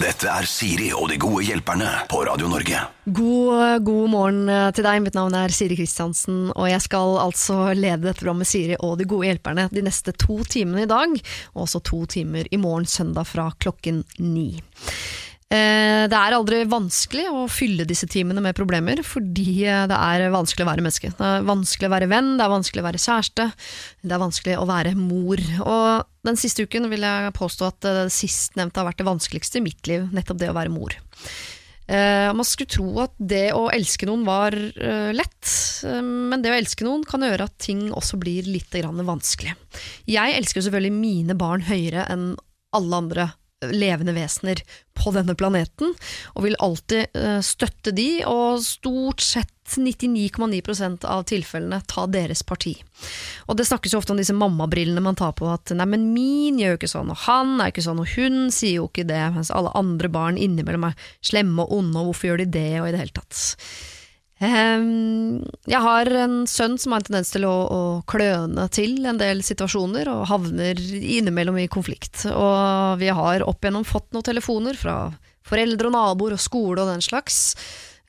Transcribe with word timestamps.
Dette 0.00 0.30
er 0.32 0.46
Siri 0.48 0.86
og 0.96 1.10
de 1.10 1.18
gode 1.20 1.42
hjelperne 1.44 1.88
på 2.08 2.22
Radio 2.24 2.48
Norge. 2.48 2.78
God, 3.04 3.82
god 3.84 4.06
morgen 4.08 4.48
eh, 4.48 4.70
til 4.72 4.86
deg. 4.86 5.02
Mitt 5.04 5.16
navn 5.18 5.36
er 5.36 5.52
Siri 5.52 5.76
Kristiansen, 5.76 6.46
og 6.54 6.70
jeg 6.70 6.80
skal 6.86 7.18
altså 7.20 7.74
lede 7.76 8.06
dette 8.06 8.22
programmet 8.22 8.48
Siri 8.48 8.78
og 8.80 8.94
de 8.96 9.04
gode 9.10 9.28
hjelperne 9.28 9.66
de 9.68 9.84
neste 9.84 10.14
to 10.16 10.38
timene 10.48 10.86
i 10.86 10.88
dag, 10.88 11.12
og 11.52 11.66
også 11.66 11.82
to 11.84 12.06
timer 12.16 12.48
i 12.48 12.60
morgen 12.62 12.88
søndag 12.88 13.28
fra 13.28 13.50
klokken 13.60 14.00
ni. 14.24 14.54
Eh, 15.50 16.06
Det 16.06 16.14
er 16.14 16.34
aldri 16.36 16.60
vanskelig 16.70 17.24
å 17.34 17.46
fylle 17.50 17.82
disse 17.88 18.06
timene 18.10 18.42
med 18.44 18.54
problemer, 18.54 19.02
fordi 19.02 19.64
eh, 19.66 19.86
det 19.90 19.98
er 19.98 20.30
vanskelig 20.30 20.62
å 20.62 20.68
være 20.68 20.84
menneske. 20.86 21.10
Det 21.18 21.26
er 21.26 21.46
vanskelig 21.48 21.88
å 21.88 21.94
være 21.96 22.10
venn, 22.10 22.36
det 22.38 22.44
er 22.46 22.52
vanskelig 22.52 22.82
å 22.84 22.86
være 22.86 23.02
kjæreste, 23.02 23.48
det 24.06 24.14
er 24.14 24.22
vanskelig 24.22 24.58
å 24.60 24.68
være 24.70 24.94
mor. 24.98 25.42
Og 25.64 26.28
den 26.28 26.38
siste 26.38 26.68
uken 26.68 26.86
vil 26.92 27.02
jeg 27.06 27.34
påstå 27.34 27.66
at 27.66 27.88
eh, 27.88 28.02
det 28.04 28.14
sistnevnte 28.14 28.78
har 28.78 28.86
vært 28.92 29.02
det 29.02 29.08
vanskeligste 29.10 29.58
i 29.58 29.64
mitt 29.66 29.90
liv, 29.90 30.06
nettopp 30.14 30.38
det 30.38 30.52
å 30.52 30.58
være 30.58 30.74
mor. 30.74 30.94
Man 31.90 32.46
skulle 32.46 32.70
tro 32.70 32.84
at 33.02 33.16
det 33.18 33.48
å 33.50 33.64
elske 33.74 34.06
noen 34.06 34.20
var 34.22 34.54
lett, 34.54 35.48
men 35.82 36.38
det 36.38 36.52
å 36.52 36.54
elske 36.54 36.86
noen 36.86 37.02
kan 37.02 37.24
gjøre 37.26 37.48
at 37.50 37.56
ting 37.58 37.88
også 37.90 38.14
blir 38.22 38.46
litt 38.46 38.70
vanskelig. 38.78 39.56
Jeg 40.06 40.36
elsker 40.38 40.62
selvfølgelig 40.62 40.94
mine 40.94 41.34
barn 41.34 41.66
høyere 41.66 42.06
enn 42.14 42.28
alle 42.78 43.02
andre 43.02 43.26
levende 43.60 44.12
vesener 44.16 44.62
på 44.96 45.12
denne 45.14 45.34
planeten, 45.36 45.94
og 46.34 46.44
vil 46.44 46.58
alltid 46.64 47.16
eh, 47.16 47.40
støtte 47.44 47.92
de, 47.96 48.08
og 48.28 48.62
stort 48.64 49.24
sett 49.24 49.76
99,9% 49.76 51.04
av 51.06 51.22
tilfellene 51.30 51.78
ta 51.88 52.06
deres 52.10 52.42
parti. 52.46 52.74
Og 53.46 53.58
det 53.58 53.68
snakkes 53.68 53.94
jo 53.94 54.00
ofte 54.00 54.14
om 54.14 54.20
disse 54.20 54.34
mammabrillene 54.36 55.04
man 55.04 55.18
tar 55.18 55.36
på, 55.38 55.46
at 55.52 55.72
nei, 55.76 55.86
men 55.92 56.10
min 56.14 56.58
gjør 56.60 56.74
jo 56.74 56.80
ikke 56.80 56.92
sånn, 56.94 57.12
og 57.12 57.22
han 57.26 57.54
er 57.60 57.72
ikke 57.72 57.86
sånn, 57.86 58.02
og 58.02 58.10
hun 58.16 58.50
sier 58.54 58.80
jo 58.80 58.90
ikke 58.90 59.06
det, 59.08 59.22
mens 59.36 59.52
alle 59.54 59.72
andre 59.78 60.10
barn 60.12 60.40
innimellom 60.40 60.90
er 60.90 61.08
slemme 61.24 61.64
og 61.64 61.78
onde, 61.80 62.00
og 62.00 62.10
hvorfor 62.10 62.32
gjør 62.32 62.44
de 62.44 62.52
det, 62.58 62.70
og 62.80 62.90
i 62.90 62.94
det 62.96 63.04
hele 63.04 63.18
tatt. 63.20 63.46
Ehm, 64.40 65.44
jeg 65.68 65.80
har 65.84 66.08
en 66.22 66.46
sønn 66.48 66.78
som 66.80 66.94
har 66.94 67.02
en 67.02 67.08
tendens 67.10 67.32
til 67.34 67.44
å, 67.44 67.52
å 67.68 67.80
kløne 68.08 68.64
til 68.72 69.04
en 69.08 69.20
del 69.20 69.42
situasjoner, 69.44 70.08
og 70.08 70.28
havner 70.30 70.80
innimellom 70.80 71.60
i 71.60 71.68
konflikt. 71.72 72.24
Og 72.32 72.96
vi 73.02 73.12
har 73.12 73.44
opp 73.44 73.60
igjennom 73.60 73.84
fått 73.88 74.08
noen 74.14 74.26
telefoner 74.30 74.80
fra 74.80 74.96
foreldre 75.50 75.90
og 75.90 75.96
naboer 75.96 76.38
og 76.38 76.42
skole 76.42 76.80
og 76.80 76.88
den 76.88 77.04
slags, 77.04 77.54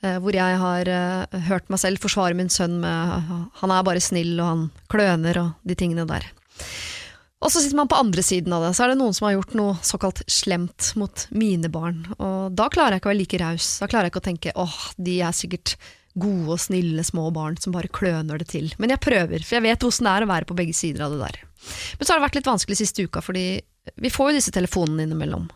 eh, 0.00 0.16
hvor 0.22 0.36
jeg 0.36 0.56
har 0.62 0.88
eh, 0.88 1.38
hørt 1.50 1.68
meg 1.72 1.82
selv 1.84 2.00
forsvare 2.00 2.38
min 2.38 2.52
sønn 2.52 2.80
med 2.80 3.28
han 3.60 3.74
er 3.74 3.86
bare 3.86 4.02
snill 4.04 4.34
og 4.38 4.48
han 4.48 4.66
kløner 4.92 5.40
og 5.42 5.68
de 5.68 5.76
tingene 5.76 6.08
der. 6.08 6.28
Og 7.42 7.50
så 7.50 7.58
sitter 7.58 7.76
man 7.80 7.90
på 7.90 7.98
andre 7.98 8.22
siden 8.22 8.54
av 8.54 8.62
det, 8.62 8.70
så 8.78 8.84
er 8.84 8.92
det 8.92 9.00
noen 9.00 9.16
som 9.16 9.26
har 9.26 9.34
gjort 9.34 9.56
noe 9.58 9.72
såkalt 9.82 10.22
slemt 10.30 10.92
mot 10.96 11.24
mine 11.34 11.68
barn. 11.74 12.04
Og 12.22 12.54
da 12.54 12.68
klarer 12.70 12.94
jeg 12.94 13.02
ikke 13.02 13.10
å 13.10 13.12
være 13.12 13.20
like 13.20 13.40
raus. 13.42 13.70
Da 13.82 13.88
klarer 13.90 14.06
jeg 14.06 14.14
ikke 14.14 14.22
å 14.22 14.28
tenke 14.28 14.54
åh, 14.62 14.76
de 14.94 15.16
er 15.26 15.34
sikkert 15.34 15.74
gode 16.18 16.56
og 16.56 16.60
snille 16.60 17.04
små 17.06 17.30
barn 17.34 17.56
som 17.60 17.74
bare 17.74 17.90
kløner 17.92 18.40
det 18.40 18.50
til. 18.52 18.72
Men 18.82 18.92
jeg 18.92 19.02
prøver, 19.04 19.44
for 19.44 19.58
jeg 19.58 19.66
vet 19.66 19.84
hvordan 19.86 20.08
det 20.08 20.14
er 20.14 20.26
å 20.26 20.32
være 20.32 20.48
på 20.48 20.56
begge 20.58 20.76
sider 20.76 21.06
av 21.06 21.14
det 21.14 21.22
der. 21.22 21.38
Men 21.98 22.04
så 22.04 22.12
har 22.12 22.20
det 22.20 22.26
vært 22.26 22.40
litt 22.40 22.50
vanskelig 22.50 22.80
siste 22.82 23.06
uka, 23.06 23.22
fordi 23.24 23.46
vi 24.02 24.10
får 24.12 24.30
jo 24.30 24.38
disse 24.38 24.54
telefonene 24.54 25.06
innimellom. 25.06 25.48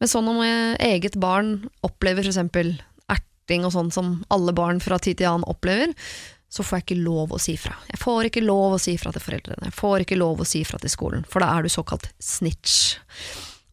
Men 0.00 0.10
sånn 0.10 0.28
om 0.30 0.42
eget 0.44 1.16
barn 1.20 1.58
opplever 1.86 2.28
eksempel 2.28 2.74
erting 3.12 3.66
og 3.66 3.74
sånn 3.74 3.92
som 3.94 4.16
alle 4.32 4.54
barn 4.56 4.80
fra 4.84 5.00
tid 5.02 5.20
til 5.20 5.30
annen 5.30 5.48
opplever, 5.48 5.92
så 6.52 6.62
får 6.62 6.78
jeg 6.78 6.86
ikke 6.86 7.02
lov 7.04 7.34
å 7.34 7.40
si 7.42 7.56
fra. 7.58 7.74
Jeg 7.90 7.98
får 8.00 8.28
ikke 8.28 8.44
lov 8.44 8.76
å 8.76 8.80
si 8.80 8.94
fra 9.00 9.12
til 9.12 9.24
foreldrene, 9.24 9.68
jeg 9.68 9.76
får 9.76 10.04
ikke 10.04 10.18
lov 10.20 10.40
å 10.40 10.48
si 10.48 10.62
fra 10.64 10.78
til 10.80 10.92
skolen, 10.92 11.26
for 11.28 11.42
da 11.42 11.50
er 11.56 11.66
du 11.66 11.72
såkalt 11.72 12.08
snitch. 12.22 12.94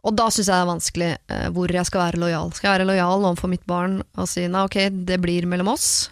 Og 0.04 0.16
da 0.17 0.28
syns 0.34 0.50
jeg 0.50 0.56
det 0.56 0.64
er 0.64 0.67
vanskelig 0.67 1.11
eh, 1.16 1.45
hvor 1.56 1.72
jeg 1.72 1.88
skal 1.88 2.02
være 2.02 2.20
lojal. 2.20 2.50
Skal 2.52 2.67
jeg 2.67 2.76
være 2.76 2.89
lojal 2.89 3.23
overfor 3.23 3.52
mitt 3.54 3.64
barn 3.70 4.02
og 4.20 4.28
si 4.28 4.44
nei, 4.52 4.66
ok, 4.67 4.80
det 5.08 5.20
blir 5.23 5.48
mellom 5.48 5.72
oss, 5.72 6.09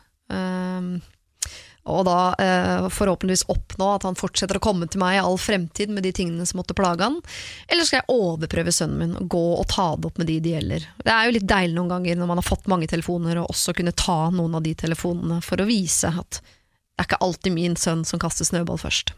og 1.90 2.04
da 2.06 2.18
eh, 2.38 2.88
forhåpentligvis 2.94 3.48
oppnå 3.50 3.88
at 3.96 4.04
han 4.06 4.18
fortsetter 4.18 4.60
å 4.60 4.64
komme 4.64 4.86
til 4.86 5.02
meg 5.02 5.18
i 5.18 5.22
all 5.24 5.40
fremtid 5.42 5.90
med 5.90 6.06
de 6.06 6.12
tingene 6.14 6.46
som 6.46 6.60
måtte 6.62 6.78
plage 6.78 7.08
han? 7.08 7.18
Eller 7.66 7.88
skal 7.88 8.02
jeg 8.02 8.14
overprøve 8.14 8.74
sønnen 8.76 9.00
min 9.02 9.16
og 9.18 9.32
gå 9.34 9.46
og 9.56 9.66
ta 9.72 9.88
det 9.98 10.12
opp 10.12 10.22
med 10.22 10.30
de 10.30 10.38
det 10.46 10.54
gjelder? 10.54 10.86
Det 11.02 11.16
er 11.16 11.26
jo 11.26 11.36
litt 11.40 11.50
deilig 11.50 11.78
noen 11.80 11.90
ganger 11.96 12.22
når 12.22 12.30
man 12.30 12.42
har 12.42 12.46
fått 12.46 12.70
mange 12.70 12.90
telefoner, 12.92 13.42
og 13.42 13.50
også 13.50 13.74
kunne 13.78 13.96
ta 13.98 14.20
noen 14.30 14.60
av 14.60 14.66
de 14.68 14.76
telefonene 14.78 15.40
for 15.46 15.62
å 15.62 15.70
vise 15.70 16.14
at 16.14 16.42
det 16.42 17.02
er 17.02 17.10
ikke 17.10 17.24
alltid 17.26 17.56
min 17.56 17.80
sønn 17.80 18.06
som 18.06 18.22
kaster 18.22 18.46
snøball 18.46 18.78
først. 18.78 19.16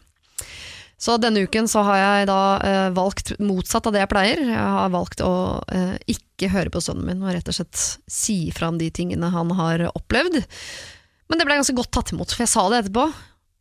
Så 0.96 1.18
denne 1.20 1.42
uken 1.44 1.66
så 1.68 1.82
har 1.84 1.98
jeg 2.00 2.28
da 2.30 2.40
eh, 2.64 2.90
valgt 2.96 3.34
motsatt 3.42 3.90
av 3.90 3.92
det 3.92 4.00
jeg 4.00 4.12
pleier. 4.14 4.40
Jeg 4.40 4.68
har 4.78 4.92
valgt 4.94 5.20
å 5.20 5.34
eh, 5.68 5.98
ikke 6.08 6.48
høre 6.54 6.72
på 6.72 6.80
sønnen 6.80 7.04
min 7.10 7.24
og 7.26 7.34
rett 7.34 7.50
og 7.50 7.58
slett 7.58 7.76
si 8.08 8.38
fra 8.56 8.70
om 8.72 8.78
de 8.80 8.88
tingene 8.94 9.28
han 9.34 9.52
har 9.58 9.84
opplevd. 9.90 10.40
Men 11.28 11.40
det 11.40 11.46
ble 11.48 11.60
ganske 11.60 11.76
godt 11.76 11.92
tatt 11.94 12.12
imot, 12.14 12.34
for 12.34 12.44
jeg 12.44 12.52
sa 12.52 12.66
det 12.70 12.84
etterpå. 12.84 13.06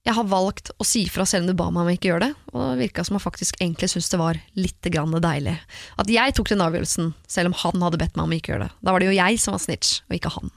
Jeg 0.04 0.18
har 0.18 0.28
valgt 0.28 0.74
å 0.76 0.86
si 0.88 1.06
fra 1.08 1.24
selv 1.28 1.46
om 1.46 1.54
du 1.54 1.56
ba 1.56 1.70
meg 1.72 1.86
om 1.86 1.92
ikke 1.94 2.10
gjøre 2.10 2.26
det, 2.26 2.34
og 2.52 2.64
det 2.74 2.82
virka 2.82 3.06
som 3.08 3.16
han 3.16 3.24
faktisk 3.24 3.56
egentlig 3.62 3.88
syntes 3.94 4.12
det 4.12 4.20
var 4.20 4.40
litt 4.60 4.90
grann 4.92 5.16
deilig. 5.24 5.54
At 6.02 6.12
jeg 6.12 6.36
tok 6.36 6.52
den 6.52 6.64
avgjørelsen, 6.66 7.14
selv 7.32 7.54
om 7.54 7.56
han 7.62 7.86
hadde 7.86 8.02
bedt 8.02 8.18
meg 8.20 8.28
om 8.28 8.36
ikke 8.36 8.52
gjøre 8.52 8.68
det. 8.68 8.76
Da 8.84 8.92
var 8.92 9.00
det 9.00 9.08
jo 9.08 9.16
jeg 9.16 9.40
som 9.40 9.56
var 9.56 9.64
snitch, 9.64 10.02
og 10.10 10.18
ikke 10.18 10.34
han. 10.36 10.52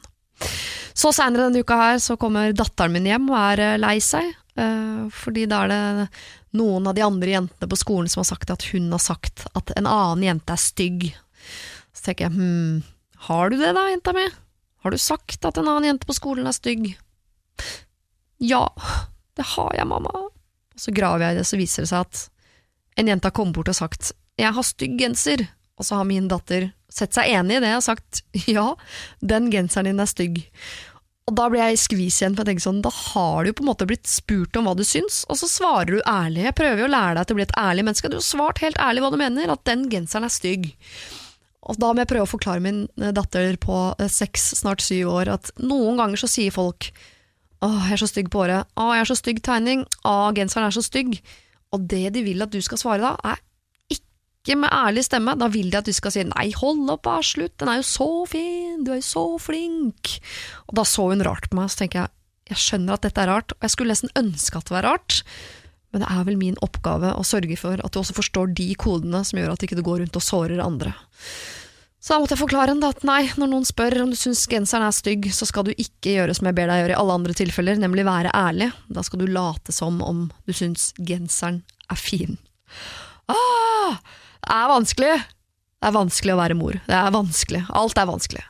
Så 0.96 1.12
seinere 1.14 1.46
denne 1.46 1.62
uka 1.62 1.76
her 1.78 2.00
så 2.02 2.16
kommer 2.18 2.56
datteren 2.56 2.96
min 2.96 3.06
hjem 3.06 3.30
og 3.30 3.38
er 3.38 3.62
eh, 3.62 3.78
lei 3.78 3.94
seg, 4.02 4.32
eh, 4.58 5.06
fordi 5.14 5.46
da 5.50 5.62
er 5.62 5.72
det 5.72 6.08
noen 6.58 6.90
av 6.90 6.96
de 6.96 7.04
andre 7.06 7.36
jentene 7.36 7.70
på 7.70 7.78
skolen 7.78 8.10
som 8.10 8.24
har 8.24 8.30
sagt 8.32 8.50
at 8.50 8.66
hun 8.72 8.90
har 8.90 9.02
sagt 9.04 9.46
at 9.54 9.70
en 9.76 9.86
annen 9.86 10.26
jente 10.26 10.56
er 10.56 10.62
stygg. 10.62 11.06
Så 11.94 12.08
tenker 12.08 12.26
jeg 12.26 12.34
hm, 12.34 12.82
har 13.28 13.52
du 13.52 13.60
det 13.60 13.72
da, 13.76 13.86
jenta 13.92 14.16
mi? 14.16 14.26
Har 14.86 14.94
du 14.94 15.02
sagt 15.02 15.42
at 15.42 15.56
en 15.58 15.66
annen 15.66 15.88
jente 15.88 16.06
på 16.06 16.14
skolen 16.14 16.46
er 16.46 16.54
stygg? 16.54 16.92
Ja, 18.38 18.68
det 19.34 19.46
har 19.56 19.72
jeg, 19.74 19.86
mamma. 19.90 20.12
Og 20.14 20.78
så 20.78 20.94
graver 20.94 21.24
jeg 21.24 21.34
i 21.34 21.38
det, 21.40 21.46
så 21.48 21.58
viser 21.58 21.82
det 21.82 21.90
seg 21.90 22.04
at 22.04 22.20
en 23.02 23.10
jente 23.10 23.26
har 23.26 23.34
kommet 23.34 23.58
bort 23.58 23.72
og 23.72 23.78
sagt 23.80 24.12
jeg 24.38 24.54
har 24.54 24.66
stygg 24.68 24.94
genser, 25.00 25.42
og 25.74 25.88
så 25.88 25.98
har 25.98 26.06
min 26.06 26.30
datter 26.30 26.68
sett 26.92 27.18
seg 27.18 27.32
enig 27.34 27.58
i 27.58 27.64
det 27.64 27.74
og 27.74 27.82
sagt 27.88 28.22
ja, 28.46 28.68
den 29.18 29.50
genseren 29.50 29.90
din 29.90 30.06
er 30.06 30.12
stygg. 30.12 30.38
Og 31.26 31.34
da 31.34 31.50
blir 31.50 31.64
jeg 31.64 31.74
i 31.74 31.82
skvis 31.82 32.22
igjen, 32.22 32.38
for 32.38 32.44
jeg 32.44 32.52
tenker 32.52 32.68
sånn, 32.68 32.82
da 32.86 32.94
har 32.94 33.42
du 33.42 33.50
på 33.58 33.66
en 33.66 33.72
måte 33.72 33.90
blitt 33.90 34.06
spurt 34.06 34.54
om 34.54 34.70
hva 34.70 34.78
du 34.78 34.86
syns, 34.86 35.24
og 35.26 35.42
så 35.42 35.50
svarer 35.50 35.96
du 35.96 36.02
ærlig. 36.06 36.46
Jeg 36.46 36.60
prøver 36.62 36.84
jo 36.84 36.86
å 36.92 36.94
lære 36.94 37.18
deg 37.18 37.26
til 37.26 37.34
å 37.34 37.42
bli 37.42 37.50
et 37.50 37.60
ærlig 37.66 37.90
menneske, 37.90 38.14
du 38.14 38.20
har 38.20 38.28
svart 38.30 38.62
helt 38.62 38.78
ærlig 38.78 39.02
hva 39.02 39.10
du 39.10 39.18
mener, 39.18 39.50
at 39.50 39.66
den 39.66 39.88
genseren 39.90 40.30
er 40.30 40.38
stygg. 40.38 40.70
Og 41.66 41.78
da 41.82 41.90
må 41.90 42.02
jeg 42.02 42.10
prøve 42.12 42.26
å 42.26 42.30
forklare 42.30 42.62
min 42.62 42.84
eh, 43.00 43.12
datter 43.16 43.58
på 43.62 43.80
eh, 43.98 44.10
seks, 44.12 44.52
snart 44.60 44.84
syv 44.84 45.12
år, 45.18 45.32
at 45.36 45.50
noen 45.62 45.98
ganger 46.00 46.22
så 46.22 46.30
sier 46.30 46.54
folk 46.54 46.90
åh, 47.64 47.88
jeg 47.88 47.96
er 47.96 48.02
så 48.02 48.10
stygg 48.10 48.30
på 48.30 48.42
håret, 48.44 48.68
åh, 48.78 48.92
jeg 48.94 49.04
er 49.04 49.10
så 49.10 49.18
stygg 49.18 49.42
tegning, 49.46 49.84
åh, 50.06 50.28
genseren 50.36 50.68
er 50.68 50.76
så 50.76 50.84
stygg. 50.84 51.18
Og 51.74 51.86
det 51.90 52.10
de 52.14 52.22
vil 52.26 52.44
at 52.44 52.52
du 52.52 52.60
skal 52.62 52.80
svare 52.80 53.02
da, 53.02 53.14
er 53.32 53.42
ikke 53.96 54.58
med 54.60 54.70
ærlig 54.70 55.06
stemme. 55.08 55.34
Da 55.40 55.48
vil 55.50 55.72
de 55.72 55.80
at 55.80 55.88
du 55.88 55.94
skal 55.96 56.12
si 56.14 56.22
nei, 56.28 56.50
hold 56.54 56.84
opp, 56.92 57.02
bare 57.08 57.24
slutt, 57.26 57.56
den 57.58 57.72
er 57.72 57.80
jo 57.80 57.88
så 57.88 58.10
fin, 58.30 58.84
du 58.86 58.92
er 58.92 59.00
jo 59.00 59.08
så 59.08 59.24
flink. 59.42 60.18
Og 60.68 60.76
da 60.78 60.86
så 60.86 61.08
hun 61.10 61.24
rart 61.26 61.48
på 61.50 61.58
meg, 61.58 61.72
så 61.72 61.82
tenker 61.82 62.04
jeg 62.04 62.12
jeg 62.46 62.62
skjønner 62.62 62.94
at 62.94 63.02
dette 63.02 63.18
er 63.18 63.26
rart, 63.26 63.54
og 63.56 63.64
jeg 63.64 63.72
skulle 63.72 63.90
nesten 63.90 64.12
ønske 64.14 64.60
at 64.60 64.68
det 64.68 64.74
var 64.76 64.86
rart. 64.86 65.16
Men 65.96 66.04
det 66.04 66.12
er 66.12 66.24
vel 66.28 66.36
min 66.36 66.58
oppgave 66.60 67.14
å 67.16 67.22
sørge 67.24 67.56
for 67.56 67.80
at 67.80 67.94
du 67.94 68.02
også 68.02 68.18
forstår 68.18 68.50
de 68.52 68.66
kodene 68.76 69.22
som 69.24 69.38
gjør 69.40 69.54
at 69.54 69.62
du 69.62 69.64
ikke 69.64 69.80
går 69.80 70.02
rundt 70.02 70.18
og 70.20 70.24
sårer 70.24 70.60
andre. 70.60 70.92
Så 71.96 72.12
da 72.12 72.20
måtte 72.20 72.36
jeg 72.36 72.42
forklare 72.42 72.74
henne 72.74 72.90
at 72.92 73.00
nei, 73.08 73.22
når 73.40 73.48
noen 73.50 73.64
spør 73.66 73.96
om 74.04 74.10
du 74.12 74.18
syns 74.20 74.44
genseren 74.46 74.84
er 74.84 74.92
stygg, 74.94 75.24
så 75.32 75.48
skal 75.48 75.64
du 75.66 75.72
ikke 75.72 76.18
gjøre 76.18 76.36
som 76.36 76.46
jeg 76.46 76.54
ber 76.58 76.68
deg 76.68 76.82
gjøre 76.82 76.92
i 76.92 76.98
alle 77.00 77.16
andre 77.16 77.34
tilfeller, 77.40 77.80
nemlig 77.80 78.04
være 78.06 78.34
ærlig. 78.36 78.68
Da 78.92 79.02
skal 79.02 79.24
du 79.24 79.32
late 79.32 79.72
som 79.74 79.96
om 80.04 80.26
du 80.44 80.52
syns 80.54 80.92
genseren 81.00 81.62
er 81.90 81.98
fin. 81.98 82.36
Ah, 83.32 83.96
det 84.44 84.60
er 84.60 84.70
vanskelig! 84.70 85.16
Det 85.76 85.90
er 85.90 85.96
vanskelig 85.96 86.36
å 86.36 86.38
være 86.38 86.58
mor. 86.58 86.78
Det 86.86 86.94
er 87.00 87.10
vanskelig. 87.14 87.64
Alt 87.80 87.98
er 88.00 88.06
vanskelig. 88.08 88.44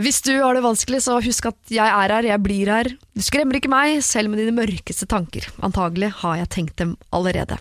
Hvis 0.00 0.22
du 0.24 0.32
har 0.40 0.56
det 0.56 0.64
vanskelig, 0.64 1.02
så 1.04 1.18
husk 1.20 1.50
at 1.50 1.72
jeg 1.72 1.84
er 1.84 2.14
her, 2.14 2.28
jeg 2.30 2.42
blir 2.44 2.70
her. 2.72 2.88
Du 3.12 3.24
skremmer 3.24 3.58
ikke 3.58 3.72
meg, 3.72 3.98
selv 4.04 4.32
med 4.32 4.40
dine 4.40 4.54
mørkeste 4.56 5.08
tanker. 5.10 5.48
Antagelig 5.66 6.08
har 6.22 6.38
jeg 6.40 6.52
tenkt 6.56 6.78
dem 6.80 6.94
allerede. 7.12 7.58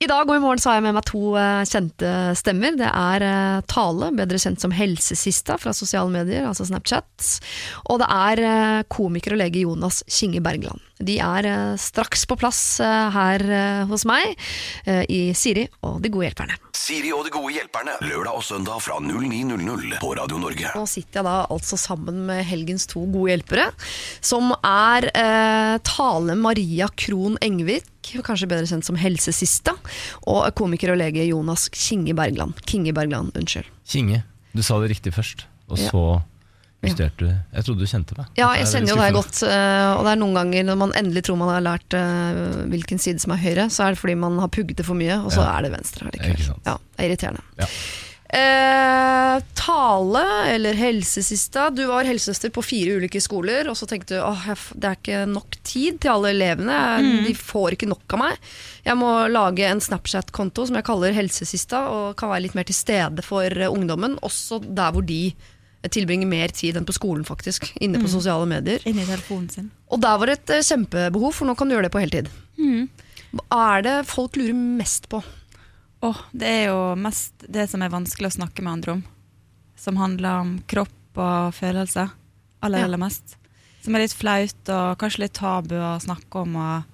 I 0.00 0.08
dag 0.08 0.24
og 0.24 0.32
i 0.32 0.40
morgen 0.40 0.60
så 0.62 0.70
har 0.70 0.78
jeg 0.78 0.86
med 0.86 0.94
meg 0.96 1.04
to 1.10 1.34
eh, 1.36 1.64
kjente 1.68 2.12
stemmer. 2.38 2.76
Det 2.78 2.88
er 2.88 3.24
eh, 3.26 3.64
Tale, 3.68 4.12
bedre 4.16 4.38
kjent 4.40 4.62
som 4.62 4.72
Helsesista 4.72 5.58
fra 5.60 5.74
sosiale 5.76 6.08
medier, 6.14 6.46
altså 6.48 6.64
Snapchat. 6.68 7.26
Og 7.90 8.00
det 8.00 8.08
er 8.14 8.44
eh, 8.46 8.86
komiker 8.88 9.36
og 9.36 9.42
lege 9.42 9.66
Jonas 9.66 10.00
Kinge 10.08 10.40
Bergland. 10.44 10.80
De 11.00 11.16
er 11.22 11.46
eh, 11.48 11.74
straks 11.80 12.26
på 12.28 12.36
plass 12.40 12.60
eh, 12.84 13.06
her 13.14 13.44
eh, 13.46 13.84
hos 13.88 14.04
meg 14.08 14.34
i 15.10 15.30
Siri 15.36 15.64
og 15.86 16.00
De 16.04 16.10
gode 16.12 16.26
hjelperne. 16.28 16.56
Siri 16.76 17.10
og 17.14 17.24
de 17.26 17.32
gode 17.32 17.52
hjelperne. 17.54 17.94
Lørdag 18.04 18.38
og 18.40 18.44
søndag 18.44 18.80
fra 18.82 18.96
09.00 19.02 19.98
på 20.00 20.10
Radio 20.18 20.38
Norge. 20.40 20.70
Nå 20.74 20.84
sitter 20.90 21.20
jeg 21.20 21.26
da 21.28 21.34
altså 21.52 21.78
sammen 21.80 22.22
med 22.28 22.42
helgens 22.48 22.86
to 22.90 23.02
gode 23.12 23.34
hjelpere, 23.34 23.66
som 24.24 24.52
er 24.66 25.08
eh, 25.12 25.76
Tale 25.86 26.36
Maria 26.40 26.88
Krohn 26.98 27.36
Engvik, 27.44 28.12
kanskje 28.26 28.48
bedre 28.50 28.66
kjent 28.70 28.88
som 28.88 28.98
Helsesista, 28.98 29.76
og 30.30 30.48
komiker 30.58 30.94
og 30.94 31.00
lege 31.02 31.28
Jonas 31.28 31.68
Kinge 31.74 32.16
Bergland. 32.18 32.58
Kinge 32.66 32.94
Bergland, 32.96 33.32
unnskyld. 33.38 33.68
Kinge. 33.88 34.24
Du 34.56 34.64
sa 34.66 34.80
det 34.82 34.90
riktig 34.96 35.14
først, 35.14 35.46
og 35.70 35.78
Ja. 35.78 35.92
Justerte 36.82 37.18
du. 37.18 37.28
Jeg 37.54 37.64
trodde 37.66 37.78
du 37.80 37.86
kjente 37.86 38.16
meg. 38.16 38.26
Ja, 38.36 38.52
jeg 38.56 38.66
kjenner 38.66 38.88
jo 38.94 38.96
deg 38.96 39.12
godt. 39.14 39.42
eh, 39.44 39.92
Og 39.98 40.04
det 40.06 40.12
er 40.12 40.20
noen 40.22 40.34
ganger 40.34 40.64
når 40.64 40.76
man 40.78 40.92
endelig 40.96 41.22
tror 41.26 41.36
man 41.36 41.48
har 41.52 41.60
lært 41.66 41.92
eh, 41.94 42.66
hvilken 42.72 42.98
side 42.98 43.20
som 43.20 43.32
er 43.32 43.42
høyre, 43.42 43.66
så 43.70 43.84
er 43.86 43.90
det 43.94 43.98
fordi 44.00 44.14
man 44.16 44.38
har 44.38 44.48
pugget 44.48 44.76
det 44.76 44.86
for 44.86 44.94
mye, 44.94 45.18
og 45.24 45.30
så 45.30 45.42
Ja. 45.44 45.58
er 45.58 45.62
det 45.62 45.72
venstre 45.72 46.06
Ikke 46.08 46.24
allikevel. 46.24 46.46
sant. 46.46 46.62
Ja, 46.66 46.76
det 46.96 47.04
er 47.04 47.08
irriterende. 47.10 47.42
Ja. 47.58 47.66
Eh, 48.32 49.40
tale 49.58 50.22
eller 50.54 50.74
helsesista. 50.78 51.68
Du 51.74 51.82
var 51.90 52.04
helsesøster 52.06 52.50
på 52.54 52.62
fire 52.62 52.96
ulike 53.00 53.20
skoler, 53.20 53.66
og 53.68 53.74
så 53.78 53.88
tenkte 53.90 54.14
du 54.16 54.22
åh, 54.22 54.44
det 54.78 54.86
er 54.86 54.96
ikke 54.98 55.22
nok 55.28 55.56
tid 55.66 55.98
til 56.00 56.10
alle 56.12 56.30
elevene. 56.30 56.70
Jeg- 57.02 57.26
De 57.26 57.34
får 57.34 57.72
ikke 57.76 57.88
nok 57.88 58.12
av 58.14 58.18
meg. 58.20 58.38
Jeg 58.86 58.94
må 58.96 59.28
lage 59.30 59.64
en 59.66 59.80
Snapchat-konto 59.80 60.66
som 60.66 60.76
jeg 60.76 60.84
kaller 60.84 61.12
Helsesista, 61.12 61.88
og 61.90 62.16
kan 62.16 62.28
være 62.30 62.42
litt 62.42 62.54
mer 62.54 62.62
til 62.64 62.74
stede 62.74 63.22
for 63.24 63.42
eh, 63.44 63.66
ungdommen, 63.68 64.16
også 64.22 64.60
der 64.74 64.92
hvor 64.92 65.04
de 65.04 65.26
eh, 65.28 65.34
tilbringer 65.88 66.28
mer 66.28 66.48
tid 66.52 66.76
enn 66.76 66.84
på 66.84 66.92
skolen, 66.92 67.24
faktisk. 67.24 67.70
Inne 67.80 68.00
på 68.02 68.08
sosiale 68.12 68.44
medier. 68.46 68.82
Inne 68.84 69.02
i 69.02 69.08
telefonen 69.08 69.48
sin. 69.48 69.70
Og 69.88 70.00
der 70.04 70.18
var 70.20 70.26
det 70.28 70.38
et 70.40 70.50
eh, 70.58 70.66
kjempebehov, 70.66 71.32
for 71.32 71.48
nå 71.48 71.54
kan 71.56 71.68
du 71.70 71.74
gjøre 71.76 71.88
det 71.88 71.94
på 71.94 72.02
heltid. 72.02 72.28
Hva 73.30 73.60
er 73.78 73.82
det 73.86 73.94
folk 74.10 74.36
lurer 74.36 74.56
mest 74.58 75.08
på? 75.08 75.22
Oh, 76.04 76.16
det 76.32 76.48
er 76.48 76.62
jo 76.70 76.78
mest 76.96 77.44
det 77.48 77.68
som 77.70 77.82
er 77.84 77.92
vanskelig 77.92 78.28
å 78.30 78.36
snakke 78.40 78.62
med 78.64 78.72
andre 78.72 78.92
om. 78.98 79.02
Som 79.80 79.96
handler 80.00 80.40
om 80.44 80.54
kropp 80.68 81.20
og 81.20 81.54
følelser. 81.56 82.10
Aller, 82.60 82.78
Ja. 82.80 82.84
aller 82.84 83.00
mest. 83.00 83.36
Som 83.80 83.94
er 83.96 84.00
litt 84.04 84.12
flaut 84.12 84.68
og 84.68 84.98
kanskje 85.00 85.24
litt 85.24 85.32
tabu 85.38 85.76
å 85.76 85.96
snakke 86.00 86.42
om. 86.42 86.56
Og 86.56 86.84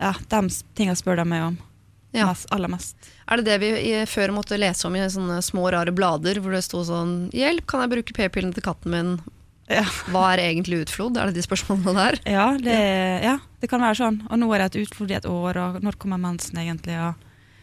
ja, 0.00 0.12
de 0.12 0.26
tingene 0.28 0.62
tinga 0.76 0.94
spør 0.96 1.16
de 1.16 1.24
meg 1.24 1.42
om. 1.42 1.58
Ja. 2.16 2.26
Mest, 2.32 2.48
aller 2.54 2.68
mest. 2.72 2.96
Er 3.28 3.36
det 3.42 3.46
det 3.46 3.56
vi 3.60 3.92
før 4.08 4.32
måtte 4.36 4.58
lese 4.58 4.86
om 4.88 4.96
i 4.96 5.04
sånne 5.12 5.38
små, 5.44 5.68
rare 5.74 5.92
blader, 5.92 6.40
hvor 6.40 6.52
det 6.56 6.64
sto 6.64 6.82
sånn 6.86 7.30
'Hjelp, 7.32 7.66
kan 7.66 7.82
jeg 7.84 7.92
bruke 7.94 8.14
p-pillene 8.16 8.54
til 8.54 8.62
katten 8.64 8.90
min?' 8.94 9.16
Ja. 9.68 9.82
Hva 10.14 10.28
er 10.32 10.44
egentlig 10.54 10.84
utflod? 10.86 11.16
Er 11.18 11.26
det 11.26 11.34
de 11.34 11.42
spørsmålene 11.42 11.94
der? 11.98 12.18
Ja, 12.30 12.52
det, 12.56 12.76
ja, 13.24 13.38
det 13.60 13.68
kan 13.68 13.80
være 13.82 13.98
sånn. 13.98 14.20
Og 14.30 14.38
nå 14.38 14.46
er 14.54 14.62
det 14.62 14.76
et 14.76 14.86
utflod 14.86 15.10
i 15.10 15.16
et 15.18 15.26
år, 15.26 15.56
og 15.58 15.82
når 15.82 15.98
kommer 15.98 16.18
mensen 16.22 16.54
egentlig? 16.56 16.94
Og, 17.02 17.14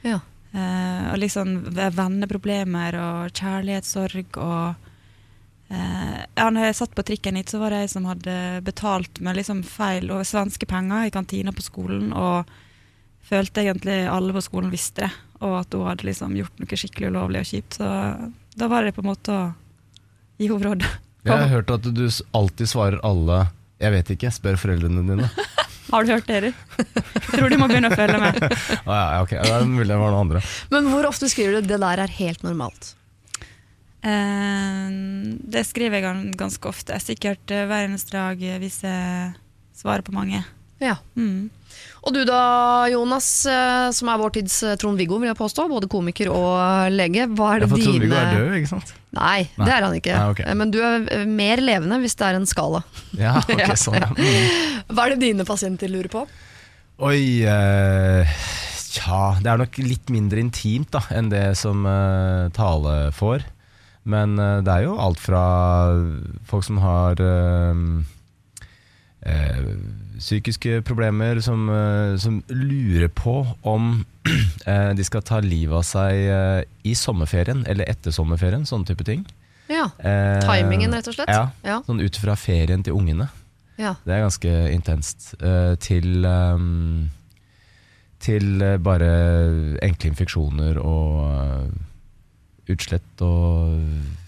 Ja. 0.04 0.20
eh, 0.54 1.14
og 1.14 1.18
liksom 1.18 1.64
venneproblemer 1.96 2.94
og 3.00 3.32
kjærlighetssorg 3.32 4.36
og 4.38 4.76
eh, 5.72 6.26
Ja, 6.36 6.50
når 6.50 6.66
jeg 6.68 6.76
satt 6.76 6.96
på 6.96 7.06
trikken 7.08 7.38
hit, 7.38 7.48
så 7.50 7.60
var 7.60 7.70
det 7.72 7.80
ei 7.84 7.88
som 7.88 8.06
hadde 8.06 8.62
betalt 8.66 9.22
med 9.22 9.38
liksom 9.38 9.64
feil 9.64 10.12
og 10.12 10.26
svenske 10.28 10.68
penger 10.68 11.08
i 11.08 11.14
kantina 11.14 11.52
på 11.56 11.64
skolen, 11.64 12.12
og 12.14 12.46
følte 13.34 13.66
egentlig 13.66 13.98
alle 14.10 14.36
på 14.36 14.44
skolen 14.46 14.72
visste 14.74 15.08
det, 15.08 15.12
og 15.44 15.58
at 15.64 15.76
hun 15.76 15.90
hadde 15.90 16.08
liksom 16.08 16.38
gjort 16.38 16.62
noe 16.62 16.80
skikkelig 16.80 17.12
ulovlig 17.12 17.42
og 17.44 17.50
kjipt. 17.50 17.80
Så 17.80 17.90
da 18.60 18.70
var 18.72 18.86
det 18.86 18.94
på 18.96 19.04
en 19.04 19.10
måte 19.10 19.34
å 19.34 19.44
gi 20.40 20.50
henne 20.52 20.70
råd. 20.70 20.88
Jeg 21.24 21.40
har 21.40 21.52
hørt 21.54 21.72
at 21.72 21.86
du 21.96 22.06
alltid 22.36 22.70
svarer 22.70 23.04
alle 23.04 23.48
'jeg 23.80 23.92
vet 23.92 24.10
ikke', 24.16 24.32
spør 24.32 24.56
foreldrene 24.60 25.04
dine. 25.04 25.30
Har 25.94 26.06
du 26.06 26.14
hørt 26.14 26.26
det, 26.26 26.36
Erik? 26.40 26.56
Jeg 26.80 27.36
tror 27.36 27.52
du 27.52 27.58
må 27.60 27.68
begynne 27.68 27.92
å 27.92 27.96
følge 27.96 28.18
med. 28.18 28.38
Ah, 28.88 28.96
ja, 28.96 29.10
ja, 29.14 29.22
ok, 29.22 29.34
Det 29.44 29.52
er 29.52 29.66
mulig 29.68 29.92
det 29.92 30.00
var 30.00 30.14
noen 30.14 30.26
andre. 30.26 30.42
Men 30.74 30.88
hvor 30.90 31.06
ofte 31.10 31.30
skriver 31.30 31.60
du 31.60 31.68
'det 31.68 31.80
der 31.84 32.00
er 32.06 32.08
helt 32.18 32.42
normalt'? 32.42 32.94
Eh, 34.04 34.90
det 35.54 35.64
skriver 35.68 36.02
jeg 36.02 36.36
ganske 36.40 36.68
ofte. 36.68 36.98
Sikkert 37.00 37.52
eh, 37.52 37.68
hver 37.70 37.88
eneste 37.88 38.16
dag 38.16 38.42
eh, 38.42 38.60
hvis 38.60 38.82
jeg 38.84 39.34
svarer 39.78 40.04
på 40.04 40.16
mange. 40.16 40.44
Ja. 40.84 40.98
Mm. 41.16 41.50
Og 42.04 42.12
du 42.12 42.20
da, 42.28 42.38
Jonas, 42.92 43.28
eh, 43.48 43.86
som 43.96 44.10
er 44.12 44.18
vår 44.20 44.34
tids 44.36 44.58
eh, 44.68 44.74
Trond-Viggo, 44.82 45.22
vil 45.22 45.30
jeg 45.30 45.38
påstå. 45.40 45.70
Både 45.72 45.88
komiker 45.92 46.28
og 46.34 46.50
eh, 46.60 46.90
lege. 46.92 47.30
Hva 47.32 47.54
er 47.54 47.62
Ja, 47.62 47.64
det 47.64 47.70
for 47.72 47.80
dine 47.80 47.94
Trond-Viggo 47.94 48.18
er 48.20 48.34
død, 48.36 48.56
ikke 48.60 48.72
sant? 48.74 48.92
Nei, 49.14 49.38
Nei. 49.56 49.68
det 49.70 49.74
er 49.78 49.86
han 49.88 49.96
ikke. 50.00 50.18
Nei, 50.18 50.34
ok. 50.34 50.42
Eh, 50.44 50.58
Men 50.60 50.74
du 50.74 50.80
er 50.84 51.24
mer 51.30 51.62
levende 51.64 52.02
hvis 52.04 52.18
det 52.20 52.28
er 52.28 52.40
en 52.42 52.50
skala. 52.50 52.84
Ja, 53.16 53.38
ok, 53.56 53.64
sånn 53.80 54.00
ja. 54.02 54.10
Mm. 54.18 54.92
Hva 54.92 55.06
er 55.08 55.16
det 55.16 55.22
dine 55.24 55.48
pasienter 55.48 55.92
lurer 55.94 56.12
på? 56.12 56.26
Oi 57.08 57.22
eh, 57.50 58.36
Tja, 58.94 59.22
det 59.42 59.50
er 59.50 59.58
nok 59.64 59.80
litt 59.82 60.12
mindre 60.14 60.38
intimt 60.44 60.92
da 60.94 61.00
enn 61.18 61.32
det 61.32 61.46
som 61.58 61.82
eh, 61.90 62.52
Tale 62.54 62.98
får. 63.16 63.48
Men 64.12 64.36
eh, 64.38 64.60
det 64.68 64.76
er 64.76 64.84
jo 64.90 65.00
alt 65.02 65.24
fra 65.24 65.42
folk 66.52 66.68
som 66.68 66.78
har 66.84 67.24
eh, 67.24 67.74
psykiske 70.24 70.82
problemer, 70.88 71.40
som, 71.44 71.68
eh, 71.70 72.16
som 72.22 72.40
lurer 72.50 73.10
på 73.12 73.36
om 73.68 74.06
eh, 74.66 74.92
de 74.96 75.04
skal 75.04 75.24
ta 75.28 75.42
livet 75.44 75.76
av 75.76 75.84
seg 75.88 76.20
eh, 76.32 76.62
i 76.88 76.94
sommerferien 76.98 77.66
eller 77.68 77.90
etter 77.92 78.16
sommerferien, 78.16 78.64
sånne 78.70 78.88
type 78.88 79.04
ting. 79.08 79.26
Ja, 79.72 79.88
Timingen, 80.44 80.92
rett 80.94 81.08
og 81.08 81.16
slett? 81.16 81.32
Ja, 81.32 81.48
Ja. 81.66 81.78
sånn 81.88 82.02
ut 82.04 82.18
fra 82.20 82.36
ferien 82.38 82.84
til 82.84 82.94
ungene. 82.98 83.30
ja. 83.80 83.96
Det 84.06 84.14
er 84.14 84.26
ganske 84.26 84.52
intenst. 84.74 85.34
til 85.80 86.26
ehm, 86.28 87.10
til 88.20 88.60
bare 88.84 89.10
enkle 89.84 90.12
infeksjoner 90.12 90.78
og 90.80 91.72
utslett 92.72 93.24
og 93.26 93.80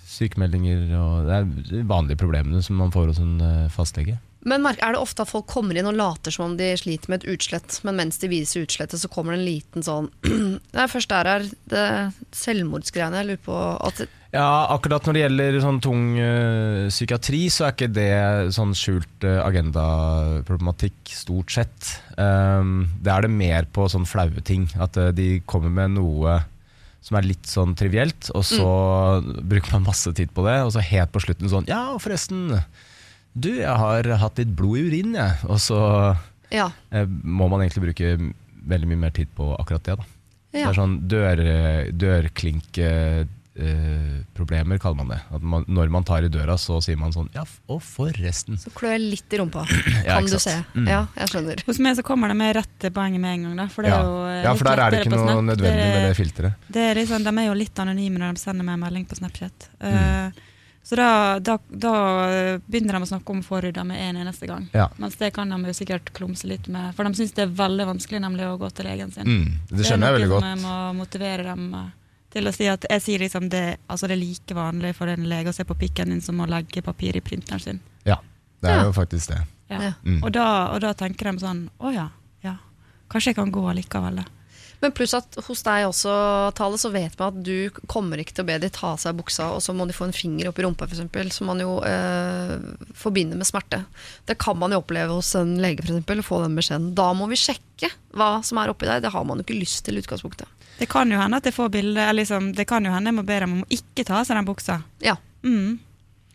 sykemeldinger 0.08 0.88
og 1.00 1.28
Det 1.28 1.36
er 1.36 1.84
vanlige 1.88 2.18
problemene 2.24 2.64
som 2.64 2.76
man 2.80 2.92
får 2.92 3.12
hos 3.12 3.20
en 3.20 3.70
fastlege. 3.70 4.18
Men 4.46 4.66
er 4.70 4.94
det 4.94 5.02
ofte 5.02 5.26
at 5.26 5.32
folk 5.32 5.48
kommer 5.50 5.78
inn 5.78 5.90
og 5.90 5.98
later 5.98 6.34
som 6.34 6.52
om 6.52 6.58
de 6.60 6.68
sliter 6.78 7.10
med 7.10 7.24
et 7.24 7.32
utslett, 7.34 7.80
men 7.88 7.98
mens 7.98 8.20
de 8.22 8.30
viser 8.30 8.66
utslettet, 8.66 9.02
så 9.02 9.10
kommer 9.10 9.34
det 9.34 9.42
en 9.42 9.48
liten 9.48 9.86
sånn 9.86 10.12
Nei, 10.76 10.86
først 10.92 11.10
der 11.10 11.32
er 11.32 11.48
det 11.72 11.88
selvmordsgreiene. 12.36 13.24
Jeg 13.24 13.30
lurer 13.32 13.44
på 13.48 13.58
at 13.90 14.06
Ja, 14.36 14.68
akkurat 14.76 15.08
når 15.08 15.18
det 15.18 15.24
gjelder 15.24 15.60
sånn 15.64 15.82
tung 15.82 16.08
eh, 16.22 16.86
psykiatri, 16.94 17.42
så 17.50 17.68
er 17.68 17.76
ikke 17.76 17.92
det 17.96 18.16
sånn 18.56 18.76
skjult 18.78 19.26
uh, 19.26 19.42
agendaproblematikk, 19.48 21.00
stort 21.10 21.56
sett. 21.56 21.96
Um, 22.20 22.92
det 23.02 23.14
er 23.16 23.26
det 23.26 23.34
mer 23.34 23.70
på 23.74 23.90
sånn 23.90 24.06
flaue 24.10 24.46
ting. 24.46 24.68
At 24.78 25.00
eh, 25.02 25.14
de 25.16 25.30
kommer 25.50 25.74
med 25.74 25.98
noe 25.98 26.42
som 27.06 27.18
er 27.20 27.28
litt 27.28 27.46
sånn 27.50 27.76
trivielt, 27.78 28.32
og 28.34 28.42
så 28.46 28.70
bruker 29.22 29.76
man 29.76 29.86
masse 29.86 30.10
tid 30.18 30.32
på 30.34 30.46
det, 30.48 30.58
og 30.66 30.74
så 30.74 30.82
helt 30.82 31.14
på 31.14 31.22
slutten 31.22 31.52
sånn 31.52 31.68
Ja, 31.70 31.94
forresten, 32.02 32.56
du, 33.36 33.50
jeg 33.60 33.76
har 33.84 34.08
hatt 34.22 34.38
litt 34.40 34.56
blod 34.56 34.78
i 34.80 34.86
urin, 34.90 35.14
jeg. 35.20 35.34
Og 35.50 35.60
så 35.60 35.80
Ja. 36.52 36.70
eh, 36.92 37.06
må 37.06 37.50
man 37.52 37.62
egentlig 37.62 37.84
bruke 37.90 38.34
veldig 38.66 38.88
mye 38.88 38.98
mer 39.06 39.12
tid 39.12 39.28
på 39.36 39.52
akkurat 39.60 39.84
det, 39.84 39.98
da. 40.00 40.04
Det 40.56 40.62
er 40.64 40.74
sånn 40.78 41.02
dør, 41.12 41.42
dørklinkeproblemer, 43.56 44.80
kaller 44.82 44.98
man 45.02 45.10
det. 45.12 45.20
At 45.36 45.42
man, 45.44 45.66
når 45.68 45.90
man 45.92 46.04
tar 46.08 46.24
i 46.24 46.30
døra, 46.32 46.56
så 46.60 46.78
sier 46.84 46.98
man 47.00 47.12
sånn 47.16 47.30
Ja, 47.36 47.44
og 47.72 47.82
forresten. 47.84 48.58
Så 48.62 48.72
klør 48.76 48.96
jeg 48.96 49.04
litt 49.18 49.36
i 49.36 49.38
rumpa, 49.42 49.66
kan 50.06 50.06
ja, 50.08 50.20
du 50.24 50.40
se. 50.40 50.56
Mm. 50.76 50.88
Ja, 50.92 51.02
jeg 51.20 51.28
skjønner. 51.34 51.64
Hos 51.68 51.80
meg 51.84 51.98
så 52.00 52.04
kommer 52.08 52.32
det 52.32 52.38
med 52.40 52.56
rett 52.56 52.72
til 52.80 52.92
poenget 52.96 53.20
med 53.24 53.32
en 53.36 53.44
gang. 53.50 53.56
Da, 53.64 53.68
for 53.72 53.82
det 53.84 53.92
Ja. 53.92 54.00
er 54.00 54.04
jo 54.10 54.16
eh, 54.32 54.42
ja, 54.48 54.54
for 54.56 54.66
der 54.72 54.80
er 54.86 54.90
det 54.96 55.00
ikke 55.04 55.16
noe 55.16 55.42
nødvendig 55.52 55.88
med 55.92 56.02
det 56.10 56.16
filteret. 56.20 56.54
Det 56.72 56.84
er 56.90 56.94
liksom, 57.02 57.24
de 57.28 57.32
er 57.44 57.48
jo 57.50 57.56
litt 57.66 57.78
anonyme 57.84 58.18
når 58.24 58.28
de 58.40 58.40
sender 58.48 58.64
meg 58.72 58.80
melding 58.84 59.06
på 59.12 59.16
Snapchat. 59.20 59.70
Mm. 59.82 59.92
Eh, 59.92 60.28
så 60.86 60.96
da, 61.00 61.40
da, 61.42 61.56
da 61.70 61.92
begynner 62.70 62.94
de 63.00 63.06
å 63.08 63.10
snakke 63.10 63.34
om 63.34 63.40
forhuden 63.42 63.88
med 63.90 63.98
en 64.06 64.20
eneste 64.22 64.46
gang. 64.46 64.68
Ja. 64.76 64.86
Mens 65.02 65.16
det 65.18 65.32
kan 65.34 65.50
de 65.50 65.58
jo 65.66 65.74
sikkert 65.74 66.12
klumse 66.14 66.46
litt 66.46 66.68
med, 66.70 66.92
for 66.94 67.08
de 67.10 67.18
syns 67.18 67.34
det 67.34 67.42
er 67.48 67.56
veldig 67.58 67.88
vanskelig 67.90 68.20
nemlig 68.22 68.46
å 68.46 68.58
gå 68.62 68.70
til 68.78 68.86
legen 68.86 69.10
sin. 69.16 69.26
Mm, 69.26 69.48
det 69.72 69.88
skjønner 69.88 70.12
jeg 70.14 70.20
veldig 70.20 70.30
Det 70.30 70.30
er 70.30 70.30
noe 70.30 70.36
godt. 70.36 70.46
som 70.46 70.52
jeg 70.54 70.62
må 70.68 70.76
motivere 71.00 71.48
dem 71.48 71.64
eh, 71.80 71.88
til 72.36 72.48
å 72.48 72.54
si 72.54 72.68
at 72.70 72.86
jeg 72.92 73.02
sier 73.02 73.24
liksom 73.26 73.50
det, 73.50 73.64
altså 73.90 74.08
det 74.12 74.14
er 74.18 74.22
like 74.22 74.54
vanlig 74.62 74.94
for 74.96 75.08
en 75.10 75.26
lege 75.32 75.50
å 75.50 75.58
se 75.58 75.66
på 75.66 75.78
pikken 75.80 76.14
din 76.14 76.22
som 76.22 76.38
å 76.44 76.48
legge 76.52 76.84
papir 76.86 77.18
i 77.18 77.24
printeren 77.26 77.60
sin. 77.64 77.80
Ja, 78.06 78.20
det 78.62 78.70
er 78.70 78.78
Ja. 78.78 78.86
jo 78.86 78.94
faktisk 78.94 79.34
det. 79.34 79.42
Ja. 79.74 79.82
Ja. 79.82 79.94
Mm. 80.06 80.22
Og, 80.22 80.32
da, 80.38 80.48
og 80.76 80.82
da 80.86 80.94
tenker 80.94 81.32
de 81.32 81.40
sånn 81.42 81.64
å 81.82 81.90
ja, 81.96 82.10
ja, 82.46 82.58
kanskje 83.10 83.32
jeg 83.34 83.40
kan 83.42 83.50
gå 83.52 83.66
likevel, 83.74 84.22
da. 84.22 84.26
Men 84.82 84.94
pluss 84.96 85.16
at 85.18 85.38
hos 85.48 85.64
deg 85.66 85.88
også, 85.88 86.14
Tale, 86.58 86.80
så 86.82 86.92
vet 86.94 87.16
man 87.20 87.32
at 87.32 87.46
du 87.46 87.84
kommer 87.92 88.22
ikke 88.22 88.36
til 88.36 88.46
å 88.46 88.50
be 88.50 88.58
de 88.62 88.70
ta 88.74 88.92
av 88.94 89.00
seg 89.02 89.18
buksa, 89.18 89.52
og 89.56 89.64
så 89.64 89.76
må 89.76 89.88
de 89.88 89.96
få 89.96 90.10
en 90.10 90.16
finger 90.16 90.50
opp 90.50 90.60
i 90.60 90.66
rumpa, 90.66 90.88
f.eks., 90.90 91.38
som 91.38 91.50
man 91.50 91.64
jo 91.64 91.78
eh, 91.88 92.56
forbinder 92.98 93.40
med 93.40 93.50
smerte. 93.50 93.84
Det 94.28 94.38
kan 94.42 94.60
man 94.60 94.76
jo 94.76 94.82
oppleve 94.84 95.16
hos 95.16 95.34
en 95.40 95.56
lege, 95.64 95.86
f.eks., 95.86 96.26
få 96.26 96.42
den 96.44 96.58
beskjeden. 96.60 96.92
Da 96.98 97.12
må 97.18 97.30
vi 97.32 97.40
sjekke 97.40 97.92
hva 98.16 98.40
som 98.46 98.60
er 98.62 98.72
oppi 98.72 98.88
deg. 98.90 99.04
Det 99.04 99.14
har 99.16 99.26
man 99.28 99.42
jo 99.42 99.48
ikke 99.48 99.60
lyst 99.60 99.86
til 99.88 99.98
i 99.98 100.04
utgangspunktet. 100.04 100.52
Det 100.76 100.90
kan 100.92 101.12
jo 101.12 101.20
hende 101.20 101.40
at 101.40 101.48
jeg 101.48 101.56
får 101.56 101.72
bilde, 101.72 102.06
liksom, 102.18 102.52
det 102.56 102.68
kan 102.68 102.84
jo 102.84 102.92
hende 102.92 103.12
jeg 103.12 103.20
må 103.20 103.24
be 103.28 103.40
dem 103.40 103.60
om 103.60 103.64
å 103.64 103.72
ikke 103.72 104.04
ta 104.08 104.20
av 104.20 104.28
seg 104.28 104.40
den 104.40 104.48
buksa. 104.48 104.82
Ja. 105.04 105.16
Mm. 105.48 105.78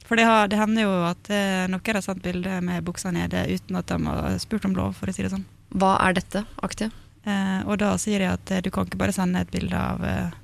For 0.08 0.18
det, 0.18 0.24
har, 0.26 0.48
det 0.50 0.58
hender 0.58 0.88
jo 0.88 0.94
at 1.06 1.28
eh, 1.30 1.68
noen 1.70 1.94
har 1.94 2.02
sendt 2.02 2.24
bilde 2.24 2.56
med 2.66 2.82
buksa 2.86 3.12
nede 3.14 3.44
uten 3.46 3.78
at 3.78 3.92
de 3.92 4.00
har 4.08 4.40
spurt 4.42 4.64
om 4.66 4.74
lov, 4.74 4.96
for 4.98 5.10
å 5.10 5.14
si 5.14 5.22
det 5.22 5.30
sånn. 5.30 5.46
Hva 5.78 5.92
er 6.02 6.16
dette 6.16 6.42
aktig? 6.66 6.88
Eh, 7.24 7.60
og 7.66 7.80
da 7.82 7.94
sier 8.00 8.24
jeg 8.24 8.32
at 8.38 8.52
eh, 8.54 8.62
du 8.64 8.70
kan 8.72 8.88
ikke 8.88 9.00
bare 9.00 9.14
sende 9.16 9.42
et 9.44 9.52
bilde 9.52 9.76
av 9.76 10.04
eh, 10.06 10.36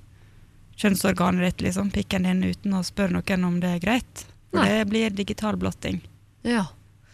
kjønnsorganet 0.76 1.46
ditt, 1.46 1.66
liksom, 1.68 1.90
pikken 1.94 2.28
din, 2.28 2.44
uten 2.44 2.76
å 2.76 2.82
spørre 2.84 3.16
noen 3.16 3.48
om 3.48 3.60
det 3.62 3.76
er 3.76 3.82
greit. 3.84 4.26
For 4.52 4.60
Nei. 4.62 4.68
det 4.72 4.88
blir 4.92 5.16
digital 5.16 5.56
blotting. 5.60 6.02
Ja. 6.46 6.66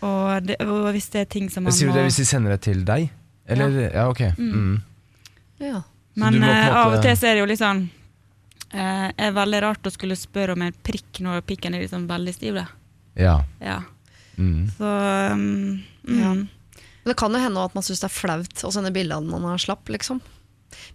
Og, 0.02 0.42
det, 0.48 0.58
og 0.66 0.90
hvis 0.92 1.08
det 1.14 1.26
er 1.26 1.30
ting 1.30 1.48
som 1.50 1.64
man 1.64 1.74
Sier 1.74 1.88
du 1.88 1.94
må 1.94 2.00
det 2.00 2.08
hvis 2.08 2.18
de 2.24 2.26
sender 2.26 2.56
det 2.56 2.62
til 2.66 2.82
deg? 2.86 3.06
Eller, 3.46 3.78
ja, 3.86 4.08
ok. 4.10 4.22
Mm. 4.38 4.80
ja. 5.62 5.82
Men 6.18 6.34
du 6.34 6.42
må 6.42 6.46
på 6.46 6.52
en 6.52 6.68
eh, 6.68 6.78
av 6.82 6.96
og 6.96 7.04
til 7.04 7.18
så 7.18 7.30
er 7.30 7.36
det 7.36 7.44
jo 7.44 7.50
litt 7.52 7.62
sånn 7.62 7.84
Eh, 8.72 9.08
er 9.16 9.34
veldig 9.36 9.58
rart 9.60 9.86
å 9.86 9.90
skulle 9.92 10.16
spørre 10.16 10.54
om 10.56 10.62
en 10.64 10.72
prikk 10.72 11.20
når 11.20 11.42
pikken 11.44 11.74
er 11.76 11.84
liksom 11.84 12.06
veldig 12.08 12.32
stiv. 12.32 12.56
Da. 12.56 12.66
Ja. 13.20 13.34
Ja. 13.60 13.82
Mm. 14.38 14.70
Så 14.72 14.88
um, 14.88 15.82
mm. 16.08 16.46
Men 17.02 17.12
det 17.12 17.18
kan 17.20 17.34
jo 17.34 17.42
hende 17.42 17.64
at 17.66 17.74
man 17.76 17.84
syns 17.86 18.02
det 18.02 18.08
er 18.08 18.14
flaut 18.14 18.64
å 18.64 18.70
sende 18.74 18.94
bilde 18.94 19.16
av 19.16 19.24
den 19.24 19.34
man 19.34 19.50
har 19.50 19.62
slapp, 19.62 19.90
liksom. 19.92 20.22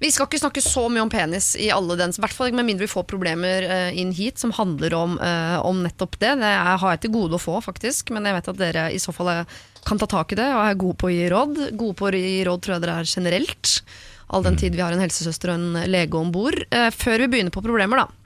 Vi 0.01 0.09
skal 0.13 0.27
ikke 0.27 0.39
snakke 0.41 0.61
så 0.63 0.87
mye 0.89 1.03
om 1.05 1.11
penis 1.11 1.51
i 1.59 1.69
alle 1.73 1.97
dens, 1.99 2.19
hvert 2.21 2.33
fall 2.33 2.53
med 2.55 2.65
mindre 2.67 2.87
vi 2.87 2.91
får 2.91 3.05
problemer 3.09 3.65
eh, 3.65 3.99
inn 4.01 4.11
hit 4.15 4.41
som 4.41 4.53
handler 4.57 4.93
om, 4.97 5.17
eh, 5.21 5.57
om 5.61 5.83
nettopp 5.85 6.17
det. 6.21 6.35
Det 6.41 6.51
har 6.51 6.95
jeg 6.95 7.05
til 7.05 7.13
gode 7.13 7.37
å 7.37 7.41
få, 7.41 7.59
faktisk, 7.65 8.11
men 8.15 8.25
jeg 8.25 8.37
vet 8.37 8.51
at 8.53 8.61
dere 8.61 8.85
i 8.93 9.01
så 9.01 9.13
fall 9.15 9.31
kan 9.87 10.01
ta 10.01 10.09
tak 10.09 10.33
i 10.33 10.39
det 10.39 10.49
og 10.51 10.63
er 10.65 10.79
gode 10.81 10.99
på 10.99 11.09
å 11.09 11.13
gi 11.13 11.29
råd. 11.31 11.59
Gode 11.79 11.97
på 11.97 12.09
å 12.09 12.13
gi 12.17 12.43
råd 12.47 12.63
tror 12.63 12.77
jeg 12.77 12.85
dere 12.85 12.99
er 13.01 13.11
generelt, 13.13 13.73
all 14.27 14.43
den 14.43 14.57
tid 14.59 14.75
vi 14.75 14.83
har 14.83 14.93
en 14.93 15.01
helsesøster 15.01 15.53
og 15.53 15.59
en 15.61 15.89
lege 15.89 16.19
om 16.19 16.33
bord. 16.35 16.59
Eh, 16.71 16.89
før 16.93 17.23
vi 17.23 17.31
begynner 17.35 17.53
på 17.53 17.63
problemer, 17.65 18.03
da. 18.03 18.16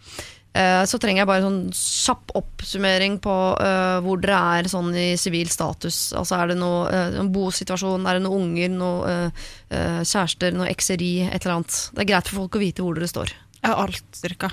Eh, 0.54 0.84
Så 0.84 1.00
trenger 1.00 1.22
jeg 1.22 1.28
bare 1.30 1.40
en 1.46 1.48
sånn 1.48 1.70
kjapp 1.72 2.34
oppsummering 2.36 3.14
på 3.24 3.36
uh, 3.56 4.02
hvor 4.04 4.20
dere 4.20 4.40
er 4.60 4.68
sånn 4.68 4.90
i 5.00 5.14
sivil 5.16 5.48
status. 5.48 6.12
Altså 6.18 6.36
Er 6.42 6.52
det 6.52 6.58
noe 6.60 6.90
uh, 6.92 7.22
bosituasjon, 7.32 8.04
er 8.10 8.20
det 8.20 8.26
noen 8.26 8.50
unger, 8.52 8.74
noen 8.76 9.32
uh, 9.32 10.02
kjærester, 10.04 10.52
noe 10.58 10.68
ekseri, 10.74 11.22
et 11.30 11.46
eller 11.46 11.62
annet. 11.62 11.78
Det 11.96 12.04
er 12.04 12.10
greit 12.12 12.28
for 12.28 12.42
folk 12.44 12.60
å 12.60 12.64
vite 12.66 12.84
hvor 12.84 13.00
dere 13.00 13.08
står. 13.08 13.32
Har 13.64 13.80
alt 13.86 14.04
styrka. 14.20 14.52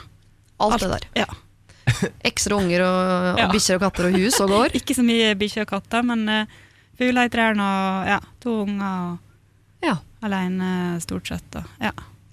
Alt, 0.63 0.81
det 0.85 0.93
der. 0.95 1.09
Ja. 1.25 1.29
Ekser 2.31 2.55
og 2.55 2.63
unger 2.67 2.87
og, 2.87 2.99
og 3.35 3.43
Ja. 3.43 3.51
bikkjer 3.51 3.79
og 3.81 3.87
katter 3.89 4.09
og 4.13 4.19
hus 4.23 4.39
og 4.45 4.51
gård. 4.55 4.75
Ikke 4.79 4.95
så 4.95 5.03
mye 5.07 5.35
bikkjer 5.41 5.67
og 5.67 5.73
katter, 5.75 6.07
men 6.07 6.27
fugler 6.99 7.27
i 7.27 7.33
trærne 7.33 7.65
og 7.65 8.11
ja, 8.15 8.21
to 8.45 8.61
unger 8.69 8.87
og 8.87 9.87
Ja. 9.87 9.97
alene 10.23 10.99
stort 11.03 11.27
sett. 11.31 11.59
Og, 11.59 11.67
ja. 11.83 11.91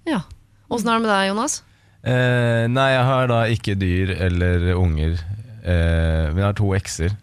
ja. 0.10 0.22
Åssen 0.70 0.90
er 0.90 0.98
det 1.00 1.06
med 1.08 1.14
deg, 1.16 1.28
Jonas? 1.34 1.64
Eh, 2.06 2.66
nei, 2.70 2.90
jeg 2.94 3.06
har 3.08 3.28
da 3.32 3.40
ikke 3.50 3.76
dyr 3.82 4.12
eller 4.28 4.68
unger. 4.78 5.18
Eh, 5.66 6.28
men 6.30 6.38
jeg 6.38 6.46
har 6.46 6.58
to 6.60 6.68
ekser. 6.78 7.16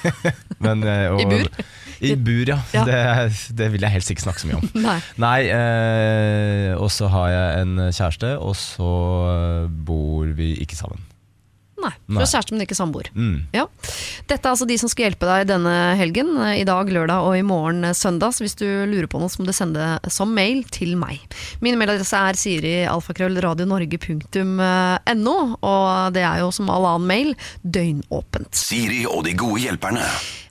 men, 0.64 0.82
eh, 0.88 1.06
og- 1.12 1.20
I 1.20 1.28
bur? 1.28 1.62
I 2.02 2.14
bur, 2.18 2.48
ja. 2.48 2.56
Ja. 2.74 2.82
Det, 2.88 2.96
det 3.60 3.68
vil 3.74 3.84
jeg 3.84 3.92
helst 3.94 4.10
ikke 4.10 4.24
snakke 4.24 4.42
så 4.42 4.48
mye 4.48 4.58
om. 4.58 4.70
Nei. 4.88 4.96
Nei, 5.22 5.36
eh, 5.54 6.72
og 6.80 6.88
så 6.90 7.06
har 7.12 7.28
jeg 7.30 7.60
en 7.66 7.76
kjæreste, 7.92 8.32
og 8.42 8.56
så 8.58 8.88
bor 9.86 10.32
vi 10.34 10.54
ikke 10.64 10.78
sammen. 10.80 11.04
Nei. 11.82 11.90
Du 12.06 12.14
Nei. 12.20 12.26
kjæreste, 12.30 12.52
men 12.54 12.62
ikke 12.64 12.76
samboer. 12.78 13.06
Mm. 13.14 13.38
Ja. 13.56 13.64
Dette 14.30 14.46
er 14.46 14.52
altså 14.54 14.66
de 14.70 14.76
som 14.78 14.88
skal 14.92 15.04
hjelpe 15.10 15.26
deg 15.26 15.48
denne 15.50 15.72
helgen. 15.98 16.28
eh, 16.46 16.60
I 16.62 16.66
dag, 16.68 16.86
lørdag 16.94 17.20
og 17.26 17.34
i 17.38 17.42
morgen 17.46 17.84
eh, 17.88 17.94
søndag. 17.98 18.30
Så 18.36 18.40
hvis 18.46 18.56
du 18.60 18.66
lurer 18.86 19.08
på 19.10 19.18
noe, 19.22 19.30
så 19.32 19.38
må 19.42 19.46
du 19.48 19.52
sende 19.56 19.84
som 20.12 20.28
mail 20.34 20.58
til 20.70 20.94
meg. 21.00 21.18
Min 21.64 21.78
mailadresse 21.80 22.16
er 22.16 22.34
siri.alfakrøllradionorge.no, 22.38 25.36
og 25.62 26.12
det 26.14 26.22
er 26.26 26.38
jo 26.44 26.50
som 26.54 26.70
all 26.72 26.86
annen 26.94 27.08
mail 27.10 27.30
døgnåpent. 27.62 28.54
Siri 28.56 29.04
og 29.08 29.24
de 29.26 29.32
gode 29.38 29.60
hjelperne. 29.66 30.06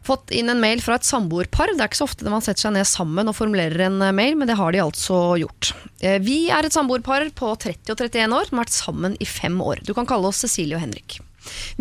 Fått 0.07 0.31
inn 0.33 0.49
en 0.49 0.61
mail 0.61 0.81
fra 0.81 0.95
et 0.97 1.05
samboerpar. 1.05 1.73
Det 1.75 1.83
er 1.83 1.91
ikke 1.91 1.99
så 2.01 2.07
ofte 2.09 2.29
man 2.31 2.41
setter 2.41 2.65
seg 2.67 2.75
ned 2.77 2.87
sammen 2.89 3.29
og 3.29 3.37
formulerer 3.37 3.85
en 3.87 3.99
eh, 4.01 4.13
mail, 4.17 4.37
men 4.39 4.49
det 4.49 4.57
har 4.57 4.73
de 4.73 4.81
altså 4.81 5.19
gjort. 5.41 5.73
Eh, 6.01 6.17
Vi 6.23 6.47
er 6.49 6.65
et 6.65 6.73
samboerpar 6.73 7.27
på 7.37 7.51
30 7.65 7.93
og 7.93 8.05
31 8.07 8.37
år 8.37 8.49
som 8.49 8.57
har 8.57 8.65
vært 8.65 8.77
sammen 8.77 9.17
i 9.21 9.27
fem 9.29 9.59
år. 9.61 9.83
Du 9.85 9.93
kan 9.97 10.09
kalle 10.09 10.31
oss 10.31 10.41
Cecilie 10.41 10.79
og 10.79 10.83
Henrik. 10.85 11.19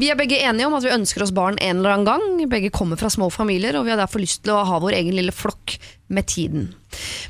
Vi 0.01 0.09
er 0.09 0.17
begge 0.17 0.39
enige 0.41 0.69
om 0.69 0.75
at 0.79 0.85
vi 0.87 0.93
ønsker 0.95 1.21
oss 1.25 1.35
barn 1.37 1.59
en 1.61 1.81
eller 1.81 1.93
annen 1.93 2.09
gang. 2.09 2.49
Begge 2.49 2.71
kommer 2.73 2.97
fra 3.01 3.11
små 3.13 3.29
familier, 3.33 3.77
og 3.77 3.85
vi 3.85 3.93
har 3.93 4.01
derfor 4.01 4.23
lyst 4.23 4.45
til 4.45 4.55
å 4.57 4.65
ha 4.65 4.79
vår 4.81 4.97
egen 4.97 5.17
lille 5.19 5.35
flokk 5.37 5.77
med 6.09 6.29
tiden. 6.33 6.71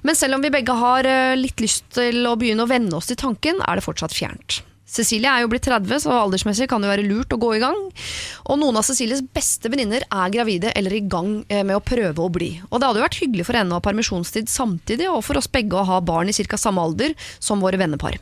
Men 0.06 0.18
selv 0.18 0.38
om 0.38 0.44
vi 0.44 0.52
begge 0.54 0.74
har 0.78 1.06
eh, 1.06 1.36
litt 1.38 1.62
lyst 1.62 1.88
til 1.98 2.22
å 2.30 2.36
begynne 2.38 2.66
å 2.66 2.70
venne 2.70 2.94
oss 2.98 3.10
til 3.10 3.18
tanken, 3.18 3.58
er 3.66 3.78
det 3.78 3.86
fortsatt 3.86 4.14
fjernt. 4.14 4.60
Cecilie 4.90 5.30
er 5.30 5.44
jo 5.44 5.50
blitt 5.52 5.68
30, 5.68 6.02
så 6.02 6.14
aldersmessig 6.16 6.66
kan 6.70 6.82
det 6.82 6.90
være 6.90 7.06
lurt 7.06 7.30
å 7.34 7.38
gå 7.40 7.52
i 7.56 7.62
gang. 7.62 7.78
Og 8.50 8.58
noen 8.58 8.80
av 8.80 8.86
Cecilies 8.86 9.22
beste 9.22 9.70
venninner 9.70 10.02
er 10.02 10.32
gravide 10.34 10.72
eller 10.74 10.96
i 10.96 11.04
gang 11.06 11.44
eh, 11.48 11.62
med 11.62 11.78
å 11.78 11.84
prøve 11.84 12.24
å 12.24 12.32
bli. 12.32 12.52
Og 12.70 12.80
det 12.80 12.88
hadde 12.88 13.02
jo 13.02 13.06
vært 13.06 13.20
hyggelig 13.22 13.46
for 13.46 13.60
henne 13.60 13.76
å 13.76 13.78
ha 13.78 13.86
permisjonstid 13.86 14.50
samtidig, 14.50 15.06
og 15.12 15.22
for 15.26 15.38
oss 15.38 15.50
begge 15.50 15.78
å 15.78 15.86
ha 15.86 16.00
barn 16.02 16.32
i 16.32 16.34
ca. 16.34 16.58
samme 16.58 16.82
alder 16.82 17.14
som 17.38 17.62
våre 17.62 17.78
vennepar. 17.80 18.18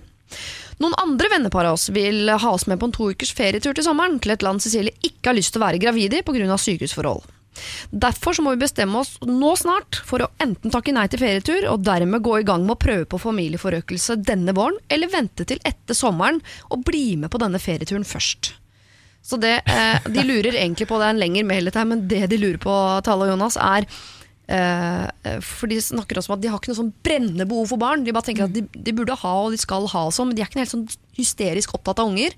Noen 0.79 0.95
andre 1.01 1.33
vennepar 1.33 1.67
av 1.67 1.79
oss 1.79 1.89
vil 1.91 2.29
ha 2.29 2.53
oss 2.53 2.69
med 2.71 2.79
på 2.79 2.87
en 2.87 2.95
to 2.95 3.09
ukers 3.11 3.33
ferietur 3.35 3.75
til 3.75 3.87
sommeren, 3.87 4.21
til 4.23 4.37
et 4.37 4.45
land 4.47 4.63
Cecilie 4.63 4.95
ikke 5.01 5.33
har 5.33 5.39
lyst 5.41 5.57
til 5.57 5.63
å 5.63 5.67
være 5.67 5.81
gravid 5.83 6.21
i 6.21 6.23
pga. 6.23 6.61
sykehusforhold. 6.61 7.25
Derfor 7.91 8.37
så 8.37 8.45
må 8.45 8.55
vi 8.55 8.63
bestemme 8.63 9.01
oss 9.01 9.17
nå 9.27 9.55
snart 9.59 10.01
for 10.07 10.25
å 10.25 10.31
enten 10.43 10.73
takke 10.75 10.95
nei 10.95 11.07
til 11.11 11.23
ferietur 11.23 11.69
og 11.73 11.85
dermed 11.87 12.25
gå 12.25 12.41
i 12.41 12.47
gang 12.47 12.65
med 12.67 12.77
å 12.77 12.83
prøve 12.83 13.09
på 13.09 13.21
familieforøkelse 13.23 14.21
denne 14.27 14.55
våren, 14.57 14.79
eller 14.93 15.13
vente 15.13 15.47
til 15.49 15.61
etter 15.69 15.97
sommeren 15.97 16.43
og 16.71 16.87
bli 16.89 17.17
med 17.21 17.33
på 17.33 17.41
denne 17.43 17.61
ferieturen 17.63 18.07
først. 18.09 18.55
Så 19.29 19.37
det, 19.37 19.63
eh, 19.67 19.99
De 20.09 20.25
lurer 20.25 20.55
egentlig 20.55 20.89
på, 20.89 20.99
det 20.99 21.09
er 21.09 21.17
en 21.17 21.21
lengre 21.21 21.45
mail 21.45 21.71
her, 21.75 21.85
men 21.85 22.07
det 22.09 22.29
de 22.31 22.39
lurer 22.39 22.61
på, 22.63 22.75
Tale 23.05 23.27
og 23.27 23.33
Jonas, 23.35 23.57
er 23.57 23.85
eh, 24.49 25.41
For 25.45 25.69
de 25.69 25.81
snakker 25.83 26.17
også 26.17 26.33
om 26.33 26.39
at 26.39 26.45
de 26.45 26.49
har 26.49 26.59
ikke 26.59 26.73
noe 26.73 26.81
sånn 26.81 26.95
brennende 27.05 27.49
behov 27.49 27.69
for 27.69 27.83
barn. 27.83 28.05
De 28.05 28.15
bare 28.15 28.31
tenker 28.31 28.47
at 28.47 28.55
de, 28.55 28.65
de 28.73 28.95
burde 28.97 29.19
ha 29.21 29.35
og 29.43 29.53
de 29.53 29.61
skal 29.61 29.89
ha 29.93 30.07
og 30.07 30.15
sånn, 30.15 30.31
men 30.31 30.39
de 30.39 30.43
er 30.43 30.49
ikke 30.49 30.63
helt 30.63 30.73
sånn 30.73 30.89
hysterisk 31.19 31.75
opptatt 31.77 32.01
av 32.01 32.09
unger. 32.09 32.33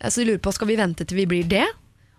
Eh, 0.00 0.08
så 0.08 0.22
de 0.22 0.32
lurer 0.32 0.42
på 0.42 0.54
skal 0.56 0.72
vi 0.72 0.80
vente 0.80 1.06
til 1.06 1.20
vi 1.22 1.28
blir 1.30 1.46
det. 1.46 1.68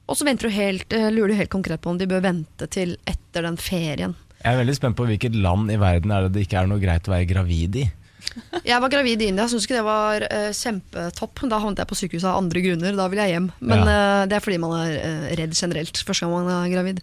Og 0.07 0.19
så 0.19 0.27
du 0.27 0.49
helt, 0.49 0.93
eh, 0.93 1.09
lurer 1.11 1.31
du 1.31 1.39
helt 1.39 1.53
konkret 1.53 1.81
på 1.81 1.89
om 1.89 1.97
de 1.97 2.07
bør 2.07 2.21
vente 2.21 2.67
til 2.67 2.97
etter 3.07 3.47
den 3.47 3.57
ferien. 3.57 4.15
Jeg 4.43 4.53
er 4.53 4.59
veldig 4.59 4.75
spent 4.75 4.97
på 4.97 5.07
hvilket 5.07 5.35
land 5.39 5.71
i 5.71 5.79
verden 5.79 6.11
er 6.11 6.25
det 6.25 6.33
det 6.35 6.47
ikke 6.47 6.59
er 6.59 6.67
noe 6.67 6.81
greit 6.81 7.07
å 7.07 7.13
være 7.13 7.29
gravid 7.29 7.77
i. 7.79 7.85
Jeg 8.69 8.79
var 8.79 8.91
gravid 8.91 9.21
i 9.21 9.27
India, 9.31 9.45
syns 9.51 9.65
ikke 9.67 9.77
det 9.79 9.85
var 9.87 10.23
uh, 10.25 10.49
kjempetopp. 10.55 11.43
Da 11.51 11.59
havnet 11.59 11.81
jeg 11.81 11.89
på 11.89 11.97
sykehuset 11.99 12.29
av 12.29 12.39
andre 12.39 12.63
grunner, 12.63 12.95
da 12.95 13.07
ville 13.11 13.25
jeg 13.27 13.35
hjem. 13.35 13.49
Men 13.67 13.83
eh, 13.83 14.21
det 14.31 14.37
er 14.37 14.45
fordi 14.45 14.59
man 14.63 14.75
er 14.79 14.93
uh, 14.95 15.25
redd 15.39 15.55
generelt 15.57 15.99
første 16.07 16.25
gang 16.25 16.33
man 16.33 16.51
er 16.55 16.71
gravid. 16.71 17.01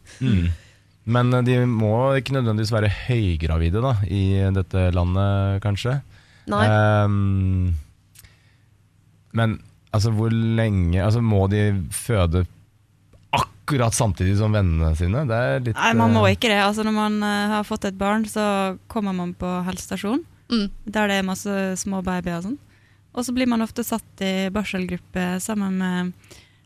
Men 1.11 1.35
eh, 1.37 1.45
de 1.47 1.59
må 1.69 1.95
ikke 2.19 2.35
nødvendigvis 2.37 2.73
være 2.75 2.93
høygravide 3.07 3.83
da, 3.85 3.95
i 4.09 4.23
dette 4.57 4.87
landet, 4.97 5.61
kanskje. 5.65 5.99
Nei. 6.51 6.65
Um, 7.05 7.75
men 9.37 9.59
altså, 9.95 10.11
hvor 10.17 10.33
lenge 10.33 11.05
altså, 11.05 11.21
Må 11.23 11.45
de 11.53 11.69
føde 11.95 12.43
akkurat 13.71 13.95
samtidig 13.95 14.37
som 14.39 14.53
vennene 14.55 14.91
sine? 14.99 15.23
Det 15.29 15.37
er 15.37 15.63
litt 15.63 15.79
Nei, 15.79 15.93
man 15.99 16.15
må 16.15 16.25
eh, 16.27 16.35
ikke 16.35 16.51
det. 16.51 16.59
Altså, 16.65 16.83
når 16.87 16.97
man 16.97 17.21
eh, 17.23 17.53
har 17.55 17.67
fått 17.69 17.87
et 17.87 17.99
barn, 17.99 18.27
så 18.27 18.77
kommer 18.91 19.15
man 19.17 19.35
på 19.39 19.49
helsestasjon, 19.69 20.27
Mm. 20.51 20.67
der 20.83 21.07
det 21.07 21.15
er 21.21 21.23
masse 21.23 21.53
små 21.79 22.01
babyer 22.03 22.41
og 22.41 22.43
sånn. 22.49 22.57
Og 23.15 23.23
så 23.23 23.31
blir 23.31 23.47
man 23.47 23.63
ofte 23.63 23.85
satt 23.87 24.23
i 24.27 24.51
barselgruppe 24.51 25.39
sammen 25.39 25.77
med 25.79 26.11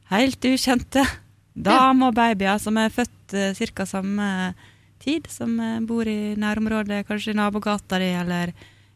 helt 0.09 0.41
ukjente 0.41 1.05
damer-babyer 1.69 2.57
som 2.59 2.79
er 2.81 2.89
født 2.89 3.35
uh, 3.37 3.53
ca. 3.53 3.85
samme 3.85 4.55
tid, 5.05 5.29
som 5.29 5.61
eh, 5.61 5.81
bor 5.85 6.09
i 6.09 6.33
nærområdet, 6.33 7.05
kanskje 7.05 7.35
i 7.35 7.37
nabogata 7.37 8.01
di, 8.01 8.09
eller 8.17 8.55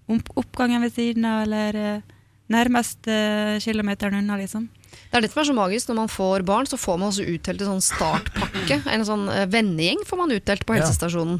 oppgangen 0.08 0.80
ved 0.80 0.94
siden 0.96 1.28
av, 1.28 1.42
eller 1.44 2.00
nærmest 2.48 3.04
nærmeste 3.04 3.60
kilometeren 3.60 4.22
unna, 4.22 4.38
liksom. 4.40 4.70
Det 5.11 5.17
er 5.17 5.25
det 5.25 5.31
som 5.33 5.40
er 5.40 5.47
så 5.49 5.55
magisk. 5.57 5.88
Når 5.88 5.97
man 5.97 6.09
får 6.12 6.43
barn, 6.45 6.67
så 6.69 6.76
får 6.76 6.99
man 7.00 7.09
også 7.09 7.25
utdelt 7.25 7.62
en 7.64 7.71
sånn 7.78 7.85
startpakke. 7.87 8.81
En 8.99 9.05
sånn 9.07 9.28
eh, 9.33 9.47
vennegjeng 9.49 10.02
får 10.09 10.19
man 10.21 10.33
utdelt 10.35 10.67
på 10.69 10.75
Ja. 10.76 10.83
helsestasjonen. 10.83 11.38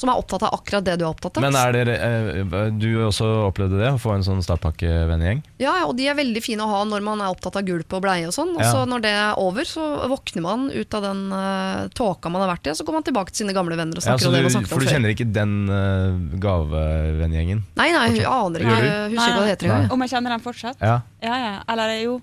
Som 0.00 0.08
er 0.12 0.16
opptatt 0.20 0.42
av 0.46 0.54
akkurat 0.56 0.84
det 0.86 0.94
du 1.00 1.04
er 1.04 1.10
opptatt 1.10 1.36
av. 1.36 1.44
Men 1.44 1.56
er 1.58 1.72
dere, 1.76 1.96
eh, 2.00 2.70
du 2.72 2.88
også 3.04 3.26
opplevde 3.50 3.78
det, 3.80 3.90
å 3.92 4.00
få 4.00 4.14
en 4.16 4.24
sånn 4.24 4.40
startpakke-vennegjeng? 4.44 5.42
Ja, 5.60 5.74
ja, 5.82 5.84
og 5.86 5.96
de 5.98 6.06
er 6.08 6.16
veldig 6.18 6.42
fine 6.44 6.64
å 6.64 6.70
ha 6.70 6.80
når 6.88 7.04
man 7.04 7.20
er 7.20 7.32
opptatt 7.32 7.56
av 7.60 7.66
gulp 7.68 7.92
og 7.98 8.02
bleie 8.06 8.26
og 8.30 8.32
sånn. 8.36 8.54
Og 8.56 8.62
Ja. 8.64 8.72
så 8.72 8.86
når 8.88 9.02
det 9.04 9.12
er 9.12 9.34
over, 9.38 9.62
så 9.68 10.08
våkner 10.08 10.42
man 10.42 10.70
ut 10.72 10.94
av 10.94 11.02
den 11.02 11.22
uh, 11.32 11.88
tåka 11.92 12.30
man 12.32 12.42
har 12.46 12.54
vært 12.56 12.66
i, 12.66 12.70
og 12.72 12.76
så 12.80 12.84
går 12.88 12.96
man 13.00 13.06
tilbake 13.06 13.30
til 13.34 13.44
sine 13.46 13.52
gamle 13.56 13.76
venner 13.76 13.96
og 13.96 14.02
snakker 14.02 14.24
ja, 14.24 14.28
om 14.28 14.34
det 14.34 14.42
man 14.42 14.54
snakket 14.56 14.72
om 14.72 14.72
før. 14.72 14.80
for 14.80 14.88
du 14.88 14.92
kjenner 14.94 15.12
ikke 15.14 15.28
den 15.32 15.54
uh, 15.68 16.38
gavevennegjengen? 16.42 17.62
Nei, 17.76 17.88
nei, 17.92 18.08
hun 18.16 18.26
aner 18.32 18.64
ikke. 18.64 18.82
Husker 19.12 19.28
ikke 19.28 19.38
hva 19.38 19.46
det 19.46 19.52
heter 19.56 19.68
engang. 19.70 19.88
Om 19.92 20.04
jeg 20.06 20.10
kjenner 20.16 20.30
dem 20.36 20.44
fortsatt? 20.44 20.76
Ja. 20.80 21.00
Ja, 21.22 21.36
ja. 21.38 21.54
Eller 21.72 21.94
jo, 22.02 22.20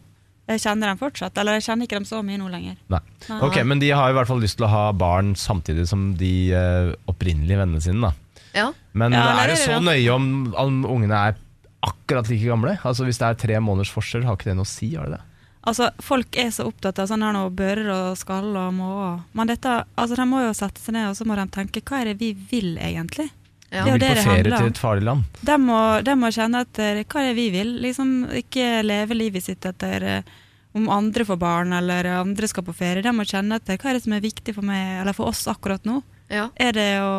jeg 0.49 0.61
kjenner 0.63 0.89
dem 0.91 0.97
fortsatt. 0.99 1.37
Eller 1.37 1.57
jeg 1.59 1.67
kjenner 1.67 1.85
ikke 1.87 1.99
dem 1.99 2.07
så 2.09 2.19
mye 2.25 2.39
nå 2.41 2.47
lenger. 2.49 2.77
Nei. 2.89 3.01
Ok, 3.45 3.59
Men 3.69 3.79
de 3.83 3.91
har 3.93 4.09
i 4.09 4.15
hvert 4.17 4.27
fall 4.31 4.41
lyst 4.41 4.57
til 4.59 4.65
å 4.67 4.71
ha 4.73 4.85
barn 4.97 5.35
samtidig 5.37 5.85
som 5.89 6.09
de 6.19 6.33
eh, 6.57 6.89
opprinnelige 7.11 7.59
vennene 7.61 7.81
sine. 7.85 8.01
da 8.09 8.13
Ja. 8.57 8.67
Men 8.93 9.13
Ja, 9.13 9.23
eller 9.29 9.43
er 9.43 9.47
det 9.53 9.57
det 9.59 9.65
så 9.67 9.77
det? 9.77 9.85
nøye 9.85 10.11
om, 10.15 10.29
om 10.57 10.83
ungene 10.85 11.19
er 11.29 11.37
akkurat 11.85 12.27
like 12.29 12.45
gamle? 12.49 12.77
Altså 12.83 13.05
Hvis 13.07 13.19
det 13.21 13.27
er 13.29 13.33
tre 13.39 13.59
måneders 13.63 13.91
forskjell, 13.93 14.25
har 14.25 14.35
ikke 14.35 14.49
det 14.51 14.55
noe 14.57 14.67
å 14.67 14.73
si? 14.73 14.95
har 14.95 15.05
det 15.05 15.17
det? 15.19 15.21
Altså, 15.69 15.89
Folk 16.01 16.35
er 16.39 16.49
så 16.55 16.65
opptatt 16.69 16.97
av 17.03 17.07
sånn 17.11 17.21
her 17.21 17.33
nå 17.35 17.49
bører 17.53 17.89
og 17.93 18.17
skall 18.17 18.55
og 18.57 18.73
måer. 18.73 19.19
Men 19.37 19.47
dette, 19.51 19.83
altså, 19.99 20.15
de 20.15 20.25
må 20.25 20.41
jo 20.47 20.53
sette 20.57 20.79
seg 20.81 20.95
ned 20.95 21.09
og 21.11 21.17
så 21.19 21.27
må 21.27 21.35
de 21.35 21.45
tenke 21.53 21.83
hva 21.83 21.99
er 22.01 22.05
det 22.13 22.17
vi 22.21 22.31
vil 22.33 22.77
egentlig? 22.79 23.29
Ja. 23.69 23.85
Det 23.85 23.91
er 23.91 23.91
Vil 23.91 24.01
på 24.01 24.05
det 24.05 24.25
ferie 24.25 24.43
til 24.57 24.69
et 24.71 24.81
farlig 24.81 25.05
land? 25.05 25.39
De 25.45 25.57
må, 25.61 25.79
de 26.05 26.15
må 26.17 26.31
kjenne 26.33 26.63
etter 26.65 27.03
hva 27.05 27.23
er 27.29 27.35
vi 27.37 27.49
vil. 27.53 27.75
Liksom 27.85 28.13
Ikke 28.41 28.79
leve 28.85 29.17
livet 29.17 29.45
sitt 29.45 29.65
etter 29.69 30.05
eh, 30.09 30.37
om 30.77 30.89
andre 30.93 31.25
får 31.25 31.37
barn 31.41 31.73
eller 31.77 32.07
andre 32.19 32.49
skal 32.49 32.65
på 32.65 32.75
ferie. 32.77 33.05
De 33.05 33.13
må 33.13 33.25
kjenne 33.29 33.59
etter 33.59 33.77
hva 33.77 33.91
er 33.91 33.99
det 33.99 34.05
som 34.05 34.15
er 34.17 34.25
viktig 34.25 34.55
for 34.57 34.65
meg 34.65 35.01
eller 35.01 35.17
for 35.17 35.29
oss 35.29 35.45
akkurat 35.49 35.85
nå. 35.85 36.01
Ja. 36.29 36.47
Er 36.61 36.73
det 36.77 36.89
å, 37.01 37.13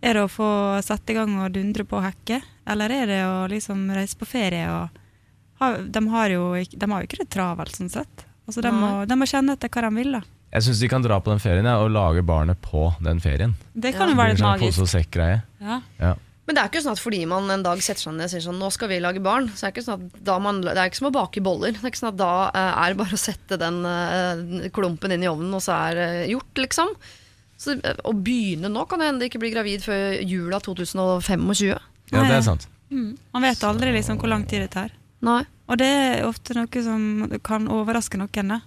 er 0.00 0.18
det 0.18 0.24
å 0.24 0.32
få 0.32 0.50
sette 0.84 1.12
i 1.12 1.18
gang 1.18 1.36
og 1.40 1.52
dundre 1.56 1.84
på 1.88 2.00
og 2.00 2.04
hekke, 2.04 2.42
Eller 2.68 2.92
er 2.92 3.06
det 3.08 3.20
å 3.24 3.46
liksom 3.48 3.88
reise 3.96 4.16
på 4.20 4.28
ferie 4.28 4.68
og 4.72 5.04
de, 5.58 6.08
har 6.08 6.30
jo, 6.30 6.54
de 6.70 6.90
har 6.90 7.00
jo 7.02 7.08
ikke 7.08 7.22
det 7.24 7.30
travelt, 7.34 7.74
sånn 7.74 7.90
sett. 7.90 8.26
Altså, 8.46 8.62
de, 8.62 8.70
må, 8.72 8.90
de 9.08 9.16
må 9.18 9.26
kjenne 9.26 9.56
etter 9.56 9.70
hva 9.72 9.88
de 9.88 9.96
vil. 9.96 10.12
da. 10.14 10.20
Jeg 10.48 10.64
syns 10.64 10.80
de 10.80 10.88
kan 10.88 11.04
dra 11.04 11.18
på 11.20 11.32
den 11.32 11.42
ferien 11.42 11.66
ja, 11.68 11.76
og 11.82 11.92
lage 11.92 12.22
barnet 12.24 12.60
på 12.64 12.88
den 13.04 13.20
ferien. 13.20 13.52
Det 13.74 13.92
kan 13.96 14.08
jo 14.08 14.16
være 14.16 14.34
litt 14.34 14.44
magisk. 14.44 14.78
Pose 14.78 14.86
og 14.86 14.90
sekk-greie. 14.94 15.42
Ja. 15.60 15.82
Ja. 16.00 16.14
Men 16.48 16.56
det 16.56 16.62
er 16.62 16.70
ikke 16.70 16.80
sånn 16.80 16.94
at 16.96 17.02
fordi 17.04 17.18
man 17.28 17.50
en 17.52 17.64
dag 17.66 17.80
setter 17.84 18.06
seg 18.06 18.14
ned 18.16 18.24
og 18.24 18.32
sier 18.32 18.40
sånn 18.40 18.56
Nå 18.56 18.70
skal 18.72 18.88
vi 18.88 19.02
lage 19.04 19.20
barn. 19.20 19.50
Så 19.52 19.66
er 19.66 19.68
det, 19.68 19.74
ikke 19.76 19.84
sånn 19.84 20.06
at 20.06 20.20
da 20.24 20.38
man, 20.40 20.62
det 20.64 20.72
er 20.72 20.88
ikke 20.88 21.02
som 21.02 21.10
å 21.10 21.12
bake 21.12 21.42
boller. 21.44 21.74
Det 21.76 21.82
er 21.84 21.92
ikke 21.92 22.00
sånn 22.00 22.14
at 22.14 22.20
da 22.22 22.32
uh, 22.48 22.70
er 22.72 22.94
det 22.94 23.00
bare 23.02 23.18
å 23.18 23.20
sette 23.20 23.58
den 23.60 23.82
uh, 23.84 24.70
klumpen 24.72 25.12
inn 25.12 25.26
i 25.26 25.28
ovnen, 25.28 25.52
og 25.52 25.60
så 25.60 25.76
er 25.76 26.00
det 26.00 26.08
gjort, 26.32 26.62
liksom. 26.64 26.94
Så 27.58 27.74
eh, 27.76 28.00
Å 28.06 28.14
begynne 28.14 28.70
nå 28.72 28.86
kan 28.88 29.02
det 29.02 29.10
hende 29.10 29.28
ikke 29.28 29.42
bli 29.42 29.52
gravid 29.52 29.84
før 29.84 30.16
jula 30.22 30.62
2025. 30.64 31.44
ja, 31.60 31.78
det 32.16 32.38
er 32.38 32.44
sant. 32.46 32.64
Mm. 32.88 33.12
Man 33.34 33.44
vet 33.44 33.68
aldri 33.68 33.92
liksom 33.92 34.16
hvor 34.22 34.32
lang 34.32 34.48
tid 34.48 34.64
det 34.64 34.72
tar. 34.72 34.94
Nei. 35.26 35.42
Og 35.68 35.76
det 35.76 35.88
er 35.90 36.24
ofte 36.24 36.56
noe 36.56 36.84
som 36.86 37.28
kan 37.44 37.68
overraske 37.68 38.16
noen. 38.16 38.54
da. 38.54 38.62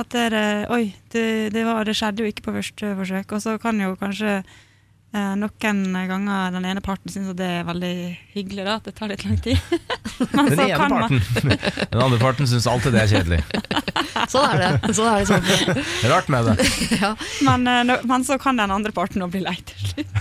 At 0.00 0.08
det 0.14 0.20
er 0.30 0.34
eh, 0.38 0.72
Oi, 0.72 0.84
det, 1.12 1.24
det, 1.52 1.64
var, 1.68 1.84
det 1.84 1.96
skjedde 1.98 2.24
jo 2.24 2.30
ikke 2.32 2.46
på 2.46 2.54
første 2.56 2.92
forsøk. 2.96 3.32
Og 3.36 3.42
så 3.44 3.56
kan 3.60 3.80
jo 3.82 3.90
kanskje 4.00 4.38
eh, 4.40 5.32
noen 5.36 5.82
ganger 6.08 6.54
den 6.54 6.64
ene 6.70 6.80
parten 6.84 7.12
synes 7.12 7.34
at 7.34 7.40
det 7.42 7.48
er 7.58 7.66
veldig 7.68 7.92
hyggelig, 8.32 8.64
da, 8.64 8.78
at 8.80 8.88
det 8.88 8.94
tar 8.96 9.12
litt 9.12 9.26
lang 9.26 9.36
tid. 9.44 9.60
Men 10.32 10.48
Den 10.48 10.56
så 10.56 10.64
ene 10.64 10.78
kan 10.80 10.94
man- 10.96 11.04
parten. 11.10 11.52
Den 11.92 12.04
andre 12.06 12.20
parten 12.22 12.48
syns 12.48 12.68
alltid 12.72 12.96
det 12.96 13.02
er 13.04 13.12
kjedelig. 13.12 13.42
Sånn 14.32 14.48
er 14.54 14.62
det. 14.62 14.94
Sånn 14.96 15.08
er 15.10 15.20
det 15.20 15.28
sånn. 15.28 15.84
Rart 16.12 16.28
med 16.32 16.46
det. 16.48 16.66
ja. 17.02 17.10
Men, 17.44 17.66
no, 17.88 17.96
men 18.08 18.24
så 18.24 18.36
kan 18.40 18.56
den 18.60 18.70
andre 18.72 18.92
parten 18.94 19.24
òg 19.24 19.32
bli 19.34 19.40
lei 19.44 19.56
til 19.66 19.90
slutt. 19.90 20.12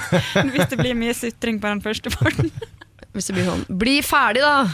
Hvis 0.51 0.71
det 0.71 0.79
blir 0.79 0.97
mye 0.97 1.13
sutring 1.15 1.59
på 1.61 1.69
den 1.69 1.83
første 1.85 2.11
parten. 2.11 2.49
Hvis 3.13 3.29
det 3.29 3.35
blir 3.37 3.47
sånn 3.47 3.63
Bli 3.79 3.97
ferdig, 4.03 4.41
da! 4.43 4.65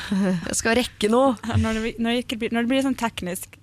Jeg 0.48 0.58
skal 0.62 0.78
rekke 0.80 1.10
noe. 1.12 1.36
Når 1.60 1.78
det, 1.82 1.94
når 2.02 2.20
det, 2.22 2.38
blir, 2.40 2.54
når 2.56 2.66
det 2.66 2.72
blir 2.72 2.86
sånn 2.88 2.98
teknisk. 2.98 3.58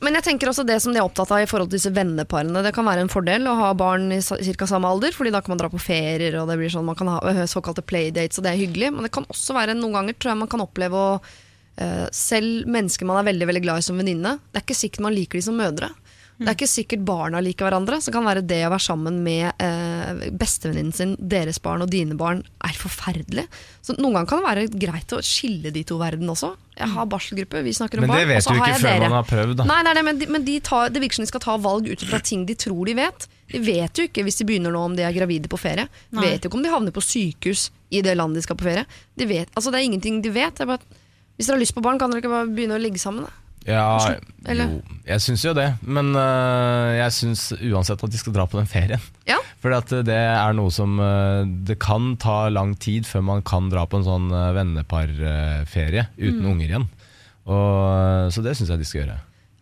Men 0.00 0.16
jeg 0.18 0.26
tenker 0.28 0.50
også 0.50 0.64
det 0.66 0.76
som 0.82 0.94
de 0.94 1.00
er 1.00 1.06
opptatt 1.06 1.32
av 1.34 1.42
i 1.42 1.48
forhold 1.50 1.72
til 1.72 1.80
disse 1.80 1.92
venneparene. 1.94 2.62
Det 2.62 2.72
kan 2.76 2.86
være 2.86 3.04
en 3.04 3.12
fordel 3.12 3.48
å 3.50 3.56
ha 3.58 3.70
barn 3.74 4.12
i 4.14 4.20
ca. 4.22 4.68
samme 4.70 4.90
alder, 4.90 5.14
Fordi 5.16 5.32
da 5.34 5.42
kan 5.42 5.54
man 5.54 5.62
dra 5.62 5.70
på 5.72 5.82
ferier, 5.82 6.38
og 6.40 6.50
det 6.50 6.58
blir 6.60 6.72
sånn 6.72 6.86
man 6.86 6.98
kan 6.98 7.10
ha 7.10 7.18
øh, 7.32 7.44
såkalte 7.50 7.82
playdates, 7.82 8.38
og 8.38 8.46
det 8.46 8.54
er 8.54 8.62
hyggelig. 8.62 8.92
Men 8.94 9.06
det 9.06 9.14
kan 9.14 9.26
også 9.28 9.56
være 9.56 9.74
noen 9.78 9.98
ganger 9.98 10.18
tror 10.18 10.34
jeg 10.34 10.42
man 10.44 10.52
kan 10.52 10.62
oppleve 10.66 11.00
å 11.00 11.10
øh, 11.18 12.06
Selv 12.14 12.70
mennesker 12.70 13.08
man 13.08 13.20
er 13.20 13.30
veldig 13.32 13.50
veldig 13.50 13.64
glad 13.66 13.82
i 13.82 13.88
som 13.88 13.98
venninne, 13.98 14.38
det 14.50 14.60
er 14.60 14.66
ikke 14.68 14.82
sikkert 14.84 15.06
man 15.08 15.16
liker 15.16 15.40
de 15.40 15.46
som 15.48 15.58
mødre. 15.58 15.90
Det 16.40 16.48
er 16.48 16.56
ikke 16.56 16.70
sikkert 16.72 17.02
barna 17.04 17.40
liker 17.44 17.66
hverandre. 17.66 17.98
Så 18.00 18.12
kan 18.14 18.24
være 18.24 18.40
det 18.48 18.62
å 18.64 18.70
være 18.72 18.84
sammen 18.86 19.18
med 19.24 19.60
eh, 19.60 20.30
bestevenninnen 20.40 20.94
sin, 20.96 21.12
deres 21.20 21.60
barn 21.60 21.84
og 21.84 21.90
dine 21.92 22.16
barn, 22.16 22.40
er 22.64 22.78
forferdelig. 22.80 23.44
Så 23.84 23.98
noen 23.98 24.16
ganger 24.16 24.30
kan 24.30 24.40
det 24.40 24.48
være 24.48 24.80
greit 24.86 25.12
å 25.12 25.20
skille 25.24 25.72
de 25.74 25.84
to 25.84 25.98
verden 26.00 26.32
også. 26.32 26.54
Jeg 26.80 26.88
har 26.94 27.08
barselgruppe, 27.12 27.60
vi 27.66 27.72
snakker 27.76 28.00
om 28.00 28.06
barn. 28.08 28.16
Men 28.16 28.22
det 28.22 28.28
vet 28.30 28.46
du 28.48 28.56
ikke 28.56 28.78
før 28.80 28.88
dere. 28.88 29.08
man 29.10 29.16
har 29.18 29.28
prøvd, 29.28 29.54
da. 29.60 29.66
Nei, 29.68 29.80
nei, 29.82 29.90
nei 29.90 29.94
det, 29.98 30.04
men, 30.06 30.20
de, 30.22 30.28
men 30.36 30.46
de 30.46 30.54
tar, 30.64 30.88
det 30.94 31.02
virker 31.04 31.20
som 31.20 31.26
de 31.26 31.30
skal 31.32 31.44
ta 31.44 31.56
valg 31.60 31.90
ut 31.90 32.04
fra 32.08 32.20
ting 32.30 32.46
de 32.48 32.56
tror 32.58 32.88
de 32.88 32.94
vet. 32.98 33.26
De 33.50 33.60
vet 33.66 34.00
jo 34.00 34.06
ikke 34.08 34.24
hvis 34.26 34.40
de 34.40 34.46
begynner 34.48 34.72
nå 34.74 34.80
om 34.88 34.96
de 34.96 35.04
er 35.04 35.12
gravide 35.16 35.50
på 35.50 35.58
ferie. 35.60 35.88
De 36.10 36.22
vet 36.22 36.40
jo 36.40 36.50
ikke 36.50 36.58
om 36.60 36.64
de 36.64 36.72
havner 36.72 36.94
på 36.96 37.02
sykehus 37.04 37.68
i 37.90 38.02
det 38.06 38.14
landet 38.16 38.40
de 38.40 38.46
skal 38.46 38.56
på 38.56 38.68
ferie. 38.68 38.86
De 39.18 39.26
vet, 39.28 39.50
altså 39.54 39.72
Det 39.74 39.80
er 39.80 39.88
ingenting 39.90 40.22
de 40.24 40.32
vet. 40.32 40.54
Det 40.56 40.64
er 40.64 40.72
bare, 40.72 41.00
hvis 41.36 41.50
dere 41.50 41.58
har 41.58 41.64
lyst 41.64 41.74
på 41.76 41.84
barn, 41.84 41.98
kan 41.98 42.12
dere 42.12 42.22
ikke 42.22 42.32
bare 42.32 42.48
begynne 42.48 42.78
å 42.78 42.82
ligge 42.82 43.02
sammen? 43.02 43.26
Da? 43.26 43.39
Ja, 43.68 44.16
Eller? 44.48 44.64
jo, 44.72 44.96
jeg 45.04 45.20
syns 45.20 45.42
jo 45.44 45.52
det. 45.54 45.66
Men 45.84 46.14
øh, 46.16 46.94
jeg 46.96 47.12
syns 47.12 47.42
uansett 47.60 48.00
at 48.02 48.10
de 48.10 48.18
skal 48.18 48.32
dra 48.32 48.46
på 48.48 48.56
den 48.56 48.66
ferien. 48.70 49.02
Ja. 49.28 49.36
For 49.60 49.68
det 49.92 50.14
er 50.16 50.54
noe 50.56 50.72
som 50.72 50.94
øh, 50.98 51.44
Det 51.68 51.76
kan 51.78 52.14
ta 52.16 52.48
lang 52.48 52.72
tid 52.80 53.04
før 53.04 53.20
man 53.22 53.42
kan 53.44 53.68
dra 53.68 53.84
på 53.86 54.00
en 54.00 54.06
sånn 54.06 54.30
øh, 54.32 54.54
venneparferie 54.56 56.06
uten 56.16 56.40
Mm. 56.40 56.50
unger 56.54 56.66
igjen. 56.70 56.88
Og, 57.50 58.32
så 58.32 58.42
det 58.44 58.56
syns 58.56 58.70
jeg 58.72 58.78
de 58.80 58.84
skal 58.88 59.00
gjøre. 59.04 59.18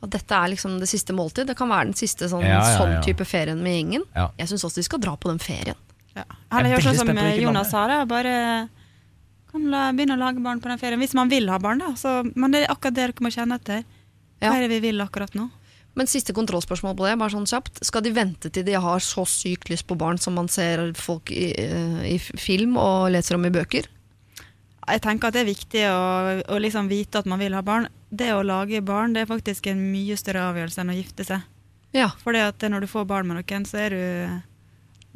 At 0.07 0.11
dette 0.15 0.35
er 0.39 0.53
liksom 0.55 0.79
det 0.79 0.87
siste 0.91 1.15
måltid. 1.17 1.49
Det 1.51 1.57
kan 1.59 1.69
være 1.71 1.91
den 1.91 1.99
siste 1.99 2.29
sånn, 2.31 2.45
Ja, 2.47 2.61
ja, 2.61 2.71
ja. 2.71 2.79
sånn 2.79 2.97
type 3.03 3.25
ferien 3.27 3.59
med 3.63 3.75
gjengen. 3.75 4.05
Ja. 4.15 4.29
Jeg 4.39 4.49
syns 4.53 4.65
også 4.69 4.79
de 4.79 4.87
skal 4.87 5.01
dra 5.03 5.17
på 5.19 5.29
den 5.33 5.39
ferien. 5.43 5.75
ja. 6.15 6.23
Jeg 6.23 6.61
Eller 6.61 6.71
er 6.71 6.81
sånn 6.81 6.93
veldig 6.93 6.99
som 6.99 7.07
spent 7.09 7.19
på 7.19 7.25
hvilket 7.27 7.43
Jonas 7.43 7.73
land 7.73 7.75
sa, 7.75 7.87
det, 7.91 8.09
Bare 8.09 8.69
kan 9.51 9.69
la, 9.73 9.89
begynne 9.97 10.17
å 10.19 10.21
lage 10.21 10.43
barn 10.45 10.61
på 10.63 10.71
den 10.71 10.81
ferien. 10.81 11.01
Hvis 11.01 11.17
man 11.17 11.31
vil 11.33 11.49
ha 11.53 11.59
barn, 11.63 11.83
da. 11.83 11.95
Så, 11.99 12.21
men 12.35 12.55
det 12.55 12.65
er 12.65 12.73
akkurat 12.73 12.97
det 12.97 13.07
dere 13.07 13.25
må 13.25 13.33
kjenne 13.35 13.59
etter. 13.61 13.87
Hva 14.39 14.55
er 14.55 14.67
det 14.67 14.73
vi 14.77 14.83
vil 14.91 15.03
akkurat 15.03 15.35
nå? 15.39 15.49
Men 15.99 16.07
siste 16.07 16.35
kontrollspørsmål 16.37 16.95
på 16.95 17.07
det, 17.09 17.17
bare 17.19 17.35
sånn 17.35 17.49
kjapt. 17.49 17.81
Skal 17.87 18.05
de 18.05 18.13
vente 18.15 18.51
til 18.55 18.67
de 18.67 18.77
har 18.79 19.03
så 19.03 19.25
sykt 19.27 19.71
lyst 19.73 19.87
på 19.89 19.97
barn 19.99 20.21
som 20.23 20.37
man 20.39 20.51
ser 20.53 20.85
folk 20.95 21.33
i, 21.35 21.49
eh, 21.59 22.03
i 22.15 22.19
film 22.19 22.77
og 22.79 23.09
leser 23.11 23.35
om 23.35 23.47
i 23.49 23.55
bøker? 23.55 23.89
Jeg 24.89 25.03
tenker 25.05 25.29
at 25.29 25.37
det 25.37 25.43
er 25.43 25.51
viktig 25.51 25.83
å, 25.91 26.03
å 26.55 26.61
liksom 26.63 26.89
vite 26.89 27.19
at 27.19 27.27
man 27.29 27.43
vil 27.43 27.57
ha 27.57 27.65
barn. 27.67 27.89
Det 28.09 28.31
å 28.33 28.45
lage 28.47 28.81
barn 28.81 29.17
det 29.17 29.25
er 29.25 29.33
faktisk 29.33 29.67
en 29.69 29.83
mye 29.91 30.17
større 30.17 30.47
avgjørelse 30.53 30.85
enn 30.85 30.95
å 30.95 30.97
gifte 30.97 31.27
seg. 31.29 31.43
Ja. 31.97 32.13
For 32.23 32.37
når 32.37 32.85
du 32.85 32.89
får 32.89 33.09
barn 33.09 33.29
med 33.29 33.41
noen, 33.41 33.67
så 33.67 33.83
er 33.83 33.97
du 33.97 34.03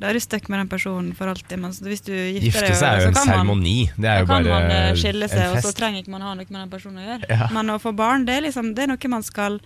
da 0.00 0.08
er 0.08 0.16
du 0.16 0.20
stuck 0.24 0.48
med 0.48 0.58
den 0.62 0.68
personen 0.72 1.12
for 1.14 1.28
alltid. 1.30 1.58
Men 1.60 1.70
hvis 1.72 2.00
du 2.02 2.12
gifter 2.14 2.46
Gifte 2.48 2.62
deg, 2.64 2.76
seg 2.80 2.88
er 2.88 3.02
jo 3.04 3.10
en 3.12 3.18
seremoni. 3.20 3.76
Det 3.96 4.08
er 4.08 4.24
Da 4.24 4.30
kan 4.32 4.48
man 4.48 4.70
eh, 4.72 4.94
skille 4.98 5.28
seg, 5.28 5.44
og 5.52 5.60
så 5.62 5.72
trenger 5.76 6.02
ikke 6.02 6.14
man 6.14 6.24
ha 6.26 6.32
noe 6.34 6.48
med 6.48 6.58
den 6.62 6.72
personen 6.72 7.02
å 7.02 7.06
gjøre. 7.06 7.28
Ja. 7.30 7.48
Men 7.52 7.70
å 7.70 7.78
få 7.82 7.92
barn, 7.94 8.24
det 8.26 8.38
er, 8.38 8.46
liksom, 8.48 8.72
det 8.74 8.86
er 8.86 8.92
noe 8.94 9.12
man 9.12 9.22
skal 9.26 9.60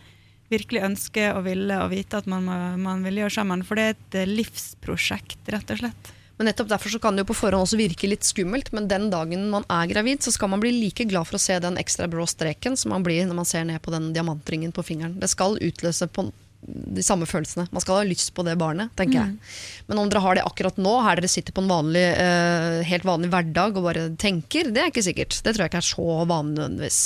virkelig 0.50 0.82
ønske 0.86 1.30
og 1.34 1.44
ville 1.46 1.78
og 1.82 1.88
vite 1.90 2.18
at 2.20 2.26
man, 2.30 2.44
må- 2.46 2.76
man 2.78 3.02
vil 3.06 3.22
gjøre 3.22 3.34
sammen. 3.38 3.64
For 3.66 3.74
det 3.78 3.86
er 3.86 3.96
et 3.96 4.18
eh, 4.22 4.28
livsprosjekt, 4.30 5.40
rett 5.54 5.70
og 5.74 5.80
slett. 5.80 6.12
Men 6.36 6.50
nettopp 6.50 6.68
derfor 6.68 6.92
så 6.92 6.98
kan 7.00 7.16
det 7.16 7.22
jo 7.24 7.30
på 7.30 7.38
forhånd 7.38 7.64
også 7.64 7.78
virke 7.80 8.08
litt 8.10 8.26
skummelt, 8.28 8.68
men 8.76 8.86
den 8.90 9.06
dagen 9.08 9.46
man 9.48 9.64
er 9.72 9.86
gravid, 9.88 10.20
så 10.20 10.28
skal 10.34 10.50
man 10.52 10.60
bli 10.60 10.68
like 10.74 11.06
glad 11.08 11.24
for 11.30 11.38
å 11.38 11.40
se 11.40 11.56
den 11.64 11.78
ekstra 11.80 12.10
brå 12.12 12.26
streken 12.28 12.76
som 12.76 12.92
man 12.92 13.02
blir 13.06 13.24
når 13.24 13.38
man 13.38 13.48
ser 13.48 13.64
ned 13.64 13.80
på 13.80 13.94
den 13.94 14.10
diamantringen 14.12 14.74
på 14.76 14.84
fingeren. 14.84 15.14
Det 15.22 15.30
skal 15.32 15.56
utløse 15.56 16.04
på 16.12 16.26
de 16.66 17.02
samme 17.04 17.26
følelsene. 17.28 17.66
Man 17.70 17.82
skal 17.84 18.00
ha 18.00 18.06
lyst 18.06 18.32
på 18.34 18.42
det 18.46 18.56
barnet, 18.58 18.90
tenker 18.98 19.20
jeg. 19.20 19.36
Men 19.86 20.00
om 20.02 20.08
dere 20.10 20.22
har 20.24 20.38
det 20.38 20.46
akkurat 20.46 20.78
nå, 20.80 20.94
her 21.04 21.20
dere 21.20 21.30
sitter 21.30 21.54
på 21.54 21.62
en 21.62 21.70
vanlig, 21.70 22.02
eh, 22.02 22.80
helt 22.88 23.06
vanlig 23.06 23.30
hverdag 23.30 23.76
og 23.78 23.86
bare 23.86 24.08
tenker, 24.18 24.72
det 24.74 24.82
er 24.82 24.90
ikke 24.90 25.04
sikkert. 25.06 25.38
Det 25.42 25.54
tror 25.54 25.66
jeg 25.66 25.72
ikke 25.72 25.82
er 25.84 25.88
så 25.92 26.18
vanlig 26.26 26.56
nødvendigvis. 26.58 27.00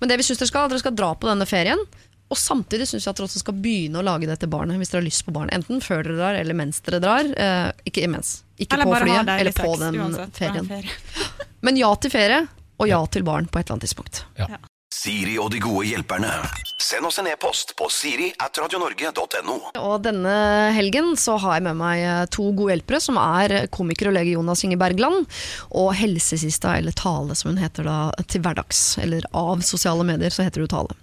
Men 0.00 0.10
det 0.10 0.18
vi 0.18 0.26
syns 0.26 0.42
dere 0.42 0.50
skal, 0.50 0.68
dere 0.72 0.82
skal 0.82 0.98
dra 0.98 1.12
på 1.14 1.30
denne 1.30 1.46
ferien. 1.46 1.84
Og 2.26 2.38
samtidig 2.40 2.88
syns 2.90 3.04
jeg 3.06 3.12
at 3.12 3.20
dere 3.20 3.28
også 3.28 3.44
skal 3.44 3.58
begynne 3.62 4.00
å 4.00 4.06
lage 4.06 4.26
det 4.26 4.40
til 4.42 4.50
barnet 4.50 4.80
hvis 4.80 4.90
dere 4.90 5.04
har 5.04 5.06
lyst 5.06 5.26
på 5.28 5.34
barn. 5.36 5.52
Enten 5.54 5.82
før 5.84 6.02
dere 6.02 6.18
drar, 6.18 6.38
eller 6.40 6.58
mens 6.58 6.82
dere 6.82 6.98
drar. 7.04 7.28
Eh, 7.30 7.70
ikke 7.86 8.02
imens. 8.08 8.40
Ikke 8.58 8.74
Eller 8.80 8.90
på 8.90 9.02
flyet, 9.04 9.34
eller 9.36 9.54
på 9.54 9.70
sex, 9.70 9.82
den 9.84 10.00
uansett, 10.02 10.38
ferien. 10.40 10.66
ferien. 10.66 11.36
Men 11.62 11.78
ja 11.78 11.92
til 12.00 12.10
ferie, 12.10 12.46
og 12.80 12.88
ja 12.90 13.04
til 13.06 13.22
barn 13.26 13.46
på 13.46 13.60
et 13.60 13.68
eller 13.68 13.78
annet 13.78 13.86
tidspunkt. 13.86 14.24
Siri 14.94 15.34
og 15.42 15.50
de 15.50 15.58
gode 15.60 15.88
hjelperne. 15.88 16.30
Send 16.78 17.08
oss 17.08 17.18
en 17.18 17.26
e-post 17.26 17.72
på 17.78 17.88
siri 17.90 18.28
at 18.42 18.58
radionorge.no. 18.62 19.56
Og 19.80 19.96
denne 20.04 20.34
helgen 20.76 21.16
så 21.18 21.34
har 21.42 21.56
jeg 21.56 21.64
med 21.66 21.78
meg 21.80 22.02
eh, 22.06 22.20
to 22.30 22.46
gode 22.54 22.76
hjelpere, 22.76 23.00
som 23.02 23.18
er 23.18 23.66
komiker 23.74 24.12
og 24.12 24.14
lege 24.14 24.36
Jonas 24.36 24.62
Inge 24.66 24.78
Bergland, 24.78 25.26
og 25.74 25.90
helsesista, 25.98 26.76
eller 26.78 26.94
Tale 26.96 27.34
som 27.34 27.50
hun 27.50 27.60
heter 27.60 27.88
da 27.88 27.98
til 28.30 28.44
hverdags, 28.46 28.84
eller 29.02 29.26
av 29.36 29.64
sosiale 29.66 30.06
medier, 30.06 30.30
så 30.32 30.46
heter 30.46 30.62
du 30.62 30.70
Tale. 30.70 30.94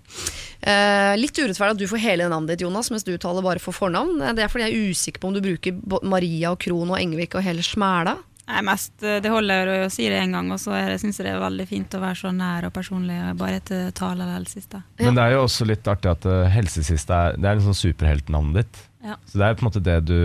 Eh, 0.63 1.13
litt 1.19 1.35
urettferdig 1.35 1.75
at 1.75 1.83
du 1.83 1.89
får 1.91 2.05
hele 2.05 2.29
navnet 2.31 2.53
ditt, 2.53 2.63
Jonas, 2.63 2.87
mens 2.93 3.03
du 3.03 3.11
taler 3.19 3.43
bare 3.43 3.59
for 3.59 3.75
fornavn. 3.75 4.21
Eh, 4.23 4.33
Det 4.37 4.45
er 4.47 4.53
fordi 4.53 4.69
jeg 4.69 4.77
er 4.79 4.93
usikker 4.95 5.19
på 5.19 5.27
om 5.27 5.35
du 5.35 5.43
bruker 5.43 6.05
Maria 6.07 6.55
og 6.55 6.61
Krohn 6.63 6.95
og 6.95 7.01
Engvik 7.01 7.35
og 7.35 7.43
hele 7.43 7.65
smæla. 7.65 8.15
Nei, 8.47 8.61
mest, 8.67 8.91
eh, 9.03 9.19
det 9.23 9.31
holder 9.31 9.69
å 9.85 9.91
si 9.91 10.09
det 10.11 10.17
én 10.19 10.33
gang, 10.35 10.49
og 10.51 10.59
så 10.59 10.75
syns 10.99 11.17
jeg 11.19 11.25
det 11.29 11.33
er 11.33 11.39
veldig 11.39 11.67
fint 11.69 11.95
å 11.95 12.01
være 12.03 12.19
så 12.19 12.31
nær 12.35 12.65
og 12.67 12.73
personlig. 12.75 13.19
Bare 13.39 13.59
etter 13.61 13.91
tale 13.95 14.23
eller 14.25 14.35
helsesiste. 14.41 14.81
Men 14.99 15.15
det 15.15 15.23
er 15.23 15.35
jo 15.37 15.43
også 15.45 15.67
litt 15.69 15.87
artig 15.87 16.11
at 16.11 16.25
uh, 16.27 16.43
helsesiste 16.51 17.13
er, 17.13 17.37
det 17.39 17.47
er 17.49 17.55
liksom 17.61 17.77
superheltnavnet 17.77 18.59
ditt. 18.59 18.81
Ja. 19.03 19.15
Så 19.27 19.39
det 19.39 19.47
er 19.47 19.55
på 19.59 19.63
en 19.65 19.67
måte 19.67 19.81
det 19.83 19.97
du 20.07 20.15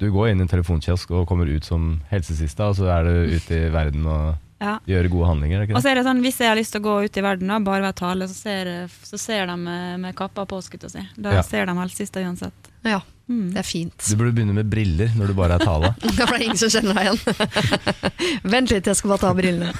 Du 0.00 0.06
går 0.10 0.30
inn 0.30 0.40
i 0.40 0.44
en 0.46 0.48
telefonkiosk 0.48 1.10
og 1.12 1.26
kommer 1.28 1.48
ut 1.52 1.64
som 1.68 1.98
helsesista, 2.08 2.70
og 2.70 2.76
så 2.78 2.88
er 2.92 3.04
du 3.04 3.36
ute 3.36 3.58
i 3.66 3.70
verden 3.72 4.06
og 4.08 4.34
Ja. 4.56 4.78
gjør 4.88 5.10
gode 5.12 5.26
handlinger. 5.28 5.60
er 5.66 5.74
Og 5.76 5.82
så 5.84 5.90
er 5.90 5.98
det 5.98 6.04
sånn, 6.06 6.22
Hvis 6.24 6.38
jeg 6.40 6.48
har 6.48 6.56
lyst 6.56 6.72
til 6.72 6.80
å 6.80 6.84
gå 6.86 6.94
ut 7.04 7.16
i 7.20 7.20
verden 7.20 7.50
og 7.52 7.64
bare 7.66 7.82
være 7.84 7.92
tale, 7.98 8.24
så 8.24 8.32
ser, 8.38 8.88
så 9.04 9.18
ser 9.20 9.46
de 9.50 9.56
med, 9.60 10.00
med 10.00 10.16
kappa 10.16 10.46
påskutt 10.48 10.80
skulle 10.80 10.94
si. 11.04 11.20
Da 11.20 11.34
Ja. 11.36 11.42
ser 11.44 11.66
de 11.68 11.74
helsesista 11.76 12.20
uansett. 12.24 12.70
Ja, 12.82 13.02
Mm. 13.26 13.48
det 13.50 13.58
er 13.58 13.66
fint. 13.66 13.94
Du 14.06 14.14
burde 14.20 14.30
begynne 14.36 14.54
med 14.54 14.68
briller 14.70 15.10
når 15.18 15.32
du 15.32 15.34
bare 15.34 15.56
er 15.58 15.64
tale. 15.66 15.88
Da 16.18 16.28
blir 16.28 16.38
det 16.38 16.46
ingen 16.46 16.60
som 16.60 16.70
kjenner 16.70 16.94
deg 16.94 17.08
igjen. 17.08 17.40
Vent 18.54 18.70
litt, 18.70 18.86
jeg 18.86 18.98
skal 19.00 19.12
bare 19.12 19.24
ta 19.24 19.32
brillene. 19.34 19.72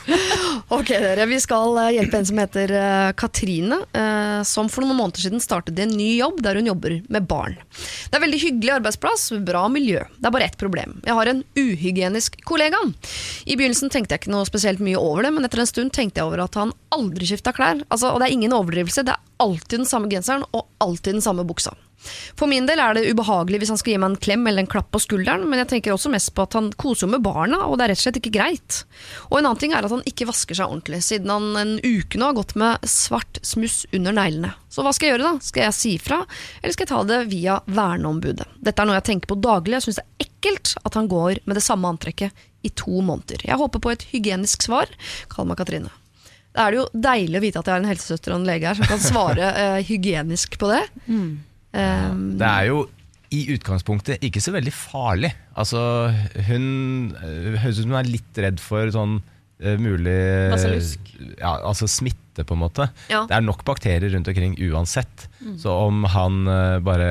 Ok, 0.75 0.91
dere. 0.91 1.29
Vi 1.31 1.39
skal 1.39 1.79
eh, 1.79 1.93
hjelpe 1.95 2.19
en 2.19 2.27
som 2.27 2.41
heter 2.43 2.73
eh, 2.75 3.13
Katrine, 3.19 3.79
eh, 3.95 4.41
som 4.49 4.71
for 4.73 4.83
noen 4.83 4.99
måneder 4.99 5.23
siden 5.23 5.43
startet 5.43 5.79
i 5.79 5.85
en 5.85 5.95
ny 5.95 6.09
jobb 6.17 6.41
der 6.43 6.59
hun 6.59 6.67
jobber 6.73 6.97
med 7.07 7.29
barn. 7.31 7.55
Det 8.11 8.19
er 8.19 8.25
veldig 8.25 8.43
hyggelig 8.43 8.75
arbeidsplass, 8.81 9.29
bra 9.47 9.63
miljø. 9.71 10.03
Det 10.19 10.27
er 10.27 10.35
bare 10.35 10.51
ett 10.51 10.59
problem. 10.59 10.99
Jeg 11.07 11.15
har 11.15 11.31
en 11.31 11.45
uhygienisk 11.55 12.41
kollega. 12.51 12.83
I 13.47 13.55
begynnelsen 13.55 13.95
tenkte 13.95 14.17
jeg 14.17 14.25
ikke 14.25 14.35
noe 14.35 14.49
spesielt 14.51 14.83
mye 14.83 14.99
over 14.99 15.23
det, 15.29 15.37
men 15.39 15.47
etter 15.47 15.63
en 15.63 15.71
stund 15.71 15.95
tenkte 15.95 16.19
jeg 16.19 16.27
over 16.27 16.43
at 16.49 16.59
han 16.59 16.75
aldri 16.99 17.31
skifta 17.31 17.55
klær. 17.55 17.87
Altså, 17.87 18.11
og 18.11 18.19
det 18.19 18.27
er 18.33 18.39
ingen 18.41 18.59
overdrivelse, 18.59 19.07
det 19.07 19.15
er 19.15 19.23
alltid 19.47 19.85
den 19.85 19.91
samme 19.95 20.11
genseren 20.11 20.43
og 20.51 20.67
alltid 20.83 21.21
den 21.21 21.29
samme 21.31 21.47
buksa. 21.47 21.77
For 22.39 22.51
min 22.51 22.67
del 22.69 22.81
er 22.83 22.97
det 22.97 23.07
ubehagelig 23.11 23.63
hvis 23.63 23.73
han 23.73 23.81
skal 23.81 23.95
gi 23.95 24.01
meg 24.03 24.13
en 24.13 24.21
klem 24.27 24.47
eller 24.47 24.65
en 24.65 24.71
klapp 24.71 24.91
på 24.95 25.01
skulderen, 25.03 25.47
men 25.49 25.63
jeg 25.63 25.71
tenker 25.73 25.95
også 25.95 26.13
mest 26.13 26.33
på 26.37 26.45
at 26.47 26.57
han 26.59 26.71
koser 26.79 27.11
med 27.11 27.25
barna, 27.25 27.65
og 27.67 27.79
det 27.79 27.87
er 27.87 27.93
rett 27.95 28.03
og 28.03 28.07
slett 28.07 28.21
ikke 28.21 28.35
greit. 28.37 28.83
Og 29.31 29.39
en 29.39 29.49
annen 29.49 29.63
ting 29.63 29.75
er 29.75 29.87
at 29.87 29.95
han 29.95 30.05
ikke 30.09 30.29
vasker 30.29 30.59
seg 30.59 30.71
ordentlig, 30.71 31.03
siden 31.07 31.33
han 31.33 31.49
en 31.61 31.75
uke 31.83 32.21
nå 32.21 32.31
har 32.31 32.39
gått 32.39 32.57
med 32.61 32.87
svart 32.91 33.41
smuss 33.47 33.85
under 33.97 34.17
neglene. 34.17 34.53
Så 34.71 34.85
hva 34.85 34.93
skal 34.95 35.09
jeg 35.09 35.17
gjøre 35.17 35.31
da? 35.31 35.45
Skal 35.49 35.67
jeg 35.67 35.79
si 35.79 35.95
fra, 36.03 36.23
eller 36.61 36.77
skal 36.77 36.87
jeg 36.87 36.93
ta 36.93 37.03
det 37.09 37.21
via 37.33 37.59
verneombudet? 37.67 38.49
Dette 38.61 38.83
er 38.83 38.89
noe 38.89 38.99
jeg 38.99 39.09
tenker 39.11 39.33
på 39.33 39.41
daglig, 39.41 39.79
jeg 39.79 39.89
syns 39.89 40.01
det 40.03 40.07
er 40.07 40.27
ekkelt 40.29 40.75
at 40.85 40.99
han 40.99 41.11
går 41.11 41.43
med 41.47 41.59
det 41.59 41.65
samme 41.65 41.91
antrekket 41.91 42.47
i 42.67 42.73
to 42.77 43.01
måneder. 43.01 43.47
Jeg 43.47 43.61
håper 43.61 43.83
på 43.83 43.93
et 43.95 44.05
hygienisk 44.11 44.67
svar. 44.67 44.91
Kall 45.33 45.49
meg 45.49 45.59
Katrine. 45.61 45.93
Da 46.57 46.67
er 46.67 46.73
det 46.73 46.81
jo 46.81 46.87
deilig 47.05 47.39
å 47.39 47.45
vite 47.45 47.61
at 47.61 47.69
jeg 47.69 47.77
har 47.77 47.83
en 47.83 47.91
helsesøster 47.91 48.33
og 48.33 48.41
en 48.41 48.49
lege 48.49 48.71
her 48.71 48.79
som 48.79 48.89
kan 48.89 49.03
svare 49.03 49.51
eh, 49.63 49.83
hygienisk 49.87 50.57
på 50.61 50.71
det. 50.73 50.83
Um, 51.73 52.37
Det 52.41 52.47
er 52.47 52.69
jo 52.71 52.85
i 53.35 53.41
utgangspunktet 53.57 54.23
ikke 54.25 54.41
så 54.43 54.55
veldig 54.55 54.73
farlig. 54.75 55.33
Altså, 55.59 55.81
hun 56.47 56.67
øh, 57.17 57.57
høres 57.59 57.81
ut 57.81 57.83
som 57.83 57.95
hun 57.95 57.99
er 57.99 58.11
litt 58.11 58.39
redd 58.39 58.63
for 58.63 58.93
sånn 58.95 59.19
uh, 59.19 59.77
mulig 59.83 60.17
Basillusk. 60.53 61.11
Ja, 61.41 61.57
altså 61.59 61.89
smitte, 61.91 62.45
på 62.47 62.55
en 62.55 62.63
måte. 62.63 62.91
Ja. 63.11 63.25
Det 63.27 63.35
er 63.35 63.45
nok 63.45 63.65
bakterier 63.67 64.13
rundt 64.13 64.29
omkring 64.31 64.55
uansett. 64.69 65.27
Så 65.59 65.73
om 65.73 66.05
han 66.13 66.45
uh, 66.47 66.79
bare 66.85 67.09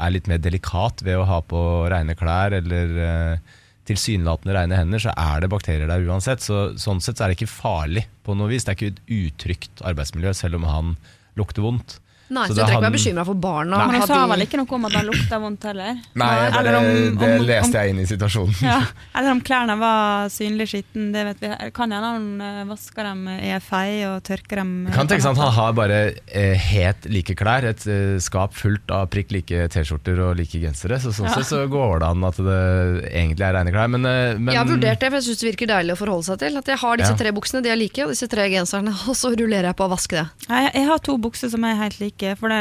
er 0.00 0.12
litt 0.12 0.28
mer 0.30 0.40
delikat 0.42 1.02
ved 1.04 1.18
å 1.18 1.26
ha 1.28 1.40
på 1.44 1.62
reine 1.92 2.14
klær 2.16 2.54
eller 2.56 2.94
uh, 3.00 3.56
tilsynelatende 3.90 4.54
reine 4.54 4.78
hender, 4.78 5.02
så 5.02 5.14
er 5.16 5.42
det 5.42 5.50
bakterier 5.52 5.90
der 5.90 6.04
uansett. 6.06 6.44
Så, 6.44 6.70
sånn 6.80 7.02
sett 7.02 7.18
så 7.18 7.26
er 7.26 7.32
det 7.32 7.40
ikke 7.40 7.50
farlig 7.50 8.06
på 8.26 8.36
noe 8.38 8.52
vis. 8.52 8.66
Det 8.66 8.74
er 8.74 8.78
ikke 8.78 8.92
et 8.94 9.02
utrygt 9.18 9.82
arbeidsmiljø, 9.90 10.34
selv 10.36 10.60
om 10.60 10.68
han 10.68 10.94
lukter 11.40 11.64
vondt. 11.64 11.98
Nei, 12.30 12.44
Så 12.46 12.54
så, 12.54 12.54
det 12.54 12.60
jeg 12.60 12.66
trenger 12.66 12.70
ikke 12.70 12.72
han- 12.72 12.84
være 12.86 12.96
bekymra 12.98 13.24
for 13.26 13.34
barna. 13.34 13.76
Men 13.80 13.90
hun 13.90 14.00
Har 14.00 14.06
sa 14.06 14.26
vel 14.30 14.40
ikke 14.46 14.58
noe 14.60 14.74
om 14.76 14.84
at 14.86 14.92
det 14.92 15.02
lukta 15.08 15.38
vondt 15.42 15.62
heller? 15.66 15.96
Nei, 16.14 16.28
jeg 16.40 16.52
bare, 16.54 16.76
om- 16.78 17.16
det 17.18 17.30
om- 17.40 17.46
leste 17.46 17.72
jeg 17.80 17.90
inn 17.90 17.98
i 17.98 18.06
situasjonen. 18.06 18.54
Ja. 18.62 18.80
Eller 19.16 19.30
om 19.32 19.40
klærne 19.40 19.76
var 19.80 20.28
synlig 20.30 20.68
skitten, 20.70 21.12
det 21.12 21.24
vet 21.26 21.40
vi. 21.40 21.70
Kan 21.74 21.90
hende 21.90 22.06
han 22.06 22.40
eh, 22.40 22.64
vasker 22.70 23.02
dem 23.10 23.26
i 23.28 23.50
ei 23.50 23.58
fei 23.58 24.04
og 24.06 24.22
tørker 24.22 24.56
dem 24.62 24.86
Du 24.86 24.92
kan 24.92 25.08
seg 25.08 25.26
at 25.26 25.36
han 25.36 25.52
har 25.52 25.72
bare 25.72 25.98
eh, 26.32 26.54
helt 26.54 27.04
like 27.10 27.34
klær, 27.34 27.64
et 27.64 27.84
eh, 27.86 28.18
skap 28.22 28.54
fullt 28.54 28.90
av 28.90 29.08
prikk 29.10 29.32
like 29.32 29.68
T-skjorter 29.74 30.20
og 30.30 30.36
like 30.38 30.54
gensere. 30.62 31.00
Så 31.02 31.10
sånn 31.12 31.26
Ja. 31.26 31.34
sett 31.34 31.50
så 31.50 31.66
går 31.68 31.98
det 32.00 32.08
an 32.08 32.24
at 32.24 32.36
det 32.36 33.10
egentlig 33.10 33.42
er 33.46 33.54
rene 33.58 33.72
klær. 33.74 33.88
Men, 33.90 34.06
eh, 34.06 34.38
men 34.38 34.54
Jeg 34.54 34.58
har 34.62 34.70
vurdert 34.70 35.00
det, 35.00 35.10
for 35.10 35.18
jeg 35.18 35.26
syns 35.26 35.40
det 35.42 35.48
virker 35.56 35.66
deilig 35.74 35.92
å 35.96 35.98
forholde 35.98 36.24
seg 36.30 36.38
til. 36.38 36.56
At 36.58 36.66
jeg 36.66 36.78
har 36.78 36.96
disse 36.96 37.10
Ja. 37.10 37.16
tre 37.16 37.32
buksene, 37.32 37.62
de 37.62 37.70
er 37.70 37.76
like, 37.76 37.98
og 38.04 38.10
disse 38.14 38.28
tre 38.28 38.48
genserne, 38.50 38.94
og 39.08 39.14
så 39.18 39.34
rullerer 39.34 39.70
jeg 39.72 39.76
på 39.76 39.88
å 39.88 39.90
vaske 39.90 40.14
det. 40.20 40.26
Jeg, 40.48 40.72
jeg 40.74 40.86
har 40.86 40.98
to 40.98 41.18
bukser 41.18 41.50
som 41.50 41.64
er 41.64 41.74
helt 41.74 41.98
like, 42.00 42.19
for 42.38 42.48
det, 42.52 42.60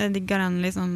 jeg 0.00 0.12
digger 0.16 0.38
den 0.46 0.60
liksom 0.64 0.92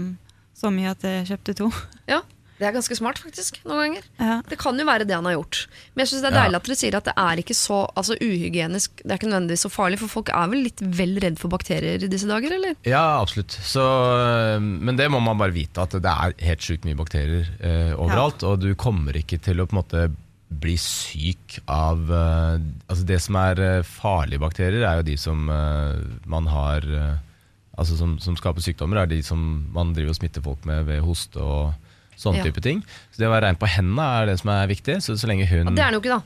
så 0.55 0.71
mye 0.71 0.93
at 0.95 1.03
jeg 1.03 1.27
kjøpte 1.33 1.55
to. 1.59 1.71
Ja, 2.15 2.21
Det 2.61 2.69
er 2.69 2.75
ganske 2.77 2.95
smart, 2.95 3.19
faktisk, 3.19 3.57
noen 3.67 3.81
ganger. 3.83 4.05
Ja. 4.23 4.35
Det 4.47 4.57
kan 4.63 4.79
jo 4.79 4.85
være 4.87 5.03
det 5.09 5.17
han 5.17 5.27
har 5.27 5.35
gjort. 5.35 5.65
Men 5.95 6.05
jeg 6.05 6.09
synes 6.13 6.23
det 6.23 6.29
er 6.31 6.37
Ja. 6.37 6.43
deilig 6.45 6.57
at 6.61 6.69
dere 6.69 6.77
sier 6.79 6.97
at 7.01 7.09
det 7.09 7.15
er 7.19 7.41
ikke 7.43 7.57
så 7.59 7.79
altså, 7.99 8.15
uhygienisk. 8.23 9.03
Det 9.03 9.11
er 9.11 9.19
ikke 9.19 9.31
nødvendigvis 9.33 9.65
så 9.67 9.71
farlig, 9.75 9.99
for 9.99 10.13
folk 10.13 10.31
er 10.31 10.47
vel 10.53 10.63
litt 10.69 10.79
vel 11.01 11.19
redd 11.25 11.41
for 11.43 11.51
bakterier 11.51 11.99
i 12.07 12.11
disse 12.13 12.29
dager, 12.31 12.55
eller? 12.55 12.77
Ja, 12.87 13.03
absolutt. 13.21 13.51
Så, 13.59 13.83
eh, 13.83 14.61
men 14.63 14.95
det 14.97 15.11
må 15.11 15.19
man 15.21 15.37
bare 15.43 15.51
vite, 15.57 15.83
at 15.83 15.99
det 15.99 16.07
er 16.15 16.37
helt 16.47 16.63
sjukt 16.63 16.87
mye 16.87 16.95
bakterier 17.03 17.51
eh, 17.59 17.93
overalt. 17.99 18.47
Og 18.47 18.63
du 18.63 18.71
kommer 18.79 19.19
ikke 19.19 19.41
til 19.43 19.59
å 19.59 19.67
på 19.67 19.75
en 19.75 19.83
måte 19.83 20.05
bli 20.55 20.77
syk 20.79 21.57
av 21.67 22.07
eh, 22.15 22.59
Altså 22.87 23.03
Det 23.09 23.17
som 23.25 23.35
er 23.41 23.59
eh, 23.59 23.83
farlige 23.83 24.39
bakterier, 24.45 24.85
er 24.87 25.01
jo 25.03 25.09
de 25.11 25.17
som 25.19 25.49
eh, 25.51 25.99
man 26.31 26.47
har 26.55 26.87
eh, 26.87 27.17
Altså 27.79 27.97
som, 27.99 28.19
som 28.23 28.37
skaper 28.39 28.63
sykdommer, 28.63 29.03
er 29.03 29.11
de 29.11 29.19
som 29.27 29.41
man 29.75 29.93
driver 29.97 30.15
og 30.15 30.19
smitter 30.21 30.45
folk 30.45 30.65
med 30.69 30.85
ved 30.87 31.01
hoste 31.03 31.41
og 31.43 31.75
sånne 32.17 32.39
Ja. 32.39 32.45
type 32.47 32.63
ting. 32.63 32.85
Så 33.11 33.19
det 33.19 33.27
å 33.27 33.33
være 33.35 33.49
rein 33.49 33.59
på 33.59 33.67
hendene 33.67 34.05
er 34.21 34.27
det 34.31 34.39
som 34.39 34.51
er 34.55 34.69
viktig. 34.71 35.01
Så, 35.03 35.17
så 35.19 35.27
lenge 35.31 35.49
hun 35.51 35.69
Og 35.69 35.75
det 35.75 35.83
er 35.83 35.91
han 35.91 35.97
jo 35.99 36.03
ikke, 36.05 36.15
da. 36.21 36.23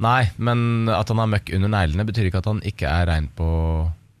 Nei, 0.00 0.30
men 0.36 0.88
at 0.88 1.08
han 1.12 1.18
har 1.20 1.28
møkk 1.28 1.52
under 1.56 1.68
neglene, 1.72 2.06
betyr 2.08 2.28
ikke 2.30 2.40
at 2.40 2.48
han 2.48 2.60
ikke 2.64 2.88
er 2.88 3.06
rein 3.08 3.28
på 3.36 3.46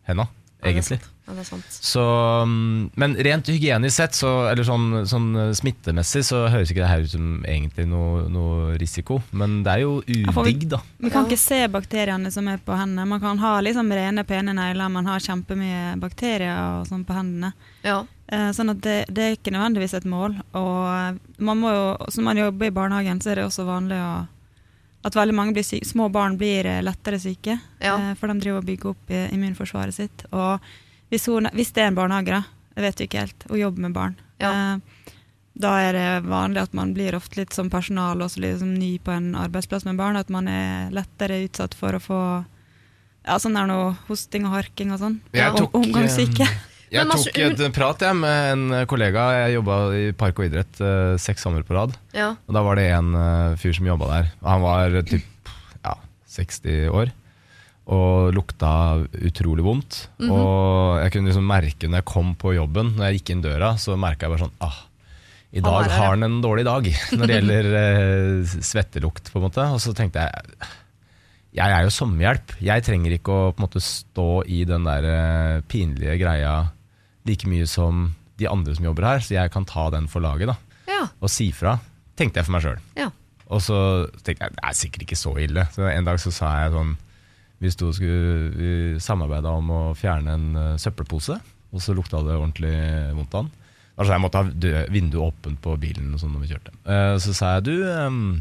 henda, 0.08 0.26
Ja, 0.26 0.39
egentlig. 0.64 0.98
Ja, 1.26 1.34
det 1.36 1.42
er 1.44 1.46
sant. 1.46 1.66
Så, 1.70 2.02
mm, 2.48 2.90
men 2.98 3.14
rent 3.22 3.46
hygienisk 3.52 3.94
sett, 3.96 4.16
så, 4.18 4.30
eller 4.50 4.66
sånn, 4.66 4.86
sånn 5.06 5.28
eh, 5.38 5.50
smittemessig, 5.54 6.24
så 6.26 6.44
høres 6.50 6.72
ikke 6.72 6.82
det 6.82 6.90
her 6.90 7.04
ut 7.06 7.12
som 7.14 7.28
egentlig 7.46 7.86
noe, 7.90 8.24
noe 8.32 8.76
risiko. 8.80 9.20
Men 9.30 9.60
det 9.66 9.76
er 9.76 9.84
jo 9.84 9.92
udigg, 10.02 10.66
da. 10.72 10.80
Vi 10.98 11.12
kan 11.14 11.28
ikke 11.28 11.38
se 11.40 11.60
bakteriene 11.70 12.32
som 12.34 12.48
er 12.50 12.58
på 12.64 12.74
hendene. 12.74 13.06
Man 13.08 13.22
kan 13.22 13.38
ha 13.42 13.56
liksom 13.62 13.92
rene, 13.94 14.24
pene 14.26 14.56
negler, 14.58 14.90
man 14.90 15.06
har 15.06 15.22
kjempemye 15.22 15.94
bakterier 16.02 16.80
og 16.80 16.90
sånn 16.90 17.06
på 17.06 17.14
hendene. 17.16 17.52
Ja. 17.86 18.02
Eh, 18.30 18.50
Sånn 18.54 18.70
at 18.74 18.82
det, 18.84 18.98
det 19.10 19.22
er 19.24 19.38
ikke 19.38 19.54
nødvendigvis 19.54 19.94
et 19.98 20.04
mål. 20.10 20.36
Og 20.58 21.40
man 21.42 21.58
må 21.62 21.72
jo, 21.74 21.86
som 22.10 22.26
man 22.26 22.38
jobber 22.38 22.68
i 22.68 22.74
barnehagen, 22.74 23.22
så 23.22 23.32
er 23.32 23.40
det 23.40 23.46
også 23.48 23.66
vanlig 23.66 23.98
å, 24.02 24.12
at 25.04 25.14
veldig 25.16 25.34
mange 25.34 25.54
blir 25.56 25.64
syke. 25.64 25.86
Små 25.88 26.10
barn 26.12 26.36
blir 26.40 26.66
eh, 26.66 26.82
lettere 26.84 27.18
syke, 27.20 27.58
Ja. 27.80 27.94
eh, 27.96 28.14
for 28.20 28.28
de 28.28 28.38
driver 28.40 28.58
og 28.60 28.66
bygger 28.68 28.90
opp 28.92 29.10
eh, 29.10 29.28
immunforsvaret 29.34 29.94
sitt. 29.96 30.24
Og 30.32 30.60
hvis, 31.10 31.26
hun, 31.26 31.48
hvis 31.56 31.72
det 31.72 31.84
er 31.84 31.86
en 31.92 31.94
barnehage, 31.98 32.26
da, 32.36 32.42
jeg 32.76 32.84
vet 32.86 33.00
jo 33.00 33.06
ikke 33.08 33.24
helt, 33.24 33.46
og 33.50 33.58
jobber 33.58 33.80
med 33.88 33.92
barn, 33.96 34.16
Ja. 34.40 34.50
eh, 34.74 35.06
da 35.60 35.72
er 35.82 35.92
det 35.92 36.28
vanlig 36.28 36.62
at 36.62 36.72
man 36.74 36.94
blir 36.94 37.12
ofte 37.18 37.36
litt 37.40 37.52
som 37.52 37.68
personal 37.68 38.16
også 38.22 38.40
liksom 38.40 38.74
ny 38.78 38.98
på 38.98 39.10
en 39.12 39.34
arbeidsplass 39.34 39.84
med 39.84 39.96
barn, 39.98 40.16
at 40.16 40.30
man 40.30 40.46
er 40.48 40.90
lettere 40.94 41.42
utsatt 41.44 41.74
for 41.74 41.92
å 41.92 42.00
få 42.00 42.20
ja, 43.26 43.36
sånn 43.36 43.56
er 43.60 43.66
noe 43.68 43.90
hosting 44.08 44.46
og 44.48 44.52
harking 44.54 44.92
og 44.94 44.98
sånn. 45.02 45.18
Og 45.34 45.74
omgangssyke. 45.76 46.46
Jeg 46.90 47.06
Men 47.06 47.14
tok 47.14 47.38
et 47.38 47.60
prat 47.74 48.02
jeg, 48.02 48.18
med 48.18 48.48
en 48.50 48.86
kollega. 48.90 49.28
Jeg 49.44 49.54
jobba 49.60 49.78
i 49.94 50.10
park 50.18 50.40
og 50.42 50.48
idrett 50.48 50.80
eh, 50.82 51.14
seks 51.22 51.46
somre 51.46 51.62
på 51.66 51.76
rad. 51.76 51.94
ja. 52.16 52.32
Og 52.48 52.56
da 52.56 52.64
var 52.66 52.80
det 52.80 52.88
en 52.90 53.14
eh, 53.14 53.56
fyr 53.62 53.76
som 53.76 53.86
jobba 53.86 54.08
der. 54.10 54.30
Han 54.42 54.64
var 54.64 54.98
eh, 54.98 55.06
typ 55.06 55.52
ja, 55.84 55.94
60 56.34 56.90
år. 56.90 57.12
Og 57.90 58.34
lukta 58.34 58.72
utrolig 59.22 59.66
vondt. 59.66 60.00
Mhm. 60.18 60.32
Og 60.34 60.98
jeg 61.04 61.14
kunne 61.14 61.30
liksom 61.30 61.46
merke 61.46 61.90
når 61.90 62.02
jeg 62.02 62.10
kom 62.10 62.34
på 62.38 62.56
jobben, 62.58 62.94
når 62.96 63.06
jeg 63.08 63.20
gikk 63.20 63.34
inn 63.36 63.46
døra, 63.46 63.76
så 63.78 63.94
merka 63.98 64.26
jeg 64.26 64.34
bare 64.34 64.48
sånn 64.48 64.66
ah, 64.66 64.82
I 65.54 65.62
dag 65.66 65.94
har 65.94 66.12
han 66.16 66.26
en 66.26 66.42
dårlig 66.42 66.66
dag 66.66 66.90
når 67.16 67.24
det 67.24 67.38
gjelder 67.38 67.70
eh, 67.84 68.58
svettelukt, 68.66 69.30
på 69.30 69.38
en 69.38 69.46
måte. 69.46 69.70
Og 69.70 69.82
så 69.82 69.94
tenkte 69.94 70.26
jeg 70.26 70.66
jeg 71.50 71.66
er 71.74 71.82
jo 71.82 71.90
sommerhjelp. 71.90 72.52
Jeg 72.62 72.82
trenger 72.86 73.14
ikke 73.16 73.34
å 73.34 73.46
på 73.50 73.58
en 73.58 73.64
måte 73.64 73.80
stå 73.82 74.28
i 74.46 74.60
den 74.68 74.84
der 74.86 75.06
eh, 75.10 75.62
pinlige 75.66 76.14
greia 76.20 76.52
like 77.28 77.46
mye 77.48 77.66
som 77.68 78.14
de 78.40 78.48
andre 78.48 78.74
som 78.74 78.84
jobber 78.88 79.04
her, 79.04 79.20
så 79.20 79.34
jeg 79.36 79.50
kan 79.52 79.64
ta 79.68 79.90
den 79.92 80.06
for 80.08 80.20
laget. 80.24 80.48
da 80.48 80.56
Ja. 80.88 81.08
og 81.20 81.28
si 81.30 81.50
fra, 81.52 81.78
tenkte 82.16 82.40
jeg 82.40 82.46
for 82.46 82.52
meg 82.56 82.62
sjøl. 82.62 82.78
ja. 82.96 83.10
Og 83.50 83.58
så 83.60 84.06
tenkte 84.22 84.44
jeg 84.46 84.52
det 84.54 84.62
er 84.62 84.74
sikkert 84.78 85.02
ikke 85.02 85.16
så 85.18 85.32
ille. 85.42 85.64
Så 85.74 85.82
en 85.90 86.04
dag 86.06 86.20
så 86.22 86.30
sa 86.30 86.50
jeg 86.62 86.72
sånn 86.72 86.96
Vi 87.60 87.68
sto 87.74 87.88
og 87.90 87.94
skulle 87.96 89.00
samarbeide 89.02 89.50
om 89.52 89.70
å 89.74 89.80
fjerne 89.98 90.32
en 90.32 90.46
uh, 90.56 90.76
søppelpose, 90.80 91.34
og 91.72 91.82
så 91.82 91.92
lukta 91.92 92.22
det 92.24 92.32
ordentlig 92.38 92.70
vondt 93.18 93.34
av 93.34 93.42
den. 93.44 93.50
Altså 93.98 94.12
jeg 94.14 94.22
måtte 94.22 94.38
ha 94.40 94.86
vinduet 94.88 95.26
åpent 95.34 95.60
på 95.60 95.74
bilen 95.82 96.14
og 96.14 96.20
sånn 96.22 96.32
når 96.32 96.40
vi 96.46 96.52
kjørte. 96.54 96.72
Uh, 96.86 97.18
så 97.20 97.34
sa 97.36 97.50
jeg 97.58 97.66
du 97.66 97.74
um, 97.84 98.40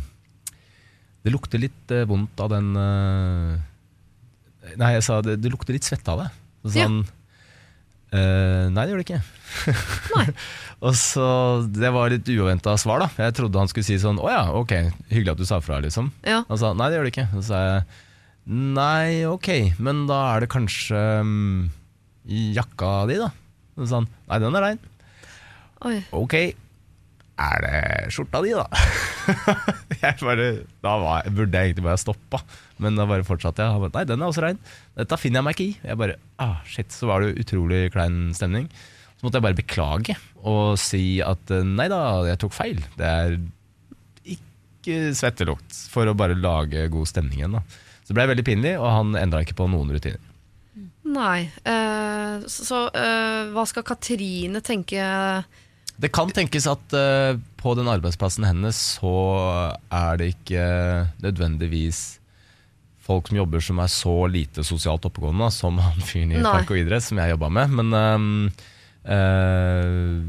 Det 1.26 1.34
lukter 1.34 1.60
litt 1.60 1.92
uh, 1.92 2.06
vondt 2.08 2.40
av 2.40 2.54
den 2.54 2.70
Nei, 4.78 4.92
jeg 4.94 5.04
sa 5.04 5.20
det, 5.26 5.40
det 5.42 5.52
lukter 5.52 5.74
litt 5.76 5.88
svette 5.88 6.12
av 6.14 6.22
det. 6.24 6.30
Så 6.64 6.72
sa 6.76 6.80
Ja. 6.86 6.88
«Eh, 8.12 8.66
Nei, 8.74 8.84
det 8.88 8.94
gjør 8.94 9.02
det 9.04 9.06
ikke. 9.06 9.22
Nei. 10.16 10.26
Og 10.88 10.96
så, 10.96 11.26
Det 11.76 11.90
var 11.94 12.10
litt 12.10 12.30
uventa 12.32 12.74
svar. 12.80 13.04
da 13.04 13.10
Jeg 13.26 13.36
trodde 13.38 13.60
han 13.60 13.68
skulle 13.70 13.86
si 13.86 13.98
sånn 14.02 14.18
Å 14.24 14.30
ja, 14.32 14.44
ok, 14.56 14.72
hyggelig 15.12 15.34
at 15.36 15.42
du 15.42 15.46
sa 15.50 15.60
fra. 15.62 15.78
liksom 15.84 16.12
Ja. 16.26 16.40
Han 16.50 16.58
sa 16.62 16.72
nei, 16.74 16.88
det 16.90 16.98
gjør 16.98 17.10
det 17.10 17.14
ikke. 17.14 17.28
Så 17.36 17.44
sa 17.52 17.60
jeg 17.66 17.84
nei, 18.50 19.26
ok, 19.30 19.50
men 19.78 20.08
da 20.10 20.22
er 20.34 20.42
det 20.42 20.50
kanskje 20.50 20.98
um, 21.22 21.68
jakka 22.26 22.94
di, 23.12 23.20
da. 23.22 23.28
Så 23.78 23.86
sa 23.92 24.00
han 24.00 24.08
nei, 24.32 24.40
den 24.42 24.58
er 24.58 24.66
rein. 24.66 24.80
Oi. 25.86 26.00
Ok, 26.18 26.34
er 27.40 27.64
det 27.66 27.80
skjorta 28.14 28.42
di, 28.44 28.52
da? 28.58 28.66
jeg 30.04 30.20
bare, 30.22 30.48
da 30.84 30.94
var, 31.02 31.28
burde 31.36 31.56
jeg 31.62 31.72
egentlig 31.72 31.86
bare 31.88 32.02
stoppa, 32.02 32.42
men 32.84 33.00
da 33.00 33.06
bare 33.10 33.26
fortsatte 33.28 33.66
jeg. 33.66 33.92
Nei, 33.96 34.06
den 34.10 34.22
er 34.22 34.32
også 34.32 34.44
rein. 34.46 34.60
Dette 35.00 35.20
finner 35.22 35.40
jeg 35.42 35.48
meg 35.48 35.58
ikke 35.58 35.68
i. 35.70 35.76
Jeg 35.92 36.00
bare, 36.02 36.18
ah, 36.44 36.58
shit, 36.68 36.92
Så 36.96 37.10
var 37.10 37.24
det 37.24 37.38
utrolig 37.44 37.86
klein 37.96 38.30
stemning. 38.38 38.68
Så 39.20 39.26
måtte 39.28 39.40
jeg 39.40 39.48
bare 39.50 39.60
beklage 39.60 40.16
og 40.48 40.78
si 40.80 41.20
at 41.20 41.52
eh, 41.52 41.66
nei 41.68 41.90
da, 41.92 42.00
jeg 42.30 42.40
tok 42.40 42.54
feil. 42.56 42.80
Det 42.96 43.08
er 43.08 43.34
ikke 44.38 45.00
svettelukt, 45.18 45.76
for 45.92 46.08
å 46.08 46.16
bare 46.18 46.38
lage 46.40 46.86
god 46.92 47.10
stemning 47.12 47.42
igjen. 47.42 47.58
da. 47.60 47.64
Så 48.04 48.14
det 48.14 48.18
ble 48.22 48.30
veldig 48.32 48.46
pinlig, 48.48 48.74
og 48.80 48.88
han 48.90 49.18
endra 49.20 49.44
ikke 49.44 49.58
på 49.60 49.68
noen 49.72 49.92
rutiner. 49.92 50.22
Nei. 51.10 51.50
eh, 51.68 52.46
så 52.48 52.66
så, 52.68 52.80
eh, 52.96 53.50
hva 53.54 53.66
skal 53.68 53.84
Katrine 53.88 54.62
tenke 54.66 55.04
Det 56.00 56.12
kan 56.16 56.32
tenkes 56.32 56.68
at 56.70 56.96
uh, 56.96 57.36
på 57.60 57.76
den 57.76 57.90
arbeidsplassen 57.92 58.48
hennes 58.48 58.78
så 59.00 59.16
er 59.92 60.20
det 60.22 60.32
ikke 60.38 60.64
nødvendigvis 61.20 62.20
folk 63.10 63.28
som 63.28 63.40
jobber 63.40 63.64
som 63.64 63.82
er 63.82 63.90
så 63.92 64.16
lite 64.30 64.64
sosialt 64.66 65.08
oppegående 65.10 65.50
som 65.52 65.80
han 65.82 65.98
fyren 66.06 66.36
i 66.36 66.40
Nei. 66.40 66.46
Park 66.46 66.72
og 66.72 66.80
idrett 66.80 67.04
som 67.04 67.20
jeg 67.20 67.34
jobba 67.34 67.50
med. 67.58 67.74
Men 67.80 67.98
uh, 67.98 68.68
eh, 69.16 70.22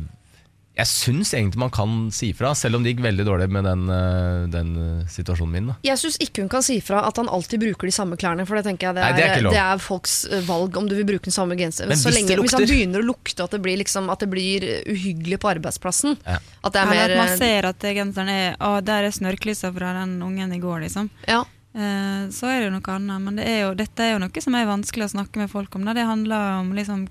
Jeg 0.80 0.88
syns 0.90 1.32
egentlig 1.36 1.60
man 1.62 1.72
kan 1.74 1.94
si 2.14 2.30
fra, 2.36 2.54
selv 2.58 2.78
om 2.78 2.84
det 2.84 2.94
gikk 2.94 3.02
veldig 3.04 3.26
dårlig 3.28 3.48
med 3.52 3.66
den, 3.68 3.82
eh, 3.92 4.46
den 4.52 4.70
eh, 4.80 5.04
situasjonen 5.12 5.52
min. 5.52 5.68
Da. 5.72 5.76
Jeg 5.90 6.00
syns 6.00 6.16
ikke 6.24 6.44
hun 6.44 6.50
kan 6.52 6.64
si 6.66 6.78
fra 6.84 7.02
at 7.08 7.20
han 7.20 7.28
alltid 7.28 7.60
bruker 7.62 7.90
de 7.90 7.94
samme 7.94 8.18
klærne, 8.20 8.46
for 8.48 8.56
det 8.58 8.64
tenker 8.70 8.88
jeg 8.90 8.98
det 8.98 9.04
Nei, 9.04 9.12
er, 9.12 9.20
det 9.20 9.44
er 9.44 9.50
det 9.52 9.62
er 9.66 9.84
folks 9.84 10.16
eh, 10.30 10.42
valg 10.48 10.80
om 10.80 10.88
du 10.90 10.96
vil 10.98 11.06
bruke 11.12 11.28
den 11.28 11.36
samme 11.36 11.58
genseren. 11.60 11.92
Hvis 11.92 12.06
hvis 12.08 12.56
han 12.56 12.66
begynner 12.66 13.04
å 13.04 13.08
lukte 13.12 13.44
at 13.44 13.54
det 13.54 13.62
blir, 13.64 13.78
liksom, 13.82 14.10
at 14.10 14.24
det 14.24 14.30
blir 14.32 14.66
uhyggelig 14.88 15.40
på 15.42 15.52
arbeidsplassen, 15.52 16.16
Ja. 16.26 16.38
at 16.40 16.72
det 16.74 16.80
er 16.80 16.86
Eller 16.86 16.96
mer 16.96 17.10
at 17.10 17.22
man 17.22 17.38
ser 17.38 17.70
at 17.70 17.88
genseren 18.00 18.28
er 18.32 18.56
Å, 18.60 18.80
der 18.84 19.06
er 19.08 19.14
snørklysa 19.14 19.70
fra 19.76 19.92
den 20.00 20.18
ungen 20.22 20.52
i 20.56 20.60
går, 20.62 20.80
liksom. 20.88 21.10
ja. 21.28 21.44
Eh, 21.70 22.22
så 22.34 22.48
er 22.50 22.56
det 22.58 22.66
jo 22.66 22.72
noe 22.74 22.94
annet. 22.96 23.22
Men 23.22 23.36
det 23.38 23.46
er 23.46 23.60
jo, 23.62 23.74
dette 23.78 24.02
er 24.02 24.14
jo 24.16 24.22
noe 24.24 24.42
som 24.42 24.56
er 24.58 24.66
vanskelig 24.66 25.06
å 25.06 25.12
snakke 25.14 25.38
med 25.38 25.50
folk 25.52 25.74
om. 25.78 25.84
Da. 25.86 25.94
Det 25.94 26.06
handler 26.08 26.58
om 26.64 26.72
liksom 26.74 27.06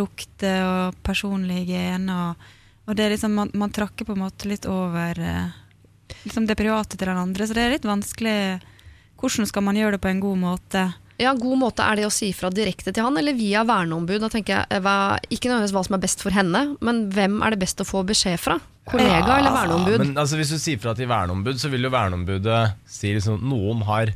kroppslukte 0.00 0.52
og 0.66 0.94
personlig 1.02 1.64
hygiene. 1.64 2.14
Og, 2.30 2.48
og 2.88 2.96
det 2.96 3.04
er 3.04 3.14
liksom, 3.14 3.34
man, 3.34 3.50
man 3.54 3.70
trakker 3.70 4.04
på 4.06 4.14
en 4.16 4.24
måte 4.24 4.48
litt 4.48 4.66
over 4.66 5.18
eh, 5.18 5.52
liksom 6.24 6.46
det 6.46 6.58
private 6.58 6.96
til 6.96 7.08
den 7.08 7.18
andre. 7.20 7.46
Så 7.46 7.54
det 7.54 7.62
er 7.64 7.76
litt 7.76 7.88
vanskelig. 7.88 8.60
Hvordan 9.20 9.46
skal 9.46 9.62
man 9.62 9.76
gjøre 9.76 9.96
det 9.96 10.02
på 10.02 10.08
en 10.08 10.20
god 10.20 10.38
måte? 10.40 10.90
Ja, 11.20 11.34
god 11.36 11.58
måte 11.60 11.84
Er 11.84 11.98
det 11.98 12.06
å 12.08 12.12
si 12.14 12.30
fra 12.32 12.48
direkte 12.48 12.94
til 12.96 13.04
han, 13.04 13.18
eller 13.20 13.36
via 13.36 13.60
verneombud? 13.68 14.22
Da 14.22 14.30
tenker 14.32 14.54
jeg, 14.54 14.66
eh, 14.70 14.80
hva, 14.80 15.18
Ikke 15.28 15.50
nødvendigvis 15.50 15.76
hva 15.76 15.84
som 15.84 15.96
er 15.98 16.04
best 16.06 16.24
for 16.24 16.32
henne, 16.32 16.62
men 16.80 17.08
hvem 17.12 17.42
er 17.44 17.52
det 17.52 17.60
best 17.60 17.82
å 17.82 17.88
få 17.88 18.04
beskjed 18.08 18.40
fra? 18.40 18.56
Kollega 18.88 19.36
eller 19.36 19.52
verneombud? 19.52 19.98
Men 20.00 20.16
altså, 20.18 20.38
hvis 20.40 20.54
du 20.54 20.58
sier 20.58 20.80
fra 20.80 20.96
til 20.96 21.10
verneombud, 21.10 21.60
så 21.60 21.68
vil 21.70 21.84
jo 21.84 21.92
verneombudet 21.92 22.62
si 22.88 23.12
liksom 23.12 23.44
noen 23.44 23.84
har 23.86 24.14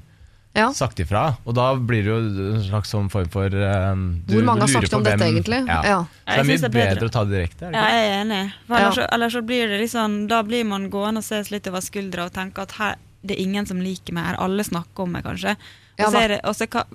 ja. 0.55 0.69
sagt 0.73 1.01
ifra. 1.03 1.37
Og 1.45 1.55
da 1.55 1.75
blir 1.77 2.03
det 2.05 2.11
jo 2.13 2.19
en 2.55 2.63
slags 2.65 2.91
sånn 2.95 3.11
form 3.11 3.29
for 3.33 3.49
du 3.51 3.59
Hvor 3.59 4.45
mange 4.47 4.61
har 4.67 4.69
sagt 4.69 4.93
om 4.95 5.03
dette, 5.05 5.25
egentlig? 5.27 5.61
Ja. 5.67 5.81
Ja. 5.85 5.99
Så 6.25 6.37
det 6.37 6.39
er 6.39 6.45
mye 6.45 6.57
det 6.57 6.65
er 6.65 6.75
bedre. 6.77 6.95
bedre 6.95 7.09
å 7.09 7.15
ta 7.17 7.25
det 7.25 7.35
direkte. 7.37 7.67
Er 7.67 7.71
det 7.71 7.81
Ja, 7.81 7.87
jeg 7.89 8.11
er 8.11 8.25
enig. 8.25 8.53
For 8.67 8.77
ellers, 8.77 8.97
Ja. 8.97 9.03
så, 9.03 9.09
ellers 9.15 9.33
så 9.35 9.43
blir 9.43 9.69
det 9.69 9.81
liksom 9.83 10.29
Da 10.29 10.43
blir 10.43 10.65
man 10.65 10.91
gående 10.91 11.19
og 11.19 11.25
ses 11.25 11.51
litt 11.51 11.67
over 11.67 11.81
skuldra 11.81 12.25
og 12.27 12.33
tenke 12.33 12.63
at 12.63 12.73
her, 12.73 12.97
det 13.25 13.37
er 13.39 13.43
ingen 13.43 13.67
som 13.67 13.81
liker 13.81 14.13
meg 14.13 14.25
her. 14.25 14.37
Alle 14.41 14.63
snakker 14.65 15.03
om 15.03 15.13
meg, 15.13 15.25
kanskje. 15.25 15.57
Og 15.99 16.13
så 16.13 16.23
er, 16.23 16.41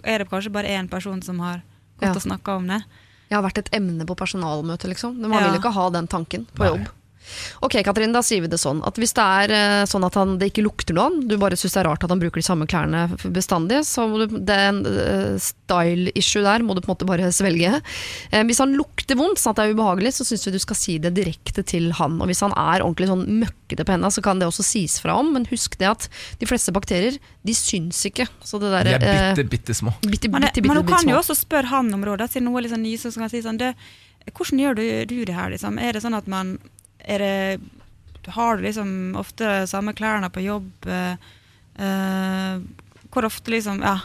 er 0.03 0.17
det 0.19 0.29
kanskje 0.29 0.51
bare 0.51 0.67
én 0.67 0.89
person 0.89 1.21
som 1.21 1.39
har 1.39 1.61
gått 1.99 2.09
Ja. 2.09 2.11
og 2.15 2.21
snakka 2.21 2.55
om 2.57 2.67
det. 2.67 2.83
Jeg 3.29 3.35
har 3.37 3.43
vært 3.43 3.57
et 3.59 3.69
emne 3.73 4.05
på 4.05 4.15
personalmøte, 4.17 4.87
liksom. 4.89 5.19
Man 5.21 5.31
Ja. 5.31 5.51
vil 5.51 5.59
ikke 5.59 5.71
ha 5.73 5.89
den 5.89 6.07
tanken 6.07 6.47
på 6.55 6.63
Nei. 6.63 6.67
jobb. 6.69 6.87
Ok, 7.65 7.79
Katrin, 7.85 8.13
da 8.15 8.21
sier 8.25 8.43
vi 8.43 8.51
det 8.51 8.59
sånn 8.61 8.81
at 8.87 8.99
hvis 8.99 9.13
det 9.17 9.25
er 9.43 9.53
eh, 9.55 9.85
sånn 9.89 10.05
at 10.07 10.17
han, 10.19 10.37
det 10.41 10.51
ikke 10.51 10.65
lukter 10.65 10.97
noe, 10.97 11.23
du 11.25 11.35
bare 11.41 11.57
syns 11.59 11.75
det 11.75 11.81
er 11.83 11.89
rart 11.89 12.05
at 12.05 12.13
han 12.13 12.21
bruker 12.21 12.41
de 12.41 12.45
samme 12.45 12.67
klærne 12.69 13.05
bestandig, 13.35 13.81
så 13.87 14.07
må 14.09 14.23
du, 14.23 14.37
det 14.45 14.55
er 14.55 14.69
en 14.71 14.81
eh, 14.89 15.35
style 15.43 16.13
issue 16.19 16.43
der 16.45 16.65
må 16.65 16.75
du 16.77 16.81
på 16.83 16.89
en 16.89 16.95
måte 16.95 17.09
bare 17.09 17.31
svelge. 17.39 17.81
Eh, 18.31 18.43
hvis 18.49 18.61
han 18.63 18.75
lukter 18.77 19.19
vondt, 19.19 19.41
sånn 19.41 19.55
at 19.55 19.61
det 19.61 19.67
er 19.67 19.77
ubehagelig, 19.77 20.15
så 20.19 20.27
syns 20.27 20.47
vi 20.47 20.55
du 20.55 20.61
skal 20.63 20.79
si 20.79 20.97
det 21.01 21.13
direkte 21.17 21.63
til 21.67 21.91
han. 21.99 22.19
Og 22.21 22.29
hvis 22.31 22.43
han 22.45 22.55
er 22.57 22.85
ordentlig 22.85 23.09
sånn 23.11 23.25
møkkete 23.43 23.85
på 23.85 23.95
henda, 23.95 24.11
så 24.13 24.23
kan 24.25 24.41
det 24.41 24.49
også 24.49 24.65
sies 24.65 24.99
fra 25.03 25.17
om, 25.19 25.33
men 25.35 25.47
husk 25.51 25.77
det 25.79 25.89
at 25.89 26.09
de 26.41 26.49
fleste 26.49 26.73
bakterier, 26.75 27.19
de 27.45 27.55
syns 27.55 28.01
ikke. 28.09 28.27
Så 28.45 28.59
det 28.61 28.73
der, 28.73 28.89
De 28.89 28.97
er 28.97 29.07
eh, 29.07 29.31
bitte, 29.33 29.47
bitte 29.53 29.77
små. 29.77 29.93
bitte, 30.03 30.29
Men, 30.31 30.47
bitte, 30.47 30.61
bitte, 30.61 30.67
men 30.67 30.81
hun 30.81 30.91
kan 30.91 31.09
jo 31.09 31.17
også 31.21 31.37
spørre 31.39 31.71
han 31.71 31.93
om 31.95 32.03
råd. 32.05 32.25
Siden 32.29 32.49
hun 32.49 32.59
er 32.59 32.67
litt 32.67 32.73
sånn 32.75 32.85
ny, 32.85 32.95
så 32.99 33.13
kan 33.15 33.27
han 33.27 33.33
si 33.33 33.43
sånn 33.45 33.61
det, 33.61 33.73
Hvordan 34.35 34.59
gjør 34.61 34.75
du, 34.77 34.83
du 35.09 35.15
det 35.25 35.33
her, 35.33 35.47
liksom? 35.49 35.79
Er 35.81 35.95
det 35.95 36.03
sånn 36.03 36.17
at 36.17 36.27
man 36.29 36.57
er 37.09 37.23
det, 37.25 37.59
Har 38.35 38.57
du 38.57 38.63
liksom 38.63 39.15
ofte 39.17 39.65
samme 39.67 39.95
klærne 39.97 40.29
på 40.29 40.43
jobb? 40.45 40.69
Eh, 41.79 42.59
hvor 43.09 43.25
ofte 43.25 43.51
liksom 43.51 43.81
Ja. 43.81 43.97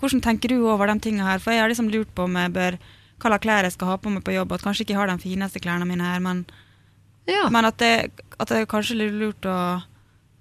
Hvordan 0.00 0.22
tenker 0.22 0.48
du 0.50 0.66
over 0.66 0.86
de 0.90 0.98
tingene 0.98 1.22
her? 1.28 1.38
For 1.38 1.52
jeg 1.52 1.60
har 1.62 1.68
liksom 1.70 1.90
lurt 1.92 2.10
på 2.14 2.24
om 2.24 2.34
jeg 2.34 2.52
bør 2.52 2.78
hva 3.22 3.30
slags 3.30 3.42
klær 3.44 3.62
jeg 3.62 3.72
skal 3.76 3.86
ha 3.92 3.96
på 4.02 4.10
meg 4.10 4.24
på 4.26 4.34
jobb. 4.34 4.50
At 4.52 4.62
kanskje 4.64 4.82
ikke 4.82 4.94
jeg 4.96 4.98
har 4.98 5.06
de 5.06 5.22
fineste 5.22 5.60
klærne 5.62 5.86
mine 5.86 6.02
her, 6.02 6.18
men, 6.18 6.44
Ja. 7.28 7.48
men 7.50 7.64
at, 7.64 7.76
det, 7.78 8.10
at 8.40 8.48
det 8.48 8.56
er 8.56 8.66
kanskje 8.66 8.98
litt 8.98 9.14
lurt 9.14 9.46
å 9.46 9.82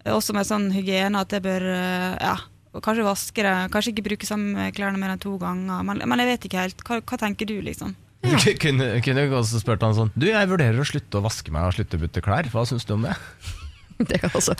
Også 0.01 0.33
med 0.33 0.47
sånn 0.49 0.71
hygiene, 0.73 1.19
at 1.19 1.29
jeg 1.29 1.43
bør 1.43 1.61
uh, 1.61 2.17
Ja. 2.17 2.37
Kanskje 2.73 3.03
vaske 3.05 3.43
det. 3.43 3.71
Kanskje 3.71 3.91
ikke 3.93 4.07
bruke 4.07 4.25
samme 4.25 4.71
klærne 4.71 4.97
mer 4.97 5.11
enn 5.13 5.19
to 5.19 5.37
ganger. 5.37 5.83
Men, 5.83 6.01
men 6.07 6.19
jeg 6.23 6.27
vet 6.31 6.45
ikke 6.47 6.61
helt. 6.63 6.81
Hva, 6.87 7.01
hva 7.03 7.17
tenker 7.19 7.45
du, 7.45 7.61
liksom? 7.61 7.93
Du 8.21 8.53
kunne, 8.63 8.91
kunne 9.01 9.25
også 9.34 9.62
spurt 9.63 9.81
han 9.81 9.95
sånn 9.97 10.12
Du, 10.13 10.27
jeg 10.29 10.49
vurderer 10.51 10.77
å 10.77 10.86
slutte 10.88 11.19
å 11.19 11.25
vaske 11.25 11.53
meg 11.53 11.69
og 11.69 11.75
slutte 11.77 11.97
å 11.97 12.03
bytte 12.05 12.23
klær. 12.25 12.49
Hva 12.53 12.67
syns 12.69 12.86
du 12.88 12.95
om 12.97 13.07
det? 13.10 13.15
Det 14.10 14.17
kan 14.17 14.31
også. 14.34 14.55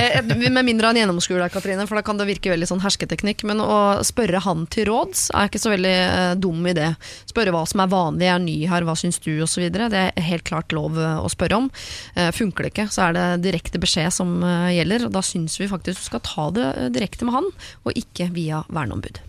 Eh, 0.00 0.22
Med 0.24 0.64
mindre 0.64 0.88
han 0.88 0.96
gjennomskuer 0.96 1.42
deg, 1.42 1.52
Katrine, 1.52 1.84
for 1.88 1.98
da 1.98 2.02
kan 2.06 2.16
det 2.16 2.24
virke 2.30 2.48
veldig 2.52 2.68
sånn 2.70 2.80
hersketeknikk. 2.80 3.44
Men 3.48 3.60
å 3.60 4.00
spørre 4.06 4.40
han 4.44 4.66
til 4.72 4.88
råds 4.90 5.26
er 5.36 5.50
ikke 5.50 5.60
så 5.60 5.72
veldig 5.74 5.92
eh, 5.92 6.30
dum 6.40 6.64
idé. 6.70 6.92
Spørre 7.28 7.52
hva 7.52 7.64
som 7.68 7.82
er 7.84 7.92
vanlig, 7.92 8.30
er 8.32 8.40
ny 8.40 8.56
her, 8.70 8.86
hva 8.88 8.96
syns 8.98 9.20
du, 9.20 9.34
osv. 9.44 9.66
Det 9.68 10.00
er 10.00 10.26
helt 10.30 10.46
klart 10.48 10.72
lov 10.76 10.96
eh, 10.96 11.20
å 11.20 11.28
spørre 11.32 11.60
om. 11.60 11.68
Eh, 12.16 12.32
funker 12.36 12.66
det 12.66 12.72
ikke, 12.72 12.88
så 12.94 13.08
er 13.08 13.18
det 13.18 13.26
direkte 13.44 13.82
beskjed 13.82 14.16
som 14.16 14.38
eh, 14.40 14.72
gjelder. 14.78 15.08
Og 15.10 15.16
da 15.18 15.24
syns 15.26 15.60
vi 15.60 15.68
faktisk 15.68 16.00
du 16.00 16.08
skal 16.08 16.24
ta 16.24 16.48
det 16.56 16.66
eh, 16.72 16.90
direkte 16.96 17.28
med 17.28 17.36
han, 17.36 17.52
og 17.84 18.00
ikke 18.00 18.30
via 18.32 18.64
verneombud. 18.72 19.20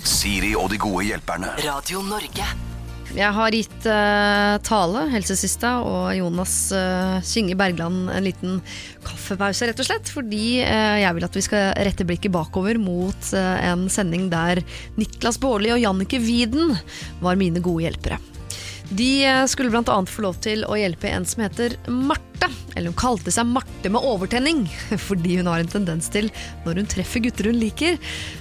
Siri 0.00 0.54
og 0.56 0.72
de 0.72 0.80
gode 0.80 1.04
hjelperne. 1.10 1.58
Radio 1.60 2.00
Norge. 2.08 2.48
Jeg 3.10 3.34
har 3.34 3.54
gitt 3.54 3.86
uh, 3.90 4.54
Tale, 4.62 5.04
helsesista, 5.10 5.80
og 5.82 6.12
Jonas 6.14 6.54
uh, 6.70 7.18
Kinge 7.26 7.56
Bergland 7.58 8.06
en 8.14 8.26
liten 8.26 8.60
kaffepause, 9.06 9.66
rett 9.66 9.82
og 9.82 9.88
slett. 9.88 10.12
Fordi 10.14 10.60
uh, 10.62 10.98
jeg 11.02 11.16
vil 11.16 11.26
at 11.26 11.38
vi 11.38 11.44
skal 11.44 11.72
rette 11.90 12.06
blikket 12.06 12.34
bakover 12.34 12.78
mot 12.80 13.32
eh, 13.36 13.70
en 13.70 13.88
sending 13.90 14.28
der 14.30 14.62
Niklas 14.98 15.40
Baarli 15.42 15.72
og 15.74 15.82
Jannike 15.82 16.20
Widen 16.22 16.76
var 17.22 17.38
mine 17.40 17.62
gode 17.64 17.88
hjelpere. 17.88 18.20
De 18.90 19.24
eh, 19.24 19.44
skulle 19.46 19.70
bl.a. 19.70 20.06
få 20.06 20.22
lov 20.24 20.40
til 20.42 20.64
å 20.66 20.74
hjelpe 20.78 21.10
en 21.10 21.26
som 21.26 21.44
heter 21.44 21.76
Marte. 21.86 22.48
Eller 22.74 22.90
hun 22.90 22.98
kalte 22.98 23.30
seg 23.34 23.46
Marte 23.46 23.90
med 23.92 24.02
overtenning, 24.06 24.64
fordi 25.08 25.36
hun 25.38 25.50
har 25.50 25.62
en 25.62 25.70
tendens 25.70 26.10
til, 26.10 26.30
når 26.64 26.82
hun 26.82 26.90
treffer 26.90 27.22
gutter 27.22 27.50
hun 27.50 27.60
liker, 27.60 28.00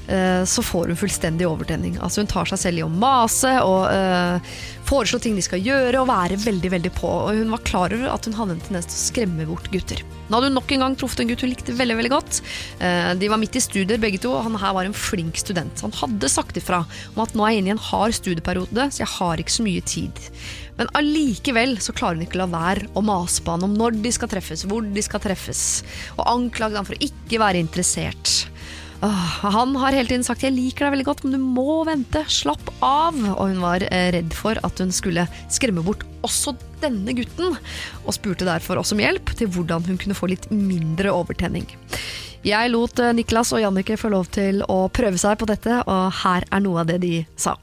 eh, 0.10 0.42
så 0.50 0.66
får 0.66 0.90
hun 0.90 1.00
fullstendig 1.00 1.46
overtenning. 1.50 2.00
Altså 2.02 2.24
Hun 2.24 2.32
tar 2.32 2.50
seg 2.50 2.64
selv 2.64 2.82
i 2.82 2.86
å 2.88 2.90
mase 2.90 3.54
og 3.62 3.92
eh, 3.94 4.58
foreslå 4.90 5.20
ting 5.22 5.36
de 5.38 5.44
skal 5.46 5.62
gjøre, 5.62 6.00
og 6.02 6.10
være 6.10 6.40
veldig 6.42 6.72
veldig 6.74 6.92
på. 6.98 7.10
Og 7.30 7.38
Hun 7.38 7.54
var 7.54 7.66
klar 7.68 7.94
over 7.94 8.10
at 8.10 8.26
hun 8.26 8.38
hadde 8.38 8.56
en 8.56 8.64
tendens 8.66 8.90
til 8.90 8.98
å 8.98 9.04
skremme 9.04 9.46
bort 9.50 9.70
gutter. 9.74 10.02
Nå 10.30 10.38
hadde 10.38 10.50
hun 10.50 10.58
nok 10.58 10.74
en 10.74 10.86
gang 10.86 10.96
truffet 10.98 11.24
en 11.24 11.30
gutt 11.32 11.44
hun 11.46 11.52
likte 11.52 11.76
veldig 11.78 11.98
veldig 12.00 12.14
godt. 12.14 12.40
Eh, 12.82 13.12
De 13.22 13.30
var 13.30 13.42
midt 13.42 13.58
i 13.60 13.64
studier 13.64 14.02
begge 14.02 14.22
to, 14.24 14.34
og 14.34 14.48
han 14.48 14.58
her 14.62 14.74
var 14.78 14.90
en 14.90 14.98
flink 14.98 15.38
student. 15.42 15.84
Han 15.86 15.94
hadde 16.00 16.32
sagt 16.32 16.58
ifra 16.58 16.82
om 17.14 17.22
at 17.24 17.36
nå 17.38 17.46
er 17.46 17.54
jeg 17.54 17.64
inne 17.64 17.74
i 17.74 17.76
en 17.78 17.86
hard 17.90 18.18
studieperiode, 18.18 18.90
så 18.90 19.04
jeg 19.04 19.14
har 19.18 19.42
ikke 19.42 19.58
så 19.60 19.68
mye 19.68 19.86
tid. 19.86 20.24
Men 20.80 20.90
allikevel 20.96 21.78
så 21.84 21.94
klarer 21.94 22.18
hun 22.18 22.26
ikke 22.26 22.40
å 22.40 22.46
la 22.46 22.52
være 22.54 22.90
å 22.96 23.04
mase 23.06 23.44
på 23.44 23.54
han 23.54 23.68
om 23.68 23.76
når 23.78 24.00
de 24.02 24.14
skal 24.16 24.32
treffes, 24.32 24.66
hvor 24.70 24.86
de 24.86 25.04
skal 25.06 25.22
treffes, 25.22 25.64
og 26.18 26.30
anklage 26.32 26.80
han 26.80 26.88
for 26.88 26.98
å 26.98 27.10
ikke 27.10 27.42
være 27.42 27.62
interessert. 27.62 28.48
Han 29.02 29.76
har 29.80 29.96
hele 29.96 30.10
tiden 30.10 30.26
sagt 30.28 30.44
'jeg 30.44 30.52
liker 30.52 30.86
deg 30.86 30.98
veldig 30.98 31.08
godt, 31.08 31.24
men 31.24 31.38
du 31.38 31.40
må 31.40 31.86
vente, 31.88 32.24
slapp 32.28 32.68
av'. 32.84 33.20
Og 33.38 33.46
hun 33.48 33.62
var 33.64 33.86
eh, 33.88 34.12
redd 34.12 34.34
for 34.36 34.60
at 34.62 34.80
hun 34.80 34.92
skulle 34.92 35.28
skremme 35.48 35.84
bort 35.84 36.04
også 36.22 36.56
denne 36.82 37.16
gutten, 37.16 37.56
og 38.06 38.14
spurte 38.14 38.48
derfor 38.48 38.80
også 38.80 38.98
om 38.98 39.04
hjelp 39.04 39.32
til 39.40 39.48
hvordan 39.48 39.88
hun 39.88 39.98
kunne 39.98 40.18
få 40.18 40.28
litt 40.28 40.50
mindre 40.52 41.14
overtenning. 41.16 41.68
Jeg 42.44 42.72
lot 42.72 43.00
eh, 43.00 43.16
Niklas 43.16 43.54
og 43.56 43.64
Jannicke 43.64 43.98
få 44.00 44.12
lov 44.12 44.28
til 44.36 44.64
å 44.68 44.90
prøve 44.92 45.18
seg 45.20 45.40
på 45.40 45.48
dette, 45.48 45.82
og 45.88 46.12
her 46.24 46.44
er 46.52 46.64
noe 46.64 46.84
av 46.84 46.92
det 46.92 47.00
de 47.04 47.26
sa. 47.40 47.56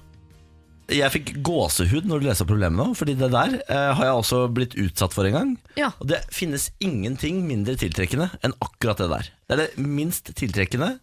Jeg 0.86 1.10
fikk 1.10 1.32
gåsehud 1.42 2.04
når 2.06 2.20
du 2.22 2.26
leser 2.28 2.46
problemet 2.46 2.78
nå, 2.78 2.92
fordi 2.94 3.16
det 3.18 3.28
der 3.34 3.56
eh, 3.66 3.90
har 3.98 4.04
jeg 4.06 4.20
også 4.20 4.44
blitt 4.54 4.76
utsatt 4.78 5.12
for 5.12 5.26
en 5.26 5.34
gang. 5.34 5.56
Ja. 5.76 5.90
Og 5.98 6.08
det 6.12 6.22
finnes 6.32 6.70
ingenting 6.78 7.42
mindre 7.48 7.74
tiltrekkende 7.80 8.30
enn 8.46 8.54
akkurat 8.62 9.02
det 9.02 9.08
der. 9.10 9.32
Det 9.48 9.56
er 9.56 9.62
det 9.64 9.82
minst 9.82 10.30
tiltrekkende 10.38 10.94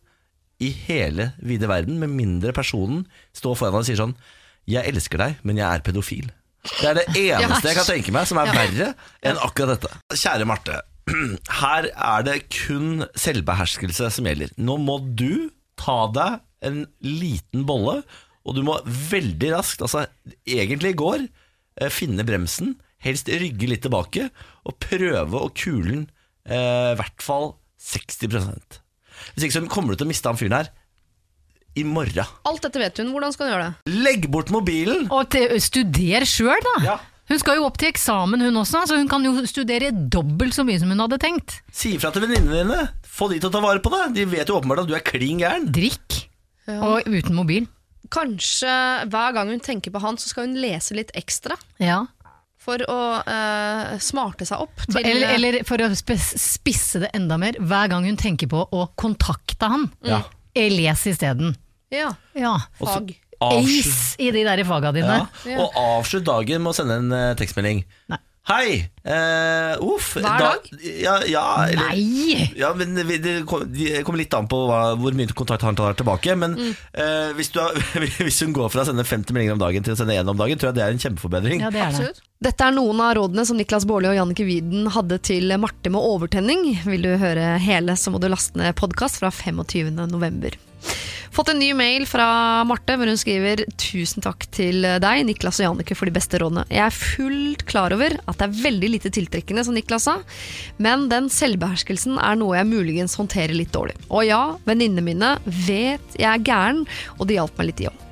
i 0.63 0.69
hele 0.87 1.31
vide 1.43 1.67
verden, 1.69 1.99
med 2.01 2.13
mindre 2.13 2.53
personen 2.55 3.03
står 3.35 3.59
foran 3.59 3.75
deg 3.75 3.83
og 3.83 3.89
sier 3.89 4.01
sånn 4.01 4.15
'Jeg 4.69 4.87
elsker 4.93 5.19
deg, 5.19 5.43
men 5.43 5.59
jeg 5.59 5.67
er 5.67 5.83
pedofil'. 5.83 6.31
Det 6.63 6.87
er 6.87 6.99
det 7.01 7.07
eneste 7.27 7.67
jeg 7.67 7.77
kan 7.77 7.89
tenke 7.89 8.13
meg 8.15 8.27
som 8.29 8.39
er 8.39 8.51
verre 8.55 8.93
enn 9.25 9.39
akkurat 9.43 9.75
dette. 9.75 9.91
Kjære 10.15 10.47
Marte, 10.47 10.79
her 11.61 11.89
er 11.91 12.27
det 12.27 12.37
kun 12.53 13.03
selvbeherskelse 13.19 14.11
som 14.15 14.29
gjelder. 14.29 14.53
Nå 14.55 14.77
må 14.79 14.99
du 15.03 15.51
ta 15.79 16.05
deg 16.15 16.39
en 16.63 16.85
liten 17.03 17.65
bolle, 17.67 17.99
og 18.47 18.55
du 18.55 18.63
må 18.63 18.77
veldig 18.85 19.51
raskt, 19.55 19.83
altså 19.83 20.05
egentlig 20.47 20.93
i 20.93 20.99
går, 20.99 21.27
eh, 21.81 21.91
finne 21.91 22.23
bremsen, 22.27 22.77
helst 23.03 23.27
rygge 23.27 23.67
litt 23.67 23.83
tilbake, 23.83 24.29
og 24.63 24.79
prøve 24.83 25.43
å 25.43 25.51
kule 25.51 26.05
eh, 26.47 26.93
i 26.93 26.97
hvert 26.99 27.23
fall 27.23 27.53
60 27.83 28.82
Hvis 29.33 29.47
ikke 29.47 29.55
så 29.57 29.63
kommer 29.71 29.93
du 29.93 30.01
til 30.01 30.07
å 30.07 30.11
miste 30.11 30.29
han 30.29 30.39
fyren 30.39 30.57
her 30.59 30.71
i 31.79 31.83
morgen. 31.87 32.29
Alt 32.45 32.65
dette 32.67 32.81
vet 32.81 32.99
hun. 33.01 33.09
Hvordan 33.15 33.33
skal 33.33 33.47
hun 33.47 33.53
gjøre 33.55 33.69
det? 33.71 33.95
Legg 34.05 34.27
bort 34.33 34.51
mobilen! 34.53 35.07
Og 35.13 35.25
til, 35.33 35.55
studer 35.63 36.27
sjøl, 36.29 36.61
da. 36.67 36.75
Ja. 36.85 36.99
Hun 37.31 37.39
skal 37.39 37.57
jo 37.57 37.65
opp 37.65 37.77
til 37.79 37.87
eksamen, 37.87 38.41
hun 38.43 38.59
også, 38.59 38.81
så 38.89 38.97
hun 38.99 39.07
kan 39.09 39.23
jo 39.25 39.31
studere 39.47 39.93
dobbelt 39.95 40.53
så 40.53 40.65
mye 40.67 40.81
som 40.81 40.91
hun 40.91 40.99
hadde 41.05 41.21
tenkt. 41.23 41.55
Si 41.73 41.95
ifra 41.95 42.11
til 42.13 42.25
venninnene 42.25 42.59
dine. 42.61 42.81
Få 43.07 43.29
de 43.31 43.39
til 43.39 43.47
å 43.49 43.53
ta 43.53 43.61
vare 43.63 43.81
på 43.81 43.93
deg. 43.93 44.11
De 44.17 44.25
vet 44.27 44.49
jo 44.49 44.57
åpenbart 44.59 44.83
at 44.83 44.91
du 44.91 44.95
er 44.97 45.05
klin 45.07 45.39
gæren. 45.41 45.69
Drikk. 45.73 46.19
Og 46.67 47.07
uten 47.07 47.37
mobil. 47.37 47.65
Kanskje 48.13 48.73
hver 49.09 49.33
gang 49.35 49.49
hun 49.53 49.63
tenker 49.63 49.93
på 49.93 50.01
han, 50.03 50.19
så 50.19 50.29
skal 50.29 50.49
hun 50.49 50.59
lese 50.61 50.97
litt 50.97 51.13
ekstra. 51.17 51.57
Ja. 51.81 52.03
For 52.63 52.79
å 52.87 52.99
uh, 53.27 53.97
smarte 53.99 54.47
seg 54.47 54.61
opp 54.63 54.85
til 54.87 55.01
Eller, 55.03 55.33
eller 55.35 55.57
for 55.67 55.83
å 55.83 55.89
spisse 55.97 57.01
det 57.03 57.09
enda 57.17 57.35
mer, 57.41 57.57
hver 57.59 57.91
gang 57.91 58.07
hun 58.07 58.17
tenker 58.19 58.47
på 58.51 58.63
å 58.71 58.85
kontakte 58.99 59.67
han, 59.73 59.89
Ja. 60.07 60.21
les 60.55 61.03
isteden. 61.11 61.55
Ja, 61.93 62.13
Ja. 62.39 62.55
fag. 62.79 63.13
Ace 63.43 64.15
i 64.23 64.29
de 64.31 64.43
der 64.47 64.63
faga 64.63 64.93
dine. 64.95 65.27
ja. 65.45 65.57
Og 65.59 65.73
avslutt 65.75 66.23
dagen 66.23 66.63
med 66.63 66.71
å 66.71 66.75
sende 66.77 66.95
en 67.01 67.11
eh, 67.11 67.33
tekstmelding. 67.35 67.83
Nei. 68.13 68.19
Hei! 68.43 68.89
Uh, 69.07 69.79
uff. 69.93 70.17
Hver 70.17 70.25
da- 70.25 70.37
dag? 70.51 70.65
Ja, 70.83 71.13
ja, 71.31 71.43
eller, 71.63 71.93
Nei! 71.93 72.49
Ja, 72.59 72.73
men 72.75 72.91
det, 72.97 73.05
det 73.23 73.35
kom- 73.47 73.63
det 73.71 74.01
kommer 74.03 74.19
litt 74.19 74.33
an 74.35 74.49
på 74.51 74.57
hva, 74.67 74.81
hvor 74.99 75.15
mye 75.15 75.31
kontakt 75.31 75.63
han 75.63 75.77
tar 75.79 75.95
tilbake. 75.95 76.35
Men 76.35 76.57
Mm. 76.59 76.73
uh, 76.99 77.31
hvis, 77.37 77.53
du 77.55 77.61
har, 77.63 77.71
hvis 78.27 78.41
hun 78.43 78.51
går 78.57 78.67
fra 78.73 78.83
å 78.83 78.89
sende 78.89 79.05
50 79.07 79.31
meldinger 79.31 79.55
om 79.55 79.63
dagen 79.63 79.83
til 79.87 79.93
å 79.95 79.97
sende 80.01 80.17
én 80.19 80.27
om 80.27 80.35
dagen, 80.37 80.59
tror 80.59 80.73
jeg 80.73 80.75
det 80.75 80.83
er 80.83 80.91
en 80.97 80.99
kjempeforbedring. 81.05 81.63
Ja, 81.63 81.71
det 81.71 81.85
er 81.85 81.95
det. 82.01 82.11
Dette 82.43 82.67
er 82.67 82.75
noen 82.75 82.99
av 82.99 83.15
rådene 83.15 83.45
som 83.47 83.55
Niklas 83.55 83.87
Baarli 83.87 84.11
og 84.11 84.17
Jannike 84.19 84.43
Widen 84.49 84.91
hadde 84.91 85.21
til 85.23 85.47
Marte 85.63 85.87
med 85.95 86.03
overtenning. 86.03 86.67
Vil 86.83 87.07
du 87.07 87.13
høre 87.23 87.53
hele, 87.63 87.95
så 87.95 88.11
må 88.11 88.19
du 88.19 88.27
laste 88.27 88.59
ned 88.59 88.75
podkast 88.75 89.23
fra 89.23 89.31
25. 89.31 89.95
Fått 91.33 91.49
en 91.49 91.57
ny 91.57 91.71
mail 91.73 92.05
fra 92.05 92.27
Marte 92.69 92.93
hvor 92.99 93.09
hun 93.09 93.17
skriver 93.17 93.63
Tusen 93.81 94.21
takk 94.21 94.45
til 94.53 94.85
deg, 95.01 95.23
Niklas 95.25 95.57
og 95.63 95.65
Jannicke, 95.65 95.97
for 95.97 96.05
de 96.05 96.13
beste 96.13 96.37
rådene. 96.37 96.67
Jeg 96.69 96.83
er 96.85 96.93
fullt 96.93 97.65
klar 97.69 97.95
over 97.95 98.13
at 98.21 98.37
det 98.37 98.45
er 98.45 98.61
veldig 98.67 98.91
lite 98.93 99.13
tiltrekkende, 99.17 99.65
som 99.65 99.73
Niklas 99.73 100.05
sa, 100.05 100.19
men 100.77 101.09
den 101.09 101.31
selvbeherskelsen 101.33 102.21
er 102.21 102.37
noe 102.37 102.59
jeg 102.59 102.69
muligens 102.69 103.17
håndterer 103.17 103.57
litt 103.57 103.73
dårlig. 103.73 103.97
Og 104.13 104.27
ja, 104.29 104.43
venninnene 104.69 105.05
mine 105.09 105.35
vet 105.65 106.19
jeg 106.19 106.29
er 106.29 106.45
gæren, 106.45 106.85
og 107.17 107.29
de 107.29 107.39
hjalp 107.41 107.57
meg 107.57 107.71
litt 107.71 107.87
i 107.87 107.89
òg. 107.89 108.09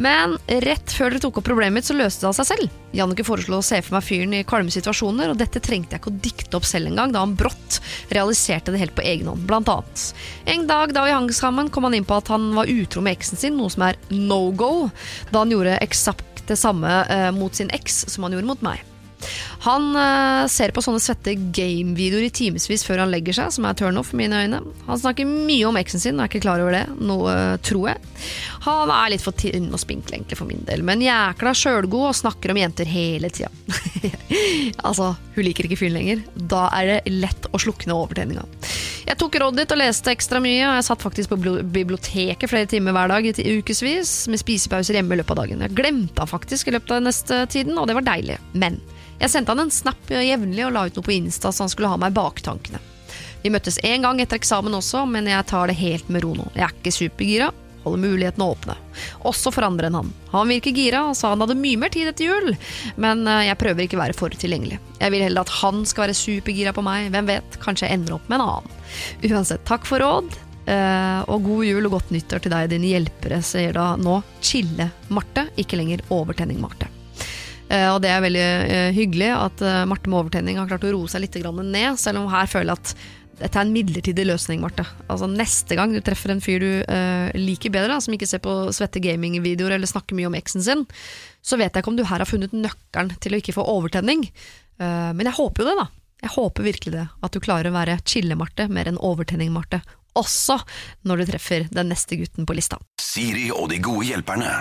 Men 0.00 0.36
rett 0.64 0.92
før 0.96 1.12
dere 1.12 1.22
tok 1.22 1.40
opp 1.40 1.46
problemet 1.50 1.80
mitt, 1.80 1.88
så 1.88 1.96
løste 1.96 2.24
det 2.24 2.30
av 2.30 2.36
seg 2.38 2.48
selv. 2.48 2.78
Jannicke 2.96 3.26
foreslo 3.26 3.58
å 3.60 3.64
se 3.64 3.80
for 3.84 3.98
meg 3.98 4.06
fyren 4.06 4.34
i 4.38 4.42
kvalme 4.48 4.72
situasjoner, 4.72 5.32
og 5.32 5.40
dette 5.40 5.62
trengte 5.62 5.96
jeg 5.96 6.02
ikke 6.02 6.12
å 6.12 6.22
dikte 6.24 6.58
opp 6.58 6.68
selv 6.68 6.90
engang, 6.90 7.12
da 7.14 7.24
han 7.24 7.36
brått 7.38 7.80
realiserte 8.14 8.72
det 8.72 8.80
helt 8.82 8.96
på 8.96 9.04
egen 9.06 9.30
hånd. 9.30 9.44
Blant 9.50 9.70
annet. 9.72 10.06
En 10.50 10.66
dag 10.70 10.94
da 10.96 11.04
vi 11.06 11.14
hang 11.14 11.30
sammen, 11.36 11.70
kom 11.70 11.88
han 11.88 11.98
inn 11.98 12.08
på 12.08 12.16
at 12.16 12.32
han 12.32 12.50
var 12.56 12.70
utro 12.70 13.04
med 13.04 13.18
eksen 13.18 13.40
sin, 13.40 13.58
noe 13.60 13.72
som 13.72 13.86
er 13.90 14.00
no 14.14 14.46
go, 14.56 14.88
da 15.30 15.44
han 15.44 15.52
gjorde 15.52 15.78
eksakt 15.84 16.46
det 16.50 16.58
samme 16.58 17.02
eh, 17.06 17.30
mot 17.36 17.54
sin 17.54 17.70
eks 17.76 18.06
som 18.10 18.26
han 18.26 18.34
gjorde 18.34 18.50
mot 18.50 18.64
meg. 18.64 18.89
Han 19.66 19.90
eh, 19.96 20.46
ser 20.48 20.72
på 20.72 20.82
sånne 20.84 21.02
svette 21.02 21.34
gamevideoer 21.36 22.28
i 22.28 22.32
timevis 22.32 22.84
før 22.86 23.04
han 23.04 23.12
legger 23.12 23.36
seg, 23.36 23.54
som 23.56 23.66
er 23.68 23.76
turnoff 23.78 24.14
i 24.14 24.20
mine 24.22 24.44
øyne. 24.44 24.62
Han 24.86 25.00
snakker 25.02 25.28
mye 25.28 25.66
om 25.68 25.78
eksen 25.80 26.02
sin, 26.02 26.18
og 26.18 26.24
er 26.24 26.32
ikke 26.32 26.44
klar 26.46 26.62
over 26.62 26.76
det, 26.78 26.84
noe 27.00 27.34
eh, 27.34 27.56
tror 27.66 27.90
jeg. 27.92 28.12
Han 28.66 28.92
er 28.94 29.12
litt 29.12 29.24
for 29.24 29.36
tynn 29.36 29.70
og 29.70 29.82
spinkel 29.82 30.16
egentlig 30.16 30.38
for 30.40 30.48
min 30.48 30.64
del, 30.68 30.84
men 30.86 31.04
jækla 31.04 31.54
sjølgod 31.56 32.10
og 32.10 32.16
snakker 32.16 32.54
om 32.54 32.60
jenter 32.60 32.88
hele 32.88 33.32
tida. 33.32 33.50
altså, 34.88 35.12
hun 35.36 35.46
liker 35.46 35.68
ikke 35.68 35.80
fyren 35.80 35.98
lenger. 35.98 36.24
Da 36.34 36.68
er 36.76 36.94
det 36.94 37.18
lett 37.20 37.50
å 37.52 37.60
slukne 37.60 37.96
overtenninga. 37.96 38.46
Jeg 39.10 39.18
tok 39.18 39.36
rådet 39.42 39.64
ditt 39.64 39.72
og 39.74 39.80
leste 39.80 40.12
ekstra 40.12 40.40
mye, 40.42 40.62
og 40.68 40.76
jeg 40.78 40.86
satt 40.86 41.02
faktisk 41.02 41.32
på 41.32 41.56
biblioteket 41.74 42.50
flere 42.50 42.68
timer 42.70 42.94
hver 42.94 43.10
dag 43.10 43.26
i 43.26 43.56
ukevis, 43.58 44.14
med 44.30 44.40
spisepauser 44.40 44.96
hjemme 44.96 45.16
i 45.16 45.20
løpet 45.20 45.34
av 45.34 45.42
dagen. 45.42 45.64
Jeg 45.66 45.76
glemte 45.76 46.22
han 46.22 46.30
faktisk 46.30 46.70
i 46.70 46.76
løpet 46.76 46.94
av 46.96 47.04
neste 47.08 47.42
tiden, 47.50 47.78
og 47.80 47.88
det 47.90 47.96
var 47.98 48.06
deilig. 48.06 48.38
Men 48.52 48.78
jeg 49.20 49.30
sendte 49.32 49.52
han 49.54 49.64
en 49.66 49.70
snap 49.74 50.10
jevnlig 50.10 50.64
og 50.66 50.74
la 50.74 50.86
ut 50.88 50.96
noe 50.96 51.06
på 51.06 51.16
Insta 51.16 51.52
så 51.52 51.66
han 51.66 51.72
skulle 51.72 51.90
ha 51.92 51.98
meg 52.00 52.12
i 52.14 52.18
baktankene. 52.20 52.80
Vi 53.42 53.52
møttes 53.52 53.78
en 53.84 54.02
gang 54.04 54.20
etter 54.20 54.36
eksamen 54.40 54.74
også, 54.76 55.06
men 55.08 55.28
jeg 55.30 55.46
tar 55.48 55.70
det 55.70 55.78
helt 55.80 56.08
med 56.12 56.24
ro 56.26 56.34
nå. 56.36 56.50
Jeg 56.56 56.66
er 56.66 56.74
ikke 56.76 56.92
supergira, 56.92 57.46
holder 57.84 58.02
mulighetene 58.02 58.44
åpne. 58.52 58.74
Også 59.28 59.48
for 59.54 59.64
andre 59.64 59.88
enn 59.88 59.96
han. 59.96 60.10
Han 60.34 60.52
virker 60.52 60.74
gira 60.76 61.06
og 61.08 61.16
sa 61.16 61.30
han 61.32 61.40
hadde 61.40 61.56
mye 61.56 61.80
mer 61.80 61.88
tid 61.94 62.10
etter 62.10 62.28
jul, 62.28 62.52
men 63.00 63.24
eh, 63.24 63.46
jeg 63.48 63.56
prøver 63.62 63.86
ikke 63.86 63.96
å 63.96 64.02
være 64.02 64.18
for 64.18 64.36
tilgjengelig. 64.36 64.76
Jeg 65.00 65.14
vil 65.14 65.24
heller 65.24 65.48
at 65.48 65.54
han 65.62 65.80
skal 65.88 66.04
være 66.08 66.18
supergira 66.20 66.74
på 66.76 66.84
meg, 66.84 67.08
hvem 67.14 67.32
vet, 67.32 67.58
kanskje 67.64 67.88
jeg 67.88 67.96
ender 68.00 68.18
opp 68.18 68.28
med 68.28 68.40
en 68.42 68.46
annen. 68.50 68.78
Uansett, 69.30 69.64
takk 69.68 69.88
for 69.88 70.04
råd. 70.04 70.28
eh, 70.68 71.20
og 71.32 71.48
god 71.48 71.64
jul 71.70 71.88
og 71.88 71.96
godt 71.96 72.12
nyttår 72.12 72.44
til 72.44 72.52
deg, 72.52 72.68
dine 72.76 72.92
hjelpere, 72.92 73.40
sier 73.40 73.72
da 73.72 73.94
nå 73.96 74.20
Chille 74.44 74.90
Marte, 75.08 75.48
ikke 75.56 75.80
lenger 75.80 76.04
Overtenning 76.12 76.60
Marte. 76.60 76.92
Eh, 77.70 77.88
og 77.92 78.00
det 78.02 78.10
er 78.10 78.24
veldig 78.24 78.44
eh, 78.44 78.90
hyggelig 78.96 79.30
at 79.36 79.62
eh, 79.62 79.86
Marte 79.88 80.10
med 80.10 80.24
overtenning 80.24 80.58
har 80.58 80.68
klart 80.70 80.84
å 80.88 80.92
roe 80.94 81.10
seg 81.10 81.24
litt 81.24 81.38
grann 81.38 81.60
ned, 81.70 81.98
selv 82.00 82.20
om 82.20 82.28
hun 82.28 82.34
her 82.34 82.50
føler 82.50 82.74
at 82.74 82.94
dette 83.40 83.56
er 83.56 83.64
en 83.64 83.72
midlertidig 83.72 84.26
løsning, 84.28 84.60
Marte. 84.60 84.84
Altså 85.08 85.28
Neste 85.30 85.76
gang 85.78 85.94
du 85.94 86.00
treffer 86.04 86.34
en 86.34 86.42
fyr 86.44 86.60
du 86.60 86.70
eh, 86.82 87.30
liker 87.38 87.72
bedre, 87.72 87.94
da, 87.94 88.00
som 88.04 88.12
ikke 88.16 88.28
ser 88.28 88.42
på 88.44 88.52
svette 88.76 89.00
gamingvideoer 89.00 89.78
eller 89.78 89.88
snakker 89.88 90.18
mye 90.18 90.28
om 90.28 90.36
eksen 90.36 90.64
sin, 90.66 90.84
så 91.40 91.56
vet 91.56 91.72
jeg 91.72 91.80
ikke 91.84 91.92
om 91.94 91.96
du 91.96 92.04
her 92.04 92.20
har 92.20 92.28
funnet 92.28 92.52
nøkkelen 92.52 93.14
til 93.22 93.32
å 93.36 93.40
ikke 93.40 93.56
få 93.56 93.64
overtenning. 93.64 94.26
Eh, 94.80 95.10
men 95.16 95.24
jeg 95.30 95.38
håper 95.38 95.64
jo 95.64 95.70
det, 95.70 95.78
da. 95.80 95.88
Jeg 96.20 96.34
håper 96.34 96.68
virkelig 96.68 96.92
det. 96.98 97.06
At 97.24 97.32
du 97.32 97.40
klarer 97.40 97.70
å 97.70 97.76
være 97.78 98.00
chille-Marte 98.04 98.68
mer 98.68 98.90
enn 98.90 99.00
overtenning-Marte. 99.00 99.80
Også 100.20 100.58
når 101.08 101.22
du 101.22 101.30
treffer 101.30 101.68
den 101.72 101.88
neste 101.94 102.18
gutten 102.20 102.44
på 102.48 102.56
lista. 102.58 102.76
Siri 103.00 103.48
og 103.54 103.70
de 103.72 103.78
gode 103.80 104.04
hjelperne. 104.10 104.52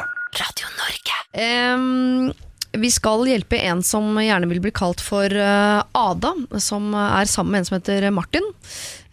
Em, 1.35 2.29
vi 2.77 2.89
skal 2.93 3.25
hjelpe 3.27 3.57
en 3.65 3.81
som 3.85 4.17
gjerne 4.21 4.49
vil 4.51 4.61
bli 4.61 4.71
kalt 4.75 5.01
for 5.01 5.25
eh, 5.33 5.79
Ada, 5.97 6.33
som 6.61 6.91
er 6.93 7.29
sammen 7.29 7.55
med 7.55 7.63
en 7.63 7.69
som 7.69 7.77
heter 7.79 8.09
Martin. 8.13 8.45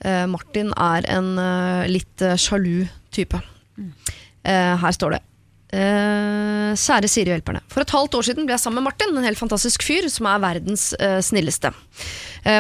Eh, 0.04 0.26
Martin 0.28 0.74
er 0.76 1.08
en 1.12 1.32
eh, 1.40 1.86
litt 1.88 2.26
sjalu 2.40 2.84
type. 3.14 3.40
Her 4.46 4.92
står 4.94 5.16
det. 5.16 5.22
Kjære 5.76 7.08
Siri 7.10 7.32
og 7.32 7.34
hjelperne. 7.34 7.62
For 7.72 7.82
et 7.82 7.90
halvt 7.90 8.14
år 8.14 8.26
siden 8.28 8.46
ble 8.46 8.54
jeg 8.54 8.62
sammen 8.62 8.78
med 8.78 8.86
Martin, 8.86 9.16
en 9.18 9.26
helt 9.26 9.40
fantastisk 9.40 9.82
fyr 9.82 10.06
som 10.12 10.28
er 10.30 10.44
verdens 10.44 10.84
snilleste. 11.26 11.72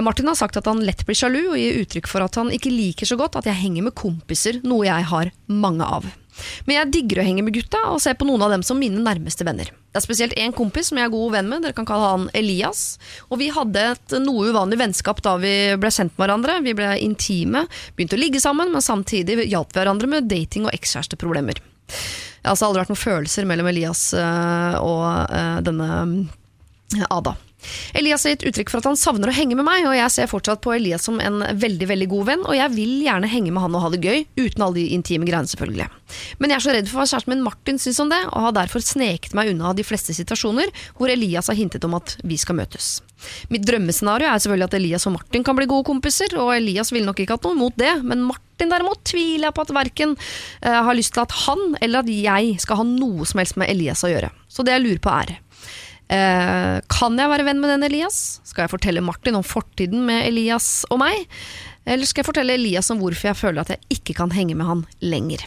Martin 0.02 0.26
har 0.26 0.36
sagt 0.36 0.58
at 0.58 0.66
han 0.66 0.82
lett 0.82 1.04
blir 1.06 1.16
sjalu 1.16 1.38
og 1.44 1.60
gir 1.60 1.78
uttrykk 1.84 2.10
for 2.10 2.26
at 2.26 2.40
han 2.40 2.50
ikke 2.52 2.74
liker 2.74 3.06
så 3.06 3.20
godt 3.20 3.38
at 3.38 3.46
jeg 3.46 3.60
henger 3.60 3.86
med 3.86 3.94
kompiser, 3.96 4.58
noe 4.66 4.88
jeg 4.88 5.06
har 5.12 5.30
mange 5.46 5.86
av. 5.86 6.10
Men 6.66 6.80
jeg 6.80 6.92
digger 6.94 7.22
å 7.22 7.26
henge 7.26 7.44
med 7.46 7.56
gutta 7.56 7.82
og 7.92 8.00
se 8.02 8.14
på 8.16 8.28
noen 8.28 8.44
av 8.46 8.54
dem 8.54 8.64
som 8.66 8.78
mine 8.80 9.02
nærmeste 9.02 9.46
venner. 9.46 9.70
Det 9.70 10.02
er 10.02 10.04
spesielt 10.04 10.36
én 10.36 10.52
kompis 10.52 10.90
som 10.90 10.98
jeg 11.00 11.08
er 11.08 11.14
god 11.14 11.32
venn 11.38 11.48
med, 11.48 11.62
dere 11.64 11.76
kan 11.76 11.88
kalle 11.88 12.10
han 12.12 12.26
Elias. 12.36 12.98
Og 13.30 13.40
vi 13.40 13.48
hadde 13.54 13.84
et 13.94 14.16
noe 14.20 14.50
uvanlig 14.50 14.80
vennskap 14.82 15.22
da 15.24 15.38
vi 15.40 15.54
ble 15.80 15.92
kjent 15.92 16.12
med 16.12 16.26
hverandre. 16.26 16.58
Vi 16.66 16.76
ble 16.76 16.90
intime, 17.00 17.64
begynte 17.96 18.18
å 18.18 18.20
ligge 18.20 18.42
sammen, 18.42 18.74
men 18.74 18.84
samtidig 18.84 19.38
hjalp 19.46 19.72
vi 19.72 19.80
hverandre 19.80 20.10
med 20.12 20.28
dating 20.28 20.68
og 20.68 20.76
ekskjæresteproblemer. 20.76 21.62
Det 21.86 22.44
har 22.44 22.54
altså 22.54 22.68
aldri 22.68 22.82
vært 22.82 22.92
noen 22.92 23.00
følelser 23.00 23.48
mellom 23.48 23.70
Elias 23.70 24.08
øh, 24.14 24.76
og 24.84 25.04
øh, 25.34 25.58
denne 25.66 25.90
øh, 25.96 27.06
Ada. 27.08 27.32
Elias 27.98 28.26
har 28.26 28.34
gitt 28.34 28.46
uttrykk 28.50 28.72
for 28.72 28.82
at 28.82 28.88
han 28.90 28.98
savner 29.00 29.32
å 29.32 29.36
henge 29.36 29.58
med 29.58 29.66
meg, 29.66 29.86
og 29.88 29.96
jeg 29.96 30.14
ser 30.14 30.30
fortsatt 30.30 30.62
på 30.64 30.74
Elias 30.76 31.06
som 31.06 31.20
en 31.22 31.42
veldig 31.56 31.90
veldig 31.92 32.08
god 32.12 32.28
venn, 32.30 32.44
og 32.46 32.56
jeg 32.58 32.74
vil 32.76 32.94
gjerne 33.06 33.30
henge 33.30 33.54
med 33.54 33.64
han 33.64 33.76
og 33.78 33.86
ha 33.86 33.92
det 33.94 34.02
gøy, 34.04 34.24
uten 34.38 34.66
alle 34.66 34.80
de 34.80 34.86
intime 34.96 35.28
greiene, 35.28 35.50
selvfølgelig. 35.50 35.88
Men 36.40 36.52
jeg 36.52 36.58
er 36.58 36.66
så 36.66 36.76
redd 36.76 36.90
for 36.90 37.00
hva 37.00 37.08
kjæresten 37.10 37.34
min 37.34 37.44
Martin 37.46 37.80
syns 37.82 38.00
om 38.02 38.12
det, 38.12 38.22
og 38.30 38.48
har 38.48 38.56
derfor 38.60 38.84
sneket 38.84 39.36
meg 39.36 39.52
unna 39.52 39.74
de 39.76 39.86
fleste 39.86 40.14
situasjoner 40.16 40.72
hvor 40.96 41.10
Elias 41.12 41.50
har 41.50 41.58
hintet 41.58 41.84
om 41.86 41.96
at 41.98 42.16
vi 42.26 42.38
skal 42.40 42.58
møtes. 42.60 43.00
Mitt 43.52 43.64
drømmescenario 43.66 44.28
er 44.28 44.40
selvfølgelig 44.42 44.68
at 44.68 44.76
Elias 44.78 45.06
og 45.08 45.16
Martin 45.16 45.44
kan 45.46 45.56
bli 45.58 45.68
gode 45.70 45.88
kompiser, 45.88 46.36
og 46.40 46.52
Elias 46.56 46.92
ville 46.92 47.08
nok 47.08 47.22
ikke 47.22 47.38
hatt 47.38 47.48
noe 47.48 47.56
imot 47.56 47.78
det, 47.80 47.94
men 48.04 48.24
Martin 48.26 48.72
derimot 48.72 49.02
tviler 49.08 49.48
jeg 49.48 49.56
på 49.56 49.64
at 49.66 49.74
verken 49.76 50.14
uh, 50.16 50.82
har 50.88 50.96
lyst 50.96 51.14
til 51.16 51.24
at 51.24 51.34
han 51.46 51.76
eller 51.80 52.04
at 52.04 52.12
jeg 52.12 52.56
skal 52.62 52.80
ha 52.82 52.86
noe 52.88 53.26
som 53.28 53.42
helst 53.42 53.58
med 53.60 53.72
Elias 53.72 54.04
å 54.06 54.12
gjøre. 54.12 54.32
Så 54.48 54.64
det 54.64 54.76
jeg 54.76 54.84
lurer 54.84 55.02
på 55.02 55.12
er 55.12 55.36
Eh, 56.06 56.76
kan 56.92 57.18
jeg 57.18 57.30
være 57.32 57.46
venn 57.48 57.60
med 57.62 57.72
den 57.74 57.86
Elias? 57.88 58.38
Skal 58.46 58.66
jeg 58.66 58.74
fortelle 58.76 59.02
Martin 59.04 59.38
om 59.38 59.46
fortiden 59.46 60.04
med 60.06 60.28
Elias 60.28 60.84
og 60.90 61.00
meg? 61.02 61.26
Eller 61.86 62.06
skal 62.06 62.22
jeg 62.22 62.30
fortelle 62.30 62.54
Elias 62.58 62.90
om 62.94 63.02
hvorfor 63.02 63.30
jeg 63.30 63.38
føler 63.38 63.62
at 63.62 63.74
jeg 63.74 63.98
ikke 63.98 64.16
kan 64.20 64.34
henge 64.34 64.54
med 64.58 64.70
han 64.70 64.84
lenger? 65.02 65.46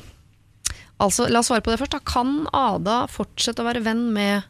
Altså, 0.99 1.29
La 1.31 1.39
oss 1.39 1.47
svare 1.47 1.63
på 1.63 1.71
det 1.71 1.79
først. 1.79 1.95
Da. 1.95 2.03
Kan 2.03 2.43
Ada 2.55 3.05
fortsette 3.11 3.63
å 3.63 3.67
være 3.69 3.83
venn 3.85 4.09
med 4.15 4.47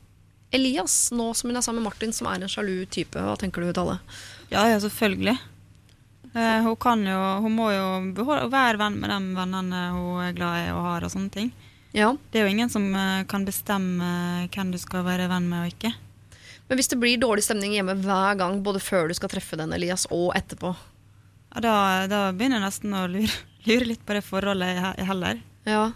Elias, 0.55 1.11
nå 1.13 1.29
som 1.37 1.51
hun 1.51 1.59
er 1.59 1.65
sammen 1.65 1.83
med 1.83 1.91
Martin, 1.91 2.13
som 2.15 2.25
er 2.29 2.41
en 2.41 2.49
sjalu 2.49 2.87
type? 2.89 3.21
Hva 3.21 3.37
tenker 3.37 3.61
du, 3.61 3.69
Dale? 3.75 3.99
Ja, 4.49 4.65
ja, 4.65 4.79
selvfølgelig. 4.81 5.37
Eh, 6.33 6.65
hun 6.65 7.05
jo 7.05 7.19
Hun 7.41 7.53
må 7.53 7.71
jo 7.73 8.13
beholde, 8.17 8.49
være 8.53 8.81
venn 8.81 8.97
med 9.01 9.09
de 9.09 9.35
vennene 9.37 9.83
hun 9.93 10.23
er 10.25 10.33
glad 10.37 10.65
i 10.65 10.71
og 10.73 10.81
har, 10.85 11.05
og 11.05 11.13
sånne 11.13 11.33
ting. 11.33 11.51
Ja. 11.97 12.11
Det 12.31 12.39
er 12.41 12.45
jo 12.45 12.51
ingen 12.53 12.69
som 12.69 12.85
eh, 12.95 13.23
kan 13.31 13.45
bestemme 13.47 14.09
hvem 14.53 14.71
du 14.73 14.77
skal 14.81 15.05
være 15.07 15.29
venn 15.31 15.47
med 15.49 15.63
og 15.65 15.71
ikke. 15.73 15.93
Men 16.69 16.77
hvis 16.77 16.91
det 16.91 16.99
blir 17.01 17.17
dårlig 17.17 17.41
stemning 17.47 17.73
hjemme 17.73 17.95
hver 18.03 18.35
gang, 18.37 18.59
både 18.65 18.81
før 18.83 19.07
du 19.09 19.15
skal 19.17 19.31
treffe 19.31 19.57
den 19.57 19.73
Elias, 19.73 20.05
og 20.13 20.35
etterpå 20.37 20.75
Ja, 21.55 21.61
da, 21.65 21.73
da 22.11 22.19
begynner 22.29 22.59
jeg 22.59 22.67
nesten 22.67 22.93
å 22.93 23.07
lure, 23.09 23.31
lure 23.69 23.87
litt 23.89 24.03
på 24.05 24.13
det 24.13 24.21
forholdet 24.27 24.77
he- 24.83 25.07
heller. 25.09 25.39
Ja. 25.65 25.87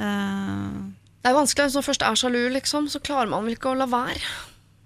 Uh, 0.00 0.88
Det 1.20 1.28
er 1.30 1.36
vanskelig 1.36 1.68
hvis 1.68 1.76
man 1.78 1.84
først 1.90 2.02
er 2.08 2.16
sjalu, 2.18 2.40
liksom, 2.56 2.88
så 2.88 3.02
klarer 3.04 3.28
man 3.32 3.44
vel 3.44 3.58
ikke 3.58 3.74
å 3.74 3.78
la 3.78 3.86
være. 3.92 4.24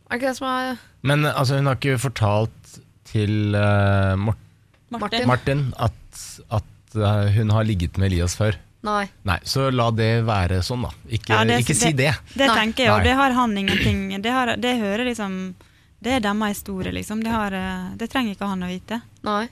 Er 0.09 0.19
ikke 0.19 0.31
det 0.33 0.37
som 0.41 0.49
er 0.51 0.79
Men 1.07 1.23
altså, 1.29 1.59
hun 1.61 1.71
har 1.71 1.79
ikke 1.79 1.99
fortalt 2.03 2.75
til 3.09 3.55
uh, 3.55 4.17
Mort 4.19 4.43
Martin? 4.91 5.27
Martin 5.29 5.63
at, 5.85 6.21
at 6.51 6.95
eh, 6.97 7.27
hun 7.37 7.51
har 7.53 7.67
ligget 7.69 7.99
med 8.01 8.09
Elias 8.11 8.35
før. 8.39 8.57
Nei. 8.89 9.07
Nei, 9.29 9.39
så 9.45 9.69
la 9.75 9.91
det 9.93 10.11
være 10.27 10.63
sånn, 10.65 10.89
da. 10.89 10.93
Ikke, 11.09 11.35
Ja, 11.35 11.45
det- 11.45 11.61
ikke 11.65 11.77
si 11.77 11.93
det. 11.93 12.15
Det 12.35 12.47
Nei. 12.47 12.59
tenker 12.63 12.85
jeg, 12.85 12.93
og 12.95 13.05
det 13.05 13.15
har 13.19 13.37
han 13.37 13.57
ingenting 13.57 14.23
Det, 14.23 14.33
har, 14.33 14.57
det 14.57 14.79
hører 14.81 15.05
liksom 15.11 15.55
det 15.99 16.13
er 16.15 16.21
deres 16.23 16.55
historie, 16.55 16.93
liksom. 16.95 17.23
Det, 17.25 17.31
har, 17.31 17.53
eh, 17.53 17.95
det 17.99 18.07
trenger 18.11 18.37
ikke 18.37 18.47
han 18.47 18.63
å 18.63 18.71
vite. 18.71 19.01
Nei. 19.27 19.49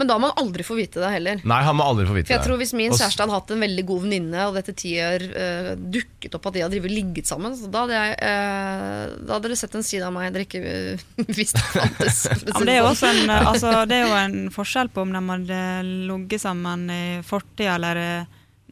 Men 0.00 0.08
da 0.08 0.16
må 0.18 0.30
han 0.30 0.46
aldri 0.46 0.64
få 0.64 0.74
vite 0.78 1.02
det 1.02 1.10
heller. 1.12 1.42
Nei, 1.46 1.58
han 1.62 1.76
må 1.76 1.84
aldri 1.84 2.06
få 2.08 2.14
vite 2.16 2.30
For 2.30 2.34
jeg 2.34 2.40
det. 2.40 2.46
tror 2.48 2.60
Hvis 2.62 2.72
min 2.74 2.94
kjæreste 2.96 3.22
hadde 3.22 3.34
hatt 3.36 3.52
en 3.52 3.60
veldig 3.62 3.84
god 3.90 4.00
venninne, 4.06 4.46
og 4.48 4.56
dette 4.56 4.72
tiår 4.80 5.24
uh, 5.30 5.68
dukket 5.76 6.36
opp 6.38 6.48
at 6.48 6.56
de 6.56 6.62
hadde 6.64 6.74
drivet 6.74 6.94
ligget 6.96 7.28
sammen, 7.28 7.54
så 7.58 7.68
da 7.70 7.84
hadde, 7.84 8.00
jeg, 8.00 8.16
uh, 8.24 9.12
da 9.20 9.36
hadde 9.36 9.50
dere 9.50 9.58
sett 9.60 9.76
en 9.78 9.86
side 9.86 10.08
av 10.08 10.16
meg 10.16 10.32
dere 10.32 10.48
ikke 10.48 10.62
uh, 10.64 11.04
visste 11.38 11.60
fantes. 11.74 12.22
Ja, 12.32 12.38
men 12.56 12.70
det, 12.70 12.78
er 12.78 12.80
jo 12.80 12.88
sånn. 12.88 12.94
også 12.96 13.10
en, 13.12 13.34
eh, 13.36 13.50
altså, 13.52 13.74
det 13.92 13.98
er 14.00 14.08
jo 14.08 14.18
en 14.22 14.38
forskjell 14.56 14.90
på 14.96 15.04
om 15.04 15.12
de 15.12 15.22
hadde 15.28 15.62
ligget 16.08 16.46
sammen 16.48 16.88
i 16.90 17.02
fortida 17.28 17.76
eller 17.76 18.02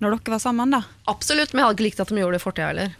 når 0.00 0.16
dere 0.16 0.32
var 0.34 0.40
sammen, 0.42 0.70
da. 0.72 0.82
Absolutt, 1.12 1.52
men 1.52 1.60
jeg 1.62 1.66
hadde 1.68 1.76
ikke 1.78 1.88
likt 1.90 2.00
at 2.04 2.08
de 2.12 2.20
gjorde 2.22 2.36
det 2.38 2.40
i 2.40 2.44
fortida 2.46 2.70
heller. 2.72 2.94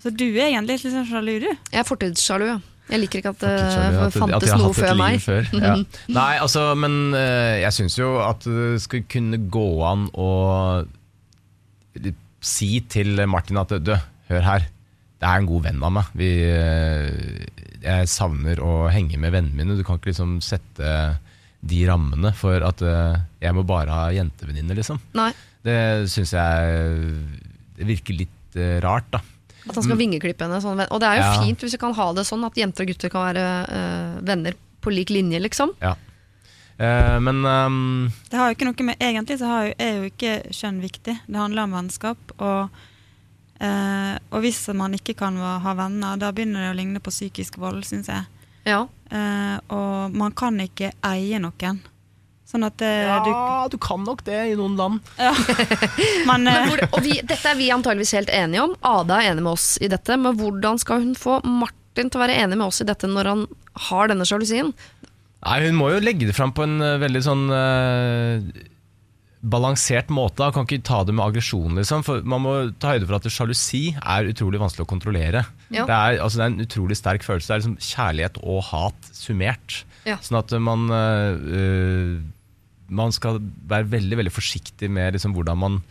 Så 0.00 0.10
du 0.16 0.24
er 0.32 0.48
egentlig 0.50 0.78
litt 0.80 0.92
sånn 0.94 1.06
sjalu, 1.10 1.34
du. 1.44 1.48
Jeg 1.50 1.80
er 1.82 1.86
fortidssjalu, 1.88 2.46
ja. 2.48 2.58
Jeg 2.90 2.98
liker 3.04 3.20
ikke 3.20 3.30
at 3.36 3.42
det 3.44 3.50
at- 3.54 3.98
at 4.08 4.14
fantes 4.18 4.54
noe 4.58 4.72
før 4.74 4.96
meg. 4.98 5.20
Før. 5.22 5.46
Ja. 5.62 5.74
Nei, 6.10 6.32
altså, 6.42 6.74
men 6.74 7.14
eh, 7.14 7.60
jeg 7.62 7.72
syns 7.76 7.94
jo 8.00 8.16
at 8.24 8.42
det 8.48 8.80
skal 8.82 9.04
kunne 9.06 9.38
gå 9.52 9.66
an 9.86 10.08
å 10.18 10.30
si 12.40 12.70
til 12.88 13.20
Martin 13.28 13.60
at 13.60 13.72
du, 13.84 13.92
hør 14.30 14.44
her, 14.46 14.66
det 15.20 15.28
er 15.28 15.42
en 15.42 15.48
god 15.50 15.66
venn 15.66 15.82
av 15.84 15.92
meg. 15.92 16.10
Vi, 16.16 16.28
eh, 16.48 17.46
jeg 17.84 18.08
savner 18.08 18.62
å 18.64 18.88
henge 18.92 19.18
med 19.20 19.34
vennene 19.34 19.54
mine. 19.58 19.76
Du 19.76 19.84
kan 19.84 19.98
ikke 20.00 20.10
liksom 20.14 20.38
sette 20.44 20.94
de 21.60 21.80
rammene 21.86 22.32
for 22.34 22.64
at 22.64 22.80
eh, 22.80 23.18
jeg 23.44 23.52
må 23.56 23.66
bare 23.68 23.92
ha 23.92 24.06
jentevenninner, 24.16 24.78
liksom. 24.80 24.98
Nei, 25.18 25.28
Det 25.64 26.08
syns 26.08 26.32
jeg 26.32 26.80
det 27.80 27.86
virker 27.88 28.16
litt 28.16 28.56
eh, 28.56 28.78
rart, 28.84 29.08
da. 29.12 29.20
At 29.68 29.76
han 29.76 29.84
skal 29.84 29.98
vingeklippe 30.00 30.44
henne. 30.46 30.60
Sånn. 30.64 30.80
Og 30.88 31.00
det 31.00 31.08
er 31.08 31.16
jo 31.20 31.24
Ja. 31.26 31.42
fint 31.44 31.60
hvis 31.60 31.72
vi 31.76 31.78
kan 31.80 31.94
ha 31.94 32.12
det 32.16 32.24
sånn 32.28 32.44
at 32.44 32.56
jenter 32.56 32.84
og 32.84 32.88
gutter 32.92 33.10
kan 33.12 33.26
være 33.28 33.46
eh, 33.68 34.20
venner 34.24 34.54
på 34.80 34.92
lik 34.92 35.10
linje, 35.12 35.40
liksom. 35.40 35.74
Ja. 35.80 35.94
Eh, 36.80 37.18
men 37.20 37.44
um, 37.44 38.12
Det 38.30 38.38
har 38.40 38.48
jo 38.48 38.56
ikke 38.56 38.64
noe 38.70 38.86
med, 38.88 38.96
Egentlig 38.98 39.36
så 39.38 39.46
har 39.50 39.66
jo, 39.68 39.74
er 39.78 39.96
jo 39.98 40.08
ikke 40.08 40.32
kjønn 40.50 40.80
viktig. 40.80 41.18
Det 41.28 41.36
handler 41.36 41.62
om 41.68 41.76
vennskap. 41.76 42.16
Og, 42.38 42.70
eh, 43.60 44.16
og 44.32 44.40
hvis 44.40 44.62
man 44.74 44.96
ikke 44.96 45.16
kan 45.16 45.36
ha 45.36 45.74
venner, 45.74 46.16
da 46.16 46.32
begynner 46.32 46.64
det 46.64 46.72
å 46.72 46.78
ligne 46.80 47.00
på 47.04 47.12
psykisk 47.12 47.58
vold, 47.60 47.84
syns 47.84 48.08
jeg. 48.08 48.24
Ja. 48.64 48.86
Eh, 49.10 49.58
og 49.68 50.12
man 50.16 50.32
kan 50.32 50.56
ikke 50.60 50.92
eie 51.04 51.38
noen. 51.42 51.80
Sånn 52.50 52.66
at 52.66 52.82
ja, 52.82 53.20
du 53.70 53.76
kan 53.78 54.02
nok 54.02 54.24
det 54.26 54.38
i 54.50 54.54
noen 54.58 54.74
land. 54.74 55.10
Ja. 55.20 55.30
men, 56.26 56.40
Men 56.50 56.50
eh, 56.50 56.68
hvor, 56.70 56.82
og 56.96 57.04
vi, 57.04 57.18
dette 57.22 57.52
er 57.52 57.58
vi 57.58 57.70
antageligvis 57.74 58.16
helt 58.18 58.32
enige 58.34 58.64
om. 58.64 58.72
Ada 58.86 59.20
er 59.20 59.32
enig 59.32 59.44
med 59.46 59.54
oss 59.54 59.74
i 59.78 59.90
dette. 59.92 60.16
Men 60.18 60.38
hvordan 60.40 60.80
skal 60.82 61.04
hun 61.04 61.12
få 61.18 61.38
Martin 61.46 62.10
til 62.10 62.18
å 62.18 62.24
være 62.24 62.40
enig 62.42 62.58
med 62.58 62.66
oss 62.66 62.82
i 62.82 62.88
dette 62.88 63.10
når 63.10 63.30
han 63.30 63.44
har 63.90 64.10
denne 64.10 64.26
sjalusien? 64.26 64.72
Nei, 65.40 65.60
Hun 65.66 65.78
må 65.78 65.92
jo 65.94 66.02
legge 66.02 66.28
det 66.28 66.36
fram 66.36 66.52
på 66.56 66.66
en 66.66 66.80
eh, 66.84 66.98
veldig 67.00 67.22
sånn 67.24 67.46
uh, 67.48 68.42
balansert 69.40 70.10
måte. 70.12 70.44
Han 70.44 70.52
kan 70.56 70.66
ikke 70.66 70.84
ta 70.90 71.00
det 71.06 71.14
med 71.16 71.24
aggresjon. 71.24 71.78
Liksom, 71.78 72.04
for 72.04 72.26
man 72.28 72.44
må 72.44 72.56
ta 72.82 72.96
høyde 72.96 73.08
for 73.08 73.20
at 73.20 73.30
sjalusi 73.32 73.84
er 73.96 74.28
utrolig 74.32 74.60
vanskelig 74.60 74.84
å 74.84 74.90
kontrollere. 74.90 75.46
Ja. 75.70 75.86
Det, 75.86 75.94
er, 75.94 76.18
altså, 76.20 76.42
det 76.42 76.44
er 76.44 76.52
en 76.52 76.66
utrolig 76.66 76.98
sterk 76.98 77.24
følelse. 77.24 77.48
Det 77.48 77.56
er 77.56 77.62
liksom 77.62 77.78
kjærlighet 77.94 78.42
og 78.42 78.60
hat 78.72 79.10
summert. 79.16 79.80
Ja. 80.08 80.18
Sånn 80.24 80.40
at 80.40 80.52
man 80.60 80.90
eh, 80.96 81.48
eh, 81.60 82.12
Man 82.90 83.14
skal 83.14 83.40
være 83.70 83.88
veldig 83.92 84.20
veldig 84.20 84.34
forsiktig 84.34 84.90
med 84.92 85.14
liksom, 85.14 85.34
hvordan 85.36 85.60
man 85.60 85.82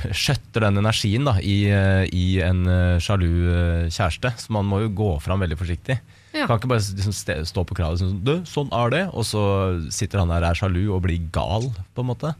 skjøtter 0.00 0.64
den 0.64 0.80
energien 0.80 1.26
da, 1.28 1.34
i, 1.44 1.58
eh, 1.68 2.06
i 2.16 2.40
en 2.44 2.64
eh, 2.70 3.02
sjalu 3.02 3.28
eh, 3.28 3.90
kjæreste. 3.92 4.32
Så 4.40 4.54
man 4.54 4.68
må 4.68 4.80
jo 4.84 4.94
gå 4.96 5.10
fram 5.24 5.42
veldig 5.44 5.58
forsiktig. 5.60 5.98
Ja. 6.30 6.46
Kan 6.46 6.60
ikke 6.60 6.70
bare 6.70 6.82
liksom 6.94 7.14
stå 7.46 7.64
på 7.66 7.76
kravet 7.76 8.04
og 8.06 8.18
Du, 8.24 8.34
sånn 8.48 8.70
er 8.76 8.94
det. 8.94 9.04
Og 9.12 9.26
så 9.28 9.44
sitter 9.92 10.22
han 10.22 10.32
der 10.32 10.46
er 10.46 10.58
sjalu 10.58 10.86
og 10.88 11.04
blir 11.06 11.20
gal, 11.34 11.68
på 11.94 12.04
en 12.04 12.12
måte. 12.12 12.34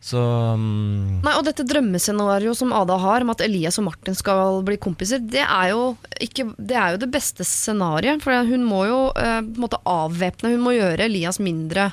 Så 0.00 0.20
um... 0.56 1.20
Nei, 1.20 1.34
og 1.36 1.44
dette 1.44 1.66
drømmescenarioet 1.68 2.56
som 2.56 2.72
Ada 2.72 2.96
har, 3.02 3.24
om 3.24 3.32
at 3.34 3.42
Elias 3.44 3.76
og 3.80 3.90
Martin 3.90 4.16
skal 4.16 4.62
bli 4.64 4.78
kompiser, 4.80 5.20
det 5.20 5.42
er 5.44 5.74
jo, 5.74 5.90
ikke, 6.24 6.46
det, 6.56 6.76
er 6.76 6.94
jo 6.94 7.02
det 7.02 7.10
beste 7.12 7.44
scenarioet. 7.44 8.22
For 8.24 8.48
hun 8.48 8.64
må 8.64 8.86
jo 8.88 9.00
eh, 9.12 9.40
på 9.44 9.58
en 9.60 9.66
måte 9.66 9.82
avvæpne, 9.88 10.54
hun 10.54 10.64
må 10.64 10.76
gjøre 10.78 11.04
Elias 11.08 11.40
mindre 11.42 11.90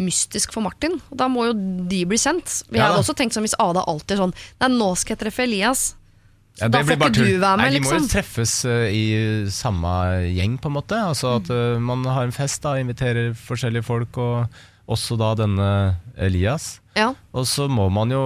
mystisk 0.00 0.54
for 0.54 0.64
Martin. 0.64 0.96
Og 1.10 1.18
da 1.20 1.28
må 1.30 1.48
jo 1.48 1.54
de 1.90 2.00
bli 2.08 2.18
sendt. 2.20 2.62
Jeg 2.68 2.80
Ja 2.80 2.88
hadde 2.88 3.02
også 3.02 3.14
tenkt 3.18 3.36
sånn 3.36 3.46
hvis 3.46 3.56
Ada 3.62 3.84
alltid 3.90 4.16
er 4.16 4.22
sånn 4.24 4.34
Nei, 4.62 4.70
nå 4.74 4.88
skal 4.98 5.14
jeg 5.14 5.22
treffe 5.26 5.46
Elias. 5.46 5.94
ja, 6.58 6.68
da 6.68 6.82
får 6.86 6.98
ikke 6.98 7.10
du 7.14 7.38
være 7.42 7.56
med, 7.58 7.64
Nei, 7.64 7.70
De 7.74 7.80
må 7.82 7.92
jo 7.92 7.98
liksom. 8.00 8.10
treffes 8.12 8.54
eh, 8.70 8.86
i 8.94 9.04
samme 9.50 9.94
gjeng, 10.34 10.58
på 10.58 10.70
en 10.70 10.78
måte. 10.78 10.98
Altså 10.98 11.36
At 11.38 11.50
mm. 11.50 11.82
man 11.82 12.04
har 12.06 12.26
en 12.26 12.34
fest, 12.34 12.62
da, 12.62 12.76
inviterer 12.78 13.34
forskjellige 13.34 13.86
folk, 13.86 14.18
og 14.18 14.46
også 14.90 15.16
da 15.16 15.32
denne 15.38 15.70
Elias. 16.20 16.80
Ja. 16.94 17.12
Og 17.32 17.46
så 17.50 17.66
må 17.66 17.88
man 17.90 18.12
jo 18.12 18.20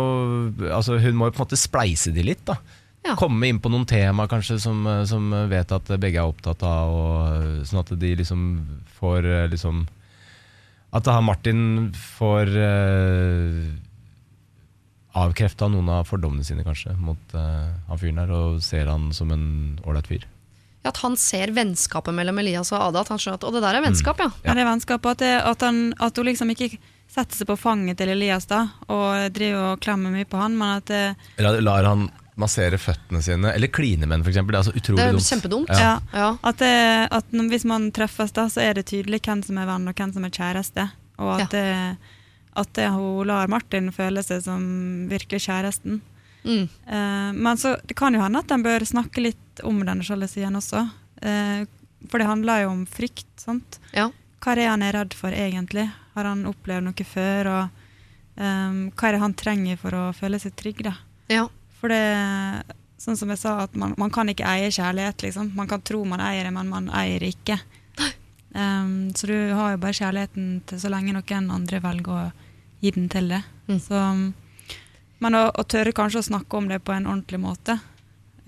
altså 0.75 0.99
Hun 1.01 1.17
må 1.17 1.29
jo 1.29 1.37
på 1.37 1.41
en 1.41 1.47
måte 1.47 1.61
spleise 1.61 2.13
de 2.13 2.25
litt, 2.27 2.45
da. 2.49 2.59
Ja. 3.07 3.15
Komme 3.17 3.47
inn 3.49 3.61
på 3.63 3.71
noen 3.73 3.87
tema 3.89 4.27
kanskje 4.29 4.59
som, 4.61 4.83
eh, 4.87 5.05
som 5.09 5.31
vet 5.49 5.73
at 5.73 5.93
begge 6.01 6.19
er 6.21 6.29
opptatt 6.29 6.65
av, 6.67 6.93
og, 6.93 7.63
sånn 7.69 7.81
at 7.81 7.93
de 8.01 8.15
liksom 8.19 8.43
får 8.99 9.25
eh, 9.25 9.47
liksom 9.53 9.87
At 10.95 11.05
da 11.05 11.19
Martin 11.21 11.91
får 12.17 12.49
uh, 12.57 13.69
avkrefta 15.19 15.69
noen 15.69 15.91
av 15.93 16.09
fordommene 16.09 16.47
sine 16.47 16.65
kanskje 16.65 16.95
mot 16.97 17.37
uh, 17.37 17.69
han 17.91 18.01
fyren 18.01 18.21
der, 18.23 18.33
og 18.33 18.63
ser 18.65 18.89
han 18.89 19.11
som 19.17 19.33
en 19.35 19.47
ålreit 19.85 20.09
fyr. 20.09 20.25
Ja, 20.85 20.93
At 20.93 21.03
han 21.03 21.19
ser 21.21 21.53
vennskapet 21.57 22.15
mellom 22.17 22.39
Elias 22.41 22.73
og 22.73 22.81
Ada. 22.81 23.03
At 23.03 23.13
han 23.13 23.21
skjønner 23.21 23.41
at 23.41 23.49
å, 23.49 23.53
det 23.53 23.65
der 23.65 23.81
er 23.81 23.85
vennskap, 23.85 24.23
ja. 24.23 24.31
Ja, 24.47 24.55
det 24.55 24.65
er 24.65 24.71
vennskap. 24.71 25.05
og 25.05 25.17
At, 25.17 25.25
det, 25.25 25.35
at, 25.43 25.67
han, 25.67 25.91
at 25.99 26.17
hun 26.17 26.31
liksom 26.31 26.55
ikke 26.55 26.71
setter 27.09 27.37
seg 27.37 27.49
på 27.51 27.59
fanget 27.59 27.99
til 28.01 28.13
Elias 28.13 28.49
da, 28.49 28.65
og 28.93 29.29
driver 29.35 29.75
og 29.75 29.85
klemmer 29.85 30.13
mye 30.15 30.29
på 30.29 30.41
han, 30.41 30.57
men 30.57 30.79
at 30.79 30.89
det, 30.89 31.03
Eller 31.41 31.61
lar 31.65 31.89
han 31.89 32.09
massere 32.39 32.79
føttene 32.81 33.23
sine, 33.25 33.53
eller 33.55 33.71
kline 33.73 34.09
menn 34.09 34.23
f.eks. 34.25 34.39
Det 34.39 34.59
er 34.59 34.67
så 34.67 34.75
utrolig 34.75 35.09
dumt. 35.09 35.19
Det 35.19 35.25
er 35.25 35.33
kjempedumt. 35.33 35.73
Ja. 35.73 35.81
ja. 35.83 36.21
Ja. 36.23 36.29
At, 36.51 36.61
det, 36.63 37.09
at 37.19 37.35
hvis 37.55 37.67
man 37.69 37.91
treffes, 37.95 38.35
da, 38.37 38.47
så 38.53 38.63
er 38.65 38.79
det 38.79 38.89
tydelig 38.93 39.23
hvem 39.27 39.43
som 39.47 39.59
er 39.61 39.69
venn 39.69 39.91
og 39.91 39.99
hvem 39.99 40.15
som 40.15 40.29
er 40.29 40.35
kjæreste. 40.35 40.87
Og 41.19 41.33
at, 41.35 41.51
det, 41.55 42.13
at 42.63 42.71
det, 42.79 42.87
hun 42.95 43.27
lar 43.29 43.51
Martin 43.51 43.91
føle 43.95 44.23
seg 44.27 44.45
som 44.47 44.63
virkelig 45.11 45.43
kjæresten. 45.49 46.01
Mm. 46.45 46.69
Uh, 46.87 47.33
men 47.35 47.59
så, 47.61 47.75
det 47.85 47.97
kan 47.99 48.15
jo 48.15 48.23
hende 48.23 48.41
at 48.45 48.55
en 48.55 48.65
bør 48.65 48.87
snakke 48.87 49.25
litt 49.25 49.65
om 49.67 49.83
denne 49.83 50.07
sjalusien 50.07 50.55
også. 50.59 50.87
Uh, 51.19 51.67
for 52.09 52.23
det 52.23 52.31
handler 52.31 52.65
jo 52.65 52.73
om 52.77 52.87
frykt. 52.87 53.27
sant? 53.43 53.81
Ja. 53.93 54.09
Hva 54.39 54.55
er 54.55 54.61
det 54.61 54.71
han 54.71 54.87
er 54.87 54.95
redd 55.01 55.19
for 55.19 55.35
egentlig? 55.35 55.89
Har 56.15 56.31
han 56.31 56.47
opplevd 56.47 56.87
noe 56.87 57.07
før? 57.07 57.51
Og 57.53 57.85
um, 58.39 58.83
hva 58.95 59.09
er 59.09 59.17
det 59.17 59.23
han 59.25 59.39
trenger 59.39 59.81
for 59.81 59.99
å 59.99 60.05
føle 60.17 60.39
seg 60.43 60.55
trygg? 60.59 60.85
da? 60.87 60.95
Ja. 61.33 61.49
For 61.79 61.93
det, 61.93 62.77
sånn 63.01 63.19
som 63.19 63.31
jeg 63.33 63.41
sa, 63.41 63.55
at 63.67 63.77
man, 63.79 63.95
man 64.01 64.13
kan 64.15 64.31
ikke 64.31 64.49
eie 64.49 64.71
kjærlighet. 64.75 65.23
liksom. 65.27 65.53
Man 65.59 65.71
kan 65.71 65.85
tro 65.87 66.03
man 66.09 66.23
eier 66.25 66.49
det, 66.49 66.55
men 66.55 66.71
man 66.73 66.91
eier 66.91 67.23
det 67.23 67.35
ikke. 67.37 67.61
Um, 68.59 69.13
så 69.15 69.29
du 69.29 69.37
har 69.53 69.75
jo 69.75 69.81
bare 69.83 69.95
kjærligheten 69.95 70.47
til 70.67 70.81
så 70.81 70.89
lenge 70.91 71.13
noen 71.13 71.51
andre 71.53 71.83
velger 71.85 72.15
å 72.15 72.23
gi 72.81 72.95
den 72.97 73.11
til 73.13 73.29
det. 73.35 73.43
Mm. 73.69 73.79
Så, 73.85 74.01
men 75.23 75.37
å, 75.37 75.45
å 75.53 75.67
tørre 75.69 75.93
kanskje 75.95 76.23
å 76.23 76.29
snakke 76.31 76.59
om 76.59 76.71
det 76.71 76.81
på 76.83 76.95
en 76.97 77.07
ordentlig 77.07 77.43
måte, 77.43 77.77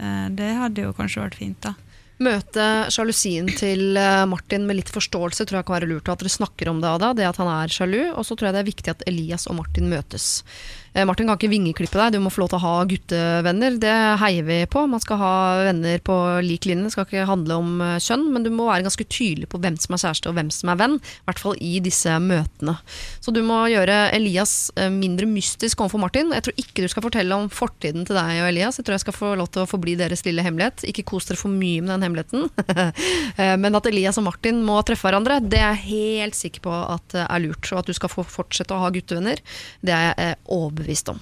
uh, 0.01 0.27
det 0.33 0.51
hadde 0.57 0.89
jo 0.89 0.97
kanskje 0.97 1.27
vært 1.27 1.41
fint. 1.43 1.61
da. 1.69 1.77
Møte 2.21 2.65
sjalusien 2.93 3.47
til 3.57 3.97
eh, 3.97 4.27
Martin 4.29 4.67
med 4.69 4.77
litt 4.77 4.91
forståelse 4.93 5.47
tror 5.49 5.61
jeg 5.61 5.67
kan 5.71 5.77
være 5.79 5.89
lurt. 5.89 6.11
At 6.13 6.21
dere 6.21 6.33
snakker 6.35 6.69
om 6.69 6.83
det, 6.83 6.91
Ada, 6.91 7.15
det 7.17 7.25
at 7.25 7.39
han 7.41 7.49
er 7.49 7.73
sjalu. 7.73 8.01
Og 8.11 8.27
så 8.29 8.37
tror 8.37 8.51
jeg 8.51 8.57
det 8.59 8.61
er 8.61 8.69
viktig 8.69 8.93
at 8.93 9.05
Elias 9.09 9.47
og 9.49 9.57
Martin 9.57 9.89
møtes. 9.89 10.27
Eh, 10.93 11.07
Martin 11.07 11.29
kan 11.29 11.39
ikke 11.39 11.51
vingeklippe 11.53 11.99
deg, 11.99 12.15
du 12.17 12.23
må 12.25 12.33
få 12.33 12.43
lov 12.43 12.51
til 12.53 12.59
å 12.61 12.65
ha 12.65 12.75
guttevenner. 12.91 13.77
Det 13.81 13.97
heier 14.23 14.47
vi 14.47 14.59
på. 14.71 14.85
Man 14.91 15.03
skal 15.03 15.21
ha 15.21 15.35
venner 15.69 16.03
på 16.03 16.17
lik 16.45 16.67
linje. 16.69 16.89
Det 16.89 16.95
skal 16.95 17.07
ikke 17.07 17.29
handle 17.29 17.59
om 17.63 17.85
eh, 17.85 17.97
kjønn, 18.03 18.27
men 18.35 18.47
du 18.47 18.51
må 18.55 18.67
være 18.69 18.87
ganske 18.87 19.07
tydelig 19.07 19.51
på 19.53 19.61
hvem 19.63 19.79
som 19.81 19.97
er 19.97 20.03
kjæreste 20.05 20.31
og 20.31 20.39
hvem 20.39 20.51
som 20.55 20.73
er 20.73 20.81
venn. 20.81 20.97
I 20.99 21.29
hvert 21.31 21.43
fall 21.43 21.59
i 21.63 21.73
disse 21.85 22.17
møtene. 22.25 22.77
Så 23.23 23.35
du 23.35 23.43
må 23.47 23.63
gjøre 23.71 23.99
Elias 24.17 24.55
eh, 24.77 24.91
mindre 24.93 25.29
mystisk 25.31 25.85
overfor 25.85 26.03
Martin. 26.03 26.35
Jeg 26.35 26.47
tror 26.49 26.63
ikke 26.65 26.85
du 26.85 26.91
skal 26.93 27.07
fortelle 27.07 27.39
om 27.39 27.51
fortiden 27.53 28.09
til 28.09 28.19
deg 28.19 28.43
og 28.43 28.51
Elias. 28.51 28.81
Jeg 28.81 28.89
tror 28.89 28.99
jeg 28.99 29.05
skal 29.07 29.19
få 29.19 29.35
lov 29.39 29.53
til 29.55 29.65
å 29.65 29.71
forbli 29.71 29.97
deres 30.01 30.25
lille 30.27 30.45
hemmelighet. 30.47 30.85
Ikke 30.91 31.07
kos 31.13 31.31
dere 31.31 31.41
for 31.41 31.55
mye 31.55 31.85
med 31.85 31.95
den 31.95 32.09
hemmeligheten. 32.09 32.49
Men 33.63 33.79
at 33.79 33.87
Elias 33.89 34.19
og 34.21 34.27
Martin 34.27 34.61
må 34.67 34.79
treffe 34.87 35.07
hverandre, 35.07 35.39
det 35.43 35.61
er 35.61 35.79
jeg 35.79 35.87
helt 35.91 36.37
sikker 36.37 36.65
på 36.65 36.73
at 36.73 37.17
er 37.23 37.43
lurt. 37.43 37.69
Og 37.71 37.81
at 37.81 37.89
du 37.89 37.95
skal 37.97 38.11
få 38.13 38.25
fortsette 38.27 38.75
å 38.75 38.83
ha 38.83 38.91
guttevenner, 38.93 39.41
det 39.87 39.95
er 39.95 40.07
jeg 40.09 40.17
eh, 40.25 40.37
overbevist 40.81 41.09
om. 41.09 41.21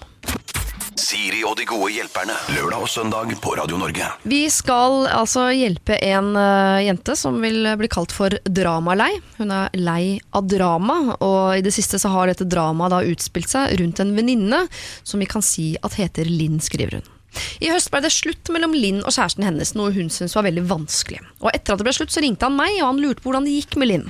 Siri 0.98 1.44
og 1.46 1.56
de 1.56 1.64
gode 1.64 1.92
hjelperne. 1.94 2.34
Lørdag 2.56 2.82
og 2.84 2.88
søndag 2.90 3.30
på 3.40 3.54
Radio 3.56 3.78
Norge. 3.78 4.08
Vi 4.28 4.42
skal 4.50 5.06
altså 5.06 5.46
hjelpe 5.54 5.96
en 6.04 6.34
eh, 6.36 6.86
jente 6.88 7.14
som 7.16 7.38
vil 7.40 7.64
bli 7.78 7.88
kalt 7.88 8.12
for 8.12 8.34
dramalei. 8.44 9.12
Hun 9.38 9.54
er 9.54 9.70
lei 9.78 10.18
av 10.36 10.48
drama, 10.50 10.98
og 11.22 11.56
i 11.56 11.62
det 11.64 11.72
siste 11.72 12.00
så 12.02 12.10
har 12.12 12.28
dette 12.28 12.48
dramaet 12.50 12.92
da 12.92 13.04
utspilt 13.06 13.48
seg 13.48 13.78
rundt 13.80 14.02
en 14.02 14.12
venninne 14.18 14.66
som 15.02 15.22
vi 15.22 15.30
kan 15.30 15.44
si 15.44 15.76
at 15.80 15.96
heter 15.96 16.28
Linn, 16.28 16.60
skriver 16.60 16.98
hun. 16.98 17.14
I 17.62 17.70
høst 17.70 17.90
ble 17.92 18.02
det 18.02 18.12
slutt 18.12 18.50
mellom 18.52 18.74
Linn 18.74 19.02
og 19.04 19.12
kjæresten 19.14 19.44
hennes, 19.46 19.74
noe 19.78 19.92
hun 19.94 20.08
syntes 20.10 20.34
var 20.36 20.48
veldig 20.48 20.64
vanskelig. 20.68 21.20
Og 21.44 21.50
etter 21.52 21.74
at 21.74 21.80
det 21.80 21.86
ble 21.86 21.94
slutt, 21.94 22.12
så 22.12 22.24
ringte 22.24 22.48
han 22.48 22.56
meg, 22.58 22.80
og 22.80 22.88
han 22.88 23.02
lurte 23.04 23.22
på 23.22 23.30
hvordan 23.30 23.46
det 23.46 23.58
gikk 23.60 23.78
med 23.78 23.92
Linn. 23.92 24.06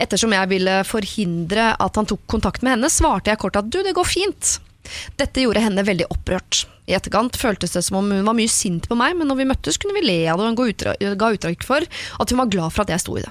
Ettersom 0.00 0.34
jeg 0.36 0.52
ville 0.52 0.82
forhindre 0.86 1.72
at 1.82 1.98
han 1.98 2.08
tok 2.08 2.28
kontakt 2.30 2.62
med 2.62 2.76
henne, 2.76 2.92
svarte 2.92 3.32
jeg 3.32 3.40
kort 3.42 3.58
at 3.58 3.72
du, 3.72 3.80
det 3.82 3.96
går 3.96 4.08
fint. 4.08 4.58
Dette 5.20 5.44
gjorde 5.44 5.62
henne 5.62 5.84
veldig 5.86 6.08
opprørt. 6.12 6.64
I 6.90 6.96
etterkant 6.98 7.38
føltes 7.38 7.76
det 7.76 7.84
som 7.86 8.00
om 8.00 8.10
hun 8.10 8.26
var 8.26 8.36
mye 8.36 8.50
sint 8.50 8.88
på 8.90 8.98
meg, 8.98 9.14
men 9.18 9.30
når 9.30 9.38
vi 9.42 9.50
møttes 9.52 9.78
kunne 9.80 9.94
vi 9.96 10.06
le 10.06 10.18
av 10.32 10.40
det, 10.40 10.48
og 10.50 11.20
ga 11.20 11.30
uttrykk 11.36 11.66
for 11.66 11.86
at 11.86 12.32
hun 12.32 12.42
var 12.42 12.50
glad 12.50 12.74
for 12.74 12.84
at 12.84 12.92
jeg 12.94 13.04
sto 13.04 13.16
i 13.18 13.24
det. 13.24 13.30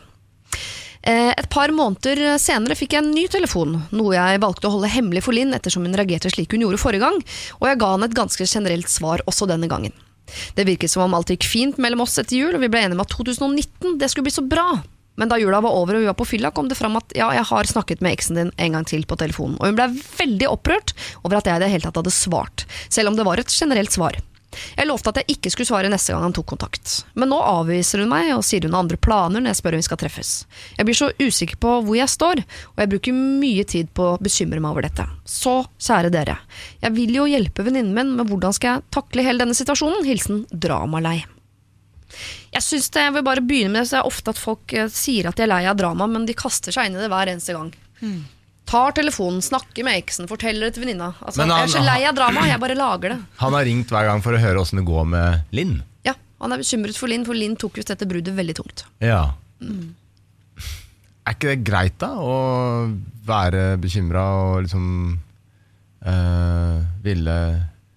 Eh, 1.01 1.33
Et 1.33 1.49
par 1.49 1.73
måneder 1.73 2.37
senere 2.39 2.77
fikk 2.77 2.93
jeg 2.93 3.03
en 3.03 3.11
ny 3.15 3.25
telefon, 3.31 3.81
noe 3.91 4.13
jeg 4.15 4.41
valgte 4.43 4.69
å 4.69 4.75
holde 4.75 4.91
hemmelig 4.93 5.25
for 5.25 5.35
Linn 5.35 5.55
ettersom 5.57 5.87
hun 5.87 5.97
reagerte 5.97 6.29
slik 6.29 6.53
hun 6.53 6.63
gjorde 6.63 6.81
forrige 6.81 7.03
gang, 7.07 7.19
og 7.59 7.67
jeg 7.67 7.81
ga 7.81 7.91
henne 7.95 8.09
et 8.09 8.17
ganske 8.17 8.47
generelt 8.47 8.91
svar 8.91 9.23
også 9.25 9.49
denne 9.49 9.69
gangen. 9.71 9.93
Det 10.55 10.67
virket 10.67 10.91
som 10.93 11.03
om 11.03 11.15
alt 11.17 11.31
gikk 11.33 11.43
fint 11.49 11.79
mellom 11.81 12.05
oss 12.05 12.19
etter 12.21 12.37
jul, 12.37 12.55
og 12.55 12.61
vi 12.61 12.69
ble 12.71 12.85
enige 12.85 12.95
om 12.95 13.03
at 13.03 13.11
2019 13.11 13.97
det 13.99 14.11
skulle 14.11 14.29
bli 14.29 14.37
så 14.37 14.45
bra. 14.47 14.67
Men 15.19 15.31
da 15.31 15.37
jula 15.41 15.59
var 15.63 15.75
over 15.75 15.97
og 15.97 16.03
vi 16.03 16.09
var 16.09 16.17
på 16.17 16.27
fylla, 16.29 16.53
kom 16.55 16.69
det 16.71 16.79
fram 16.79 16.97
at 16.99 17.13
ja, 17.17 17.29
jeg 17.35 17.47
har 17.51 17.69
snakket 17.69 18.01
med 18.01 18.15
eksen 18.15 18.39
din 18.39 18.51
en 18.55 18.77
gang 18.77 18.87
til 18.87 19.03
på 19.07 19.19
telefonen, 19.19 19.57
og 19.59 19.69
hun 19.69 19.77
ble 19.77 19.89
veldig 19.91 20.49
opprørt 20.49 20.95
over 21.23 21.39
at 21.39 21.49
jeg 21.49 21.59
i 21.59 21.65
det 21.65 21.71
hele 21.73 21.87
tatt 21.87 21.99
hadde 21.99 22.15
svart, 22.15 22.65
selv 22.89 23.11
om 23.11 23.19
det 23.19 23.27
var 23.27 23.41
et 23.41 23.51
generelt 23.51 23.93
svar. 23.93 24.17
Jeg 24.75 24.87
lovte 24.87 25.11
at 25.11 25.21
jeg 25.21 25.37
ikke 25.37 25.51
skulle 25.53 25.69
svare 25.69 25.89
neste 25.91 26.13
gang 26.13 26.25
han 26.25 26.35
tok 26.35 26.49
kontakt. 26.51 27.01
Men 27.15 27.31
nå 27.31 27.39
avviser 27.39 28.03
hun 28.03 28.11
meg 28.11 28.33
og 28.35 28.43
sier 28.45 28.65
hun 28.67 28.75
har 28.75 28.83
andre 28.83 28.99
planer 28.99 29.43
når 29.43 29.53
jeg 29.53 29.61
spør 29.61 29.77
om 29.77 29.83
vi 29.83 29.87
skal 29.87 30.01
treffes. 30.01 30.31
Jeg 30.77 30.87
blir 30.87 30.97
så 30.97 31.11
usikker 31.21 31.59
på 31.61 31.75
hvor 31.87 31.97
jeg 31.97 32.11
står, 32.11 32.43
og 32.73 32.83
jeg 32.83 32.91
bruker 32.91 33.19
mye 33.19 33.67
tid 33.67 33.91
på 33.95 34.11
å 34.13 34.21
bekymre 34.21 34.59
meg 34.59 34.73
over 34.73 34.87
dette. 34.87 35.07
Så, 35.23 35.61
kjære 35.81 36.13
dere, 36.13 36.39
jeg 36.83 36.97
vil 36.97 37.15
jo 37.21 37.29
hjelpe 37.31 37.67
venninnen 37.67 37.95
min, 37.95 38.15
men 38.19 38.31
hvordan 38.31 38.57
skal 38.57 38.75
jeg 38.75 38.89
takle 38.97 39.25
hele 39.27 39.45
denne 39.45 39.57
situasjonen? 39.57 40.03
Hilsen 40.07 40.43
dramalei. 40.51 41.21
Jeg 42.51 42.63
synes 42.65 42.89
det, 42.91 43.05
jeg 43.07 43.13
vil 43.15 43.23
bare 43.25 43.43
begynne 43.45 43.71
med 43.73 43.81
det, 43.83 43.89
så 43.89 43.97
det 43.97 44.01
er 44.03 44.09
ofte 44.11 44.33
at 44.35 44.39
folk 44.41 44.73
eh, 44.75 44.89
sier 44.91 45.29
at 45.29 45.39
de 45.39 45.45
er 45.45 45.51
lei 45.51 45.63
av 45.71 45.77
drama, 45.79 46.07
men 46.11 46.27
de 46.27 46.35
kaster 46.37 46.75
seg 46.75 46.89
inn 46.89 46.97
i 46.97 47.01
det 47.03 47.09
hver 47.11 47.31
eneste 47.31 47.55
gang. 47.57 47.71
Tar 48.71 48.93
telefonen, 48.95 49.41
snakker 49.43 49.83
med 49.83 49.97
eksen, 49.99 50.29
forteller 50.31 50.69
det 50.69 50.75
til 50.77 50.85
venninna. 50.85 51.09
Altså, 51.25 51.43
jeg 51.43 51.65
er 51.67 51.71
så 51.73 51.83
lei 51.83 51.99
av 52.07 52.15
drama, 52.15 52.45
jeg 52.47 52.61
bare 52.61 52.77
lager 52.79 53.15
det. 53.15 53.19
Han 53.43 53.57
har 53.57 53.67
ringt 53.67 53.91
hver 53.91 54.07
gang 54.07 54.23
for 54.23 54.37
å 54.37 54.41
høre 54.41 54.61
åssen 54.63 54.79
det 54.79 54.85
går 54.87 55.07
med 55.11 55.55
Linn. 55.57 55.79
Ja, 56.07 56.15
Han 56.43 56.55
er 56.55 56.61
bekymret 56.61 56.99
for 56.99 57.11
Linn, 57.11 57.25
for 57.27 57.37
Linn 57.37 57.57
tok 57.59 57.81
jo 57.81 57.87
dette 57.87 58.07
bruddet 58.07 58.37
veldig 58.37 58.57
tungt. 58.61 58.85
Ja. 59.03 59.23
Er 61.21 61.35
ikke 61.35 61.51
det 61.51 61.61
greit, 61.67 61.99
da? 62.01 62.15
Å 62.17 62.89
være 63.27 63.75
bekymra 63.77 64.23
og 64.41 64.63
liksom 64.65 64.87
øh, 66.09 66.77
ville 67.05 67.35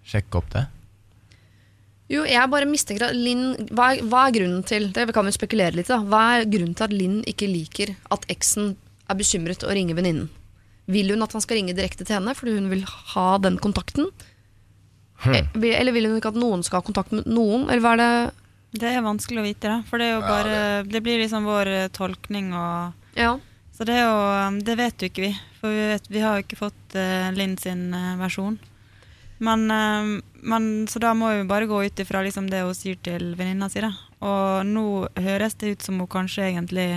sjekke 0.05 0.37
opp 0.37 0.51
det? 0.53 0.61
Jo, 2.11 2.21
jeg 2.29 2.49
bare 2.51 2.67
mistenker 2.69 3.07
at 3.07 3.15
Linn 3.17 3.55
hva, 3.73 3.87
er- 3.95 4.03
hva 4.05 4.27
er 4.27 4.33
grunnen 4.35 4.61
til 4.69 4.91
Det 4.93 5.07
kan 5.15 5.25
vi 5.25 5.31
spekulere 5.33 5.73
litt 5.73 5.87
da 5.89 5.97
Hva 6.05 6.19
er 6.37 6.43
grunnen 6.45 6.75
til 6.77 6.85
at 6.85 6.93
Linn 6.93 7.23
ikke 7.25 7.47
liker 7.49 7.95
at 8.13 8.27
eksen 8.29 8.75
er 9.09 9.17
bekymret 9.17 9.63
og 9.65 9.73
ringer 9.73 9.97
venninnen? 9.97 10.27
Vil 10.85 11.09
hun 11.09 11.23
at 11.25 11.33
han 11.33 11.41
skal 11.41 11.57
ringe 11.57 11.73
direkte 11.73 12.05
til 12.05 12.13
henne 12.19 12.35
fordi 12.37 12.53
hun 12.59 12.69
vil 12.69 12.83
ha 12.85 13.25
den 13.41 13.57
kontakten? 13.57 14.11
Eh, 15.25 15.47
vil- 15.57 15.73
Eller 15.79 15.91
vil 15.95 16.05
hun 16.11 16.19
ikke 16.19 16.29
at 16.33 16.37
noen 16.37 16.61
skal 16.63 16.81
ha 16.81 16.85
kontakt 16.85 17.11
med 17.15 17.25
noen? 17.25 17.65
Eller 17.69 17.81
hva 17.81 17.93
er 17.95 18.01
det 18.03 18.33
Det 18.81 18.91
er 18.93 19.01
vanskelig 19.01 19.39
å 19.41 19.47
vite, 19.47 19.61
da. 19.71 19.81
For 19.89 19.97
det 19.97 20.05
er 20.11 20.15
jo 20.19 20.21
bare 20.21 20.83
Det 20.85 21.01
blir 21.01 21.17
liksom 21.23 21.45
vår 21.49 21.67
eh, 21.73 21.87
tolkning 21.89 22.53
og 22.53 22.93
Ja, 23.17 23.39
Så 23.73 23.85
det 23.87 23.95
er 23.97 24.05
jo 24.05 24.47
um, 24.47 24.59
Det 24.61 24.77
vet 24.77 24.97
jo 25.01 25.09
ikke 25.09 25.25
vi. 25.25 25.33
For 25.59 25.69
vi, 25.73 25.87
vet, 25.95 26.07
vi 26.11 26.19
har 26.21 26.37
jo 26.37 26.43
ikke 26.45 26.61
fått 26.61 26.95
uh, 26.99 27.31
Linn 27.33 27.57
sin 27.57 27.87
eh, 27.95 28.15
versjon. 28.21 28.59
Men, 29.39 29.65
eh, 29.71 30.21
men 30.45 30.85
Så 30.91 30.99
da 31.01 31.13
må 31.17 31.31
vi 31.33 31.43
bare 31.49 31.67
gå 31.69 31.81
ut 31.87 31.99
ifra 32.03 32.21
liksom 32.25 32.47
det 32.51 32.61
hun 32.63 32.75
sier 32.77 32.97
til 33.03 33.33
venninna 33.37 33.67
si, 33.71 33.81
da. 33.83 33.91
Og 34.25 34.65
nå 34.69 34.85
høres 35.17 35.57
det 35.59 35.73
ut 35.75 35.81
som 35.85 35.99
hun 35.99 36.07
kanskje 36.11 36.47
egentlig 36.51 36.87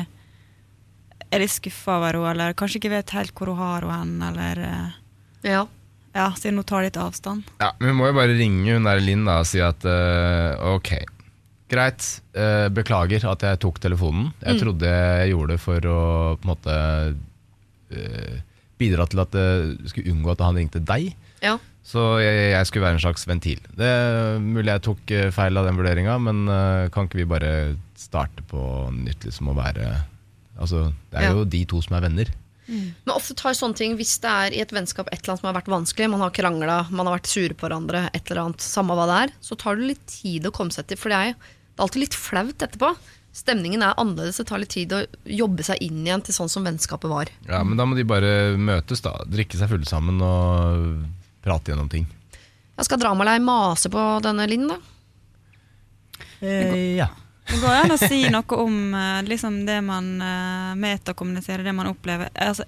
er 1.28 1.42
litt 1.42 1.52
skuffa 1.52 1.98
over 1.98 2.16
henne, 2.20 2.30
eller 2.32 2.54
kanskje 2.56 2.78
ikke 2.80 2.92
vet 2.94 3.10
helt 3.16 3.34
hvor 3.36 3.50
hun 3.52 3.58
har 3.60 3.84
henne, 3.90 4.30
eller 4.32 4.62
eh, 4.64 4.96
ja. 5.50 5.66
Ja, 6.16 6.30
siden 6.40 6.56
hun 6.62 6.64
tar 6.66 6.82
litt 6.86 6.96
avstand. 6.98 7.44
Ja, 7.60 7.72
men 7.78 7.90
Vi 7.92 7.96
må 7.98 8.06
jo 8.08 8.16
bare 8.16 8.34
ringe 8.38 8.74
hun 8.78 8.86
der 8.88 9.00
Linn 9.04 9.26
da 9.28 9.40
og 9.42 9.46
si 9.46 9.60
at 9.62 9.84
uh, 9.86 10.56
ok, 10.74 10.88
greit, 11.70 12.06
uh, 12.34 12.66
beklager 12.72 13.26
at 13.28 13.44
jeg 13.44 13.60
tok 13.62 13.78
telefonen. 13.84 14.30
Jeg 14.40 14.56
Mm. 14.56 14.60
trodde 14.62 14.88
jeg 14.88 15.30
gjorde 15.34 15.52
det 15.52 15.60
for 15.60 15.80
å 15.92 15.98
på 16.40 16.48
en 16.48 16.50
måte 16.54 16.78
uh, 17.92 18.36
bidra 18.80 19.06
til 19.10 19.20
at 19.22 19.36
jeg 19.36 19.92
skulle 19.92 20.14
unngå 20.16 20.32
at 20.32 20.42
han 20.48 20.56
ringte 20.62 20.80
deg. 20.84 21.12
ja. 21.44 21.58
Så 21.88 22.02
jeg, 22.20 22.50
jeg 22.52 22.66
skulle 22.68 22.84
være 22.84 22.98
en 22.98 23.04
slags 23.06 23.22
ventil. 23.28 23.60
Det 23.78 23.86
er 23.88 24.42
mulig 24.44 24.68
jeg 24.74 24.82
tok 24.84 25.12
eh, 25.16 25.30
feil 25.32 25.56
av 25.56 25.64
den 25.70 25.78
vurderinga, 25.78 26.18
men 26.20 26.42
eh, 26.52 26.88
kan 26.92 27.08
ikke 27.08 27.22
vi 27.22 27.28
bare 27.30 27.52
starte 27.96 28.44
på 28.50 28.60
nytt 28.92 29.24
liksom 29.28 29.48
å 29.52 29.56
være 29.58 29.88
Altså, 30.58 30.88
det 31.12 31.20
er 31.20 31.22
Ja. 31.28 31.34
jo 31.38 31.44
de 31.46 31.60
to 31.70 31.78
som 31.84 31.94
er 31.96 32.02
venner. 32.08 32.30
Men 32.68 33.12
ofte 33.14 33.32
tar 33.38 33.54
sånne 33.56 33.76
ting 33.78 33.92
Hvis 33.96 34.16
det 34.20 34.28
er 34.28 34.56
i 34.56 34.60
et 34.60 34.72
vennskap 34.74 35.06
et 35.08 35.20
eller 35.22 35.30
annet 35.36 35.40
som 35.40 35.46
har 35.48 35.54
vært 35.56 35.70
vanskelig, 35.72 36.08
man 36.10 36.20
har 36.24 36.32
krangla, 36.34 36.78
man 36.90 37.06
har 37.06 37.14
vært 37.14 37.30
sure 37.30 37.54
på 37.54 37.64
hverandre, 37.68 38.10
et 38.12 38.26
eller 38.28 38.42
annet, 38.42 38.60
samme 38.66 38.96
hva 38.98 39.06
det 39.08 39.18
er, 39.28 39.32
så 39.40 39.56
tar 39.56 39.78
det 39.78 39.86
litt 39.92 40.02
tid 40.10 40.48
å 40.50 40.52
komme 40.52 40.74
seg 40.74 40.88
til. 40.90 40.98
For 41.00 41.14
det 41.14 41.20
er, 41.30 41.38
det 41.38 41.78
er 41.78 41.84
alltid 41.86 42.02
litt 42.02 42.18
flaut 42.18 42.66
etterpå. 42.66 42.90
Stemningen 43.38 43.86
er 43.86 43.94
annerledes, 44.02 44.40
det 44.42 44.48
tar 44.50 44.58
litt 44.60 44.74
tid 44.74 44.92
å 44.92 45.04
jobbe 45.30 45.62
seg 45.64 45.78
inn 45.86 46.02
igjen 46.04 46.26
til 46.26 46.34
sånn 46.36 46.50
som 46.50 46.66
vennskapet 46.66 47.08
var. 47.12 47.30
Ja, 47.46 47.62
Men 47.62 47.78
da 47.78 47.86
må 47.86 47.94
de 47.96 48.04
bare 48.08 48.34
møtes, 48.58 49.00
da. 49.06 49.14
Drikke 49.30 49.56
seg 49.62 49.70
fulle 49.70 49.86
sammen 49.88 50.18
og 50.20 51.06
prate 51.48 51.72
gjennom 51.72 51.88
ting. 51.90 52.06
Jeg 52.78 52.86
skal 52.86 53.00
Dramalei 53.02 53.40
mase 53.42 53.90
på 53.90 54.04
denne 54.22 54.46
Linn, 54.50 54.68
da? 54.70 54.78
ja. 57.00 57.08
Det 57.48 57.60
går 57.62 57.74
an 57.74 57.94
å 57.94 58.00
si 58.00 58.20
noe 58.34 58.58
om 58.60 58.94
eh, 58.94 59.22
liksom 59.26 59.62
det 59.66 59.78
man 59.82 60.10
uh, 60.20 60.74
metakommuniserer, 60.78 61.64
det 61.64 61.72
man 61.74 61.88
opplever. 61.90 62.30
Altså, 62.36 62.66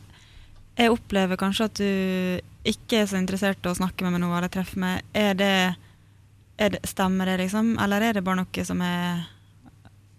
jeg 0.81 0.91
opplever 0.91 1.37
kanskje 1.37 1.69
at 1.69 1.81
du 1.81 2.71
ikke 2.71 3.03
er 3.03 3.11
så 3.11 3.21
interessert 3.21 3.65
i 3.65 3.71
å 3.71 3.77
snakke 3.77 4.07
med 4.07 4.17
meg 4.17 4.25
nå, 4.25 4.33
eller 4.37 4.53
treffe 4.53 4.81
meg. 4.81 5.05
Er 5.17 5.37
det, 5.37 5.55
er 6.57 6.75
det, 6.75 6.81
stemmer 6.89 7.29
det, 7.29 7.39
liksom? 7.45 7.75
Eller 7.81 8.09
er 8.09 8.17
det 8.17 8.25
bare 8.25 8.43
noe 8.43 8.65
som 8.67 8.81
jeg 8.85 9.21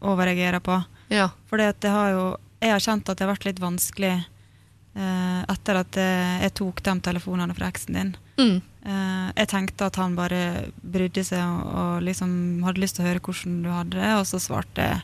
overreagerer 0.02 0.62
på? 0.64 0.78
Ja. 1.14 1.30
For 1.50 1.62
det 1.62 1.92
har 1.92 2.14
jo, 2.14 2.26
jeg 2.62 2.74
har 2.76 2.84
kjent 2.84 3.10
at 3.10 3.18
det 3.18 3.26
har 3.26 3.34
vært 3.34 3.48
litt 3.50 3.62
vanskelig 3.62 4.14
eh, 4.14 5.42
etter 5.52 5.82
at 5.82 5.98
eh, 6.02 6.38
jeg 6.46 6.56
tok 6.62 6.82
de 6.86 6.96
telefonene 7.10 7.58
fra 7.58 7.70
eksen 7.72 7.98
din. 7.98 8.14
Mm. 8.42 8.62
Eh, 8.82 9.30
jeg 9.38 9.50
tenkte 9.52 9.88
at 9.92 9.98
han 10.02 10.18
bare 10.18 10.72
brydde 10.82 11.24
seg 11.28 11.42
og, 11.42 11.74
og 11.78 12.06
liksom 12.06 12.32
hadde 12.66 12.82
lyst 12.82 12.98
til 12.98 13.06
å 13.06 13.10
høre 13.12 13.24
hvordan 13.24 13.60
du 13.62 13.70
hadde 13.70 14.00
det, 14.00 14.12
og 14.18 14.26
så 14.30 14.42
svarte 14.42 14.88
jeg 14.88 15.04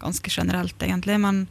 ganske 0.00 0.32
generelt, 0.32 0.76
egentlig. 0.80 1.18
Men 1.20 1.42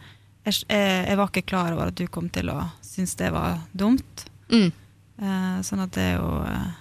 jeg, 0.47 0.63
jeg, 0.71 1.17
var 1.19 1.29
ikke 1.29 1.45
klar 1.51 1.75
over 1.75 1.91
at 1.91 1.99
du 1.99 2.07
kom 2.09 2.31
til 2.33 2.49
å 2.53 2.61
synes 2.85 3.17
det 3.19 3.29
var 3.35 3.59
dumt. 3.77 4.25
Mm. 4.49 4.71
Eh, 5.21 5.57
sånn 5.67 5.83
at 5.83 5.93
det 5.97 6.11
er 6.13 6.19
jo 6.21 6.27
eh, 6.45 6.75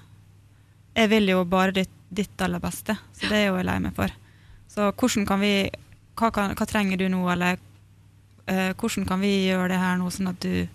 Jeg 0.96 1.09
vil 1.09 1.30
jo 1.32 1.38
bare 1.48 1.72
ditt, 1.74 1.92
ditt 2.09 2.42
aller 2.44 2.62
beste, 2.62 2.94
så 3.16 3.28
det 3.28 3.40
er 3.40 3.48
jo 3.50 3.59
jeg 3.59 3.68
lei 3.68 3.80
meg 3.84 3.96
for. 3.96 4.12
Så 4.70 4.92
hvordan 4.92 5.26
kan 5.28 5.40
vi 5.40 5.68
Hva, 6.16 6.30
kan, 6.32 6.54
hva 6.57 6.64
trenger 6.68 6.96
du 6.96 7.11
nå, 7.12 7.20
eller 7.28 7.59
hvordan 8.46 9.02
kan 9.09 9.18
vi 9.18 9.48
gjøre 9.48 9.72
det 9.72 9.78
her 9.82 9.96
nå, 9.98 10.07
sånn 10.14 10.30
at 10.30 10.38
du 10.38 10.68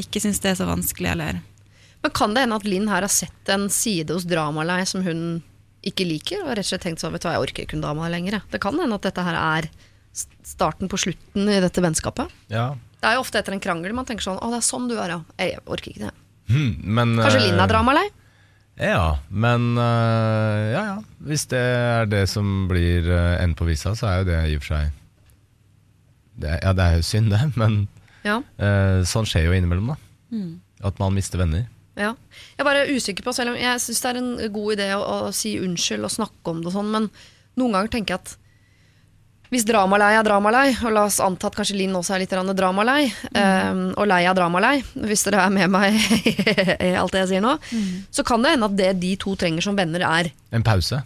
ikke 0.00 0.22
syns 0.24 0.40
det 0.40 0.48
er 0.50 0.56
så 0.56 0.66
vanskelig, 0.66 1.10
eller 1.12 1.42
Men 2.02 2.12
kan 2.16 2.34
det 2.34 2.44
hende 2.46 2.56
at 2.56 2.64
Linn 2.64 2.88
her 2.88 3.04
har 3.04 3.12
sett 3.12 3.48
en 3.52 3.68
side 3.72 4.14
hos 4.14 4.24
Dramalei 4.28 4.82
som 4.88 5.02
hun 5.04 5.42
ikke 5.86 6.04
liker, 6.04 6.42
og 6.44 6.54
rett 6.54 6.64
og 6.66 6.70
slett 6.74 6.84
tenkt 6.84 7.00
sånn, 7.00 7.12
vet 7.16 7.22
du 7.24 7.28
hva, 7.28 7.34
jeg 7.38 7.46
orker 7.48 7.64
ikke 7.64 7.76
hun 7.78 7.84
dama 7.84 8.08
lenger. 8.12 8.40
Det 8.52 8.60
kan 8.60 8.76
hende 8.80 8.96
at 8.98 9.06
dette 9.08 9.24
her 9.24 9.36
er 9.40 9.68
starten 10.44 10.90
på 10.92 10.98
slutten 11.00 11.48
i 11.48 11.60
dette 11.62 11.82
vennskapet. 11.84 12.32
ja. 12.52 12.70
Det 13.00 13.08
er 13.08 13.14
jo 13.16 13.22
ofte 13.22 13.38
etter 13.40 13.54
en 13.54 13.62
krangel 13.64 13.94
man 13.96 14.04
tenker 14.04 14.26
sånn, 14.26 14.36
å 14.44 14.50
det 14.52 14.58
er 14.58 14.64
sånn 14.66 14.84
du 14.90 14.92
er, 15.00 15.08
ja. 15.14 15.20
Jeg 15.40 15.60
orker 15.64 15.88
ikke 15.94 16.02
det. 16.10 16.10
Hmm, 16.52 16.74
men, 16.84 17.14
Kanskje 17.16 17.38
eh, 17.38 17.46
Linn 17.46 17.62
er 17.64 17.70
Dramalei? 17.70 18.02
Ja, 18.76 19.06
men 19.32 19.70
eh, 19.80 20.64
ja 20.74 20.82
ja. 20.84 20.96
Hvis 21.24 21.46
det 21.48 21.62
er 21.64 22.10
det 22.12 22.26
som 22.28 22.66
blir 22.68 23.08
uh, 23.08 23.38
enden 23.40 23.56
på 23.56 23.64
visa, 23.70 23.94
så 23.96 24.04
er 24.10 24.18
jo 24.20 24.26
det 24.28 24.40
i 24.50 24.58
og 24.58 24.66
for 24.66 24.74
seg 24.74 24.92
det, 26.44 26.58
Ja, 26.60 26.74
det 26.76 26.84
er 26.90 27.00
jo 27.00 27.06
synd, 27.08 27.32
det, 27.32 27.40
men 27.56 27.80
Ja. 28.28 28.36
eh, 28.60 29.00
sånn 29.08 29.24
skjer 29.28 29.48
jo 29.48 29.56
innimellom, 29.56 29.94
da. 29.94 29.96
At 30.84 31.00
man 31.00 31.16
mister 31.16 31.40
venner. 31.40 31.64
Ja. 31.98 32.14
Jeg 32.54 32.62
er 32.62 32.68
bare 32.68 32.86
usikker 32.90 33.26
på, 33.26 33.34
selv 33.36 33.54
om 33.54 33.58
jeg 33.58 33.82
syns 33.82 34.02
det 34.02 34.12
er 34.12 34.20
en 34.20 34.30
god 34.54 34.76
idé 34.76 34.92
å, 34.94 35.00
å 35.00 35.32
si 35.34 35.56
unnskyld 35.60 36.06
og 36.06 36.14
snakke 36.14 36.52
om 36.52 36.62
det 36.62 36.70
og 36.70 36.76
sånn, 36.76 36.92
men 36.94 37.10
noen 37.58 37.76
ganger 37.76 37.92
tenker 37.96 38.16
jeg 38.16 38.22
at 38.22 38.36
hvis 39.50 39.64
dramalei 39.66 40.12
er 40.14 40.22
dramalei, 40.22 40.68
og 40.86 40.92
la 40.94 41.08
oss 41.08 41.18
anta 41.24 41.48
at 41.50 41.56
kanskje 41.58 41.74
Linn 41.80 41.96
også 41.98 42.14
er 42.14 42.22
litt 42.22 42.34
dramalei, 42.54 43.08
mm. 43.10 43.38
um, 43.40 43.80
og 43.98 44.06
lei 44.06 44.20
av 44.30 44.36
dramalei, 44.38 44.76
hvis 44.94 45.24
dere 45.26 45.42
er 45.42 45.54
med 45.54 45.72
meg 45.74 45.96
i 46.86 46.92
alt 46.94 47.16
det 47.16 47.24
jeg 47.24 47.32
sier 47.32 47.42
nå, 47.42 47.56
så 48.14 48.24
kan 48.26 48.46
det 48.46 48.54
hende 48.54 48.68
at 48.70 48.76
det 48.78 48.92
de 49.02 49.16
to 49.18 49.34
trenger 49.38 49.66
som 49.66 49.78
venner, 49.78 50.06
er 50.06 50.30
En 50.54 50.66
pause. 50.66 51.02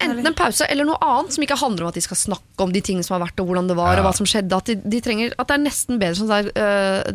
Enten 0.00 0.26
en 0.30 0.36
pause 0.38 0.66
eller 0.70 0.86
noe 0.88 0.98
annet 1.04 1.34
som 1.36 1.44
ikke 1.44 1.58
handler 1.60 1.84
om 1.86 1.90
at 1.92 1.98
de 1.98 2.02
skal 2.04 2.16
snakke 2.18 2.64
om 2.64 2.72
de 2.72 2.80
tingene 2.84 3.04
som 3.06 3.16
har 3.18 3.24
vært, 3.26 3.40
og 3.42 3.50
hvordan 3.50 3.68
det 3.70 3.76
var, 3.78 3.94
Ja. 3.94 4.00
og 4.02 4.08
hva 4.08 4.14
som 4.16 4.26
skjedde. 4.28 4.56
At, 4.56 4.66
de, 4.70 4.76
de 4.96 5.00
trenger, 5.04 5.34
at 5.38 5.48
det 5.50 5.56
er 5.58 5.64
nesten 5.66 6.00
bedre 6.00 6.16
sånn 6.18 6.32
der, 6.32 6.50
øh, 6.56 7.12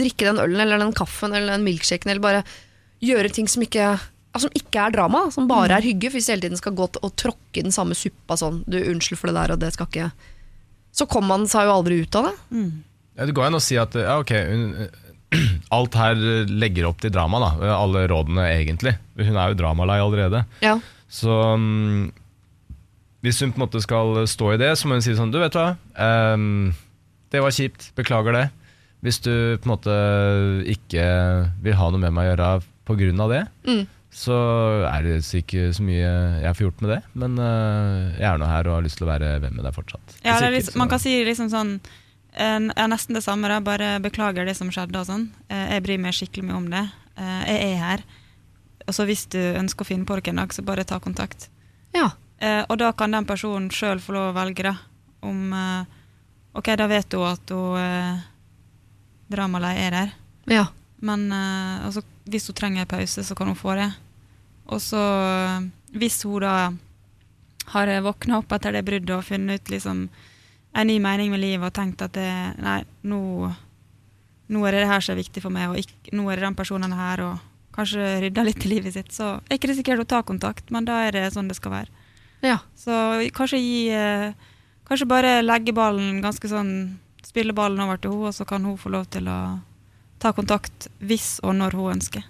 drikke 0.00 0.26
den 0.30 0.40
ølen 0.42 0.60
eller 0.64 0.78
den 0.82 0.92
kaffen 0.96 1.34
eller 1.36 1.54
den 1.56 1.64
milkshaken, 1.66 2.10
eller 2.10 2.24
bare 2.24 2.44
gjøre 3.04 3.32
ting 3.32 3.48
som 3.50 3.62
ikke 3.66 3.92
som 4.34 4.50
ikke 4.50 4.80
er 4.82 4.90
drama, 4.90 5.30
som 5.30 5.46
bare 5.46 5.76
er 5.76 5.84
hygge, 5.86 6.08
hvis 6.10 6.26
du 6.26 6.32
hele 6.32 6.42
tiden 6.42 6.58
skal 6.58 6.74
gå 6.74 6.88
til 6.90 7.04
og 7.06 7.12
tråkke 7.14 7.60
i 7.60 7.62
den 7.62 7.70
samme 7.70 7.94
suppa 7.94 8.34
sånn 8.34 8.64
Du, 8.66 8.74
unnskyld 8.80 9.20
for 9.20 9.30
det 9.30 9.36
der, 9.36 9.52
og 9.54 9.60
det 9.62 9.68
skal 9.76 9.86
ikke 9.86 10.08
Så 10.90 11.06
kommer 11.06 11.36
man 11.36 11.46
seg 11.46 11.68
jo 11.68 11.76
aldri 11.76 12.00
ut 12.02 12.16
av 12.18 12.26
det. 12.32 12.34
Ja, 13.14 13.26
det 13.28 13.34
går 13.36 13.46
an 13.46 13.54
å 13.54 13.62
si 13.62 13.76
at 13.78 13.94
ja, 13.94 14.16
ok, 14.18 14.32
hun, 14.50 14.88
alt 15.76 15.94
her 15.94 16.18
legger 16.50 16.88
opp 16.90 16.98
til 17.02 17.10
drama, 17.14 17.38
da. 17.42 17.52
Alle 17.76 18.08
rådene, 18.10 18.48
egentlig. 18.58 18.96
Hun 19.18 19.36
er 19.38 19.52
jo 19.52 19.58
dramalei 19.58 20.00
allerede. 20.02 20.44
Ja. 20.66 20.76
Så 21.14 21.30
um, 21.54 22.10
hvis 23.24 23.38
hun 23.40 23.52
på 23.54 23.60
en 23.60 23.64
måte 23.68 23.80
skal 23.84 24.24
stå 24.28 24.52
i 24.54 24.60
det, 24.60 24.72
så 24.76 24.88
må 24.90 24.98
hun 24.98 25.04
si 25.04 25.14
sånn 25.16 25.30
Du, 25.32 25.38
vet 25.42 25.54
hva, 25.56 25.76
Um, 25.94 26.74
det 27.32 27.40
var 27.42 27.54
kjipt, 27.54 27.88
beklager 27.98 28.34
det. 28.36 28.44
Hvis 29.04 29.18
du 29.24 29.30
på 29.60 29.66
en 29.68 29.72
måte 29.74 29.94
ikke 30.70 31.04
vil 31.64 31.76
ha 31.78 31.90
noe 31.92 32.00
med 32.02 32.14
meg 32.14 32.28
å 32.28 32.30
gjøre 32.32 32.48
pga. 32.88 33.26
det, 33.32 33.42
Mm. 33.66 33.86
så 34.14 34.36
er 34.86 35.02
det 35.02 35.16
ikke 35.40 35.72
så 35.74 35.82
mye 35.82 36.10
jeg 36.44 36.54
får 36.56 36.64
gjort 36.66 36.80
med 36.84 36.90
det. 36.94 37.00
Men 37.14 37.38
uh, 37.38 38.14
jeg 38.18 38.28
er 38.28 38.38
nå 38.38 38.46
her 38.46 38.68
og 38.68 38.74
har 38.78 38.82
lyst 38.86 38.98
til 39.00 39.06
å 39.08 39.12
være 39.12 39.40
venn 39.42 39.54
med 39.56 39.64
deg 39.64 39.74
fortsatt. 39.74 40.18
Ja, 40.24 40.38
liksom, 40.50 40.78
man 40.78 40.88
kan 40.92 40.98
si 41.02 41.24
liksom 41.24 41.50
sånn 41.50 41.80
eh, 42.36 42.60
Ja, 42.76 42.86
nesten 42.90 43.14
det 43.14 43.24
samme, 43.24 43.48
da. 43.48 43.60
Bare 43.60 43.98
beklager 44.04 44.44
det 44.46 44.56
som 44.56 44.70
skjedde 44.70 45.00
og 45.00 45.06
sånn. 45.08 45.28
Eh, 45.48 45.74
Jeg 45.74 45.82
bryr 45.86 45.98
meg 46.02 46.14
skikkelig 46.14 46.44
mye 46.50 46.56
om 46.60 46.70
det. 46.70 46.84
Jeg 47.16 47.58
er 47.72 47.76
her. 47.78 48.00
Og 48.86 48.94
så 48.94 49.06
hvis 49.08 49.26
du 49.32 49.38
ønsker 49.40 49.84
å 49.84 49.88
finne 49.88 50.04
på 50.08 50.16
det 50.18 50.28
en 50.32 50.42
dag, 50.42 50.52
så 50.52 50.62
bare 50.62 50.84
ta 50.84 51.00
kontakt. 51.00 51.48
ja. 51.94 52.10
Eh, 52.44 52.64
og 52.68 52.76
da 52.78 52.88
kan 52.92 53.12
den 53.14 53.24
personen 53.24 53.70
sjøl 53.70 54.00
få 54.02 54.12
lov 54.12 54.32
å 54.32 54.34
velge, 54.36 54.62
det. 54.66 54.74
Om 55.22 55.52
eh, 55.54 55.84
Ok, 56.58 56.66
da 56.76 56.86
vet 56.90 57.12
hun 57.14 57.22
at 57.30 57.50
hun 57.54 57.78
eh, 57.78 58.18
dramalei 59.30 59.76
er 59.86 59.90
der. 59.90 60.12
ja. 60.50 60.66
Men 61.04 61.26
eh, 61.32 61.84
altså, 61.86 62.00
hvis 62.24 62.46
hun 62.48 62.54
trenger 62.56 62.80
en 62.84 62.88
pause, 62.90 63.24
så 63.24 63.34
kan 63.36 63.46
hun 63.50 63.56
få 63.58 63.74
det. 63.76 63.90
Og 64.66 64.80
så, 64.80 64.98
eh, 64.98 65.66
hvis 65.98 66.22
hun 66.24 66.40
da 66.42 66.72
har 67.74 67.90
våkna 68.02 68.38
opp 68.38 68.52
etter 68.52 68.72
det 68.72 68.84
bruddet 68.84 69.14
og 69.16 69.24
funnet 69.24 69.60
ut 69.62 69.70
liksom 69.72 70.08
en 70.74 70.86
ny 70.86 70.98
mening 71.00 71.30
med 71.30 71.40
livet 71.40 71.66
og 71.70 71.74
tenkt 71.76 72.02
at 72.02 72.12
det, 72.16 72.28
nei, 72.58 72.82
nå, 73.06 73.20
nå 74.48 74.64
er 74.66 74.72
det 74.74 74.84
det 74.84 74.90
her 74.90 75.04
som 75.04 75.14
er 75.14 75.22
viktig 75.22 75.42
for 75.44 75.54
meg, 75.54 75.70
og 75.70 75.78
ikke, 75.80 76.12
nå 76.16 76.26
er 76.30 76.36
det 76.40 76.48
den 76.48 76.56
personen 76.58 76.92
her, 76.92 77.22
og 77.24 77.38
kanskje 77.74 78.08
rydda 78.24 78.44
litt 78.46 78.64
i 78.64 78.70
livet 78.70 78.94
sitt, 78.94 79.12
så 79.12 79.36
er 79.48 79.58
ikke 79.58 79.70
det 79.70 79.78
sikkert 79.80 80.04
å 80.04 80.10
ta 80.14 80.22
kontakt, 80.26 80.70
men 80.74 80.86
da 80.88 81.02
er 81.08 81.16
det 81.16 81.28
sånn 81.34 81.50
det 81.50 81.58
skal 81.58 81.74
være. 81.74 81.90
ja. 82.46 82.58
Så 82.78 82.92
kanskje 83.34 83.62
gi 83.62 83.78
eh, 83.92 84.32
Kanskje 84.84 85.06
bare 85.08 85.38
legge 85.40 85.72
ballen 85.72 86.18
ganske 86.20 86.44
sånn 86.44 86.98
Spille 87.24 87.54
ballen 87.56 87.80
over 87.80 87.96
til 87.96 88.12
henne, 88.12 88.28
og 88.28 88.34
så 88.36 88.44
kan 88.44 88.64
hun 88.68 88.76
få 88.76 88.92
lov 88.92 89.06
til 89.08 89.30
å 89.32 89.38
ta 90.20 90.32
kontakt 90.36 90.88
hvis 91.00 91.38
og 91.42 91.54
når 91.56 91.76
hun 91.78 91.94
ønsker. 91.96 92.24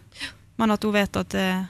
Men 0.57 0.71
at 0.71 0.85
hun 0.87 0.95
vet 0.95 1.19
at 1.19 1.35
eh, 1.35 1.65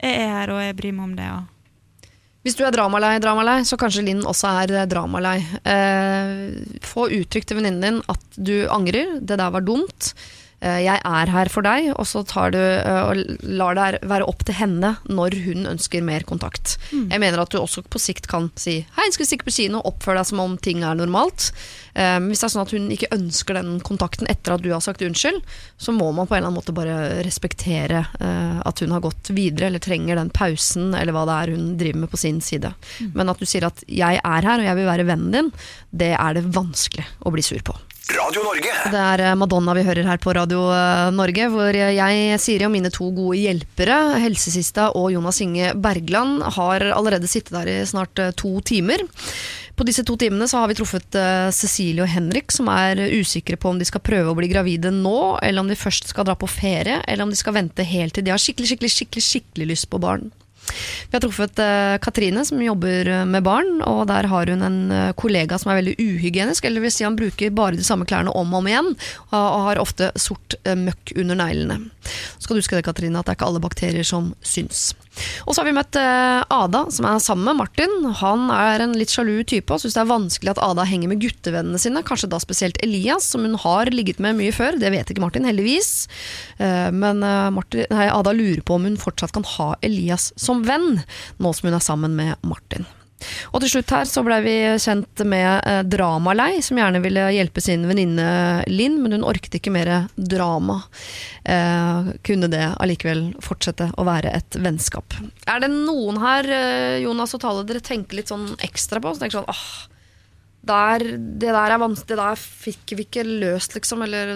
jeg 0.00 0.20
er 0.24 0.30
her, 0.32 0.52
og 0.54 0.62
jeg 0.64 0.76
bryr 0.78 0.94
meg 0.96 1.04
om 1.04 1.12
det. 1.18 1.28
Og 1.28 2.08
Hvis 2.46 2.56
du 2.56 2.64
er 2.64 2.72
dramalei, 2.72 3.18
dramalei, 3.20 3.58
så 3.68 3.76
kanskje 3.80 4.06
Linn 4.06 4.24
også 4.24 4.52
er 4.62 4.74
eh, 4.78 4.88
dramalei. 4.88 5.36
Eh, 5.60 6.80
få 6.88 7.10
uttrykt 7.20 7.50
til 7.50 7.60
venninnen 7.60 7.84
din 7.84 8.00
at 8.08 8.40
du 8.40 8.64
angrer, 8.72 9.18
det 9.20 9.36
der 9.36 9.52
var 9.52 9.64
dumt. 9.66 10.14
Eh, 10.60 10.82
jeg 10.84 11.00
er 11.00 11.30
her 11.32 11.48
for 11.52 11.64
deg, 11.64 11.88
og 11.94 12.04
så 12.08 12.20
tar 12.28 12.52
du 12.52 12.60
eh, 12.60 13.00
og 13.08 13.40
lar 13.48 13.78
det 13.78 14.02
være 14.08 14.26
opp 14.28 14.44
til 14.44 14.58
henne 14.58 14.92
når 15.08 15.38
hun 15.46 15.68
ønsker 15.70 16.04
mer 16.04 16.26
kontakt. 16.28 16.76
Jeg 16.92 17.22
mener 17.22 17.40
at 17.40 17.52
du 17.52 17.60
også 17.60 17.82
på 17.88 18.00
sikt 18.02 18.28
kan 18.30 18.50
si 18.60 18.80
hei, 18.96 19.06
skal 19.08 19.24
vi 19.24 19.30
stikke 19.30 19.48
på 19.48 19.56
kino, 19.56 19.80
oppfør 19.88 20.20
deg 20.20 20.28
som 20.28 20.42
om 20.44 20.58
ting 20.60 20.84
er 20.84 20.98
normalt. 20.98 21.50
Um, 21.90 22.28
hvis 22.30 22.42
det 22.42 22.46
er 22.46 22.52
sånn 22.52 22.62
at 22.62 22.74
hun 22.76 22.86
ikke 22.94 23.10
ønsker 23.16 23.56
den 23.56 23.80
kontakten 23.84 24.28
etter 24.30 24.54
at 24.54 24.62
du 24.62 24.68
har 24.70 24.82
sagt 24.84 25.02
unnskyld, 25.02 25.40
så 25.80 25.94
må 25.96 26.10
man 26.14 26.28
på 26.28 26.36
en 26.36 26.42
eller 26.42 26.50
annen 26.52 26.60
måte 26.60 26.76
bare 26.76 27.24
respektere 27.26 28.04
uh, 28.20 28.60
at 28.68 28.84
hun 28.84 28.94
har 28.94 29.02
gått 29.04 29.32
videre, 29.34 29.70
eller 29.70 29.82
trenger 29.82 30.20
den 30.20 30.30
pausen, 30.34 30.92
eller 30.94 31.16
hva 31.16 31.26
det 31.28 31.38
er 31.38 31.54
hun 31.56 31.74
driver 31.80 32.04
med 32.04 32.12
på 32.12 32.20
sin 32.20 32.40
side. 32.44 32.72
Men 33.16 33.32
at 33.32 33.40
du 33.40 33.48
sier 33.48 33.66
at 33.66 33.82
'jeg 33.88 34.20
er 34.22 34.48
her, 34.48 34.58
og 34.60 34.68
jeg 34.68 34.76
vil 34.78 34.92
være 34.92 35.08
vennen 35.08 35.34
din', 35.34 35.52
det 35.90 36.14
er 36.14 36.34
det 36.36 36.50
vanskelig 36.54 37.06
å 37.24 37.32
bli 37.34 37.42
sur 37.42 37.64
på. 37.64 37.74
Radio 38.16 38.42
Norge. 38.42 38.72
Det 38.90 39.00
er 39.00 39.22
eh, 39.22 39.36
Madonna 39.38 39.74
vi 39.76 39.84
hører 39.86 40.08
her 40.08 40.20
på 40.22 40.32
Radio 40.34 40.64
eh, 40.74 41.10
Norge, 41.14 41.46
hvor 41.52 41.76
jeg, 41.76 42.38
Siri 42.42 42.66
og 42.66 42.72
mine 42.74 42.90
to 42.92 43.10
gode 43.14 43.38
hjelpere, 43.38 43.98
Helsesista 44.22 44.88
og 44.98 45.12
Jonas 45.14 45.40
Inge 45.44 45.72
Bergland, 45.78 46.40
har 46.56 46.84
allerede 46.90 47.30
sittet 47.30 47.54
der 47.54 47.70
i 47.70 47.76
snart 47.86 48.18
eh, 48.18 48.32
to 48.34 48.56
timer. 48.66 49.04
På 49.78 49.86
disse 49.86 50.04
to 50.04 50.16
timene 50.20 50.48
så 50.50 50.60
har 50.60 50.68
vi 50.68 50.76
truffet 50.76 51.16
Cecilie 51.56 52.02
og 52.04 52.10
Henrik, 52.12 52.52
som 52.52 52.68
er 52.68 52.98
usikre 53.16 53.56
på 53.56 53.70
om 53.70 53.78
de 53.80 53.86
skal 53.88 54.02
prøve 54.04 54.34
å 54.34 54.36
bli 54.36 54.50
gravide 54.50 54.92
nå, 54.92 55.38
eller 55.40 55.62
om 55.62 55.70
de 55.70 55.78
først 55.78 56.10
skal 56.10 56.26
dra 56.28 56.34
på 56.36 56.50
ferie, 56.50 56.98
eller 57.06 57.24
om 57.24 57.32
de 57.32 57.38
skal 57.38 57.56
vente 57.56 57.86
helt 57.88 58.18
til 58.18 58.26
de 58.26 58.34
har 58.34 58.42
skikkelig, 58.42 58.74
skikkelig, 58.74 58.92
skikkelig, 58.98 59.24
skikkelig 59.30 59.70
lyst 59.72 59.88
på 59.88 60.02
barn. 60.02 60.28
Vi 61.10 61.16
har 61.16 61.22
truffet 61.24 61.58
eh, 61.62 61.96
Katrine, 62.02 62.44
som 62.46 62.62
jobber 62.62 63.08
eh, 63.08 63.24
med 63.28 63.44
barn, 63.46 63.80
og 63.86 64.04
der 64.10 64.28
har 64.30 64.50
hun 64.52 64.64
en 64.66 64.78
eh, 64.94 65.12
kollega 65.18 65.58
som 65.60 65.72
er 65.72 65.80
veldig 65.80 65.96
uhygienisk, 65.98 66.66
eller 66.66 66.84
vil 66.84 66.94
si 66.94 67.06
han 67.06 67.18
bruker 67.18 67.52
bare 67.54 67.78
de 67.78 67.86
samme 67.86 68.06
klærne 68.08 68.34
om 68.34 68.54
og 68.54 68.62
om 68.62 68.70
igjen, 68.70 68.92
og, 69.30 69.58
har 69.70 69.80
ofte 69.82 70.10
sort 70.18 70.56
møkk 70.64 71.12
under 71.20 71.38
neglene. 71.38 71.78
Så 72.38 72.46
skal 72.46 72.56
du 72.56 72.62
huske 72.62 72.78
det, 72.78 72.86
Katrine, 72.86 73.18
at 73.18 73.28
det 73.28 73.34
er 73.34 73.38
ikke 73.38 73.50
alle 73.50 73.62
bakterier 73.62 74.06
som 74.06 74.32
syns. 74.46 74.90
Og 75.46 75.54
så 75.54 75.62
har 75.62 75.68
vi 75.68 75.74
møtt 75.76 75.98
eh, 76.00 76.42
Ada, 76.54 76.84
som 76.94 77.08
er 77.08 77.22
sammen 77.24 77.48
med 77.50 77.60
Martin. 77.60 77.96
Han 78.20 78.48
er 78.54 78.84
en 78.84 78.96
litt 78.98 79.12
sjalu 79.14 79.40
type 79.48 79.72
og 79.74 79.82
syns 79.82 79.96
det 79.96 80.02
er 80.04 80.10
vanskelig 80.12 80.54
at 80.54 80.62
Ada 80.64 80.86
henger 80.88 81.12
med 81.12 81.22
guttevennene 81.24 81.80
sine, 81.80 82.04
kanskje 82.06 82.30
da 82.32 82.40
spesielt 82.42 82.80
Elias, 82.84 83.28
som 83.32 83.44
hun 83.46 83.58
har 83.60 83.90
ligget 83.94 84.22
med 84.22 84.38
mye 84.38 84.54
før. 84.54 84.78
Det 84.80 84.92
vet 84.94 85.10
ikke 85.12 85.24
Martin, 85.24 85.48
heldigvis. 85.48 85.92
Eh, 86.58 86.88
Men 86.94 87.24
eh, 87.26 87.50
Martin, 87.54 87.86
nei, 87.92 88.08
Ada 88.12 88.34
lurer 88.36 88.62
på 88.66 88.78
om 88.78 88.88
hun 88.88 89.00
fortsatt 89.00 89.34
kan 89.36 89.46
ha 89.56 89.72
Elias 89.86 90.30
som 90.40 90.64
venn, 90.66 91.02
nå 91.38 91.54
som 91.56 91.70
hun 91.70 91.78
er 91.78 91.84
sammen 91.84 92.16
med 92.18 92.36
Martin. 92.46 92.88
Og 93.52 93.62
til 93.62 93.72
slutt 93.74 93.92
her 93.94 94.08
så 94.08 94.22
blei 94.26 94.38
vi 94.44 94.54
kjent 94.80 95.24
med 95.28 95.48
eh, 95.68 95.82
Dramalei, 95.88 96.60
som 96.64 96.80
gjerne 96.80 97.02
ville 97.04 97.26
hjelpe 97.34 97.62
sin 97.64 97.86
venninne 97.88 98.28
Linn, 98.70 99.00
men 99.02 99.16
hun 99.16 99.26
orket 99.26 99.58
ikke 99.58 99.72
mer 99.74 99.90
drama. 100.16 100.80
Eh, 101.44 102.10
kunne 102.26 102.50
det 102.52 102.64
allikevel 102.80 103.30
fortsette 103.44 103.90
å 104.00 104.06
være 104.08 104.32
et 104.40 104.60
vennskap. 104.60 105.16
Er 105.50 105.62
det 105.64 105.72
noen 105.72 106.20
her, 106.22 106.48
eh, 106.48 106.98
Jonas 107.04 107.36
og 107.36 107.44
Tale, 107.44 107.66
dere 107.68 107.84
tenker 107.84 108.20
litt 108.20 108.32
sånn 108.32 108.52
ekstra 108.64 109.02
på? 109.02 109.14
Så 109.14 109.24
tenker 109.24 109.40
sånn, 109.40 109.50
åh, 109.50 109.90
der, 110.70 111.04
det 111.40 111.52
der 111.56 111.74
er 111.74 111.80
vanskelig, 111.80 112.14
det 112.14 112.20
der 112.20 112.40
fikk 112.40 112.96
vi 112.96 113.06
ikke 113.06 113.26
løst, 113.26 113.76
liksom. 113.76 114.04
Eller 114.04 114.34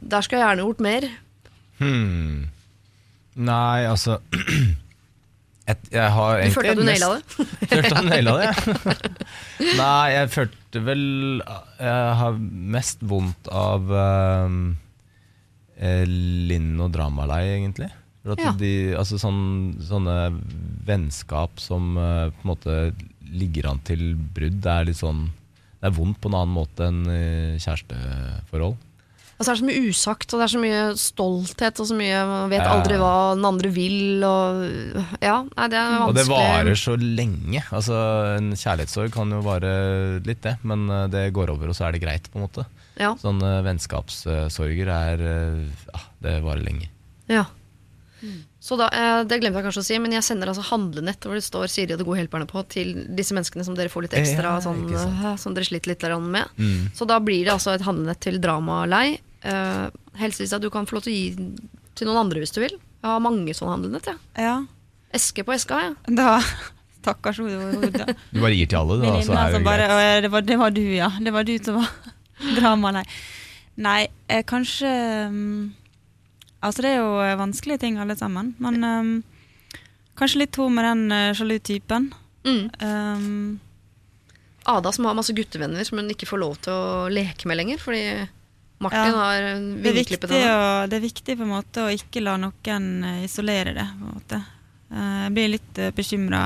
der 0.00 0.24
skulle 0.24 0.40
jeg 0.40 0.46
gjerne 0.46 0.64
gjort 0.64 0.84
mer. 0.84 1.08
Hmm. 1.78 2.48
Nei, 3.38 3.86
altså 3.86 4.18
et, 5.68 5.88
Jeg 5.92 6.12
har 6.14 6.42
Du 6.42 6.54
følte 6.54 6.72
at 6.72 6.80
du 6.80 6.86
naila 6.86 7.08
det? 7.14 7.46
Følte 7.68 7.90
at 7.92 8.02
du 8.02 8.08
naila 8.08 8.34
det. 8.40 8.50
Nei, 9.80 10.04
jeg 10.14 10.30
følte 10.34 10.82
vel 10.86 11.04
Jeg 11.44 12.18
har 12.22 12.38
mest 12.78 13.04
vondt 13.04 13.50
av 13.52 13.92
um, 13.92 14.58
Linn 15.78 16.72
og 16.82 16.90
Dramalei, 16.96 17.44
egentlig. 17.54 17.92
Ja. 18.28 18.50
de, 18.58 18.72
altså 18.98 19.16
sånn, 19.20 19.76
sånne 19.80 20.16
vennskap 20.84 21.62
som 21.62 21.94
eh, 21.96 22.32
på 22.34 22.42
en 22.42 22.50
måte 22.50 22.74
ligger 23.30 23.70
an 23.70 23.78
til 23.86 24.02
brudd, 24.34 24.58
det 24.64 24.72
er 24.72 24.88
litt 24.90 24.98
sånn 24.98 25.22
Det 25.78 25.86
er 25.88 25.94
vondt 25.96 26.18
på 26.20 26.28
en 26.28 26.36
annen 26.36 26.52
måte 26.52 26.88
enn 26.90 27.06
kjæresteforhold. 27.62 28.74
Og 29.38 29.46
så 29.46 29.52
er 29.52 29.54
det 29.54 29.60
så 29.60 29.66
mye 29.68 29.90
usagt, 29.92 30.32
og 30.34 30.40
det 30.40 30.44
er 30.48 30.50
så 30.50 30.60
mye 30.62 30.78
stolthet, 30.98 31.78
og 31.78 31.86
så 31.86 31.94
mye 31.94 32.22
Man 32.26 32.50
vet 32.50 32.64
aldri 32.66 32.96
hva 32.98 33.12
den 33.38 33.46
andre 33.46 33.70
vil, 33.70 34.24
og 34.26 34.64
Ja, 35.22 35.36
nei, 35.46 35.68
det 35.70 35.78
er 35.78 35.92
vanskelig. 35.92 36.08
Og 36.08 36.16
det 36.18 36.24
varer 36.32 36.80
så 36.80 36.96
lenge. 36.98 37.62
Altså, 37.70 38.00
en 38.34 38.50
kjærlighetssorg 38.58 39.14
kan 39.14 39.36
jo 39.36 39.38
vare 39.46 39.70
litt, 40.26 40.42
det, 40.42 40.56
men 40.66 40.88
eh, 40.90 41.06
det 41.12 41.28
går 41.38 41.54
over, 41.54 41.70
og 41.70 41.78
så 41.78 41.86
er 41.86 41.94
det 41.94 42.02
greit, 42.02 42.26
på 42.32 42.40
en 42.40 42.48
måte. 42.48 42.66
Ja. 42.98 43.12
Sånne 43.22 43.60
vennskapssorger 43.62 44.90
er 44.90 45.22
eh, 45.22 45.62
ja, 45.92 46.02
Det 46.26 46.34
varer 46.42 46.66
lenge. 46.66 46.90
Ja. 47.30 47.46
Så 48.68 48.76
da, 48.76 48.88
eh, 48.92 49.24
Det 49.24 49.38
glemte 49.40 49.62
jeg 49.62 49.68
kanskje 49.68 49.80
å 49.80 49.86
si, 49.86 49.98
men 50.02 50.12
jeg 50.12 50.26
sender 50.26 50.50
altså 50.52 50.66
handlenett 50.68 51.24
hvor 51.24 51.38
det 51.38 51.44
står 51.46 51.70
Siri 51.72 51.94
og 51.94 52.02
de 52.02 52.06
gode 52.08 52.20
hjelperne 52.20 52.48
på, 52.50 52.60
til 52.68 52.92
disse 53.16 53.36
menneskene 53.36 53.64
som 53.64 53.76
dere 53.78 53.92
får 53.92 54.04
litt 54.04 54.16
ekstra 54.18 54.58
Ja, 54.58 54.64
sånn, 54.64 54.82
eh, 54.92 55.30
som 55.40 55.56
dere 55.56 55.68
sliter 55.68 55.94
litt 55.94 56.04
med. 56.26 56.52
Mm. 56.58 56.90
Så 56.96 57.08
da 57.08 57.16
blir 57.24 57.46
det 57.46 57.54
altså 57.54 57.72
et 57.72 57.86
handlenett 57.86 58.20
til 58.20 58.40
Dramalei. 58.42 59.20
Uh, 59.38 59.86
helst 60.18 60.42
at 60.42 60.60
du 60.60 60.68
kan 60.68 60.84
få 60.84 60.96
lov 60.96 61.04
til 61.06 61.12
å 61.12 61.16
gi 61.16 61.28
til 61.94 62.08
noen 62.10 62.24
andre 62.26 62.42
hvis 62.42 62.52
du 62.52 62.60
vil. 62.60 62.74
Jeg 62.74 63.08
har 63.08 63.22
mange 63.22 63.54
sånne 63.54 63.76
handlenett. 63.76 64.10
Ja. 64.10 64.16
ja, 64.36 64.56
Eske 65.14 65.44
på 65.46 65.54
eska, 65.54 65.78
ja. 65.86 65.94
da 66.10 66.40
Stakkars 66.98 67.38
hode. 67.40 68.04
Du 68.34 68.40
bare 68.42 68.52
gir 68.52 68.68
til 68.68 68.80
alle, 68.82 68.98
da, 69.00 69.12
så 69.24 69.36
er 69.38 69.54
det 69.54 69.64
bare 69.64 69.86
greit. 69.88 70.22
Det, 70.26 70.30
var, 70.34 70.44
det 70.44 70.56
var 70.60 70.74
du, 70.74 70.82
ja. 70.82 71.08
Det 71.22 71.32
var 71.32 71.46
du 71.46 71.54
som 71.62 71.78
var 71.78 71.92
drama, 72.58 72.92
nei. 73.78 74.00
Eh, 74.26 74.42
kanskje 74.44 74.90
mm, 75.32 75.62
Altså, 76.60 76.82
det 76.82 76.90
er 76.90 76.98
jo 77.02 77.10
eh, 77.22 77.36
vanskelige 77.38 77.78
ting, 77.84 77.98
alle 78.02 78.16
sammen. 78.18 78.54
Men 78.58 78.82
um, 78.84 79.10
kanskje 80.18 80.40
litt 80.42 80.56
hun 80.58 80.74
med 80.74 80.84
den 80.88 81.04
uh, 81.14 81.34
sjalu 81.38 81.58
typen. 81.62 82.08
Mm. 82.46 82.64
Um, 82.82 83.60
Ada 84.68 84.90
som 84.92 85.06
har 85.08 85.14
masse 85.16 85.32
guttevenner 85.32 85.86
som 85.86 86.00
hun 86.00 86.10
ikke 86.12 86.26
får 86.28 86.40
lov 86.42 86.58
til 86.64 86.74
å 86.74 87.06
leke 87.12 87.48
med 87.48 87.56
lenger, 87.60 87.78
fordi 87.80 88.02
Martin 88.84 89.14
Ja. 89.14 89.22
har 89.22 89.46
vingeklippet 89.82 90.30
henne. 90.30 90.88
det 90.90 90.98
er 90.98 91.06
viktig 91.06 91.34
på 91.38 91.42
en 91.46 91.50
måte 91.54 91.86
å 91.86 91.90
ikke 91.94 92.20
la 92.22 92.36
noen 92.38 92.88
eh, 93.04 93.24
isolere 93.26 93.72
det. 93.74 93.86
på 93.98 94.04
en 94.04 94.18
måte. 94.18 94.42
Uh, 94.90 95.22
Jeg 95.24 95.32
blir 95.38 95.54
litt 95.56 95.80
bekymra. 95.96 96.42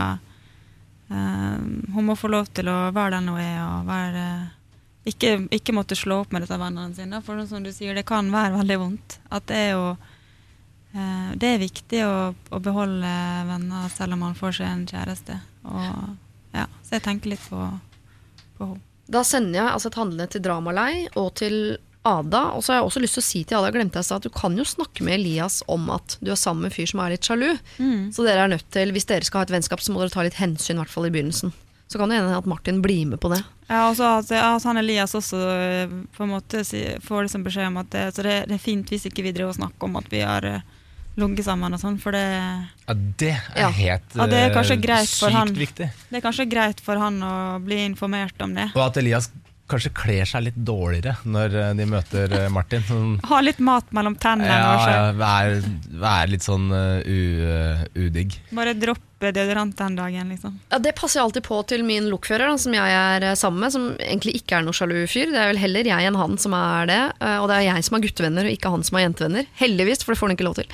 Hun 1.12 2.06
må 2.06 2.14
få 2.16 2.30
lov 2.32 2.46
til 2.56 2.70
å 2.72 2.76
være 2.94 3.18
den 3.18 3.26
hun 3.28 3.40
er, 3.42 3.58
og 3.66 3.84
være 3.84 4.22
ikke, 5.08 5.34
ikke 5.50 5.74
måtte 5.74 5.98
slå 5.98 6.20
opp 6.22 6.32
med 6.34 6.44
disse 6.44 6.58
vennene 6.60 6.94
sine. 6.94 7.20
For 7.26 7.40
som 7.50 7.64
du 7.64 7.72
sier, 7.74 7.94
det 7.98 8.06
kan 8.08 8.30
være 8.32 8.54
veldig 8.60 8.78
vondt. 8.82 9.18
At 9.34 9.46
det 9.50 9.58
er 9.58 9.70
jo 9.74 9.86
eh, 10.94 11.30
Det 11.40 11.48
er 11.54 11.62
viktig 11.62 12.02
å, 12.06 12.16
å 12.32 12.62
beholde 12.62 13.14
venner 13.48 13.88
selv 13.94 14.16
om 14.16 14.26
man 14.28 14.38
får 14.38 14.60
seg 14.60 14.68
en 14.70 14.86
kjæreste. 14.90 15.40
Og, 15.66 16.12
ja, 16.54 16.68
så 16.86 16.98
jeg 16.98 17.06
tenker 17.08 17.34
litt 17.34 17.46
på, 17.48 17.66
på 18.58 18.72
henne. 18.72 18.88
Da 19.12 19.20
sender 19.26 19.58
jeg 19.58 19.68
altså 19.68 19.90
et 19.90 19.96
handlende 19.98 20.30
til 20.30 20.40
Dramalei 20.44 20.92
og 21.18 21.32
til 21.36 21.56
Ada. 22.06 22.44
Og 22.56 22.62
så 22.62 22.72
har 22.72 22.78
jeg 22.78 22.86
også 22.86 23.00
lyst 23.02 23.16
til 23.18 23.22
å 23.22 23.26
si 23.26 23.40
til 23.44 23.58
Ada, 23.58 23.72
glemte 23.74 24.00
jeg 24.00 24.14
at 24.14 24.24
du 24.24 24.30
kan 24.32 24.54
jo 24.56 24.64
snakke 24.64 25.04
med 25.04 25.18
Elias 25.18 25.58
om 25.68 25.90
at 25.92 26.14
du 26.22 26.30
er 26.32 26.38
sammen 26.38 26.64
med 26.64 26.70
en 26.70 26.76
fyr 26.78 26.88
som 26.88 27.02
er 27.02 27.12
litt 27.12 27.26
sjalu. 27.28 27.50
Så 28.14 28.24
dere 28.24 28.46
er 28.46 28.52
nødt 28.54 28.70
til, 28.72 28.94
hvis 28.94 29.08
dere 29.10 29.26
skal 29.26 29.42
ha 29.42 29.48
et 29.50 29.52
vennskap, 29.58 29.82
så 29.82 29.92
må 29.92 30.00
dere 30.00 30.14
ta 30.14 30.24
litt 30.24 30.38
hensyn, 30.40 30.78
i 30.78 30.80
hvert 30.84 30.94
fall 30.94 31.10
i 31.10 31.12
begynnelsen. 31.12 31.52
Så 31.92 32.00
kan 32.00 32.08
det 32.08 32.16
hende 32.22 32.36
at 32.38 32.48
Martin 32.48 32.80
blir 32.80 33.04
med 33.10 33.20
på 33.20 33.28
det. 33.28 33.42
Ja, 33.68 33.86
og 33.90 33.96
så 33.98 34.14
at, 34.18 34.30
at 34.32 34.64
han 34.64 34.80
Elias 34.80 35.12
også 35.18 35.40
eh, 35.52 35.92
på 36.16 36.24
en 36.24 36.32
måte 36.32 36.62
si, 36.64 36.80
får 37.04 37.26
liksom 37.26 37.44
beskjed 37.44 37.68
om 37.68 37.80
at 37.82 37.90
det, 37.92 38.06
så 38.16 38.24
det, 38.24 38.36
det 38.48 38.56
er 38.56 38.62
fint 38.62 38.88
hvis 38.92 39.04
ikke 39.10 39.26
vi 39.26 39.34
driver 39.36 39.52
og 39.52 39.60
snakker 39.60 39.90
om 39.90 39.98
at 40.00 40.08
vi 40.12 40.22
har 40.24 40.46
uh, 40.48 40.64
ligget 41.20 41.44
sammen 41.46 41.76
og 41.76 41.80
sånn, 41.82 41.98
for 42.00 42.16
det, 42.16 42.24
Ja, 42.86 42.96
det 42.96 43.34
er 43.36 43.60
Ja. 43.66 43.70
helt 43.76 44.16
Ja, 44.16 44.26
det 44.26 44.40
er 44.40 44.56
eh, 44.56 45.04
sykt 45.04 45.32
han. 45.32 45.52
viktig. 45.52 45.90
det 46.08 46.16
er 46.16 46.24
kanskje 46.24 46.48
greit 46.48 46.80
for 46.80 46.96
han 46.96 47.20
å 47.22 47.60
bli 47.60 47.84
informert 47.84 48.40
om 48.40 48.54
det. 48.54 48.70
Og 48.74 48.86
at 48.86 48.96
Elias 48.96 49.30
kanskje 49.72 49.92
kler 49.96 50.28
seg 50.28 50.46
litt 50.48 50.58
dårligere 50.58 51.14
når 51.24 51.54
eh, 51.60 51.70
de 51.78 51.86
møter 51.88 52.34
eh, 52.36 52.48
Martin. 52.52 52.84
Sånn, 52.88 53.14
Ha 53.30 53.40
litt 53.44 53.60
mat 53.62 53.88
mellom 53.94 54.16
tennene. 54.20 54.50
ja, 54.52 54.90
ja, 54.90 55.12
vær, 55.16 55.60
vær 56.02 56.32
litt 56.32 56.44
sånn 56.44 56.68
uh, 56.72 57.00
eh, 57.00 57.84
udigg. 57.94 58.38
Bare 58.56 58.74
droppe 58.74 59.11
deodorant 59.30 59.76
den 59.78 59.94
dagen, 59.94 60.32
liksom. 60.34 60.56
Ja, 60.72 60.80
Det 60.82 60.94
passer 60.98 61.20
jeg 61.20 61.26
alltid 61.28 61.44
på 61.46 61.58
til 61.70 61.84
min 61.86 62.08
lokfører, 62.10 62.50
da, 62.50 62.56
som 62.58 62.74
jeg 62.74 62.96
er 62.98 63.26
eh, 63.28 63.36
sammen 63.38 63.62
med, 63.62 63.74
som 63.74 63.84
egentlig 64.02 64.34
ikke 64.40 64.58
er 64.58 64.66
noe 64.66 64.74
sjalu 64.74 64.96
fyr. 65.06 65.30
Det 65.30 65.38
er 65.38 65.52
vel 65.52 65.60
heller 65.62 65.90
jeg 65.92 66.08
enn 66.08 66.18
han 66.18 66.34
som 66.42 66.56
er 66.58 66.90
det, 66.90 67.00
eh, 67.22 67.36
og 67.38 67.46
det 67.50 67.58
er 67.60 67.66
jeg 67.68 67.86
som 67.86 67.98
har 67.98 68.04
guttevenner, 68.06 68.48
og 68.48 68.56
ikke 68.56 68.72
han 68.74 68.82
som 68.88 68.98
har 68.98 69.04
jentevenner. 69.06 69.46
Heldigvis, 69.62 70.02
for 70.02 70.14
det 70.14 70.20
får 70.20 70.30
han 70.30 70.36
ikke 70.36 70.48
lov 70.48 70.58
til. 70.58 70.72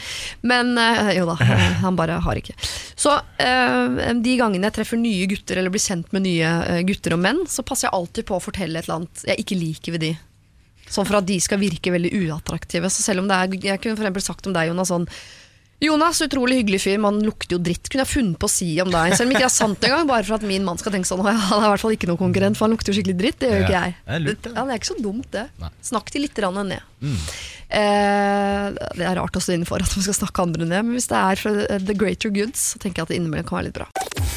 Men 0.54 0.72
eh, 0.80 1.12
jo 1.18 1.26
da, 1.28 1.36
han 1.84 1.98
bare 2.00 2.20
har 2.24 2.40
ikke. 2.40 2.56
Så 2.96 3.18
eh, 3.44 4.14
de 4.24 4.38
gangene 4.40 4.70
jeg 4.70 4.78
treffer 4.80 5.02
nye 5.02 5.28
gutter, 5.34 5.60
eller 5.60 5.74
blir 5.74 5.84
kjent 5.84 6.08
med 6.16 6.24
nye 6.24 6.54
gutter 6.88 7.18
og 7.18 7.22
menn, 7.26 7.44
så 7.50 7.66
passer 7.66 7.90
jeg 7.90 7.98
alltid 8.00 8.30
på 8.30 8.38
å 8.38 8.42
fortelle 8.48 8.80
et 8.80 8.88
eller 8.88 9.02
annet 9.02 9.28
jeg 9.28 9.44
ikke 9.44 9.60
liker 9.60 9.98
ved 9.98 10.06
de. 10.06 10.14
Sånn 10.88 11.04
for 11.04 11.18
at 11.20 11.28
de 11.28 11.36
skal 11.42 11.60
virke 11.60 11.92
veldig 11.92 12.14
uattraktive. 12.24 12.88
Så 12.92 13.04
selv 13.04 13.22
om 13.22 13.28
det 13.28 13.36
er 13.36 13.58
Jeg 13.74 13.82
kunne 13.82 13.98
for 13.98 14.06
eksempel 14.06 14.24
sagt 14.24 14.48
om 14.48 14.56
deg, 14.56 14.70
Jonas, 14.70 14.88
sånn 14.92 15.08
Jonas, 15.78 16.18
utrolig 16.24 16.56
hyggelig 16.58 16.80
fyr, 16.82 16.96
man 16.98 17.20
lukter 17.22 17.54
jo 17.54 17.60
dritt. 17.62 17.86
Kunne 17.86 18.02
jeg 18.02 18.10
funnet 18.10 18.38
på 18.42 18.48
å 18.48 18.50
si 18.50 18.66
om 18.82 18.90
deg. 18.90 19.12
Selv 19.14 19.28
om 19.28 19.34
ikke 19.34 19.44
det 19.44 19.50
er 19.50 19.54
sant 19.54 19.84
engang, 19.86 20.08
bare 20.10 20.26
for 20.26 20.38
at 20.40 20.46
min 20.46 20.66
mann 20.66 20.80
skal 20.80 20.94
tenke 20.94 21.06
sånn. 21.06 21.22
Ja, 21.22 21.36
Han 21.52 21.62
er 21.62 21.68
i 21.68 21.72
hvert 21.76 21.84
fall 21.84 21.94
ikke 21.94 22.10
noen 22.10 22.20
konkurrent, 22.20 22.58
for 22.58 22.66
han 22.66 22.74
lukter 22.74 22.90
jo 22.90 22.98
skikkelig 22.98 23.18
dritt. 23.20 23.38
Det 23.38 23.52
gjør 23.52 23.62
jo 23.62 23.68
ikke 23.68 23.84
jeg. 23.84 23.94
det 24.02 24.16
er 24.16 24.24
lurt, 24.26 24.50
ja, 24.50 24.56
det 24.58 24.74
er 24.74 24.82
ikke 24.82 24.90
så 24.90 24.98
dumt, 25.06 25.30
det. 25.36 25.46
Nei. 25.62 25.72
Snakk 25.92 26.12
de 26.14 26.24
litt 26.24 26.42
ned. 26.58 26.76
Eh, 27.68 28.66
det 28.98 29.06
er 29.06 29.18
rart 29.20 29.38
å 29.38 29.44
stå 29.44 29.54
inne 29.54 29.68
for 29.68 29.84
at 29.84 29.94
man 29.94 30.06
skal 30.08 30.18
snakke 30.18 30.46
andre 30.48 30.66
ned, 30.66 30.82
men 30.88 30.98
hvis 30.98 31.10
det 31.12 31.22
er 31.22 31.42
for 31.46 31.64
the 31.86 31.94
greater 31.94 32.32
goods, 32.34 32.72
så 32.74 32.82
tenker 32.82 33.04
jeg 33.04 33.06
at 33.06 33.14
det 33.14 33.22
innimellom 33.22 33.46
kan 33.46 33.60
være 33.60 33.70
litt 33.70 33.78
bra. 33.78 33.90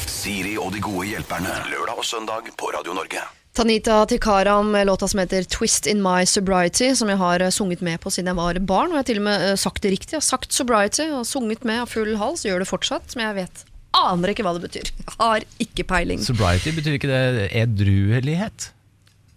Siri 0.06 0.54
og 0.60 0.70
de 0.76 0.84
gode 0.84 1.10
hjelperne. 1.10 1.62
Lørdag 1.72 1.98
og 1.98 2.06
søndag 2.06 2.52
på 2.54 2.70
Radio 2.76 2.94
Norge. 2.94 3.41
Tanita 3.52 4.06
Tikara 4.06 4.62
med 4.62 4.86
låta 4.86 5.08
som 5.08 5.20
heter 5.20 5.42
'Twist 5.42 5.86
In 5.86 6.02
My 6.02 6.24
Sobriety', 6.24 6.94
som 6.94 7.08
jeg 7.08 7.18
har 7.18 7.40
eh, 7.40 7.50
sunget 7.50 7.80
med 7.80 8.00
på 8.00 8.10
siden 8.10 8.26
jeg 8.26 8.36
var 8.36 8.58
barn. 8.58 8.88
Og 8.88 8.96
jeg 8.96 9.02
har 9.02 9.08
til 9.10 9.20
og 9.20 9.26
med 9.26 9.44
eh, 9.50 9.56
sagt 9.60 9.82
det 9.82 9.90
riktig. 9.92 10.12
Jeg 10.16 10.22
har 10.22 10.28
sagt 10.28 10.50
'sobriety' 10.56 11.12
og 11.12 11.26
sunget 11.26 11.64
med 11.64 11.82
av 11.82 11.86
full 11.86 12.16
hals. 12.16 12.46
Gjør 12.46 12.64
det 12.64 12.68
fortsatt, 12.68 13.16
men 13.16 13.26
jeg 13.26 13.34
vet 13.42 13.64
aner 13.92 14.32
ikke 14.32 14.46
hva 14.46 14.54
det 14.56 14.64
betyr. 14.64 14.88
Jeg 14.88 15.16
har 15.18 15.44
ikke 15.60 15.84
peiling. 15.84 16.24
Sobriety 16.24 16.72
betyr 16.72 16.96
ikke 16.96 17.12
det 17.12 17.50
edruelighet? 17.52 18.72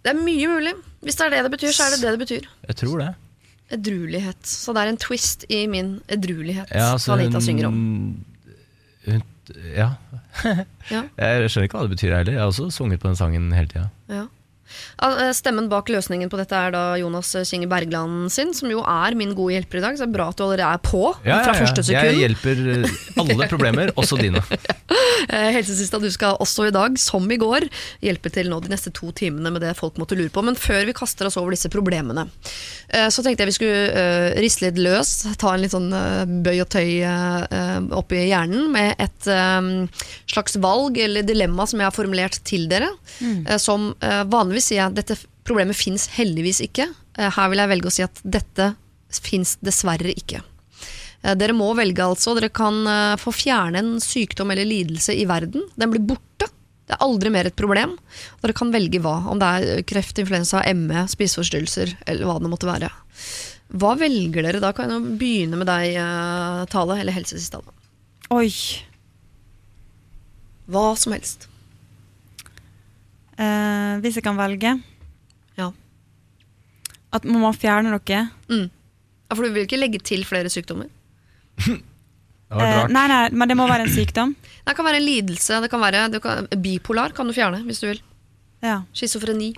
Det 0.00 0.14
er 0.14 0.18
mye 0.22 0.48
mulig. 0.48 0.72
Hvis 1.04 1.20
det 1.20 1.26
er 1.26 1.36
det 1.36 1.44
det 1.44 1.52
betyr, 1.58 1.72
så 1.76 1.84
er 1.84 1.94
det 1.94 2.00
det 2.00 2.14
det 2.16 2.22
betyr. 2.24 2.48
Jeg 2.70 2.76
tror 2.80 2.98
det. 3.02 3.10
Edruelighet. 3.76 4.40
Så 4.46 4.72
det 4.72 4.82
er 4.82 4.94
en 4.94 5.02
twist 5.02 5.44
i 5.50 5.66
min 5.66 6.00
edruelighet 6.08 6.70
Ja, 6.70 6.92
altså, 6.94 7.16
Tanita 7.16 7.40
synger 7.42 7.66
om. 7.68 7.78
Hun, 9.04 9.22
ja. 9.74 9.90
Ja, 10.94 11.02
Jeg 11.18 11.50
skjønner 11.50 11.68
ikke 11.68 11.78
hva 11.78 11.86
det 11.86 11.94
betyr 11.96 12.14
heller. 12.16 12.32
Jeg 12.32 12.40
har 12.42 12.46
også 12.52 12.70
sunget 12.70 13.00
på 13.02 13.08
den 13.08 13.16
sangen 13.18 13.52
hele 13.56 13.66
tida. 13.72 13.88
ja. 14.12 14.24
Ja, 15.00 15.10
eh, 15.26 15.32
Stemmen 15.36 15.68
bak 15.70 15.88
løsningen 15.92 16.30
på 16.32 16.38
dette 16.40 16.56
er 16.56 16.72
da 16.74 16.82
Jonas 17.00 17.32
Kinge 17.48 17.68
Bergland 17.70 18.30
sin, 18.32 18.52
som 18.56 18.70
jo 18.72 18.82
er 18.82 19.14
min 19.18 19.34
gode 19.36 19.54
hjelper 19.56 19.78
i 19.80 19.84
dag. 19.84 19.96
Så 19.98 20.04
det 20.06 20.10
er 20.10 20.16
bra 20.18 20.28
at 20.32 20.38
du 20.38 20.44
allerede 20.46 20.70
er 20.74 20.82
på 20.84 21.02
fra 21.44 21.54
første 21.60 21.84
sekund. 21.86 22.10
Jeg 22.10 22.20
hjelper 22.24 22.62
eh, 22.76 22.96
alle 23.22 23.48
problemer, 23.52 23.92
også 23.96 24.18
dine. 24.20 24.42
Eh, 25.26 25.48
Helsesista, 25.56 25.98
du 25.98 26.06
skal 26.12 26.36
også 26.38 26.68
i 26.68 26.72
dag, 26.74 26.94
som 27.00 27.24
i 27.32 27.38
går, 27.40 27.64
hjelpe 28.04 28.30
til 28.30 28.46
nå 28.52 28.60
de 28.62 28.68
neste 28.70 28.92
to 28.94 29.08
timene 29.16 29.50
med 29.50 29.62
det 29.64 29.72
folk 29.74 29.96
måtte 29.98 30.14
lure 30.14 30.30
på. 30.30 30.42
Men 30.44 30.54
før 30.60 30.84
vi 30.86 30.94
kaster 30.94 31.26
oss 31.26 31.38
over 31.40 31.54
disse 31.56 31.70
problemene, 31.72 32.26
eh, 32.94 33.08
så 33.10 33.24
tenkte 33.24 33.42
jeg 33.42 33.50
vi 33.50 33.56
skulle 33.56 34.04
riste 34.44 34.66
litt 34.68 34.78
løs, 34.78 35.14
ta 35.40 35.54
en 35.56 35.64
litt 35.64 35.74
sånn 35.74 35.88
bøy 36.46 36.60
og 36.62 36.68
tøy 36.70 36.90
opp 37.02 38.12
i 38.12 38.16
oppi 38.16 38.20
hjernen 38.28 38.68
med 38.72 38.94
et 39.02 39.26
slags 40.30 40.56
valg 40.62 40.98
eller 41.02 41.26
dilemma 41.26 41.66
som 41.66 41.80
jeg 41.80 41.88
har 41.88 41.94
formulert 41.96 42.38
til 42.46 42.68
dere. 42.70 42.88
eh, 43.20 43.56
Som 43.58 43.94
vanligvis 44.00 44.55
sier 44.64 44.80
jeg 44.80 44.90
at 44.90 44.98
dette 44.98 45.16
problemet 45.46 45.78
fins 45.78 46.08
heldigvis 46.16 46.60
ikke. 46.66 46.88
Eh, 47.18 47.30
Her 47.32 47.48
vil 47.52 47.62
jeg 47.62 47.72
velge 47.72 47.90
å 47.90 47.94
si 47.94 48.04
at 48.06 48.20
dette 48.24 48.72
fins 49.22 49.56
dessverre 49.64 50.12
ikke. 50.12 50.42
Eh, 51.22 51.34
Dere 51.38 51.56
må 51.56 51.70
velge 51.78 52.04
altså. 52.04 52.34
Dere 52.38 52.50
kan 52.54 52.82
eh, 52.90 53.16
få 53.22 53.34
fjerne 53.34 53.82
en 53.82 53.92
sykdom 54.02 54.52
eller 54.54 54.68
lidelse 54.68 55.14
i 55.16 55.26
verden. 55.28 55.66
Den 55.78 55.92
blir 55.94 56.04
borte. 56.06 56.50
Det 56.86 56.94
er 56.94 57.02
aldri 57.02 57.32
mer 57.34 57.48
et 57.48 57.58
problem. 57.58 57.96
Dere 58.42 58.54
kan 58.54 58.70
velge 58.74 59.00
hva. 59.02 59.16
Om 59.32 59.42
det 59.42 59.52
er 59.58 59.84
kreft, 59.88 60.20
influensa, 60.22 60.62
ME, 60.78 61.06
spiseforstyrrelser 61.10 61.96
eller 62.06 62.28
hva 62.28 62.38
det 62.42 62.52
måtte 62.52 62.68
være. 62.70 62.92
Hva 63.74 63.96
velger 63.98 64.46
dere 64.46 64.60
da? 64.62 64.70
Kan 64.76 64.92
jeg 64.94 65.16
begynne 65.18 65.58
med 65.58 65.66
deg, 65.66 65.96
Tale, 66.70 67.00
eller 67.02 67.16
helsesista. 67.16 67.58
Oi. 68.30 68.52
Hva 70.70 70.92
som 70.98 71.14
helst. 71.16 71.48
Eh, 73.38 73.98
hvis 74.00 74.16
jeg 74.16 74.24
kan 74.24 74.36
velge 74.38 74.70
Ja. 75.58 75.70
At 77.12 77.24
man 77.24 77.40
må 77.42 77.50
fjerne 77.56 77.90
noe. 77.92 78.20
Mm. 78.48 78.70
Ja, 79.28 79.34
For 79.34 79.42
du 79.44 79.52
vil 79.52 79.66
ikke 79.66 79.78
legge 79.80 80.00
til 80.02 80.24
flere 80.24 80.48
sykdommer? 80.52 80.88
Det 82.46 82.54
var 82.54 82.62
Eh, 82.62 82.76
rart. 82.84 82.92
nei, 82.94 83.06
nei, 83.10 83.22
men 83.34 83.48
det 83.50 83.56
må 83.58 83.64
være 83.66 83.88
en 83.88 83.90
sykdom. 83.90 84.36
Det 84.66 84.74
kan 84.78 84.84
være 84.86 85.00
en 85.00 85.06
lidelse. 85.06 85.60
Det 85.64 85.70
kan 85.70 85.80
være 85.82 86.04
du 86.12 86.20
kan, 86.22 86.46
Bipolar 86.62 87.10
kan 87.12 87.26
du 87.26 87.32
fjerne 87.34 87.64
hvis 87.66 87.80
du 87.82 87.88
vil. 87.88 88.00
Ja. 88.62 88.82
Schizofreni. 88.94 89.52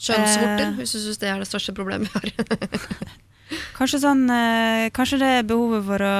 Kjønnsvorter, 0.00 0.66
Eh. 0.70 0.74
hvis 0.78 0.92
du 0.92 0.98
syns 1.02 1.18
det 1.18 1.28
er 1.32 1.38
det 1.42 1.48
største 1.48 1.74
problemet 1.74 2.12
vi 2.12 2.30
har. 2.30 2.76
Kanskje 3.76 4.00
sånn 4.02 4.24
eh, 4.30 4.88
Kanskje 4.94 5.18
det 5.22 5.30
er 5.40 5.46
behovet 5.46 5.84
for 5.86 6.02
å 6.06 6.14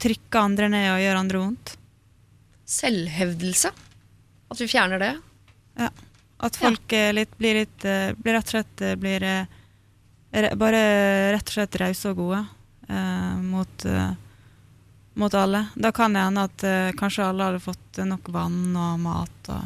trykke 0.00 0.40
andre 0.42 0.68
ned 0.72 0.88
og 0.94 1.00
gjøre 1.04 1.20
andre 1.24 1.42
vondt. 1.42 1.74
Selvhevdelse. 2.66 3.70
At 4.50 4.60
vi 4.62 4.68
fjerner 4.70 5.02
det. 5.02 5.12
Ja. 5.76 5.90
At 6.46 6.56
folk 6.60 6.92
ja. 6.92 7.12
litt, 7.16 7.32
blir 7.40 7.54
litt 7.62 7.84
eh, 7.88 8.10
blir 8.16 8.36
rett 8.36 8.48
og 8.50 8.54
slett 8.58 8.82
eh, 8.84 8.94
blir 9.00 9.22
eh, 9.24 9.46
Bare 10.58 10.80
rett 11.32 11.48
og 11.48 11.54
slett 11.54 11.76
rause 11.80 12.10
og 12.10 12.18
gode 12.18 12.42
eh, 12.92 13.36
mot, 13.40 13.84
eh, 13.88 14.10
mot 15.16 15.34
alle. 15.38 15.62
Da 15.80 15.92
kan 15.96 16.12
det 16.12 16.24
hende 16.26 16.44
at 16.44 16.64
eh, 16.66 16.90
kanskje 16.98 17.24
alle 17.24 17.46
hadde 17.48 17.62
fått 17.64 18.00
nok 18.04 18.28
vann 18.34 18.76
og 18.76 19.00
mat 19.00 19.52
og 19.54 19.64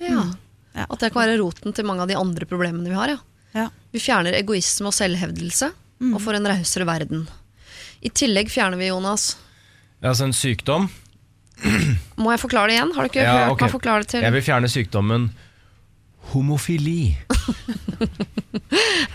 Ja. 0.00 0.22
Mm. 0.22 0.34
Ja. 0.76 0.84
At 0.92 1.00
det 1.00 1.08
kan 1.12 1.22
være 1.24 1.38
roten 1.40 1.72
til 1.72 1.86
mange 1.88 2.04
av 2.04 2.08
de 2.10 2.16
andre 2.20 2.44
problemene 2.48 2.88
vi 2.88 2.96
har. 2.96 3.08
Ja. 3.14 3.18
Ja. 3.56 3.66
Vi 3.92 4.00
fjerner 4.00 4.36
egoisme 4.36 4.90
og 4.90 4.96
selvhevdelse, 4.96 5.70
Mm. 5.96 6.10
og 6.12 6.20
får 6.20 6.36
en 6.36 6.46
rausere 6.50 6.84
verden. 6.84 7.22
I 8.04 8.10
tillegg 8.12 8.50
fjerner 8.52 8.76
vi, 8.76 8.90
Jonas 8.90 9.30
Ja, 10.02 10.10
altså 10.10 10.26
en 10.26 10.34
sykdom. 10.36 10.90
Må 12.22 12.30
jeg 12.34 12.40
forklare 12.42 12.68
det 12.70 12.76
igjen? 12.78 12.92
Har 12.96 13.06
du 13.06 13.10
ikke 13.10 13.22
Ja, 13.24 13.34
hørt 13.46 13.54
okay. 13.56 13.66
meg 13.66 13.74
forklare 13.76 14.04
det 14.04 14.10
til 14.12 14.24
Jeg 14.26 14.32
vil 14.36 14.44
fjerne 14.44 14.68
sykdommen 14.72 15.28
homofili. 16.32 17.16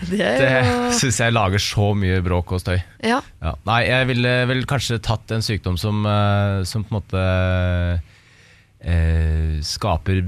Det 0.08 0.18
er 0.24 0.38
Det 0.40 0.94
syns 0.96 1.18
jeg 1.20 1.34
lager 1.34 1.60
så 1.62 1.90
mye 1.98 2.22
bråk 2.24 2.54
og 2.56 2.62
støy. 2.62 2.78
ja. 3.04 3.18
Ja. 3.42 3.52
Nei, 3.68 3.82
jeg 3.88 4.06
ville 4.08 4.32
vel 4.48 4.64
kanskje 4.70 4.98
tatt 5.04 5.30
en 5.34 5.44
sykdom 5.44 5.76
som, 5.80 6.00
eh, 6.08 6.62
som 6.68 6.84
på 6.86 6.94
en 6.94 6.98
måte 6.98 7.22
eh, 8.82 9.60
skaper 9.66 10.22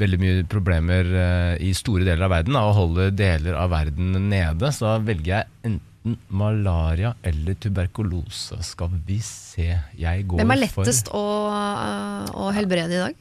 veldig 0.00 0.18
mye 0.22 0.44
problemer 0.48 1.08
eh, 1.22 1.54
i 1.66 1.72
store 1.76 2.04
deler 2.06 2.24
av 2.28 2.32
verden, 2.32 2.56
da, 2.56 2.62
og 2.70 2.76
holder 2.78 3.10
deler 3.16 3.56
av 3.60 3.72
verden 3.74 4.14
nede. 4.30 4.70
Så 4.72 4.86
da 4.86 4.94
velger 5.04 5.34
jeg 5.40 5.48
enten 5.66 5.86
malaria 6.32 7.14
eller 7.22 7.54
tuberkulose. 7.60 8.56
Skal 8.64 8.94
vi 9.06 9.18
se 9.24 9.66
Jeg 9.98 10.26
går 10.28 10.40
Hvem 10.40 10.54
er 10.54 10.66
for 10.70 10.84
lettest 10.84 11.10
å, 11.12 11.24
øh, 11.52 12.30
å 12.40 12.50
helbrede 12.56 12.96
i 12.96 13.02
dag? 13.02 13.18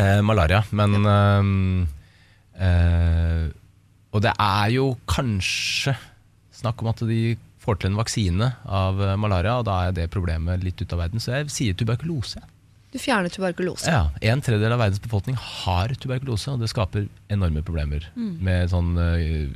Eh, 0.00 0.20
malaria, 0.22 0.62
men 0.70 0.94
ja. 1.02 1.40
eh, 2.62 3.48
Og 4.14 4.22
det 4.24 4.32
er 4.38 4.70
jo 4.74 4.92
kanskje 5.10 5.96
snakk 6.60 6.82
om 6.82 6.90
at 6.92 7.02
de 7.08 7.36
får 7.60 7.80
til 7.80 7.90
en 7.92 7.98
vaksine 8.00 8.48
av 8.64 9.00
eh, 9.04 9.16
malaria, 9.20 9.58
og 9.60 9.66
da 9.68 9.76
er 9.88 9.92
det 9.96 10.08
problemet 10.12 10.64
litt 10.64 10.80
ute 10.80 10.96
av 10.96 11.04
verden. 11.04 11.20
Så 11.22 11.34
jeg 11.36 11.52
sier 11.52 11.76
tuberkulose. 11.78 12.40
Du 12.90 12.98
fjerner 12.98 13.30
tuberkulose. 13.30 13.86
Ja, 13.92 14.08
En 14.32 14.40
tredjedel 14.42 14.72
av 14.74 14.80
verdens 14.82 15.02
befolkning 15.02 15.36
har 15.38 15.92
tuberkulose, 16.00 16.50
og 16.56 16.62
det 16.64 16.70
skaper 16.72 17.06
enorme 17.30 17.62
problemer. 17.66 18.08
Med 18.16 18.72
sånn 18.72 18.96
eh, 18.98 19.52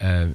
eh, 0.00 0.30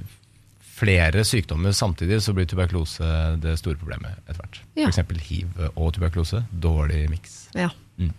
flere 0.84 1.24
sykdommer 1.28 1.72
samtidig, 1.76 2.22
så 2.24 2.36
blir 2.36 2.48
tuberkulose 2.50 3.08
det 3.44 3.56
store 3.62 3.80
problemet 3.80 4.20
etter 4.28 4.42
hvert. 4.42 4.62
Ja. 4.78 4.90
Eksempel 4.90 5.22
hiv 5.24 5.64
og 5.74 5.94
tuberkulose. 5.96 6.44
Dårlig 6.52 7.06
miks. 7.12 7.48
Ja. 7.58 7.70
Mm. 7.98 8.14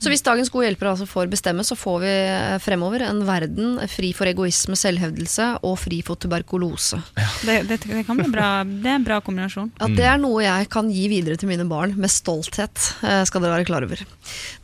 Så 0.00 0.10
hvis 0.10 0.24
dagens 0.24 0.50
gode 0.52 0.66
hjelpere 0.66 0.94
altså 0.94 1.06
får 1.08 1.30
bestemme, 1.32 1.64
så 1.66 1.76
får 1.78 1.98
vi 2.02 2.10
eh, 2.10 2.56
fremover 2.62 3.04
en 3.06 3.22
verden 3.28 3.78
fri 3.90 4.12
for 4.16 4.30
egoisme, 4.30 4.76
selvhevdelse 4.78 5.48
og 5.66 5.76
fri 5.80 6.00
for 6.06 6.20
tuberkulose. 6.20 7.00
Det, 7.46 7.60
det, 7.68 7.80
det 7.86 8.04
kan 8.08 8.18
bli 8.18 8.28
bra. 8.32 8.50
Det 8.64 8.90
er 8.90 8.98
en 8.98 9.06
bra 9.06 9.20
kombinasjon. 9.24 9.70
Ja, 9.80 9.90
det 9.96 10.06
er 10.12 10.20
noe 10.20 10.42
jeg 10.44 10.70
kan 10.72 10.90
gi 10.92 11.06
videre 11.12 11.38
til 11.40 11.50
mine 11.50 11.66
barn 11.70 11.94
med 12.00 12.12
stolthet, 12.12 12.90
eh, 13.04 13.22
skal 13.28 13.44
dere 13.44 13.58
være 13.58 13.68
klar 13.68 13.86
over. 13.86 14.02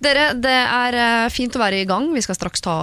Dere, 0.02 0.28
det 0.40 0.56
er 0.56 0.98
eh, 1.00 1.28
fint 1.32 1.56
å 1.56 1.62
være 1.62 1.82
i 1.82 1.88
gang. 1.88 2.08
Vi 2.14 2.24
skal 2.24 2.38
straks 2.38 2.64
ta 2.64 2.76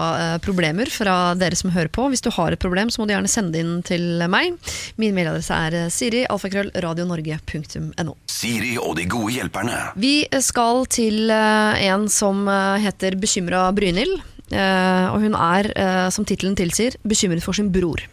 problemer 0.44 0.90
fra 0.94 1.34
dere 1.38 1.58
som 1.58 1.74
hører 1.74 1.92
på. 1.94 2.08
Hvis 2.12 2.24
du 2.24 2.32
har 2.34 2.54
et 2.54 2.62
problem, 2.62 2.92
så 2.94 3.02
må 3.02 3.08
du 3.10 3.16
gjerne 3.16 3.32
sende 3.32 3.56
det 3.56 3.64
inn 3.64 3.82
til 3.86 4.24
meg. 4.32 4.56
Min 5.02 5.16
mailadresse 5.18 5.58
er 5.68 5.92
siri, 5.94 6.24
alfakrøll, 6.30 6.72
radionorge.no. 6.84 8.16
Siri 8.30 8.76
og 8.82 8.96
de 9.00 9.08
gode 9.10 9.36
hjelperne. 9.36 9.80
Vi 10.00 10.16
skal 10.44 10.86
til 10.94 11.34
en 11.80 12.08
som 12.12 12.48
eh, 12.48 12.84
heter 12.84 13.18
Bekymra 13.20 13.68
Brynhild. 13.76 14.22
eh, 14.54 15.06
og 15.10 15.24
hun 15.24 15.36
er, 15.36 15.72
eh, 15.78 16.10
som 16.14 16.26
tittelen 16.26 16.56
tilsier, 16.56 16.96
bekymret 17.04 17.44
for 17.44 17.54
sin 17.54 17.72
bror. 17.74 18.04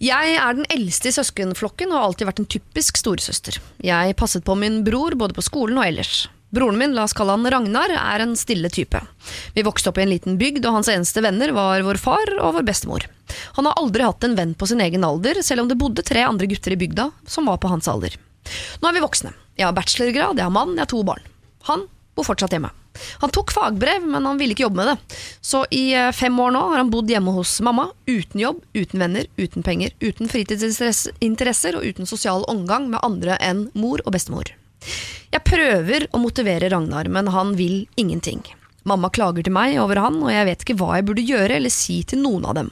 Jeg 0.00 0.36
er 0.40 0.56
den 0.56 0.68
eldste 0.72 1.10
i 1.10 1.12
søskenflokken 1.12 1.90
og 1.92 1.98
har 1.98 2.06
alltid 2.08 2.28
vært 2.28 2.38
en 2.40 2.50
typisk 2.56 2.96
storesøster. 2.96 3.58
Jeg 3.84 4.16
passet 4.16 4.44
på 4.44 4.56
min 4.56 4.80
bror 4.84 5.16
både 5.16 5.36
på 5.36 5.44
skolen 5.44 5.76
og 5.76 5.84
ellers. 5.84 6.28
Broren 6.50 6.78
min, 6.80 6.94
la 6.96 7.04
oss 7.04 7.14
kalle 7.14 7.36
han 7.36 7.46
Ragnar, 7.46 7.92
er 7.94 8.24
en 8.24 8.32
stille 8.34 8.70
type. 8.72 8.98
Vi 9.54 9.62
vokste 9.62 9.92
opp 9.92 10.00
i 10.00 10.02
en 10.02 10.10
liten 10.10 10.38
bygd, 10.40 10.64
og 10.66 10.80
hans 10.80 10.88
eneste 10.90 11.22
venner 11.22 11.52
var 11.54 11.84
vår 11.86 12.00
far 12.02 12.32
og 12.40 12.56
vår 12.56 12.66
bestemor. 12.66 13.06
Han 13.58 13.68
har 13.68 13.78
aldri 13.78 14.02
hatt 14.02 14.26
en 14.26 14.34
venn 14.38 14.56
på 14.58 14.66
sin 14.66 14.82
egen 14.82 15.06
alder, 15.06 15.44
selv 15.46 15.62
om 15.62 15.70
det 15.70 15.78
bodde 15.78 16.02
tre 16.06 16.24
andre 16.26 16.48
gutter 16.50 16.74
i 16.74 16.80
bygda 16.80 17.10
som 17.30 17.46
var 17.46 17.60
på 17.62 17.70
hans 17.70 17.86
alder. 17.90 18.16
Nå 18.82 18.88
er 18.88 18.96
vi 18.96 19.04
voksne. 19.04 19.30
Jeg 19.60 19.68
har 19.68 19.76
bachelorgrad, 19.76 20.40
jeg 20.40 20.48
har 20.48 20.54
mann, 20.54 20.74
jeg 20.74 20.88
har 20.88 20.90
to 20.90 21.04
barn. 21.06 21.22
Han 21.68 21.86
bor 22.20 22.28
fortsatt 22.28 22.54
hjemme. 22.54 22.70
Han 23.22 23.32
tok 23.32 23.52
fagbrev, 23.54 24.04
men 24.04 24.26
han 24.28 24.38
ville 24.40 24.54
ikke 24.54 24.66
jobbe 24.66 24.82
med 24.82 24.90
det. 24.92 25.18
Så 25.40 25.64
i 25.74 25.90
eh, 25.96 26.12
fem 26.12 26.36
år 26.42 26.52
nå 26.54 26.62
har 26.72 26.82
han 26.82 26.92
bodd 26.92 27.10
hjemme 27.10 27.32
hos 27.34 27.56
mamma, 27.64 27.88
uten 28.10 28.42
jobb, 28.42 28.62
uten 28.76 29.00
venner, 29.00 29.28
uten 29.40 29.64
penger, 29.66 29.94
uten 30.04 30.30
fritidsinteresser 30.30 31.78
og 31.78 31.86
uten 31.86 32.08
sosial 32.08 32.44
omgang 32.50 32.90
med 32.92 33.02
andre 33.06 33.38
enn 33.40 33.68
mor 33.78 34.02
og 34.04 34.14
bestemor. 34.16 34.52
Jeg 35.30 35.46
prøver 35.46 36.08
å 36.10 36.20
motivere 36.20 36.70
Ragnar, 36.72 37.08
men 37.12 37.30
han 37.30 37.54
vil 37.58 37.84
ingenting. 38.00 38.42
Mamma 38.88 39.10
klager 39.12 39.44
til 39.44 39.54
meg 39.54 39.78
over 39.80 40.00
han, 40.00 40.18
og 40.24 40.32
jeg 40.32 40.48
vet 40.48 40.64
ikke 40.64 40.78
hva 40.80 40.94
jeg 40.96 41.06
burde 41.08 41.26
gjøre 41.26 41.58
eller 41.60 41.72
si 41.72 42.00
til 42.08 42.22
noen 42.24 42.48
av 42.48 42.56
dem. 42.58 42.70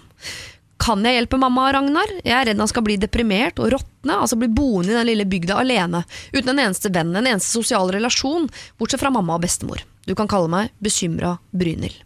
Kan 0.88 1.04
jeg 1.04 1.18
hjelpe 1.18 1.36
mamma 1.36 1.66
og 1.68 1.74
Ragnar? 1.76 2.10
Jeg 2.22 2.32
er 2.32 2.46
redd 2.48 2.60
han 2.62 2.70
skal 2.70 2.84
bli 2.86 2.96
deprimert 3.00 3.58
og 3.60 3.74
råtne, 3.74 4.14
altså 4.14 4.38
bli 4.40 4.48
boende 4.48 4.94
i 4.94 4.96
den 4.96 5.08
lille 5.10 5.26
bygda 5.28 5.58
alene, 5.60 6.00
uten 6.32 6.54
en 6.54 6.62
eneste 6.62 6.88
venn, 6.94 7.10
en 7.12 7.28
eneste 7.28 7.52
sosial 7.52 7.90
relasjon, 7.92 8.46
bortsett 8.80 9.02
fra 9.02 9.12
mamma 9.12 9.36
og 9.36 9.44
bestemor. 9.44 9.82
Du 10.08 10.14
kan 10.16 10.30
kalle 10.30 10.48
meg 10.48 10.70
bekymra 10.80 11.34
Brynhild. 11.52 11.98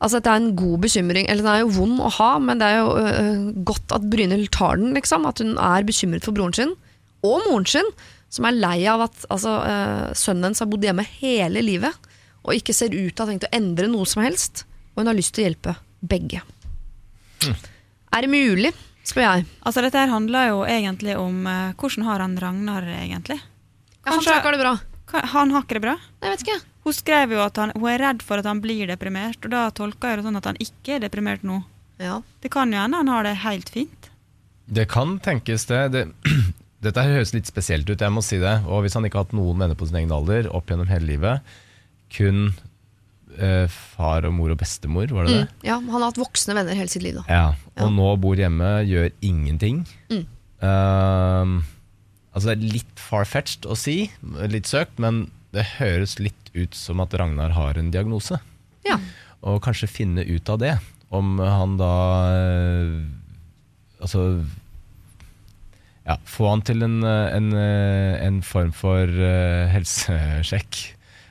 Altså, 0.00 0.20
dette 0.20 0.32
er 0.32 0.38
en 0.38 0.54
god 0.56 0.84
bekymring, 0.84 1.26
eller 1.28 1.44
den 1.44 1.50
er 1.52 1.64
jo 1.64 1.72
vond 1.80 1.98
å 2.00 2.12
ha, 2.14 2.28
men 2.40 2.60
det 2.60 2.68
er 2.70 2.78
jo 2.78 2.92
øh, 3.00 3.40
godt 3.68 3.96
at 3.96 4.06
Brynhild 4.12 4.52
tar 4.54 4.78
den, 4.80 4.94
liksom. 4.96 5.26
At 5.28 5.42
hun 5.42 5.58
er 5.60 5.88
bekymret 5.88 6.24
for 6.24 6.36
broren 6.36 6.54
sin, 6.56 6.76
og 7.26 7.42
moren 7.48 7.66
sin, 7.68 7.90
som 8.32 8.46
er 8.48 8.56
lei 8.56 8.78
av 8.88 9.02
at 9.08 9.26
altså, 9.28 9.56
øh, 9.66 10.06
sønnen 10.16 10.48
hennes 10.48 10.62
har 10.62 10.70
bodd 10.70 10.86
hjemme 10.86 11.04
hele 11.18 11.64
livet, 11.66 12.08
og 12.46 12.54
ikke 12.56 12.76
ser 12.76 12.94
ut 12.94 13.10
til 13.10 13.18
å 13.18 13.26
ha 13.26 13.32
tenkt 13.34 13.50
å 13.50 13.52
endre 13.58 13.90
noe 13.90 14.08
som 14.08 14.22
helst. 14.24 14.64
Og 14.94 15.02
hun 15.02 15.12
har 15.12 15.18
lyst 15.18 15.34
til 15.36 15.44
å 15.44 15.50
hjelpe 15.50 15.76
begge. 16.00 16.40
Er 18.10 18.26
det 18.26 18.30
mulig, 18.32 18.72
spør 19.06 19.26
jeg. 19.26 19.46
Altså 19.66 19.84
Dette 19.84 20.00
her 20.02 20.10
handler 20.10 20.50
jo 20.50 20.62
egentlig 20.66 21.16
om 21.18 21.44
uh, 21.46 21.72
hvordan 21.78 22.06
har 22.08 22.24
han 22.24 22.38
Ragnar 22.42 22.88
egentlig? 22.90 23.38
Ja, 24.00 24.16
han 24.16 24.24
har 24.26 24.56
det 24.56 24.62
bra. 24.62 24.74
Han 25.34 25.50
har 25.54 25.64
ikke 25.64 25.78
det 25.78 25.84
bra? 25.84 25.96
Jeg 26.22 26.32
vet 26.34 26.44
ikke. 26.46 26.60
Hun 26.86 26.96
skrev 26.96 27.34
jo 27.34 27.42
at 27.44 27.58
han, 27.60 27.72
hun 27.76 27.90
er 27.90 28.00
redd 28.00 28.22
for 28.24 28.40
at 28.40 28.48
han 28.48 28.62
blir 28.62 28.88
deprimert, 28.88 29.42
og 29.44 29.52
da 29.52 29.66
tolker 29.74 30.12
jeg 30.12 30.20
det 30.20 30.26
sånn 30.26 30.38
at 30.40 30.48
han 30.48 30.60
ikke 30.62 30.96
er 30.96 31.04
deprimert 31.04 31.44
nå. 31.46 31.60
Ja. 32.00 32.20
Det 32.40 32.52
kan 32.54 32.72
jo 32.72 32.80
hende 32.80 33.02
han 33.02 33.10
har 33.12 33.26
det 33.26 33.36
helt 33.42 33.70
fint. 33.72 34.08
Det 34.70 34.86
kan 34.90 35.18
tenkes 35.22 35.66
det. 35.68 35.82
det 35.92 36.04
dette 36.84 37.04
her 37.04 37.18
høres 37.18 37.34
litt 37.36 37.50
spesielt 37.50 37.90
ut, 37.90 38.00
jeg 38.00 38.14
må 38.14 38.22
si 38.24 38.40
det. 38.40 38.60
Og 38.66 38.84
hvis 38.84 38.96
han 38.96 39.06
ikke 39.06 39.20
har 39.20 39.28
hatt 39.28 39.36
noen 39.36 39.60
venner 39.60 39.78
på 39.78 39.90
sin 39.90 40.00
egen 40.00 40.14
alder 40.14 40.48
opp 40.54 40.70
gjennom 40.70 40.88
hele 40.90 41.10
livet, 41.10 41.54
kun 42.14 42.50
far 43.70 44.26
og 44.28 44.34
mor 44.36 44.50
og 44.52 44.58
bestemor, 44.60 45.08
var 45.14 45.24
det 45.26 45.32
det? 45.32 45.42
Mm. 45.46 45.64
ja, 45.68 45.76
han 45.78 45.90
har 45.94 46.02
hatt 46.10 46.20
voksne 46.20 46.56
venner 46.58 46.76
hele 46.76 46.92
sitt 46.92 47.04
liv. 47.04 47.14
Da. 47.20 47.24
Ja, 47.28 47.44
Ja. 47.76 47.84
og 47.86 47.92
nå 47.94 48.08
bor 48.20 48.36
hjemme, 48.36 48.70
gjør 48.84 49.10
ingenting. 49.24 49.84
Mm. 50.10 50.24
Uh, 50.60 51.62
altså 52.34 52.50
det 52.50 52.56
er 52.56 52.74
litt 52.74 53.00
far-fetched 53.00 53.64
å 53.70 53.76
si, 53.78 54.10
litt 54.50 54.68
søkt, 54.68 54.98
men 55.00 55.28
det 55.56 55.64
høres 55.78 56.18
litt 56.20 56.50
ut 56.54 56.74
som 56.76 57.00
at 57.00 57.14
Ragnar 57.16 57.54
har 57.56 57.78
en 57.78 57.90
diagnose. 57.94 58.40
Ja. 58.86 58.98
Og 59.40 59.62
kanskje 59.64 59.88
finne 59.90 60.26
ut 60.26 60.48
av 60.52 60.60
det, 60.60 60.74
om 61.10 61.38
han 61.42 61.78
da 61.80 61.94
uh, 62.30 63.00
Altså 64.00 64.40
ja, 66.06 66.16
få 66.24 66.48
han 66.48 66.62
til 66.64 66.82
en, 66.82 67.02
eh, 67.04 67.36
en, 67.36 67.52
eh, 67.52 68.14
en 68.24 68.40
form 68.42 68.72
for 68.72 69.04
uh, 69.04 69.68
helsesjekk. 69.70 70.78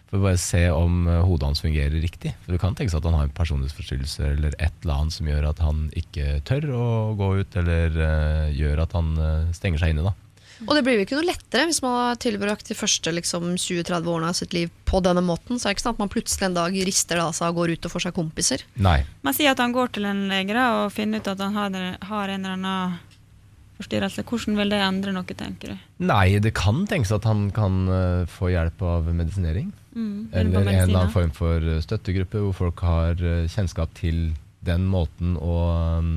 For 0.10 0.18
å 0.18 0.26
bare 0.26 0.40
se 0.42 0.64
om 0.74 1.04
eh, 1.06 1.22
hodet 1.22 1.52
hans 1.52 1.62
fungerer 1.62 1.94
riktig. 2.02 2.34
For 2.44 2.56
Det 2.56 2.62
kan 2.64 2.78
tenkes 2.78 2.98
at 2.98 3.06
han 3.06 3.18
har 3.18 3.28
en 3.28 3.36
personlighetsforstyrrelse 3.38 4.32
eller 4.32 4.56
et 4.58 4.74
eller 4.82 4.96
annet 4.96 5.16
som 5.16 5.30
gjør 5.30 5.52
at 5.52 5.62
han 5.62 5.84
ikke 5.98 6.40
tør 6.50 6.72
å 6.74 6.88
gå 7.20 7.30
ut, 7.44 7.60
eller 7.62 7.94
uh, 7.94 8.48
gjør 8.50 8.82
at 8.88 8.96
han 8.98 9.14
uh, 9.22 9.52
stenger 9.54 9.84
seg 9.84 9.94
inne. 9.94 10.10
da. 10.10 10.16
Og 10.66 10.74
det 10.76 10.82
blir 10.84 10.98
jo 10.98 11.04
ikke 11.06 11.16
noe 11.16 11.30
lettere 11.30 11.68
hvis 11.70 11.80
man 11.86 11.94
har 11.96 12.18
tilbrakt 12.20 12.68
de 12.68 12.76
første 12.76 13.14
liksom, 13.16 13.54
20-30 13.54 14.10
årene 14.12 14.32
av 14.34 14.40
sitt 14.40 14.56
liv 14.58 14.72
på 14.90 15.00
denne 15.06 15.22
måten. 15.24 15.56
Så 15.56 15.70
er 15.70 15.72
det 15.72 15.78
ikke 15.78 15.86
sånn 15.86 15.96
at 15.96 16.02
man 16.02 16.12
plutselig 16.12 16.50
en 16.50 16.58
dag 16.58 16.80
rister 16.90 17.20
det 17.20 17.28
av 17.30 17.36
seg 17.38 17.54
og 17.54 17.62
går 17.62 17.76
ut 17.76 17.88
og 17.88 17.94
får 17.94 18.06
seg 18.08 18.18
kompiser. 18.18 18.66
Nei. 18.82 18.98
Man 19.24 19.38
sier 19.38 19.54
at 19.54 19.62
han 19.64 19.76
går 19.76 19.94
til 19.96 20.10
en 20.10 20.26
lege 20.32 20.58
da, 20.58 20.66
og 20.82 20.96
finner 20.96 21.22
ut 21.22 21.32
at 21.32 21.46
han 21.46 21.56
har, 21.56 21.78
har 22.10 22.34
en 22.34 22.50
eller 22.50 22.58
annen 22.58 22.98
forstyrrelse. 23.80 24.26
Hvordan 24.28 24.60
vil 24.60 24.74
det 24.74 24.82
endre 24.84 25.14
noe, 25.16 25.38
tenker 25.46 25.78
du? 25.78 25.86
Nei, 26.10 26.26
det 26.44 26.52
kan 26.58 26.84
tenkes 26.90 27.14
at 27.16 27.30
han 27.30 27.48
kan 27.56 27.86
få 28.34 28.52
hjelp 28.52 28.84
av 28.84 29.08
medisinering. 29.14 29.70
Mm, 29.96 30.30
Eller 30.32 30.60
en 30.62 30.68
eller 30.68 31.00
annen 31.00 31.14
form 31.14 31.32
for 31.34 31.64
eh, 31.66 31.82
støttegruppe 31.82 32.44
hvor 32.44 32.54
folk 32.54 32.84
har 32.86 33.18
eh, 33.18 33.48
kjennskap 33.50 33.94
til 33.98 34.30
den 34.66 34.86
måten 34.92 35.38
å 35.40 35.56
um, 35.98 36.12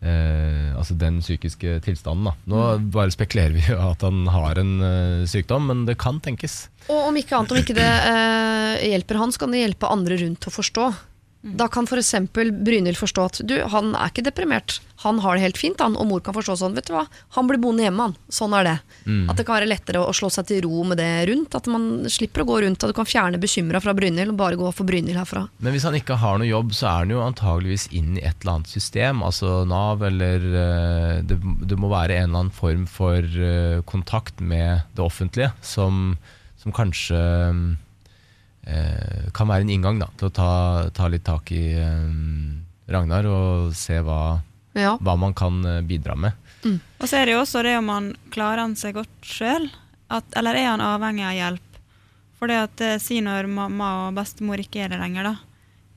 eh, 0.00 0.72
Altså 0.74 0.96
den 0.98 1.20
psykiske 1.20 1.76
tilstanden. 1.84 2.30
Da. 2.30 2.34
Nå 2.50 2.62
bare 2.94 3.12
spekulerer 3.14 3.54
vi 3.54 3.64
at 3.90 4.02
han 4.06 4.24
har 4.32 4.60
en 4.62 4.72
eh, 4.86 5.28
sykdom, 5.30 5.68
men 5.70 5.84
det 5.88 5.98
kan 6.00 6.18
tenkes. 6.24 6.64
Og 6.88 7.10
om 7.10 7.20
ikke 7.20 7.36
annet, 7.36 7.54
om 7.54 7.60
ikke 7.62 7.76
det 7.78 7.90
eh, 8.10 8.88
hjelper 8.90 9.20
han, 9.20 9.34
så 9.34 9.44
kan 9.44 9.54
det 9.54 9.62
hjelpe 9.62 9.92
andre 9.92 10.18
rundt 10.24 10.48
å 10.48 10.54
forstå. 10.54 10.90
Da 11.40 11.70
kan 11.72 11.86
f.eks. 11.88 12.14
Brynhild 12.34 12.98
forstå 13.00 13.22
at 13.24 13.38
du, 13.48 13.54
han 13.72 13.94
er 13.96 14.10
ikke 14.12 14.24
deprimert. 14.26 14.76
Han 15.00 15.22
har 15.24 15.38
det 15.38 15.44
helt 15.46 15.60
fint, 15.60 15.80
han. 15.80 15.94
Og 15.96 16.04
mor 16.10 16.20
kan 16.24 16.36
forstå 16.36 16.58
sånn, 16.60 16.74
vet 16.76 16.90
du 16.90 16.92
hva, 16.92 17.06
han 17.36 17.48
blir 17.48 17.60
boende 17.62 17.86
hjemme, 17.86 18.10
han. 18.10 18.16
Sånn 18.28 18.52
er 18.58 18.66
det. 18.66 18.74
At 19.32 19.40
det 19.40 19.46
kan 19.48 19.56
være 19.56 19.70
lettere 19.70 20.02
å 20.04 20.12
slå 20.16 20.28
seg 20.32 20.50
til 20.50 20.60
ro 20.66 20.84
med 20.90 21.00
det 21.00 21.08
rundt. 21.30 21.56
At 21.56 21.70
man 21.72 22.04
slipper 22.12 22.44
å 22.44 22.48
gå 22.50 22.60
rundt, 22.66 22.84
at 22.84 22.92
du 22.92 22.96
kan 22.98 23.08
fjerne 23.08 23.40
bekymra 23.40 23.80
fra 23.80 23.96
Brynhild 23.96 24.34
og 24.34 24.40
bare 24.42 24.60
gå 24.60 24.68
for 24.76 24.88
Brynhild 24.88 25.16
herfra. 25.22 25.46
Men 25.64 25.76
hvis 25.76 25.88
han 25.88 25.96
ikke 25.96 26.20
har 26.20 26.42
noe 26.42 26.50
jobb, 26.50 26.76
så 26.76 26.90
er 26.90 27.06
han 27.06 27.16
jo 27.16 27.24
antageligvis 27.24 27.88
inn 27.96 28.18
i 28.18 28.24
et 28.26 28.44
eller 28.44 28.58
annet 28.58 28.74
system. 28.76 29.24
Altså 29.24 29.62
Nav, 29.68 30.04
eller 30.10 30.44
eh, 30.44 31.14
det, 31.24 31.40
det 31.40 31.80
må 31.80 31.88
være 31.92 32.20
en 32.20 32.28
eller 32.28 32.44
annen 32.44 32.56
form 32.60 32.84
for 32.90 33.24
eh, 33.24 33.80
kontakt 33.88 34.44
med 34.44 34.84
det 34.92 35.06
offentlige 35.08 35.54
som, 35.64 36.18
som 36.60 36.76
kanskje 36.76 37.16
eh, 37.16 37.62
kan 39.32 39.48
være 39.48 39.64
en 39.64 39.70
inngang 39.72 39.98
da, 40.02 40.08
til 40.20 40.28
å 40.28 40.34
ta, 40.36 40.50
ta 40.94 41.08
litt 41.08 41.24
tak 41.26 41.50
i 41.56 41.62
eh, 41.74 42.92
Ragnar 42.92 43.26
og 43.30 43.74
se 43.78 44.00
hva, 44.04 44.40
Ja. 44.76 44.96
hva 45.00 45.16
man 45.18 45.32
kan 45.34 45.64
eh, 45.66 45.80
bidra 45.82 46.14
med. 46.16 46.32
Og 47.00 47.06
så 47.08 47.16
er 47.22 47.26
det 47.30 47.32
jo 47.38 47.40
også 47.40 47.62
det 47.64 47.76
om 47.80 47.88
han 47.88 48.10
klarer 48.30 48.60
han 48.66 48.74
seg 48.76 48.94
godt 48.98 49.24
sjøl, 49.24 49.70
eller 50.36 50.54
er 50.58 50.66
han 50.74 50.82
avhengig 50.84 51.24
av 51.24 51.36
hjelp? 51.38 51.78
For 52.40 52.48
det 52.52 52.58
at 52.66 52.80
eh, 52.84 52.98
si 53.00 53.20
når 53.24 53.48
mamma 53.48 54.08
og 54.08 54.18
bestemor 54.18 54.60
ikke 54.60 54.84
er 54.84 54.92
det 54.92 54.98
lenger, 55.00 55.30
da. 55.30 55.36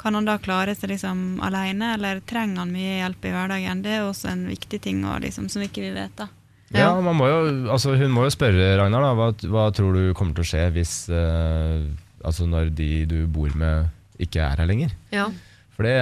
Kan 0.03 0.15
han 0.17 0.25
da 0.27 0.37
klare 0.41 0.73
seg 0.75 0.89
liksom 0.91 1.37
alene, 1.45 1.93
eller 1.95 2.19
trenger 2.27 2.63
han 2.63 2.71
mye 2.75 2.97
hjelp 3.01 3.23
i 3.27 3.31
hverdagen? 3.35 3.83
Det 3.85 3.91
er 3.97 4.07
også 4.07 4.31
en 4.33 4.47
viktig 4.49 4.79
ting 4.83 5.03
å 5.07 5.17
liksom, 5.23 5.45
som 5.51 5.63
ikke 5.63 5.83
vi 5.85 5.91
vet. 5.95 6.15
da. 6.19 6.27
Ja, 6.73 6.89
man 7.05 7.15
må 7.19 7.27
jo, 7.29 7.37
altså 7.69 7.93
Hun 7.99 8.09
må 8.15 8.23
jo 8.25 8.31
spørre 8.33 8.71
Ragnar 8.79 9.03
da, 9.05 9.11
hva, 9.13 9.27
hva 9.51 9.67
tror 9.75 9.93
du 9.93 10.13
kommer 10.17 10.33
til 10.33 10.41
å 10.43 10.49
skje 10.49 10.63
hvis 10.73 10.93
eh, 11.13 11.83
altså 12.23 12.47
når 12.49 12.69
de 12.75 12.89
du 13.09 13.17
bor 13.27 13.53
med, 13.55 13.89
ikke 14.19 14.41
er 14.43 14.55
her 14.61 14.69
lenger. 14.69 14.93
Ja. 15.13 15.27
For 15.75 15.83
det 15.87 15.97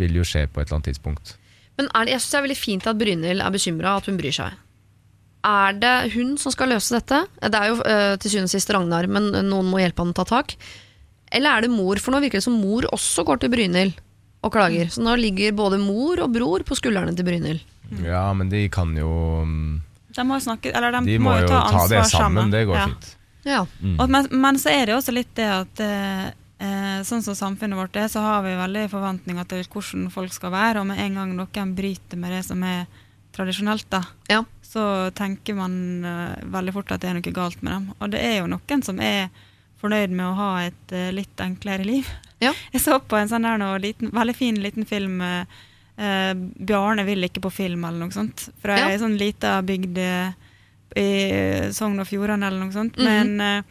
vil 0.00 0.14
jo 0.20 0.24
skje 0.26 0.46
på 0.48 0.60
et 0.62 0.66
eller 0.68 0.78
annet 0.80 0.90
tidspunkt. 0.94 1.36
Men 1.78 1.88
er 1.94 2.04
det, 2.04 2.12
jeg 2.16 2.20
syns 2.24 2.30
det 2.34 2.38
er 2.40 2.46
veldig 2.48 2.58
fint 2.60 2.86
at 2.90 2.98
Brynhild 3.00 3.40
er 3.44 3.54
bekymra, 3.54 3.96
at 4.00 4.06
hun 4.10 4.18
bryr 4.20 4.34
seg. 4.36 4.58
Er 5.46 5.72
det 5.80 5.94
hun 6.12 6.34
som 6.40 6.52
skal 6.52 6.68
løse 6.74 6.92
dette? 6.98 7.22
Det 7.40 7.56
er 7.56 7.70
jo 7.70 7.78
eh, 7.88 8.16
til 8.20 8.32
syvende 8.34 8.50
og 8.50 8.52
sist 8.52 8.72
Ragnar, 8.74 9.06
men 9.08 9.30
noen 9.48 9.70
må 9.72 9.80
hjelpe 9.80 10.02
han 10.04 10.12
å 10.12 10.16
ta 10.18 10.26
tak. 10.28 10.56
Eller 11.32 11.56
er 11.56 11.64
det 11.64 11.70
mor? 11.72 11.96
For 12.02 12.12
nå 12.12 12.20
virker 12.20 12.40
det 12.40 12.44
som 12.44 12.58
mor 12.60 12.84
også 12.92 13.24
går 13.24 13.40
til 13.44 13.52
Brynhild 13.54 13.94
og 14.44 14.52
klager. 14.52 14.90
Så 14.92 15.00
nå 15.04 15.14
ligger 15.20 15.54
både 15.56 15.78
mor 15.80 16.20
og 16.24 16.32
bror 16.34 16.64
på 16.66 16.76
skuldrene 16.76 17.14
til 17.16 17.24
Brynhild. 17.28 17.62
Ja, 18.04 18.26
men 18.36 18.50
de 18.52 18.66
kan 18.72 18.92
jo 18.96 19.08
mm, 19.46 19.80
De 20.14 20.22
må 20.22 20.36
jo 20.38 20.44
snakke 20.44 20.70
Eller 20.70 20.92
de, 20.94 21.00
De 21.08 21.16
må 21.18 21.32
jo 21.40 21.48
ta 21.50 21.64
ta 21.72 21.80
det 21.90 22.04
sammen. 22.06 22.12
sammen, 22.12 22.52
det 22.54 22.60
går 22.68 22.76
Ja. 22.78 22.84
fint. 22.86 23.08
Ja. 23.44 23.62
Og, 23.98 24.06
men, 24.10 24.26
men 24.30 24.58
så 24.60 24.68
er 24.72 24.86
det 24.90 24.94
også 24.98 25.14
litt 25.16 25.30
det 25.38 25.46
at 25.48 25.80
eh, 25.84 26.26
eh, 26.60 26.98
sånn 27.08 27.22
som 27.24 27.34
samfunnet 27.38 27.78
vårt 27.78 27.96
er, 27.96 28.08
så 28.12 28.20
har 28.24 28.42
vi 28.44 28.52
veldig 28.58 28.86
forventninger 28.92 29.46
til 29.48 29.62
hvordan 29.72 30.10
folk 30.12 30.32
skal 30.36 30.52
være, 30.52 30.80
og 30.82 30.86
med 30.90 31.00
en 31.00 31.14
gang 31.20 31.36
noen 31.38 31.74
bryter 31.78 32.20
med 32.20 32.34
det 32.36 32.42
som 32.48 32.62
er 32.68 32.84
tradisjonelt, 33.32 33.86
da, 33.92 34.02
Ja. 34.28 34.42
så 34.66 35.10
tenker 35.16 35.54
man 35.56 36.04
eh, 36.04 36.42
veldig 36.52 36.74
fort 36.74 36.92
at 36.92 37.00
det 37.00 37.10
er 37.10 37.14
noe 37.20 37.32
galt 37.34 37.62
med 37.62 37.72
dem. 37.72 37.88
Og 38.00 38.10
det 38.12 38.20
er 38.26 38.36
jo 38.40 38.50
noen 38.50 38.82
som 38.84 39.00
er 39.00 39.30
fornøyd 39.80 40.10
med 40.12 40.26
å 40.26 40.34
ha 40.36 40.50
et 40.66 40.92
eh, 40.92 41.08
litt 41.14 41.40
enklere 41.40 41.86
liv. 41.86 42.10
Ja. 42.42 42.52
Jeg 42.74 42.82
så 42.84 42.98
på 43.00 43.16
en 43.16 43.30
sånn 43.30 43.46
der 43.46 43.56
noe 43.62 43.78
liten, 43.80 44.10
veldig 44.12 44.36
fin 44.36 44.58
liten 44.60 44.84
film 44.88 45.20
eh, 45.24 45.46
eh, 45.96 46.34
'Bjarne 46.34 47.06
vil 47.08 47.24
ikke 47.24 47.40
på 47.46 47.52
film', 47.62 47.86
eller 47.88 48.04
noe 48.04 48.12
sånt. 48.14 48.50
Fra 48.60 48.76
Ja. 48.78 48.88
ei 48.90 48.98
sånn 49.00 49.16
lita 49.16 49.62
bygd 49.62 49.98
eh, 49.98 50.32
i 50.98 51.70
Sogn 51.74 52.00
og 52.02 52.08
Fjordane, 52.08 52.46
eller 52.48 52.64
noe 52.64 52.74
sånt. 52.74 52.96
Mhm. 52.98 53.06
Men 53.06 53.40
eh, 53.40 53.62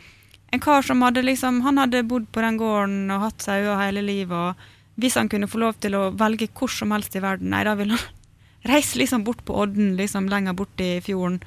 en 0.51 0.59
kar 0.63 0.82
som 0.82 1.01
hadde 1.05 1.22
liksom 1.22 1.61
Han 1.61 1.78
hadde 1.78 2.03
bodd 2.09 2.26
på 2.34 2.41
den 2.41 2.57
gården 2.57 3.11
og 3.13 3.22
hatt 3.28 3.41
sauer 3.45 3.78
hele 3.84 4.01
livet, 4.01 4.34
og 4.34 4.99
hvis 4.99 5.15
han 5.15 5.30
kunne 5.30 5.47
få 5.47 5.59
lov 5.61 5.78
til 5.80 5.95
å 5.95 6.09
velge 6.11 6.49
hvor 6.51 6.72
som 6.74 6.91
helst 6.91 7.15
i 7.15 7.22
verden, 7.24 7.49
nei, 7.53 7.63
da 7.63 7.76
ville 7.80 7.95
han 7.95 8.15
reise 8.74 8.99
liksom 8.99 9.24
bort 9.24 9.43
på 9.45 9.55
Odden, 9.55 9.95
liksom 9.95 10.28
lenger 10.28 10.53
bort 10.53 10.82
i 10.84 10.99
fjorden. 11.01 11.39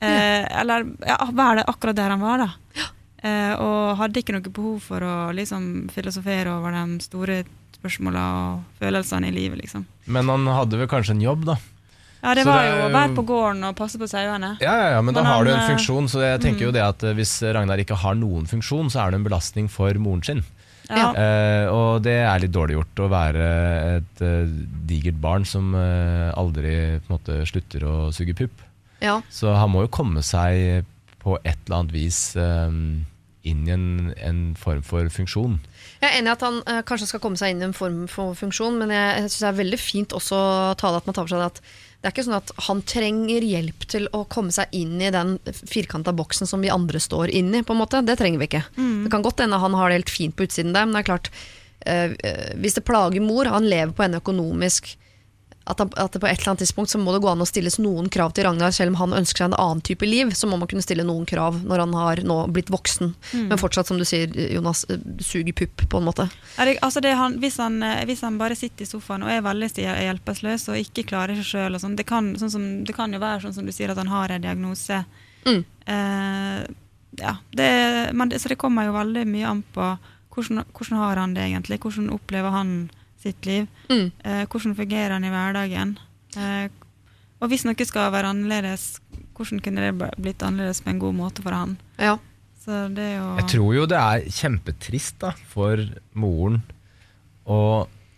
Eh, 0.00 0.44
Eller 0.60 0.84
ja, 1.06 1.16
være 1.32 1.64
akkurat 1.66 1.96
der 1.96 2.10
han 2.14 2.20
var, 2.22 2.44
da. 2.44 2.90
Eh, 3.24 3.54
og 3.56 3.96
hadde 3.98 4.20
ikke 4.20 4.34
noe 4.36 4.52
behov 4.52 4.82
for 4.84 5.00
å 5.02 5.14
liksom 5.32 5.88
filosofere 5.94 6.52
over 6.52 6.74
de 6.76 6.98
store 7.02 7.38
spørsmåla 7.78 8.24
og 8.38 8.80
følelsene 8.80 9.30
i 9.30 9.34
livet, 9.34 9.62
liksom. 9.64 9.86
Men 10.06 10.28
han 10.28 10.46
hadde 10.52 10.78
vel 10.82 10.90
kanskje 10.90 11.16
en 11.16 11.24
jobb, 11.24 11.46
da. 11.48 11.56
Ja, 12.24 12.32
det 12.32 12.46
Så 12.46 12.48
var 12.48 12.62
det 12.64 12.70
jo 12.70 12.84
å 12.86 12.92
være 12.94 13.14
på 13.18 13.22
gården 13.28 13.66
og 13.68 13.74
passe 13.76 14.00
på 14.00 14.08
sauene. 14.08 14.54
Ja, 14.64 14.74
ja, 14.80 14.90
ja, 14.96 15.00
men 15.04 15.12
da 15.12 15.20
har 15.26 15.34
har 15.34 15.44
du 15.44 15.52
en 15.52 15.60
eh, 15.60 15.70
funksjon, 15.74 16.08
så 16.08 16.22
jeg 16.24 16.40
tenker 16.40 16.70
jo 16.70 16.74
det 16.74 16.80
at 16.80 17.04
hvis 17.18 17.36
Ragnar 17.52 17.82
ikke 17.82 17.98
har 18.00 18.16
noen 18.16 18.48
funksjon, 18.48 18.88
så 18.92 19.04
er 19.04 19.12
det 19.12 19.20
en 19.20 19.26
belastning 19.26 19.68
for 19.68 19.92
moren 20.00 20.24
sin. 20.24 20.44
Ja. 20.92 21.10
Uh, 21.16 21.66
og 21.72 22.04
det 22.04 22.18
er 22.26 22.42
litt 22.42 22.52
dårlig 22.52 22.76
gjort 22.76 23.04
å 23.06 23.08
være 23.12 23.44
et 23.94 24.20
uh, 24.24 24.44
digert 24.88 25.16
barn 25.20 25.46
som 25.48 25.72
uh, 25.72 26.28
aldri 26.36 26.74
på 27.00 27.08
en 27.08 27.14
måte 27.14 27.38
slutter 27.48 27.86
å 27.88 27.94
suge 28.12 28.36
pupp. 28.36 28.64
ja. 29.00 29.20
Så 29.32 29.54
han 29.56 29.72
må 29.72 29.86
jo 29.86 29.94
komme 29.94 30.24
seg 30.24 30.84
på 31.24 31.38
et 31.40 31.56
eller 31.64 31.78
annet 31.78 31.94
vis 31.94 32.18
eh, 32.36 32.74
inn 33.48 33.60
i 33.64 33.72
en, 33.72 33.86
en 34.12 34.40
form 34.60 34.82
for 34.84 35.08
funksjon. 35.08 35.54
Jeg 36.02 36.10
er 36.10 36.18
enig 36.18 36.28
i 36.28 36.34
at 36.34 36.44
han 36.44 36.58
kanskje 36.84 37.08
skal 37.08 37.22
komme 37.24 37.40
seg 37.40 37.54
inn 37.54 37.62
i 37.62 37.64
en 37.70 37.72
form 37.72 38.02
for 38.12 38.36
funksjon, 38.36 38.76
men 38.76 38.92
jeg, 38.92 39.06
jeg 39.22 39.30
synes 39.30 39.38
det 39.40 39.48
er 39.48 39.56
veldig 39.62 39.78
fint 39.80 40.16
også 40.18 40.36
å 40.36 40.74
tale 40.76 41.00
at 41.00 41.08
man 41.08 41.16
tar 41.16 41.24
for 41.24 41.32
seg 41.32 41.40
det 41.40 41.48
at 41.48 41.62
det 42.04 42.10
er 42.10 42.12
ikke 42.12 42.24
sånn 42.26 42.36
at 42.36 42.50
han 42.66 42.80
trenger 42.84 43.44
hjelp 43.48 43.86
til 43.88 44.10
å 44.12 44.26
komme 44.28 44.52
seg 44.52 44.68
inn 44.76 44.98
i 45.00 45.08
den 45.08 45.38
firkanta 45.48 46.12
boksen 46.12 46.44
som 46.44 46.60
vi 46.60 46.68
andre 46.68 47.00
står 47.00 47.30
inn 47.32 47.48
i. 47.56 47.62
på 47.64 47.72
en 47.72 47.80
måte. 47.80 48.02
Det 48.04 48.18
trenger 48.20 48.42
vi 48.42 48.48
ikke. 48.50 48.60
Det 49.06 49.12
kan 49.14 49.24
godt 49.24 49.40
hende 49.40 49.56
han 49.62 49.72
har 49.72 49.88
det 49.88 50.02
helt 50.02 50.12
fint 50.12 50.36
på 50.36 50.44
utsiden 50.44 50.74
der, 50.76 50.84
men 50.84 50.98
det 50.98 51.00
er 51.00 51.08
klart 51.08 51.30
eh, 51.88 52.12
Hvis 52.60 52.76
det 52.76 52.84
plager 52.84 53.24
mor, 53.24 53.48
han 53.48 53.64
lever 53.64 53.96
på 53.96 54.04
henne 54.04 54.20
økonomisk 54.20 54.92
at, 55.66 55.78
han, 55.80 55.90
at 55.96 56.12
det 56.12 56.20
på 56.20 56.26
et 56.28 56.36
eller 56.38 56.50
annet 56.52 56.60
tidspunkt 56.60 56.90
så 56.92 56.98
må 57.00 57.12
det 57.14 57.22
gå 57.24 57.28
an 57.30 57.40
å 57.40 57.46
stilles 57.48 57.78
noen 57.80 58.10
krav 58.12 58.34
til 58.36 58.44
Ragnar, 58.44 58.70
selv 58.76 58.92
om 58.92 58.98
han 59.00 59.14
ønsker 59.16 59.38
seg 59.44 59.46
en 59.48 59.56
annen 59.56 59.80
type 59.80 60.04
liv, 60.04 60.32
så 60.36 60.44
må 60.50 60.58
man 60.60 60.68
kunne 60.68 60.84
stille 60.84 61.06
noen 61.08 61.24
krav 61.24 61.56
når 61.64 61.78
han 61.86 61.94
har 61.96 62.20
nå 62.26 62.36
blitt 62.52 62.68
voksen. 62.74 63.14
Men 63.48 63.56
fortsatt, 63.60 63.88
som 63.88 63.96
du 63.96 64.04
sier, 64.04 64.28
Jonas, 64.52 64.84
eh, 64.92 65.00
suger 65.24 65.52
pupp, 65.56 65.86
på 65.88 65.96
en 66.02 66.04
måte. 66.10 66.26
Det, 66.58 66.76
altså 66.84 67.00
det 67.00 67.14
han, 67.16 67.38
hvis, 67.40 67.56
han, 67.64 67.80
eh, 67.82 68.04
hvis 68.04 68.20
han 68.26 68.36
bare 68.38 68.54
sitter 68.60 68.84
i 68.84 68.90
sofaen 68.92 69.24
og 69.24 69.32
er 69.32 69.40
veldig 69.46 69.70
hjelpeløs 69.80 70.68
og 70.68 70.76
ikke 70.82 71.06
klarer 71.08 71.40
seg 71.40 71.48
sjøl, 71.54 71.80
sånn, 71.80 71.96
det, 71.96 72.04
kan- 72.06 72.34
sånn 72.36 72.50
som- 72.52 72.84
det 72.84 72.94
kan 72.94 73.12
jo 73.12 73.18
være 73.24 73.46
sånn 73.46 73.54
som 73.54 73.64
du 73.64 73.72
sier, 73.72 73.90
at 73.90 73.96
han 73.96 74.12
har 74.12 74.28
en 74.36 74.42
diagnose. 74.44 75.04
Mm. 75.46 75.64
Eh, 75.86 76.66
ja, 77.20 77.36
det, 77.54 78.10
men 78.12 78.30
så 78.36 78.48
det 78.50 78.58
kommer 78.58 78.84
jo 78.88 78.92
veldig 78.96 79.24
mye 79.30 79.46
an 79.48 79.62
på 79.74 79.88
hvordan, 80.34 80.64
hvordan 80.74 80.98
har 80.98 81.16
han 81.22 81.34
det 81.36 81.44
egentlig. 81.48 81.78
Hvordan 81.84 82.10
opplever 82.10 82.50
han 82.50 82.90
sitt 83.24 83.48
liv? 83.48 83.66
Mm. 83.90 84.10
Eh, 84.24 84.44
hvordan 84.46 84.76
fungerer 84.78 85.16
han 85.16 85.26
i 85.26 85.32
hverdagen? 85.32 85.96
Eh, 86.38 86.68
og 87.42 87.50
hvis 87.50 87.66
noe 87.66 87.88
skal 87.88 88.12
være 88.14 88.30
annerledes, 88.32 89.00
hvordan 89.34 89.60
kunne 89.64 89.84
det 89.84 90.12
blitt 90.22 90.44
annerledes 90.46 90.80
på 90.84 90.92
en 90.92 91.02
god 91.02 91.18
måte 91.18 91.44
for 91.44 91.56
han? 91.56 91.76
Ja. 91.98 92.16
Så 92.64 92.86
det 92.96 93.04
er 93.04 93.16
jo 93.18 93.26
Jeg 93.42 93.48
tror 93.52 93.74
jo 93.76 93.86
det 93.90 93.98
er 94.00 94.28
kjempetrist 94.32 95.18
da, 95.20 95.34
for 95.50 95.82
moren 96.16 96.62
å 97.44 97.60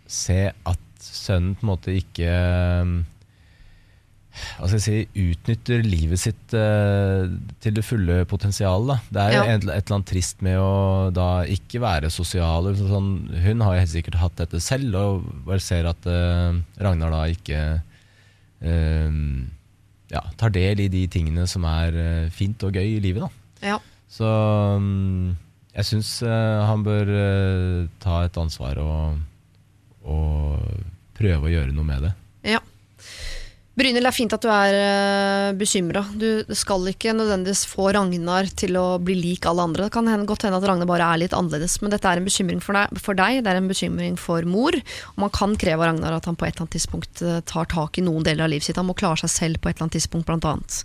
se 0.07 0.53
at 0.55 0.83
sønnen 1.03 1.57
på 1.57 1.65
en 1.65 1.71
måte 1.73 1.95
ikke 1.99 2.29
jeg 4.77 4.81
si, 4.83 4.97
utnytter 5.31 5.83
livet 5.85 6.19
sitt 6.21 6.53
eh, 6.57 7.25
til 7.63 7.73
det 7.77 7.83
fulle 7.85 8.19
potensialet. 8.29 9.07
Det 9.13 9.21
er 9.23 9.33
jo 9.35 9.41
Ja. 9.43 9.55
et, 9.55 9.63
et 9.63 9.69
eller 9.87 9.95
annet 9.97 10.09
trist 10.11 10.41
med 10.45 10.57
å 10.61 10.71
da 11.15 11.27
ikke 11.45 11.81
være 11.83 12.09
sosial. 12.13 12.71
Sånn, 12.77 13.11
hun 13.45 13.61
har 13.65 13.75
jo 13.77 13.83
helt 13.85 13.93
sikkert 13.95 14.19
hatt 14.21 14.35
dette 14.43 14.59
selv, 14.63 14.95
og 14.95 15.27
bare 15.47 15.59
ser 15.63 15.87
at 15.89 16.05
eh, 16.07 16.59
Ragnar 16.83 17.11
da 17.13 17.25
ikke 17.31 17.61
eh, 18.61 19.11
ja, 20.13 20.21
tar 20.39 20.53
del 20.55 20.79
i 20.85 20.87
de 20.91 21.03
tingene 21.11 21.47
som 21.49 21.65
er 21.67 21.97
eh, 21.99 22.29
fint 22.33 22.61
og 22.63 22.73
gøy 22.77 22.97
i 22.97 23.03
livet. 23.03 23.25
da. 23.27 23.73
ja. 23.73 23.79
Så 24.07 24.23
um, 24.23 25.33
jeg 25.75 25.83
syns 25.83 26.21
eh, 26.23 26.61
han 26.63 26.79
bør 26.85 27.09
eh, 27.11 27.87
ta 27.99 28.21
et 28.23 28.37
ansvar 28.39 28.79
og, 28.79 29.17
og 30.07 30.63
prøve 31.19 31.49
å 31.49 31.51
gjøre 31.51 31.75
noe 31.75 31.83
med 31.89 32.05
det. 32.07 32.13
Brynhild, 33.77 34.01
det 34.01 34.09
er 34.09 34.15
fint 34.15 34.33
at 34.33 34.41
du 34.41 34.49
er 34.49 34.75
uh, 34.75 35.55
bekymra. 35.57 36.01
Du 36.17 36.55
skal 36.57 36.87
ikke 36.89 37.13
nødvendigvis 37.13 37.61
få 37.69 37.91
Ragnar 37.93 38.49
til 38.57 38.73
å 38.79 38.85
bli 38.97 39.13
lik 39.19 39.45
alle 39.45 39.67
andre. 39.67 39.85
Det 39.85 39.93
kan 39.93 40.25
godt 40.25 40.47
hende 40.47 40.57
at 40.57 40.65
Ragnar 40.65 40.89
bare 40.89 41.11
er 41.13 41.21
litt 41.21 41.35
annerledes, 41.37 41.77
men 41.83 41.93
dette 41.93 42.09
er 42.09 42.17
en 42.17 42.25
bekymring 42.25 42.63
for 42.63 42.73
deg. 42.73 43.43
Det 43.45 43.53
er 43.53 43.61
en 43.61 43.69
bekymring 43.69 44.17
for 44.17 44.49
mor. 44.49 44.73
Og 45.13 45.21
man 45.21 45.33
kan 45.35 45.53
kreve 45.61 45.85
av 45.85 45.91
Ragnar 45.91 46.17
at 46.17 46.25
han 46.25 46.39
på 46.39 46.47
et 46.47 46.55
eller 46.55 46.65
annet 46.65 46.73
tidspunkt 46.79 47.21
eh, 47.21 47.37
tar 47.45 47.69
tak 47.69 48.01
i 48.01 48.05
noen 48.07 48.25
deler 48.25 48.47
av 48.47 48.55
livet 48.55 48.65
sitt. 48.65 48.81
Han 48.81 48.89
må 48.89 48.97
klare 48.97 49.21
seg 49.21 49.35
selv 49.35 49.61
på 49.61 49.69
et 49.69 49.77
eller 49.77 49.91
annet 49.91 49.99
tidspunkt, 49.99 50.25
blant 50.25 50.49
annet. 50.49 50.81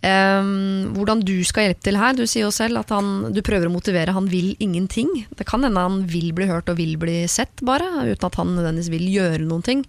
Ehm, 0.00 0.94
hvordan 0.96 1.20
du 1.20 1.34
skal 1.44 1.68
hjelpe 1.68 1.84
til 1.84 1.98
her. 2.00 2.16
Du 2.16 2.24
sier 2.24 2.46
jo 2.46 2.52
selv 2.54 2.80
at 2.80 2.92
han, 2.94 3.30
du 3.34 3.40
prøver 3.44 3.68
å 3.68 3.72
motivere. 3.74 4.14
Han 4.16 4.30
vil 4.32 4.54
ingenting. 4.62 5.10
Det 5.36 5.44
kan 5.48 5.64
hende 5.66 5.82
han 5.82 6.04
vil 6.08 6.32
bli 6.36 6.48
hørt 6.48 6.70
og 6.72 6.78
vil 6.80 6.96
bli 7.00 7.22
sett, 7.28 7.60
bare, 7.66 7.86
uten 8.08 8.28
at 8.30 8.38
han 8.40 8.54
nødvendigvis 8.56 8.92
vil 8.92 9.06
gjøre 9.12 9.44
noen 9.44 9.64
ting. 9.66 9.84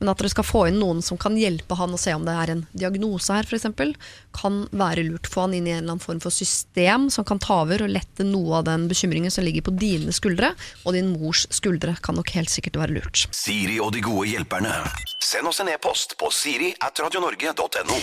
Men 0.00 0.10
at 0.10 0.18
dere 0.18 0.32
skal 0.32 0.46
få 0.46 0.64
inn 0.70 0.80
noen 0.82 1.02
som 1.04 1.20
kan 1.20 1.38
hjelpe 1.38 1.78
han 1.78 1.94
å 1.94 2.00
se 2.00 2.14
om 2.16 2.26
det 2.26 2.34
er 2.34 2.54
en 2.56 2.64
diagnose 2.74 3.38
her, 3.38 3.46
f.eks., 3.46 3.70
kan 4.34 4.62
være 4.74 5.06
lurt. 5.06 5.30
Få 5.30 5.46
han 5.46 5.54
inn 5.54 5.68
i 5.68 5.74
en 5.74 5.82
eller 5.82 5.94
annen 5.94 6.02
form 6.02 6.22
for 6.22 6.34
system 6.34 7.08
som 7.12 7.26
kan 7.28 7.40
ta 7.42 7.62
over 7.62 7.84
og 7.84 7.92
lette 7.92 8.26
noe 8.26 8.62
av 8.62 8.66
den 8.66 8.88
bekymringen 8.90 9.30
som 9.30 9.46
ligger 9.46 9.66
på 9.68 9.76
dine 9.78 10.14
skuldre, 10.14 10.54
og 10.82 10.96
din 10.96 11.12
mors 11.14 11.46
skuldre. 11.54 11.94
Kan 12.02 12.18
nok 12.18 12.34
helt 12.34 12.50
sikkert 12.50 12.80
være 12.80 12.98
lurt. 12.98 13.26
Siri 13.30 13.78
og 13.82 13.92
de 13.94 14.02
gode 14.02 14.26
hjelperne. 14.32 14.74
Send 15.22 15.46
oss 15.46 15.62
en 15.62 15.70
e-post 15.70 16.16
på 16.18 16.32
siri 16.34 16.72
at 16.82 16.98
radionorge.no. 16.98 17.98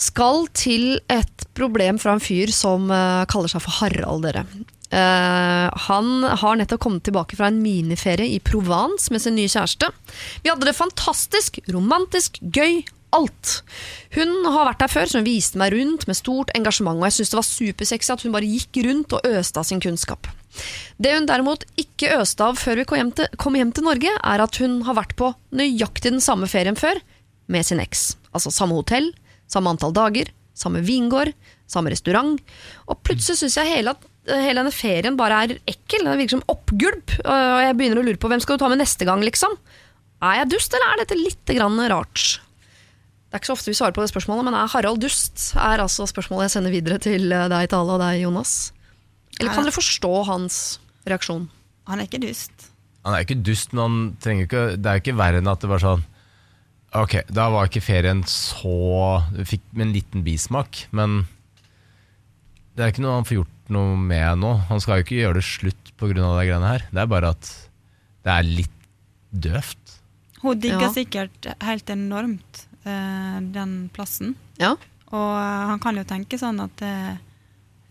skal 0.00 0.46
til 0.56 1.01
et 1.10 1.46
problem 1.56 1.98
fra 2.02 2.16
en 2.16 2.22
fyr 2.22 2.52
som 2.54 2.90
eh, 2.92 3.24
kaller 3.30 3.50
seg 3.50 3.64
for 3.64 3.80
Harald, 3.80 4.26
dere. 4.26 4.46
Uh, 4.92 5.72
han 5.86 6.08
har 6.36 6.58
nettopp 6.60 6.82
kommet 6.84 7.06
tilbake 7.06 7.38
fra 7.38 7.46
en 7.48 7.62
miniferie 7.64 8.34
i 8.34 8.42
Provence 8.44 9.08
med 9.08 9.22
sin 9.24 9.38
nye 9.38 9.48
kjæreste. 9.48 9.88
Vi 10.44 10.50
hadde 10.52 10.68
det 10.68 10.76
fantastisk, 10.76 11.62
romantisk, 11.72 12.36
gøy, 12.44 12.82
alt. 13.16 13.54
Hun 14.16 14.44
har 14.52 14.68
vært 14.68 14.82
der 14.82 14.92
før, 14.92 15.08
så 15.08 15.20
hun 15.20 15.28
viste 15.28 15.60
meg 15.60 15.72
rundt 15.72 16.04
med 16.08 16.18
stort 16.18 16.52
engasjement, 16.56 17.00
og 17.00 17.08
jeg 17.08 17.16
syntes 17.16 17.32
det 17.32 17.40
var 17.40 17.48
supersexy 17.48 18.12
at 18.12 18.24
hun 18.26 18.36
bare 18.36 18.52
gikk 18.52 18.82
rundt 18.86 19.16
og 19.16 19.32
øste 19.32 19.60
av 19.62 19.68
sin 19.68 19.80
kunnskap. 19.84 20.28
Det 21.00 21.14
hun 21.16 21.28
derimot 21.28 21.64
ikke 21.80 22.12
øste 22.18 22.44
av 22.44 22.60
før 22.60 22.82
vi 22.82 22.86
kom 22.88 23.00
hjem, 23.00 23.14
til, 23.16 23.32
kom 23.40 23.56
hjem 23.56 23.72
til 23.72 23.88
Norge, 23.88 24.12
er 24.12 24.44
at 24.44 24.60
hun 24.60 24.82
har 24.88 24.98
vært 25.00 25.16
på 25.16 25.32
nøyaktig 25.56 26.12
den 26.12 26.24
samme 26.24 26.48
ferien 26.52 26.76
før 26.76 27.00
med 27.52 27.68
sin 27.68 27.80
eks. 27.80 28.12
Altså 28.32 28.52
samme 28.52 28.76
hotell, 28.76 29.10
samme 29.50 29.72
antall 29.72 29.96
dager, 29.96 30.32
samme 30.54 30.82
vingård, 30.84 31.32
samme 31.70 31.92
restaurant. 31.92 32.40
Og 32.88 33.00
plutselig 33.06 33.40
syns 33.40 33.58
jeg 33.60 33.70
hele, 33.70 33.94
at, 33.96 34.08
hele 34.28 34.60
denne 34.60 34.74
ferien 34.74 35.18
bare 35.18 35.42
er 35.44 35.56
ekkel. 35.70 36.06
Det 36.06 36.18
virker 36.20 36.36
som 36.36 36.46
oppgulp. 36.52 37.16
Og 37.24 37.62
jeg 37.66 37.76
begynner 37.78 38.02
å 38.02 38.06
lure 38.06 38.20
på 38.20 38.30
hvem 38.32 38.42
skal 38.44 38.58
du 38.58 38.64
ta 38.64 38.70
med 38.72 38.82
neste 38.82 39.08
gang, 39.08 39.24
liksom. 39.24 39.56
Er 40.22 40.42
jeg 40.42 40.52
dust, 40.52 40.74
eller 40.76 40.92
er 40.92 41.02
dette 41.02 41.18
litt 41.18 41.54
grann 41.56 41.80
rart? 41.90 42.36
Det 43.32 43.38
er 43.38 43.40
ikke 43.40 43.48
så 43.48 43.56
ofte 43.56 43.72
vi 43.72 43.78
svarer 43.78 43.96
på 43.96 44.02
det 44.04 44.10
spørsmålet, 44.12 44.44
men 44.44 44.54
er 44.58 44.68
Harald 44.68 45.00
dust? 45.02 45.48
Er 45.56 45.80
altså 45.80 46.04
spørsmålet 46.06 46.50
jeg 46.50 46.54
sender 46.58 46.74
videre 46.74 46.98
til 47.00 47.32
eh, 47.32 47.48
deg, 47.48 47.70
Tale, 47.72 47.96
og 47.96 48.02
deg, 48.02 48.20
Jonas. 48.20 48.52
Eller 49.40 49.54
kan 49.56 49.64
dere 49.64 49.74
forstå 49.74 50.12
hans 50.28 50.58
reaksjon? 51.08 51.46
Han 51.88 52.02
er 52.02 52.10
ikke 52.10 52.20
dust. 52.22 52.68
Han 53.02 53.16
er 53.16 53.24
ikke 53.24 53.38
dust, 53.42 53.72
men 53.72 53.82
han 53.82 53.96
trenger 54.22 54.46
ikke, 54.46 54.64
det 54.76 54.90
er 54.90 54.98
jo 54.98 55.04
ikke 55.06 55.16
verre 55.18 55.40
enn 55.40 55.50
at 55.50 55.64
det 55.64 55.70
bare 55.72 55.82
sånn 55.82 56.04
Ok, 56.92 57.14
da 57.32 57.46
var 57.52 57.70
ikke 57.70 57.80
ferien 57.84 58.20
så 58.28 59.22
Du 59.32 59.40
fikk 59.48 59.62
med 59.72 59.86
en 59.86 59.94
liten 59.94 60.24
bismak, 60.26 60.82
men 60.92 61.22
det 62.76 62.84
er 62.84 62.92
ikke 62.92 63.04
noe 63.04 63.18
han 63.18 63.26
får 63.28 63.38
gjort 63.42 63.72
noe 63.72 63.96
med 64.00 64.38
nå. 64.40 64.50
Han 64.68 64.80
skal 64.80 65.00
jo 65.00 65.04
ikke 65.06 65.18
gjøre 65.18 65.38
det 65.40 65.44
slutt 65.44 65.90
pga. 66.00 66.12
de 66.16 66.46
greiene 66.48 66.68
her. 66.68 66.84
Det 66.90 67.00
er 67.02 67.10
bare 67.10 67.32
at 67.34 67.50
det 68.24 68.32
er 68.32 68.46
litt 68.48 68.86
døvt. 69.32 69.98
Hun 70.42 70.58
digger 70.60 70.88
Ja. 70.88 70.92
sikkert 70.92 71.48
helt 71.62 71.90
enormt 71.92 72.66
eh, 72.84 73.40
den 73.54 73.90
plassen. 73.92 74.34
Ja. 74.58 74.72
Og 75.12 75.36
eh, 75.36 75.66
han 75.68 75.78
kan 75.84 75.96
jo 75.96 76.04
tenke 76.08 76.38
sånn 76.40 76.60
at 76.64 76.82
eh, 76.82 77.16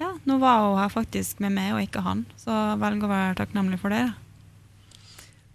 ja, 0.01 0.11
nå 0.25 0.39
var 0.41 0.65
hun 0.65 0.79
her 0.81 0.89
faktisk 0.89 1.39
med 1.39 1.53
meg 1.53 1.73
og 1.75 1.81
ikke 1.85 2.01
han, 2.01 2.25
så 2.41 2.75
velg 2.81 3.03
å 3.05 3.09
være 3.11 3.37
takknemlig 3.37 3.79
for 3.79 3.93
det. 3.93 4.07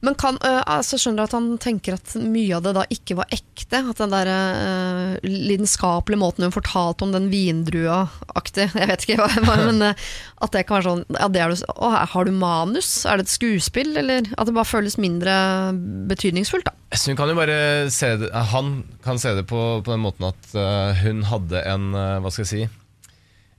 Men 0.06 0.14
kan, 0.14 0.36
uh, 0.44 0.62
altså 0.70 0.98
skjønner 1.00 1.24
du 1.24 1.26
at 1.26 1.34
han 1.34 1.46
tenker 1.58 1.96
at 1.96 2.12
mye 2.22 2.54
av 2.54 2.62
det 2.62 2.74
da 2.76 2.84
ikke 2.94 3.16
var 3.18 3.32
ekte? 3.34 3.80
At 3.90 3.98
den 3.98 4.12
der 4.12 4.28
uh, 4.30 5.24
lidenskapelige 5.26 6.20
måten 6.20 6.46
hun 6.46 6.54
fortalte 6.54 7.02
om 7.06 7.14
den 7.14 7.26
vindrua-aktig 7.32 8.68
Jeg 8.68 8.90
vet 8.92 9.06
ikke, 9.06 9.18
hva, 9.18 9.56
men 9.66 9.82
uh, 9.82 10.06
at 10.46 10.54
det 10.54 10.62
kan 10.68 10.78
være 10.78 10.86
sånn 10.86 11.02
ja, 11.16 11.28
det 11.32 11.42
er 11.42 11.50
du, 11.50 11.64
å, 11.74 11.90
Har 12.12 12.28
du 12.28 12.32
manus? 12.36 12.90
Er 13.02 13.18
det 13.18 13.26
et 13.26 13.34
skuespill? 13.34 13.96
Eller 13.98 14.30
at 14.36 14.46
det 14.46 14.54
bare 14.54 14.68
føles 14.68 14.98
mindre 15.02 15.34
betydningsfullt? 16.12 16.70
da? 16.70 16.76
Så 16.94 17.10
hun 17.10 17.18
kan 17.18 17.32
jo 17.32 17.38
bare 17.40 17.58
se 17.90 18.12
det, 18.20 18.30
Han 18.52 18.84
kan 19.02 19.18
se 19.22 19.34
det 19.34 19.46
på, 19.50 19.62
på 19.82 19.90
den 19.90 20.04
måten 20.04 20.30
at 20.30 20.54
hun 21.02 21.26
hadde 21.26 21.66
en 21.66 21.90
Hva 21.96 22.30
skal 22.30 22.46
jeg 22.46 22.52
si 22.52 22.62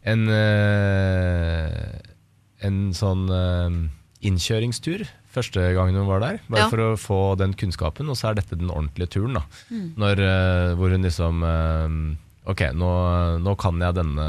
En 0.08 0.24
En 2.68 2.78
sånn 2.96 3.28
innkjøringstur 4.28 5.04
første 5.38 5.64
gangen 5.78 5.96
hun 6.02 6.10
var 6.10 6.20
der. 6.24 6.40
Bare 6.50 6.66
Ja. 6.66 6.70
for 6.74 6.82
å 6.82 6.90
få 7.00 7.20
den 7.40 7.54
kunnskapen, 7.54 8.10
og 8.10 8.18
så 8.18 8.32
er 8.32 8.40
dette 8.42 8.58
den 8.58 8.70
ordentlige 8.74 9.10
turen. 9.16 9.38
da 9.38 9.44
Når, 9.72 10.20
eh, 10.20 10.76
Hvor 10.76 10.90
hun 10.92 11.04
liksom 11.06 11.44
eh, 11.46 12.50
Ok, 12.52 12.62
nå, 12.74 12.92
nå 13.44 13.54
kan 13.60 13.80
jeg 13.80 13.94
denne, 13.98 14.28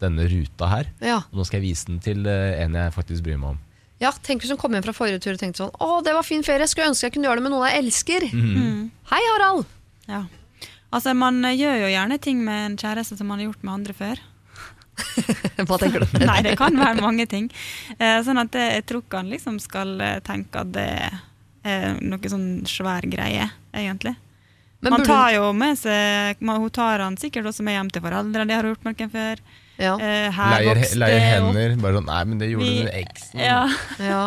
denne 0.00 0.26
ruta 0.28 0.66
her. 0.68 0.90
Ja. 1.00 1.22
Og 1.32 1.38
nå 1.40 1.46
skal 1.48 1.60
jeg 1.62 1.70
vise 1.70 1.86
den 1.88 2.00
til 2.04 2.26
eh, 2.28 2.60
en 2.64 2.74
jeg 2.76 2.92
faktisk 2.92 3.24
bryr 3.24 3.38
meg 3.40 3.54
om. 3.54 3.58
ja, 4.00 4.10
Tenk 4.22 4.42
hvis 4.42 4.50
hun 4.52 4.58
kom 4.60 4.72
hjem 4.76 4.84
fra 4.84 4.92
forrige 4.92 5.20
tur 5.24 5.32
og 5.32 5.40
tenkte 5.40 5.62
sånn 5.64 5.72
Å, 5.80 6.02
det 6.04 6.12
var 6.12 6.22
fin 6.26 6.42
ferie, 6.44 6.60
jeg 6.66 6.68
skulle 6.74 6.90
ønske 6.92 7.08
jeg 7.08 7.14
kunne 7.14 7.28
gjøre 7.30 7.40
det 7.40 7.46
med 7.46 7.52
noen 7.54 7.68
jeg 7.70 7.80
elsker. 7.84 8.26
Hei, 9.10 9.22
Harald! 9.32 9.64
Ja. 10.10 10.24
Altså, 10.92 11.14
man 11.16 11.40
gjør 11.42 11.80
jo 11.80 11.88
gjerne 11.90 12.20
ting 12.22 12.44
med 12.44 12.66
en 12.66 12.76
kjæreste 12.78 13.16
som 13.18 13.26
man 13.26 13.40
har 13.40 13.48
gjort 13.48 13.64
med 13.64 13.72
andre 13.74 13.94
før. 13.96 14.20
Hva 15.68 15.78
tenker 15.80 16.04
du? 16.04 16.18
Nei, 16.30 16.40
det 16.46 16.56
kan 16.60 16.76
være 16.78 17.02
mange 17.02 17.26
ting. 17.30 17.48
Eh, 17.98 18.18
sånn 18.26 18.40
at 18.42 18.52
det, 18.54 18.66
jeg 18.78 18.86
tror 18.90 19.04
ikke 19.04 19.22
han 19.22 19.32
liksom 19.32 19.58
skal 19.62 19.96
eh, 20.04 20.20
tenke 20.26 20.62
at 20.62 20.74
det 20.74 20.88
er 21.64 21.96
noe 22.04 22.30
sånn 22.30 22.64
svær 22.68 23.06
greie, 23.08 23.48
egentlig. 23.72 24.14
Men 24.84 24.98
man 24.98 25.06
tar 25.08 25.30
jo 25.32 25.46
med 25.56 25.78
seg 25.80 26.40
man, 26.44 26.60
Hun 26.60 26.72
tar 26.74 27.00
han 27.00 27.14
sikkert 27.16 27.46
også 27.48 27.64
med 27.64 27.78
hjem 27.78 27.90
til 27.94 28.02
foreldrene, 28.04 28.44
det 28.50 28.56
har 28.58 28.66
hun 28.66 28.74
gjort 28.74 28.88
noen 28.90 29.12
før. 29.14 29.44
Ja. 29.80 29.94
Eh, 29.96 30.28
her 30.30 30.54
Leier, 30.58 30.78
vokste 30.78 31.00
leier 31.00 31.24
hender. 31.24 31.76
Bare 31.82 31.98
sånn 31.98 32.10
Nei, 32.10 32.22
men 32.30 32.42
det 32.42 32.50
gjorde 32.52 32.68
Vi- 32.68 32.76
du 32.76 32.90
med 32.90 32.98
eksen. 33.00 33.40
Ja. 33.40 33.62
ja. 34.10 34.26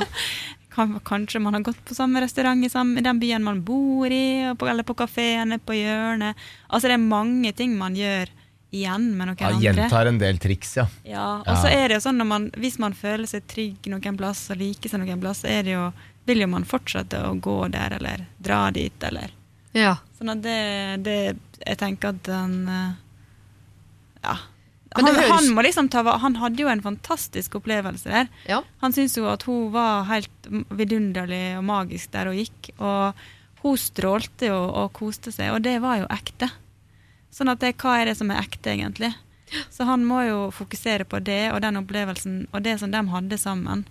Kanskje 0.77 1.41
man 1.41 1.55
har 1.57 1.63
gått 1.65 1.79
på 1.85 1.95
samme 1.97 2.21
restaurant 2.21 2.61
i, 2.65 2.69
samme, 2.69 2.99
i 2.99 3.05
den 3.05 3.19
byen 3.21 3.45
man 3.45 3.63
bor 3.65 4.11
i, 4.13 4.45
eller 4.45 4.85
på 4.85 4.93
kafeen 4.97 5.55
på 5.65 5.73
hjørnet. 5.73 6.37
Altså 6.69 6.91
det 6.91 6.97
er 6.99 7.05
mange 7.05 7.53
ting 7.57 7.73
man 7.79 7.95
gjør 7.97 8.29
igjen 8.77 9.09
med 9.17 9.27
noen 9.31 9.39
Ja, 9.41 9.49
andre. 9.53 9.63
gjentar 9.87 10.07
en 10.11 10.17
del 10.21 10.37
triks, 10.41 10.75
ja. 10.77 10.85
Ja, 11.07 11.25
og 11.41 11.57
så 11.63 11.67
er 11.73 11.87
det 11.89 11.97
jo 11.99 12.03
sånn 12.09 12.17
når 12.21 12.29
man, 12.29 12.45
Hvis 12.57 12.77
man 12.79 12.93
føler 12.97 13.27
seg 13.29 13.45
trygg 13.51 13.89
noen 13.91 14.17
plass 14.19 14.45
og 14.53 14.57
liker 14.61 14.89
seg 14.93 15.01
noen 15.03 15.19
plass, 15.21 15.41
så 15.43 15.49
er 15.51 15.63
det 15.67 15.73
jo, 15.75 15.87
vil 16.27 16.43
jo 16.45 16.47
man 16.51 16.63
fortsette 16.67 17.19
å 17.27 17.33
gå 17.41 17.57
der 17.73 17.97
eller 17.99 18.25
dra 18.39 18.69
dit. 18.71 19.03
eller 19.03 19.33
ja. 19.73 19.95
Sånn 20.17 20.31
at 20.33 20.41
det, 20.41 21.03
det 21.05 21.17
Jeg 21.65 21.77
tenker 21.77 22.09
at 22.15 22.27
han 22.31 22.55
eh, 22.67 22.93
Ja. 24.23 24.37
Han, 24.95 25.05
høres- 25.05 25.29
han, 25.29 25.49
må 25.53 25.61
liksom 25.65 25.89
ta, 25.91 26.01
han 26.17 26.35
hadde 26.39 26.63
jo 26.63 26.69
en 26.71 26.81
fantastisk 26.81 27.57
opplevelse 27.59 28.07
der. 28.09 28.29
ja. 28.47 28.61
Han 28.81 28.93
syntes 28.95 29.17
jo 29.19 29.27
at 29.29 29.43
hun 29.43 29.67
var 29.73 30.05
helt 30.09 30.47
vidunderlig 30.73 31.57
og 31.59 31.65
magisk 31.67 32.11
der 32.15 32.29
hun 32.31 32.37
gikk. 32.39 32.71
Og 32.79 33.13
hun 33.63 33.75
strålte 33.77 34.47
jo 34.49 34.55
og 34.55 34.93
koste 34.95 35.31
seg, 35.35 35.51
og 35.53 35.61
det 35.67 35.75
var 35.83 35.99
jo 36.01 36.07
ekte. 36.09 36.49
Sånn 37.37 37.51
at 37.53 37.61
det, 37.61 37.75
hva 37.77 37.99
er 38.01 38.09
det 38.09 38.17
som 38.17 38.31
er 38.33 38.41
ekte, 38.41 38.73
egentlig? 38.73 39.11
Så 39.71 39.85
han 39.87 40.03
må 40.07 40.23
jo 40.25 40.37
fokusere 40.51 41.05
på 41.07 41.19
det 41.23 41.51
og 41.53 41.61
den 41.63 41.77
opplevelsen 41.79 42.47
og 42.51 42.63
det 42.65 42.79
som 42.81 42.91
de 42.91 43.01
hadde 43.13 43.37
sammen. 43.39 43.85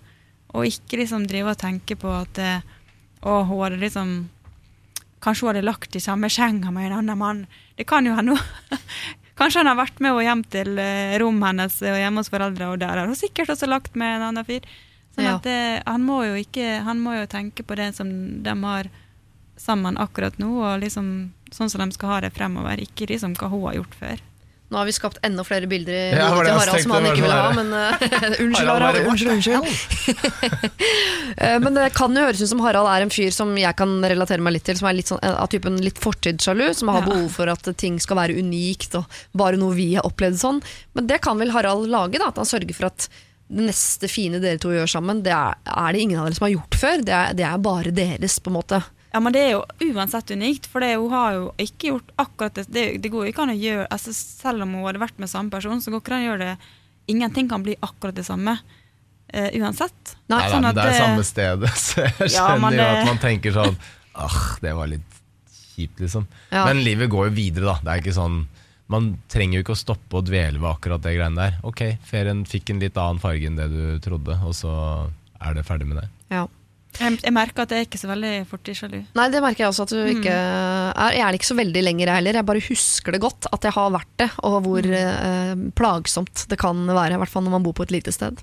Og 0.53 0.67
ikke 0.69 0.99
liksom 1.01 1.25
drive 1.29 1.53
og 1.55 1.61
tenke 1.61 1.95
på 1.99 2.11
at 2.13 2.41
eh, 2.43 2.65
å, 3.23 3.41
hun 3.47 3.63
hadde 3.65 3.79
liksom 3.83 4.17
Kanskje 5.17 5.47
hun 5.47 5.49
hadde 5.49 5.65
lagt 5.65 5.95
i 5.97 5.99
samme 5.99 6.29
senga 6.29 6.69
med 6.71 6.91
en 6.91 6.99
annen 6.99 7.17
mann. 7.17 7.39
Det 7.75 7.87
kan 7.89 8.05
jo 8.05 8.13
hende. 8.13 8.35
Kanskje 9.39 9.63
han 9.63 9.69
har 9.71 9.79
vært 9.79 9.97
med 9.97 10.13
henne 10.13 10.25
hjem 10.27 10.43
til 10.53 10.77
eh, 10.81 11.15
rommet 11.21 11.49
hennes 11.49 11.77
og 11.81 11.97
hjemme 11.97 12.21
hos 12.21 12.29
foreldre, 12.29 12.67
og 12.69 12.77
der 12.83 13.01
har 13.01 13.09
hun 13.09 13.17
sikkert 13.17 13.49
også 13.55 13.65
lagt 13.69 13.97
med 13.97 14.19
en 14.19 14.27
annen 14.29 14.45
fyr. 14.45 14.67
Sånn 15.15 15.25
Ja. 15.25 15.33
at 15.39 15.47
det, 15.49 15.57
han, 15.87 16.05
må 16.05 16.19
jo 16.27 16.37
ikke, 16.37 16.67
han 16.85 17.01
må 17.01 17.15
jo 17.17 17.25
tenke 17.29 17.65
på 17.65 17.75
det 17.79 17.89
som 17.97 18.11
de 18.45 18.53
har 18.61 18.91
sammen 19.57 19.97
akkurat 19.97 20.37
nå, 20.37 20.51
og 20.61 20.83
liksom 20.85 21.09
sånn 21.53 21.69
som 21.69 21.81
de 21.83 21.91
skal 21.95 22.09
ha 22.09 22.21
det 22.21 22.33
fremover. 22.35 22.79
Ikke 22.83 23.07
liksom 23.09 23.35
hva 23.39 23.49
hun 23.51 23.63
har 23.69 23.77
gjort 23.81 23.95
før. 23.99 24.23
Nå 24.67 24.75
har 24.75 24.83
vi 24.89 24.91
skapt 24.91 25.21
enda 25.23 25.45
flere 25.47 25.63
bilder 25.71 25.93
i 25.95 25.99
Ja, 26.11 26.25
til 26.43 26.49
Harald 26.51 26.81
som 26.83 26.91
han 26.91 27.05
ikke 27.07 27.21
vil 27.21 27.23
ville 27.23 27.35
ha. 27.39 27.53
sånn 27.55 27.69
Men, 27.69 27.69
uh, 27.71 28.39
unnskyld, 28.43 28.67
Harald 28.67 28.83
Harald. 28.83 29.07
Unnskyld, 29.07 29.31
unnskyld. 29.37 30.71
Eh, 31.37 31.59
men 31.61 31.75
det 31.77 31.91
kan 31.93 32.15
jo 32.17 32.23
høres 32.25 32.39
ut 32.41 32.49
som 32.49 32.61
Harald 32.65 32.87
er 32.89 33.03
en 33.05 33.11
fyr 33.13 33.29
som 33.35 33.51
jeg 33.59 33.75
kan 33.77 33.91
relatere 34.09 34.41
meg 34.41 34.55
litt 34.55 34.63
til. 34.65 34.77
Som 34.79 34.87
er 34.89 34.95
litt 34.97 35.09
sånn, 35.11 35.19
eh, 35.21 35.35
av 35.37 35.47
typen 35.53 35.75
litt 35.83 35.99
fortidssjalu. 36.01 36.71
Som 36.75 36.89
har 36.89 37.03
Ja. 37.03 37.05
behov 37.11 37.29
for 37.35 37.47
at 37.51 37.69
ting 37.77 37.99
skal 38.01 38.17
være 38.17 38.35
unikt 38.39 38.95
og 38.97 39.05
bare 39.37 39.55
noe 39.61 39.75
vi 39.77 39.93
har 39.93 40.03
opplevd 40.07 40.39
sånn. 40.41 40.61
Men 40.95 41.05
det 41.07 41.21
kan 41.21 41.37
vel 41.37 41.51
Harald 41.53 41.87
lage, 41.93 42.17
da. 42.17 42.29
At 42.33 42.37
han 42.41 42.45
sørger 42.49 42.73
for 42.75 42.87
at 42.89 43.07
det 43.53 43.67
neste 43.69 44.09
fine 44.09 44.41
dere 44.41 44.57
to 44.59 44.69
gjør 44.73 44.89
sammen, 44.89 45.21
det 45.23 45.31
er, 45.31 45.55
er 45.65 45.93
det 45.93 46.01
ingen 46.01 46.19
av 46.19 46.25
dere 46.25 46.35
som 46.35 46.47
har 46.49 46.55
gjort 46.57 46.75
før. 46.81 47.05
Det 47.05 47.13
er, 47.13 47.33
det 47.37 47.45
er 47.45 47.57
bare 47.69 47.91
deres, 47.93 48.39
på 48.39 48.47
en 48.51 48.57
måte. 48.57 48.83
Ja, 49.13 49.19
men 49.23 49.33
det 49.33 49.41
er 49.45 49.51
jo 49.55 49.61
uansett 49.93 50.31
unikt, 50.35 50.65
for 50.67 50.83
det, 50.83 50.95
hun 50.99 51.11
har 51.13 51.33
jo 51.37 51.45
ikke 51.63 51.91
gjort 51.93 52.09
akkurat 52.19 52.57
det. 52.59 52.65
Det, 52.69 52.83
det 53.01 53.11
går 53.13 53.29
ikke 53.29 53.45
an 53.45 53.53
å 53.53 53.57
gjøre 53.57 53.85
altså 53.93 54.11
Selv 54.13 54.65
om 54.65 54.73
hun 54.75 54.83
hadde 54.85 54.99
vært 55.01 55.17
med 55.23 55.31
samme 55.31 55.49
person, 55.53 55.79
så 55.81 55.93
går 55.93 56.01
ikke 56.03 56.13
an 56.17 56.25
å 56.25 56.27
gjøre 56.27 56.43
det 56.43 56.57
Ingenting 57.07 57.47
kan 57.47 57.63
bli 57.63 57.77
akkurat 57.79 58.17
det 58.17 58.25
samme. 58.27 58.57
Uh, 59.31 59.47
uansett. 59.61 60.15
Nei, 60.27 60.37
Nei, 60.41 60.49
sånn 60.51 60.61
men 60.61 60.69
at 60.69 60.75
det 60.75 60.83
er 60.83 60.91
det- 60.91 60.99
samme 61.05 61.23
stedet, 61.27 61.71
så 61.87 62.03
jeg 62.03 62.13
Ja, 62.19 62.27
skjønner 62.35 62.61
men 62.65 62.75
jo 62.79 62.83
at 62.87 63.05
man 63.07 63.21
tenker 63.23 63.55
sånn 63.55 63.77
Åh, 64.17 64.37
det 64.63 64.73
var 64.75 64.87
litt 64.91 65.17
kjipt, 65.75 65.99
liksom. 66.03 66.27
Ja. 66.51 66.65
Men 66.67 66.83
livet 66.83 67.09
går 67.13 67.29
jo 67.29 67.33
videre, 67.37 67.65
da. 67.69 67.75
Det 67.83 67.91
er 67.93 68.01
ikke 68.03 68.15
sånn 68.17 68.37
Man 68.89 69.09
trenger 69.31 69.59
jo 69.59 69.63
ikke 69.65 69.75
å 69.75 69.79
stoppe 69.83 70.19
og 70.19 70.25
dvele 70.27 70.59
ved 70.59 70.67
akkurat 70.69 71.03
det 71.03 71.15
greiene 71.17 71.35
der. 71.43 71.57
Ok, 71.67 71.81
ferien 72.07 72.45
fikk 72.47 72.71
en 72.71 72.79
litt 72.83 72.97
annen 72.99 73.19
farge 73.23 73.47
enn 73.49 73.57
det 73.59 73.67
du 73.71 73.99
trodde, 74.03 74.35
og 74.47 74.55
så 74.55 74.71
er 75.43 75.53
det 75.57 75.65
ferdig 75.67 75.87
med 75.89 75.99
det. 75.99 76.07
Ja. 76.31 76.45
Jeg, 76.97 77.19
jeg 77.23 77.33
merker 77.35 77.63
at 77.63 77.73
jeg 77.73 77.83
er 77.83 77.87
ikke 77.87 77.99
så 78.01 78.09
veldig 78.09 78.33
fortidssjalu. 78.49 78.99
Nei, 79.17 79.27
det 79.33 79.41
merker 79.43 79.65
jeg 79.65 79.71
også 79.71 79.85
at 79.87 79.93
du 79.93 80.11
ikke 80.15 80.33
er. 80.33 81.15
Jeg 81.17 81.23
er 81.23 81.31
det 81.31 81.41
ikke 81.41 81.51
så 81.51 81.59
veldig 81.59 81.83
lenger, 81.85 82.09
jeg 82.09 82.19
heller. 82.21 82.39
Jeg 82.39 82.49
bare 82.49 82.63
husker 82.67 83.15
det 83.15 83.23
godt 83.23 83.49
at 83.53 83.67
jeg 83.67 83.75
har 83.77 83.93
vært 83.93 84.13
det, 84.23 84.29
og 84.47 84.57
hvor 84.65 84.89
eh, 85.01 85.53
plagsomt 85.77 86.47
det 86.51 86.59
kan 86.61 86.85
være. 86.87 87.17
I 87.17 87.21
hvert 87.21 87.33
fall 87.33 87.45
når 87.45 87.57
man 87.57 87.67
bor 87.67 87.77
på 87.77 87.87
et 87.87 87.93
lite 87.99 88.13
sted. 88.15 88.41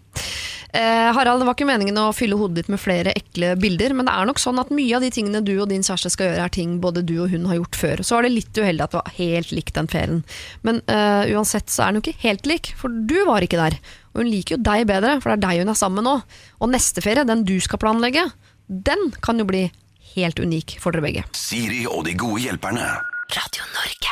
Eh, 0.75 1.11
Harald, 1.15 1.43
det 1.43 1.47
var 1.47 1.55
ikke 1.55 1.69
meningen 1.69 1.99
å 2.03 2.09
fylle 2.17 2.39
hodet 2.39 2.63
ditt 2.63 2.71
med 2.73 2.83
flere 2.83 3.13
ekle 3.15 3.53
bilder, 3.63 3.95
men 3.95 4.09
det 4.09 4.15
er 4.15 4.27
nok 4.27 4.41
sånn 4.43 4.59
at 4.59 4.73
mye 4.75 4.97
av 4.99 5.05
de 5.07 5.11
tingene 5.15 5.43
du 5.47 5.53
og 5.55 5.69
din 5.71 5.85
kjæreste 5.87 6.11
skal 6.11 6.33
gjøre, 6.33 6.47
er 6.49 6.55
ting 6.57 6.81
både 6.83 7.05
du 7.07 7.15
og 7.23 7.31
hun 7.31 7.47
har 7.51 7.61
gjort 7.61 7.79
før. 7.79 8.03
Så 8.03 8.17
var 8.17 8.27
det 8.27 8.35
litt 8.35 8.59
uheldig 8.59 8.83
at 8.83 8.95
det 8.95 9.03
var 9.03 9.19
helt 9.21 9.53
likt 9.55 9.79
den 9.79 9.91
ferien. 9.93 10.25
Men 10.67 10.83
eh, 10.91 11.31
uansett 11.35 11.71
så 11.71 11.85
er 11.85 11.93
den 11.93 12.01
jo 12.01 12.07
ikke 12.09 12.27
helt 12.27 12.51
lik, 12.51 12.73
for 12.81 12.91
du 12.91 13.21
var 13.29 13.47
ikke 13.47 13.61
der. 13.61 13.79
Og 14.15 14.23
hun 14.23 14.31
liker 14.31 14.57
jo 14.57 14.63
deg 14.63 14.87
bedre, 14.89 15.19
for 15.21 15.33
det 15.33 15.37
er 15.41 15.45
deg 15.49 15.65
hun 15.65 15.73
er 15.75 15.79
sammen 15.79 16.03
med 16.03 16.09
nå. 16.09 16.17
Og 16.63 16.71
neste 16.71 17.03
ferie, 17.05 17.27
den 17.27 17.43
du 17.47 17.57
skal 17.63 17.83
planlegge, 17.83 18.29
den 18.69 19.11
kan 19.25 19.43
jo 19.43 19.49
bli 19.49 19.67
helt 20.15 20.39
unik 20.39 20.79
for 20.83 20.95
dere 20.95 21.09
begge. 21.09 21.27
Siri 21.37 21.85
og 21.91 22.07
de 22.07 22.15
gode 22.19 22.47
hjelperne. 22.47 22.87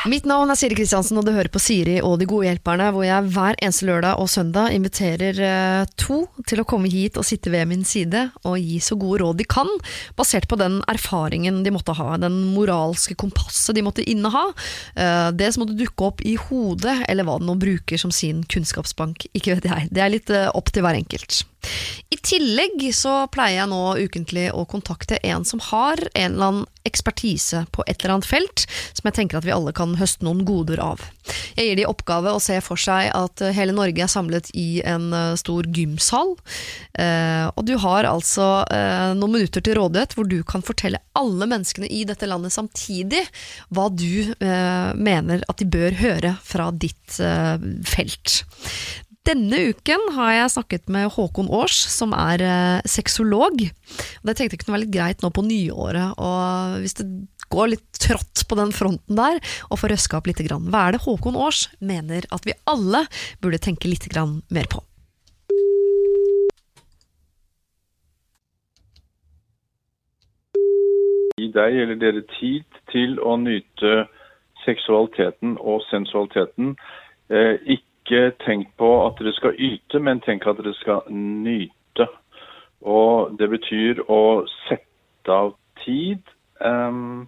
Mitt 0.03 0.25
navn 0.27 0.51
er 0.51 0.57
Siri 0.59 0.75
Kristiansen, 0.75 1.15
og 1.15 1.23
du 1.23 1.31
hører 1.31 1.47
på 1.47 1.61
Siri 1.63 1.93
og 2.03 2.17
De 2.19 2.25
gode 2.27 2.49
hjelperne, 2.49 2.89
hvor 2.91 3.05
jeg 3.07 3.29
hver 3.31 3.55
eneste 3.63 3.85
lørdag 3.87 4.19
og 4.19 4.27
søndag 4.27 4.73
inviterer 4.75 5.37
eh, 5.39 5.91
to 5.95 6.25
til 6.43 6.59
å 6.59 6.65
komme 6.67 6.91
hit 6.91 7.15
og 7.15 7.23
sitte 7.23 7.53
ved 7.53 7.69
min 7.69 7.85
side 7.87 8.25
og 8.43 8.57
gi 8.59 8.81
så 8.83 8.97
gode 8.99 9.21
råd 9.21 9.39
de 9.39 9.45
kan, 9.47 9.71
basert 10.19 10.49
på 10.51 10.59
den 10.59 10.81
erfaringen 10.91 11.61
de 11.63 11.71
måtte 11.71 11.95
ha, 11.95 12.17
den 12.19 12.35
moralske 12.51 13.15
kompasset 13.15 13.79
de 13.79 13.85
måtte 13.87 14.03
inneha, 14.03 14.43
eh, 14.99 15.29
det 15.39 15.53
som 15.55 15.63
måtte 15.63 15.79
dukke 15.79 16.09
opp 16.09 16.25
i 16.27 16.35
hodet, 16.49 16.97
eller 17.07 17.23
hva 17.23 17.39
den 17.39 17.47
nå 17.53 17.55
bruker 17.63 18.03
som 18.03 18.11
sin 18.11 18.43
kunnskapsbank, 18.43 19.29
ikke 19.31 19.55
vet 19.55 19.71
jeg. 19.71 19.87
Det 19.87 20.03
er 20.03 20.15
litt 20.17 20.35
eh, 20.35 20.51
opp 20.51 20.75
til 20.75 20.83
hver 20.83 20.99
enkelt. 20.99 21.45
I 22.11 22.17
tillegg 22.19 22.81
så 22.95 23.23
pleier 23.31 23.61
jeg 23.61 23.71
nå 23.71 23.81
ukentlig 24.03 24.49
å 24.51 24.65
kontakte 24.69 25.19
en 25.23 25.45
som 25.47 25.61
har 25.71 26.01
en 26.11 26.33
eller 26.33 26.49
annen 26.49 26.65
ekspertise 26.87 27.63
på 27.71 27.85
et 27.87 28.01
eller 28.01 28.17
annet 28.17 28.27
felt, 28.27 28.65
som 28.91 29.07
jeg 29.07 29.17
tenker 29.17 29.39
at 29.39 29.47
vi 29.47 29.53
alle 29.55 29.71
kan 29.75 29.92
høste 29.99 30.25
noen 30.25 30.43
goder 30.47 30.81
av. 30.83 31.01
Jeg 31.57 31.67
gir 31.69 31.79
de 31.79 31.87
oppgave 31.89 32.33
å 32.33 32.41
se 32.41 32.57
for 32.65 32.79
seg 32.79 33.11
at 33.15 33.43
eh, 33.43 33.53
hele 33.55 33.75
Norge 33.75 34.03
er 34.03 34.11
samlet 34.11 34.49
i 34.57 34.81
en 34.87 35.11
eh, 35.13 35.35
stor 35.39 35.67
gymsal, 35.69 36.33
eh, 36.99 37.45
og 37.53 37.63
du 37.67 37.75
har 37.81 38.07
altså 38.09 38.49
noen 38.73 39.35
minutter 39.35 39.63
til 39.63 39.77
rådighet 39.77 40.15
hvor 40.15 40.27
du 40.29 40.39
kan 40.47 40.63
fortelle 40.65 41.01
alle 41.17 41.47
menneskene 41.49 41.87
i 41.91 42.03
dette 42.07 42.27
landet 42.29 42.53
samtidig 42.55 43.21
hva 43.73 43.87
du 43.91 44.33
mener 44.39 45.43
at 45.49 45.59
de 45.59 45.67
bør 45.69 45.95
høre 45.99 46.35
fra 46.45 46.69
ditt 46.75 47.17
felt. 47.87 48.43
Denne 49.23 49.55
uken 49.71 50.09
har 50.17 50.33
jeg 50.35 50.51
snakket 50.57 50.89
med 50.91 51.07
Håkon 51.15 51.47
Aars, 51.55 51.77
som 51.93 52.11
er 52.17 52.41
eh, 52.43 52.87
sexolog. 52.91 53.61
Og 53.63 54.27
det 54.27 54.35
tenkte 54.35 54.57
jeg 54.57 54.63
kunne 54.65 54.75
være 54.75 54.83
litt 54.83 54.95
greit 54.95 55.23
nå 55.23 55.29
på 55.31 55.45
nyåret, 55.47 56.19
og 56.19 56.81
hvis 56.83 56.97
det 56.99 57.07
går 57.53 57.75
litt 57.75 58.01
trått 58.03 58.45
på 58.49 58.59
den 58.59 58.73
fronten 58.75 59.19
der, 59.19 59.39
og 59.69 59.79
få 59.81 59.91
røska 59.93 60.19
opp 60.19 60.29
litt. 60.29 60.41
Grann. 60.43 60.65
Hva 60.73 60.87
er 60.87 60.95
det 60.95 61.03
Håkon 61.05 61.37
Aars 61.39 61.67
mener 61.79 62.25
at 62.33 62.43
vi 62.47 62.57
alle 62.67 63.05
burde 63.39 63.61
tenke 63.61 63.87
litt 63.87 64.09
grann 64.11 64.41
mer 64.51 64.67
på? 64.71 64.81
gi 71.43 71.51
deg 71.51 71.77
eller 71.83 71.99
dere 71.99 72.23
tid 72.39 72.65
til 72.91 73.17
å 73.19 73.35
nyte 73.41 74.05
seksualiteten 74.63 75.57
og 75.59 75.83
sensualiteten. 75.89 76.75
Eh, 77.29 77.55
ikke 77.77 78.31
tenk 78.45 78.71
på 78.79 78.89
at 79.07 79.19
dere 79.19 79.33
skal 79.37 79.57
yte, 79.57 79.99
men 79.99 80.21
tenk 80.23 80.47
at 80.47 80.59
dere 80.61 80.75
skal 80.79 81.03
nyte. 81.09 82.07
Og 82.83 83.35
det 83.39 83.49
betyr 83.51 84.03
å 84.11 84.45
sette 84.67 85.31
av 85.31 85.55
tid. 85.83 86.21
Um, 86.63 87.27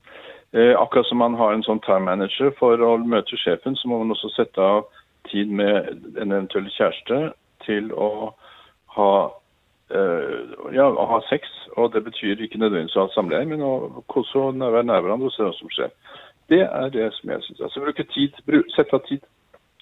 akkurat 0.55 1.07
som 1.09 1.19
man 1.19 1.35
har 1.35 1.53
en 1.53 1.65
sånn 1.65 1.81
time 1.83 2.07
manager 2.07 2.53
for 2.59 2.79
å 2.79 2.95
møte 3.03 3.37
sjefen, 3.41 3.75
så 3.75 3.89
må 3.91 3.99
man 3.99 4.13
også 4.15 4.29
sette 4.31 4.61
av 4.61 4.85
tid 5.29 5.51
med 5.51 5.89
en 6.21 6.31
eventuell 6.31 6.69
kjæreste 6.77 7.33
til 7.65 7.91
å 7.91 8.31
ha 8.95 9.11
eh, 9.91 10.35
ja, 10.75 10.85
å 10.87 11.05
ha 11.09 11.21
sex, 11.29 11.49
og 11.75 11.91
det 11.93 12.05
betyr 12.05 12.41
ikke 12.41 12.61
nødvendigvis 12.61 12.95
å 12.95 13.07
ha 13.07 13.13
samleie, 13.15 13.47
men 13.49 13.63
å 13.65 14.03
kose 14.11 14.39
og 14.39 14.61
være 14.61 14.85
nær 14.87 15.03
hverandre 15.03 15.31
og 15.31 15.35
se 15.35 15.43
hva 15.43 15.53
som 15.57 15.71
skjer. 15.73 15.91
Det 16.53 16.61
er 16.63 16.93
det 16.93 17.09
som 17.17 17.33
jeg 17.33 17.43
syns. 17.47 17.63
Altså 17.67 17.83
bruke 17.83 18.05
tid, 18.13 18.37
sette 18.75 18.95
av 18.95 19.03
tid 19.09 19.25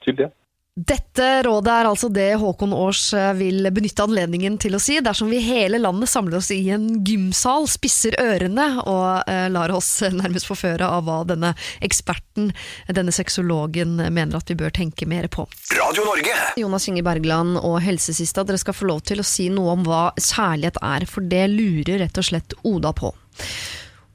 til 0.06 0.18
det. 0.24 0.30
Dette 0.74 1.44
rådet 1.46 1.70
er 1.70 1.86
altså 1.86 2.08
det 2.10 2.32
Håkon 2.42 2.72
Aars 2.74 3.12
eh, 3.14 3.28
vil 3.38 3.68
benytte 3.70 4.08
anledningen 4.08 4.56
til 4.58 4.74
å 4.74 4.80
si 4.82 4.96
dersom 5.06 5.30
vi 5.30 5.38
hele 5.46 5.78
landet 5.78 6.10
samler 6.10 6.40
oss 6.40 6.50
i 6.50 6.64
en 6.74 6.88
gymsal, 7.06 7.68
spisser 7.70 8.18
ørene 8.18 8.66
og 8.82 9.30
eh, 9.30 9.46
lar 9.54 9.70
oss 9.76 9.92
nærmest 10.24 10.50
forføre 10.50 10.88
av 10.90 11.06
hva 11.06 11.20
denne 11.30 11.52
eksperten, 11.86 12.50
denne 12.90 13.14
sexologen, 13.14 14.00
mener 14.02 14.40
at 14.40 14.50
vi 14.50 14.58
bør 14.64 14.74
tenke 14.74 15.06
mer 15.06 15.30
på. 15.30 15.46
Radio 15.78 16.08
Norge. 16.10 16.34
Jonas 16.58 16.90
Inge 16.90 17.06
Bergland 17.06 17.62
og 17.62 17.78
Helsesista, 17.86 18.42
dere 18.42 18.58
skal 18.58 18.74
få 18.74 18.90
lov 18.90 19.06
til 19.06 19.22
å 19.22 19.28
si 19.30 19.52
noe 19.54 19.78
om 19.78 19.86
hva 19.86 20.08
kjærlighet 20.18 20.82
er, 20.82 21.06
for 21.06 21.30
det 21.30 21.46
lurer 21.54 22.02
rett 22.02 22.18
og 22.18 22.32
slett 22.32 22.58
Oda 22.66 22.96
på. 22.98 23.14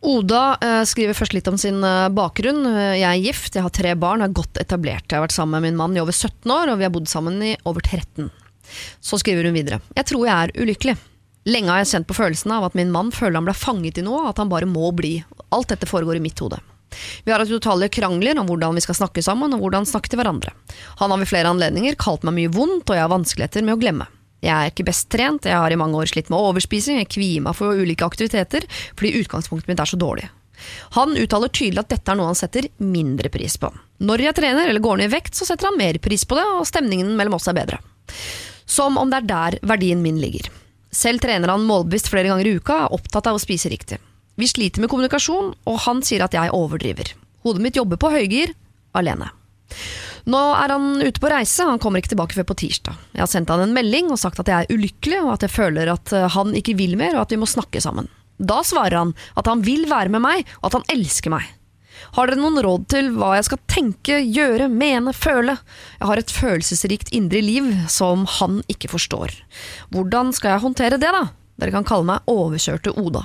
Oda 0.07 0.43
eh, 0.63 0.83
skriver 0.87 1.17
først 1.19 1.35
litt 1.35 1.49
om 1.51 1.57
sin 1.59 1.83
eh, 1.83 2.09
bakgrunn. 2.15 2.63
Eh, 2.71 2.99
Jeg 3.01 3.09
er 3.09 3.23
gift, 3.25 3.57
jeg 3.57 3.65
har 3.67 3.75
tre 3.75 3.95
barn, 3.99 4.23
er 4.23 4.35
godt 4.35 4.61
etablert. 4.63 5.09
Jeg 5.11 5.19
har 5.19 5.25
vært 5.27 5.35
sammen 5.35 5.59
med 5.59 5.73
min 5.73 5.79
mann 5.81 5.97
i 5.97 6.03
over 6.03 6.15
17 6.15 6.47
år, 6.55 6.71
og 6.71 6.79
vi 6.79 6.87
har 6.87 6.95
bodd 6.95 7.11
sammen 7.11 7.41
i 7.43 7.57
over 7.67 7.83
13. 7.83 8.31
Så 9.03 9.19
skriver 9.19 9.49
hun 9.49 9.57
videre. 9.57 9.81
Jeg 9.97 10.07
tror 10.11 10.27
jeg 10.29 10.35
er 10.37 10.55
ulykkelig. 10.63 10.97
Lenge 11.49 11.73
har 11.73 11.81
jeg 11.83 11.91
kjent 11.95 12.09
på 12.11 12.17
følelsen 12.19 12.53
av 12.55 12.67
at 12.69 12.77
min 12.79 12.93
mann 12.95 13.11
føler 13.15 13.41
han 13.41 13.47
ble 13.49 13.57
fanget 13.57 13.99
i 13.99 14.05
noe, 14.07 14.27
at 14.29 14.39
han 14.39 14.51
bare 14.53 14.69
må 14.69 14.91
bli. 14.95 15.17
Alt 15.55 15.73
dette 15.73 15.89
foregår 15.89 16.19
i 16.21 16.23
mitt 16.23 16.39
hode. 16.45 16.61
Vi 17.25 17.33
har 17.33 17.43
hatt 17.43 17.53
utallige 17.53 17.97
krangler 17.99 18.39
om 18.41 18.47
hvordan 18.49 18.77
vi 18.79 18.85
skal 18.85 18.97
snakke 18.97 19.25
sammen, 19.25 19.55
og 19.57 19.65
hvordan 19.65 19.89
snakke 19.89 20.13
til 20.13 20.21
hverandre. 20.21 20.53
Han 21.01 21.11
har 21.11 21.21
ved 21.25 21.31
flere 21.31 21.51
anledninger 21.51 21.99
kalt 22.01 22.25
meg 22.29 22.37
mye 22.39 22.53
vondt, 22.55 22.87
og 22.87 22.95
jeg 22.97 23.05
har 23.05 23.13
vanskeligheter 23.13 23.67
med 23.67 23.77
å 23.77 23.81
glemme. 23.83 24.07
Jeg 24.45 24.55
er 24.55 24.71
ikke 24.71 24.87
best 24.87 25.09
trent, 25.11 25.49
jeg 25.49 25.59
har 25.59 25.73
i 25.73 25.79
mange 25.79 25.99
år 25.99 26.11
slitt 26.11 26.29
med 26.31 26.39
overspising, 26.39 27.01
jeg 27.01 27.11
kvier 27.11 27.43
meg 27.43 27.57
for 27.59 27.75
ulike 27.75 28.07
aktiviteter 28.07 28.67
fordi 28.95 29.17
utgangspunktet 29.23 29.71
mitt 29.71 29.83
er 29.83 29.91
så 29.91 29.99
dårlig. 29.99 30.29
Han 30.99 31.17
uttaler 31.19 31.51
tydelig 31.55 31.85
at 31.85 31.93
dette 31.93 32.13
er 32.13 32.19
noe 32.19 32.31
han 32.31 32.39
setter 32.39 32.69
mindre 32.83 33.31
pris 33.35 33.57
på. 33.61 33.71
Når 34.03 34.25
jeg 34.27 34.39
trener 34.39 34.71
eller 34.71 34.83
går 34.83 35.01
ned 35.01 35.11
i 35.11 35.15
vekt, 35.17 35.39
så 35.39 35.47
setter 35.47 35.71
han 35.71 35.79
mer 35.79 35.99
pris 36.03 36.25
på 36.27 36.39
det, 36.39 36.47
og 36.59 36.67
stemningen 36.67 37.15
mellom 37.19 37.39
oss 37.39 37.49
er 37.51 37.57
bedre. 37.59 37.79
Som 38.67 38.99
om 39.01 39.11
det 39.11 39.23
er 39.23 39.29
der 39.31 39.59
verdien 39.67 40.03
min 40.03 40.19
ligger. 40.23 40.51
Selv 40.95 41.23
trener 41.23 41.53
han 41.53 41.67
målbevisst 41.69 42.11
flere 42.11 42.31
ganger 42.31 42.49
i 42.49 42.57
uka, 42.59 42.85
er 42.85 42.95
opptatt 42.97 43.29
av 43.31 43.39
å 43.39 43.43
spise 43.43 43.71
riktig. 43.71 44.01
Vi 44.39 44.47
sliter 44.51 44.83
med 44.83 44.91
kommunikasjon, 44.91 45.55
og 45.67 45.81
han 45.87 46.03
sier 46.07 46.25
at 46.25 46.35
jeg 46.37 46.55
overdriver. 46.55 47.11
Hodet 47.47 47.65
mitt 47.65 47.79
jobber 47.79 48.01
på 48.01 48.13
høygir, 48.15 48.55
alene. 48.99 49.31
Nå 50.29 50.41
er 50.61 50.75
han 50.75 51.01
ute 51.01 51.23
på 51.23 51.31
reise, 51.33 51.65
han 51.65 51.81
kommer 51.81 52.03
ikke 52.03 52.13
tilbake 52.13 52.37
før 52.37 52.51
på 52.51 52.59
tirsdag. 52.61 52.97
Jeg 53.17 53.23
har 53.23 53.31
sendt 53.33 53.53
han 53.53 53.63
en 53.65 53.73
melding 53.77 54.11
og 54.13 54.21
sagt 54.21 54.41
at 54.43 54.51
jeg 54.51 54.67
er 54.67 54.75
ulykkelig, 54.77 55.23
og 55.25 55.35
at 55.39 55.47
jeg 55.47 55.55
føler 55.55 55.89
at 55.95 56.13
eh, 56.13 56.29
han 56.35 56.53
ikke 56.59 56.77
vil 56.77 56.99
mer, 57.01 57.17
og 57.17 57.25
at 57.25 57.33
vi 57.33 57.41
må 57.41 57.49
snakke 57.49 57.81
sammen. 57.81 58.11
Da 58.37 58.61
svarer 58.67 59.01
han 59.01 59.15
at 59.41 59.49
han 59.49 59.65
vil 59.65 59.89
være 59.91 60.13
med 60.13 60.23
meg, 60.23 60.51
og 60.61 60.69
at 60.69 60.77
han 60.79 60.91
elsker 60.93 61.33
meg. 61.33 61.49
Har 62.15 62.29
dere 62.29 62.39
noen 62.41 62.61
råd 62.63 62.85
til 62.93 63.09
hva 63.17 63.33
jeg 63.37 63.49
skal 63.49 63.63
tenke, 63.71 64.21
gjøre, 64.23 64.69
mene, 64.71 65.15
føle? 65.17 65.57
Jeg 65.99 66.11
har 66.11 66.21
et 66.21 66.35
følelsesrikt 66.35 67.11
indre 67.17 67.43
liv 67.43 67.73
som 67.91 68.29
han 68.39 68.61
ikke 68.71 68.93
forstår. 68.93 69.35
Hvordan 69.95 70.31
skal 70.37 70.55
jeg 70.55 70.65
håndtere 70.67 71.01
det, 71.01 71.11
da? 71.15 71.25
Dere 71.59 71.75
kan 71.75 71.89
kalle 71.89 72.07
meg 72.13 72.31
overkjørte 72.31 72.95
Oda. 73.01 73.25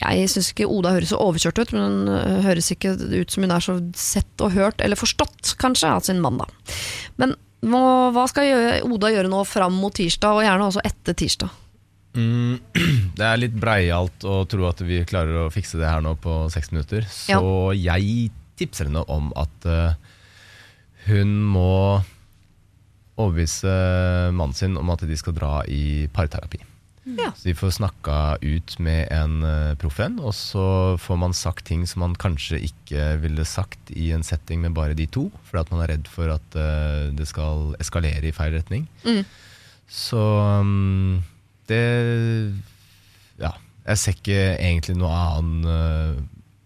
Jeg 0.00 0.28
syns 0.32 0.50
ikke 0.52 0.68
Oda 0.70 0.94
høres 0.96 1.12
så 1.12 1.20
overkjørt 1.22 1.60
ut, 1.62 1.72
men 1.76 1.82
hun 1.84 2.12
øh, 2.12 2.38
høres 2.46 2.70
ikke 2.74 2.94
ut 2.96 3.34
som 3.34 3.46
hun 3.46 3.54
er 3.54 3.64
så 3.64 3.78
sett 3.98 4.44
og 4.44 4.54
hørt, 4.56 4.82
eller 4.84 4.98
forstått, 4.98 5.54
kanskje, 5.60 5.90
av 5.90 6.06
sin 6.06 6.22
mann, 6.24 6.40
da. 6.42 6.48
Men 7.20 7.36
hva 7.64 8.24
skal 8.28 8.82
Oda 8.84 9.12
gjøre 9.12 9.30
nå 9.32 9.44
fram 9.48 9.76
mot 9.80 9.94
tirsdag, 9.94 10.40
og 10.40 10.44
gjerne 10.44 10.70
også 10.70 10.84
etter 10.84 11.16
tirsdag? 11.16 11.60
Mm, 12.14 12.58
det 13.18 13.26
er 13.26 13.40
litt 13.40 13.54
breialt 13.58 14.26
å 14.26 14.42
tro 14.50 14.68
at 14.68 14.82
vi 14.86 15.02
klarer 15.08 15.44
å 15.44 15.52
fikse 15.52 15.80
det 15.80 15.90
her 15.90 16.04
nå 16.04 16.14
på 16.22 16.44
seks 16.54 16.70
minutter. 16.74 17.06
Så 17.10 17.74
jeg 17.78 18.30
tipser 18.58 18.90
henne 18.90 19.02
om 19.10 19.32
at 19.38 19.66
eh, 19.66 19.96
hun 21.08 21.34
må 21.54 22.02
overbevise 23.14 23.72
mannen 24.34 24.56
sin 24.56 24.78
om 24.78 24.90
at 24.94 25.04
de 25.06 25.18
skal 25.18 25.36
dra 25.36 25.56
i 25.70 26.06
parterapi. 26.14 26.62
Ja. 27.04 27.30
Så 27.36 27.48
de 27.48 27.54
får 27.56 27.74
snakka 27.76 28.18
ut 28.40 28.76
med 28.82 29.08
en 29.12 29.42
uh, 29.44 29.74
proff 29.80 29.98
en, 30.00 30.16
og 30.24 30.32
så 30.36 30.66
får 31.00 31.18
man 31.20 31.36
sagt 31.36 31.66
ting 31.68 31.84
som 31.88 32.00
man 32.04 32.16
kanskje 32.16 32.62
ikke 32.64 33.14
ville 33.22 33.44
sagt 33.48 33.92
i 33.92 34.10
en 34.16 34.24
setting 34.24 34.62
med 34.64 34.76
bare 34.76 34.96
de 34.96 35.06
to, 35.06 35.26
fordi 35.44 35.64
at 35.64 35.72
man 35.74 35.84
er 35.84 35.92
redd 35.94 36.08
for 36.10 36.32
at 36.32 36.56
uh, 36.56 37.12
det 37.16 37.28
skal 37.28 37.74
eskalere 37.82 38.24
i 38.24 38.34
feil 38.34 38.56
retning. 38.56 38.88
Mm. 39.04 39.24
Så 39.90 40.22
um, 40.60 41.22
det 41.68 41.84
Ja. 43.40 43.52
Jeg 43.84 44.00
ser 44.00 44.14
ikke 44.16 44.44
egentlig 44.56 44.94
noe 44.96 45.12
annen 45.12 45.66
uh, 45.68 46.22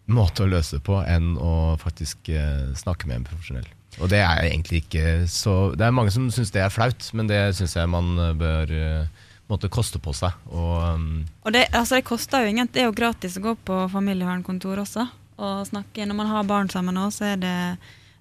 måte 0.07 0.45
å 0.45 0.51
løse 0.53 0.79
det 0.79 0.85
på 0.87 1.01
enn 1.03 1.33
å 1.35 1.75
faktisk 1.83 2.31
uh, 2.31 2.71
snakke 2.79 3.11
med 3.11 3.19
en 3.19 3.27
profesjonell. 3.27 3.67
Og 3.99 4.11
det 4.13 4.21
er 4.23 4.45
egentlig 4.47 4.85
ikke 4.85 5.27
så 5.27 5.73
Det 5.75 5.87
er 5.87 5.95
mange 5.95 6.13
som 6.15 6.29
syns 6.31 6.53
det 6.55 6.63
er 6.63 6.71
flaut, 6.71 7.09
men 7.19 7.27
det 7.27 7.41
syns 7.59 7.75
jeg 7.75 7.91
man 7.91 8.13
bør 8.39 8.71
eh, 8.71 9.18
måtte 9.49 9.71
koste 9.73 10.01
på 10.03 10.13
seg. 10.17 10.35
Og 10.53 10.75
um, 10.95 11.07
Og 11.45 11.55
det, 11.55 11.67
altså, 11.73 11.99
det 11.99 12.09
koster 12.09 12.45
jo 12.45 12.53
ingenting. 12.53 12.75
det 12.77 12.85
er 12.85 12.91
jo 12.91 12.97
gratis 12.97 13.39
å 13.39 13.45
gå 13.47 13.55
på 13.65 13.81
familievernkontor 13.93 14.85
også 14.85 15.09
og 15.39 15.67
snakke. 15.69 16.07
Når 16.07 16.19
man 16.19 16.31
har 16.33 16.47
barn 16.49 16.71
sammen 16.71 16.97
nå, 16.99 17.09
så 17.15 17.33
er 17.33 17.43
det, 17.43 17.57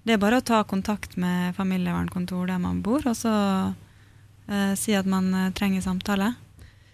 det 0.06 0.14
er 0.14 0.22
bare 0.22 0.38
å 0.40 0.44
ta 0.44 0.62
kontakt 0.64 1.16
med 1.18 1.56
familievernkontor 1.58 2.46
der 2.46 2.60
man 2.62 2.82
bor, 2.82 3.02
og 3.04 3.16
så 3.18 3.32
uh, 3.74 4.74
si 4.78 4.94
at 4.94 5.08
man 5.10 5.32
uh, 5.34 5.48
trenger 5.56 5.82
samtale. 5.84 6.32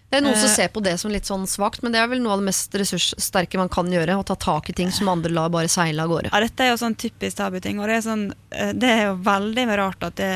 Det 0.09 0.19
er 0.19 0.25
noen 0.25 0.37
som 0.37 0.49
Eh. 0.49 0.55
ser 0.55 0.67
på 0.73 0.81
det 0.85 0.97
som 1.01 1.11
litt 1.11 1.25
sånn 1.27 1.47
svakt, 1.49 1.81
men 1.83 1.91
det 1.91 1.99
er 1.99 2.07
vel 2.07 2.21
noe 2.23 2.35
av 2.35 2.41
det 2.41 2.49
mest 2.49 2.75
ressurssterke 2.77 3.57
man 3.57 3.71
kan 3.73 3.89
gjøre. 3.91 4.17
Å 4.17 4.25
ta 4.25 4.35
tak 4.35 4.69
i 4.69 4.75
ting 4.77 4.91
som 4.93 5.09
andre 5.11 5.31
lar 5.33 5.49
bare 5.53 5.67
seile 5.71 6.03
av 6.03 6.09
gårde. 6.09 6.29
Ja, 6.31 6.39
dette 6.43 6.63
er 6.63 6.69
jo 6.73 6.77
sånn 6.81 6.95
typisk 6.95 7.37
tabuting, 7.37 7.79
og 7.81 7.89
det 7.89 7.97
er, 7.97 8.03
sånn, 8.05 8.27
det 8.51 8.91
er 8.91 9.01
jo 9.09 9.15
veldig 9.25 9.65
rart 9.81 10.05
at 10.05 10.15
det, 10.21 10.29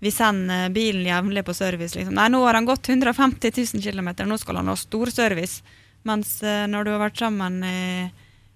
vi 0.00 0.10
sender 0.10 0.70
bilen 0.72 1.04
jevnlig 1.06 1.44
på 1.44 1.54
service. 1.54 1.94
Liksom. 1.98 2.14
Nei, 2.16 2.28
nå 2.32 2.40
har 2.46 2.56
han 2.56 2.64
gått 2.68 2.88
150 2.88 3.52
000 3.74 3.82
km, 3.84 4.10
nå 4.26 4.38
skal 4.40 4.56
han 4.60 4.70
ha 4.72 4.76
stor 4.76 5.10
service. 5.12 5.62
Mens 6.08 6.38
eh, 6.42 6.66
når 6.66 6.84
du 6.84 6.90
har 6.94 7.02
vært 7.02 7.20
sammen 7.20 7.58
i, 7.64 8.10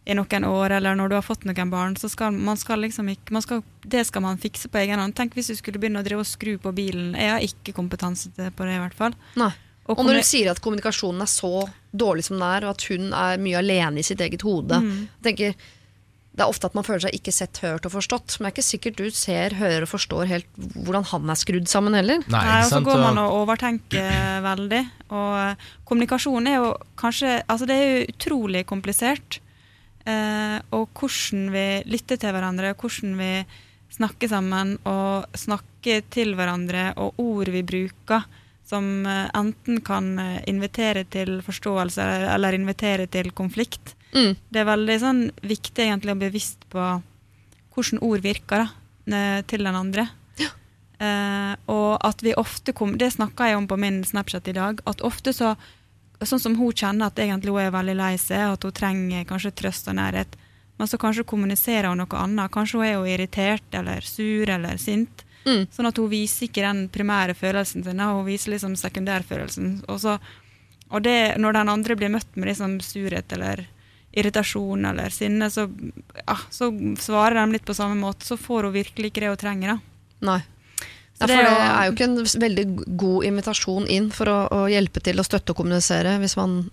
i 0.08 0.14
noen 0.16 0.44
år, 0.48 0.78
eller 0.78 0.96
når 0.96 1.12
du 1.12 1.16
har 1.18 1.26
fått 1.26 1.44
noen 1.44 1.70
barn, 1.72 1.96
så 2.00 2.08
skal 2.08 2.32
man 2.32 2.56
skal 2.60 2.80
liksom 2.80 3.10
ikke 3.12 3.36
man 3.36 3.44
skal, 3.44 3.60
Det 3.84 4.06
skal 4.08 4.24
man 4.24 4.40
fikse 4.40 4.68
på 4.72 4.80
egen 4.80 4.98
hånd. 5.00 5.14
Tenk 5.16 5.36
hvis 5.36 5.52
du 5.52 5.56
skulle 5.60 5.78
begynne 5.82 6.00
å 6.00 6.06
drive 6.06 6.24
og 6.24 6.30
skru 6.30 6.56
på 6.58 6.72
bilen. 6.72 7.12
Jeg 7.20 7.30
har 7.34 7.44
ikke 7.44 7.76
kompetanse 7.76 8.32
på 8.32 8.64
det, 8.64 8.78
i 8.78 8.80
hvert 8.80 8.96
fall. 8.96 9.14
Nei. 9.36 9.52
Og 9.84 9.98
Og 9.98 10.06
når 10.08 10.22
du 10.22 10.24
sier 10.24 10.48
at 10.48 10.62
kommunikasjonen 10.64 11.20
er 11.20 11.28
så 11.28 11.66
dårlig 11.92 12.24
som 12.24 12.38
den 12.38 12.46
er, 12.48 12.64
og 12.64 12.70
at 12.72 12.84
hun 12.88 13.10
er 13.12 13.36
mye 13.44 13.58
alene 13.60 14.00
i 14.00 14.06
sitt 14.06 14.22
eget 14.24 14.40
hode 14.40 14.78
Mm. 14.80 15.08
tenker, 15.22 15.52
det 16.34 16.42
er 16.42 16.50
ofte 16.50 16.66
at 16.66 16.74
man 16.74 16.82
føler 16.82 17.04
seg 17.04 17.14
ikke 17.14 17.30
sett, 17.32 17.60
hørt 17.62 17.84
og 17.86 17.92
forstått. 17.94 18.36
Men 18.40 18.48
det 18.48 18.50
er 18.50 18.54
ikke 18.56 18.66
sikkert 18.66 18.96
du 18.98 19.04
ser, 19.14 19.54
hører 19.54 19.84
og 19.86 19.90
forstår 19.92 20.26
helt 20.32 20.48
hvordan 20.74 21.04
han 21.12 21.30
er 21.30 21.38
skrudd 21.38 21.68
sammen 21.70 21.94
heller. 21.94 22.24
Nei, 22.26 22.40
Nei, 22.42 22.56
og 22.64 22.70
så 22.72 22.80
går 22.82 22.98
man 23.04 23.20
Og- 23.22 23.36
overtenker 23.44 24.40
veldig. 24.50 24.80
Og 25.14 25.66
kommunikasjon 25.86 26.50
er 26.50 26.56
jo 26.58 26.72
kanskje 26.98 27.36
Altså, 27.46 27.68
det 27.70 27.76
er 27.78 27.86
jo 27.86 28.06
utrolig 28.16 28.64
komplisert. 28.66 29.38
Eh, 30.04 30.58
og 30.74 30.88
hvordan 30.98 31.46
vi 31.54 31.66
lytter 31.88 32.18
til 32.20 32.34
hverandre, 32.34 32.74
hvordan 32.76 33.14
vi 33.22 33.30
snakker 33.94 34.28
sammen 34.28 34.74
og 34.90 35.28
snakker 35.38 36.02
til 36.10 36.34
hverandre, 36.34 36.90
og 36.98 37.14
ord 37.22 37.48
vi 37.54 37.62
bruker 37.62 38.26
som 38.66 39.06
eh, 39.06 39.28
enten 39.38 39.80
kan 39.86 40.10
eh, 40.18 40.40
invitere 40.50 41.04
til 41.14 41.38
forståelse 41.46 42.02
eller, 42.02 42.26
eller 42.34 42.58
invitere 42.58 43.06
til 43.06 43.30
konflikt. 43.36 43.94
Mm. 44.14 44.34
Det 44.48 44.60
er 44.60 44.68
veldig 44.68 44.98
sånn 45.02 45.22
viktig 45.42 45.88
egentlig 45.88 46.14
å 46.14 46.18
bli 46.18 46.30
bevisst 46.30 46.62
på 46.72 46.82
hvordan 47.74 48.02
ord 48.06 48.22
virker 48.22 48.66
da, 48.66 49.42
til 49.50 49.66
den 49.66 49.78
andre. 49.78 50.06
Eh, 51.02 51.54
og 51.74 51.98
at 52.06 52.22
vi 52.22 52.36
ofte 52.38 52.72
kom, 52.72 52.92
Det 52.98 53.10
snakka 53.10 53.48
jeg 53.48 53.56
om 53.58 53.66
på 53.66 53.76
min 53.76 54.04
Snapchat 54.04 54.48
i 54.48 54.52
dag. 54.56 54.80
At 54.86 55.02
ofte 55.02 55.32
så 55.34 55.56
Sånn 56.24 56.40
som 56.40 56.54
hun 56.56 56.72
kjenner 56.72 57.10
at 57.10 57.18
egentlig 57.18 57.50
hun 57.50 57.60
er 57.60 57.72
veldig 57.74 57.94
lei 57.98 58.14
seg, 58.16 58.54
at 58.54 58.62
hun 58.62 58.72
trenger 58.72 59.26
kanskje 59.28 59.50
trøst 59.58 59.88
og 59.90 59.96
nærhet. 59.98 60.36
Men 60.78 60.88
så 60.88 60.96
kanskje 60.96 61.26
kommuniserer 61.26 61.90
hun 61.90 61.98
noe 62.00 62.16
annet. 62.16 62.52
Kanskje 62.54 62.78
hun 62.78 62.86
er 62.86 62.92
jo 62.94 63.08
irritert 63.10 63.76
eller 63.76 64.06
sur 64.06 64.48
eller 64.48 64.78
sint. 64.80 65.24
Mm. 65.44 65.66
Sånn 65.74 65.90
at 65.90 65.98
hun 66.00 66.08
viser 66.08 66.46
ikke 66.46 66.64
den 66.64 66.86
primære 66.88 67.34
følelsen 67.36 67.84
sin, 67.84 68.00
hun 68.00 68.24
viser 68.24 68.54
liksom 68.54 68.78
sekundærfølelsen. 68.78 69.74
Og, 69.90 70.00
så, 70.00 70.16
og 70.88 71.04
det, 71.04 71.36
når 71.42 71.58
den 71.58 71.74
andre 71.74 71.98
blir 71.98 72.14
møtt 72.14 72.38
med 72.38 72.48
liksom 72.48 72.78
surhet 72.80 73.36
eller 73.36 73.66
irritasjon 74.14 74.84
eller 74.90 75.12
sinne, 75.12 75.50
så, 75.50 75.66
ja, 76.20 76.36
så 76.50 76.70
svarer 77.00 77.40
de 77.40 77.56
litt 77.56 77.66
på 77.66 77.76
samme 77.76 77.98
måte. 77.98 78.26
Så 78.26 78.38
får 78.40 78.68
hun 78.68 78.76
virkelig 78.76 79.10
ikke 79.10 79.24
det 79.24 79.32
hun 79.34 79.40
trenger. 79.40 79.74
da. 79.74 79.78
Nei. 80.30 80.40
Ja, 81.14 81.28
for 81.28 81.30
det 81.30 81.42
er 81.46 81.84
jo 81.86 81.92
ikke 81.94 82.06
en 82.08 82.16
veldig 82.42 82.64
god 82.98 83.26
invitasjon 83.28 83.84
inn 83.92 84.08
for 84.14 84.30
å, 84.30 84.38
å 84.50 84.62
hjelpe 84.66 85.02
til 85.04 85.22
å 85.22 85.26
støtte 85.26 85.54
og 85.54 85.60
kommunisere, 85.60 86.16
hvis 86.18 86.34
man 86.40 86.64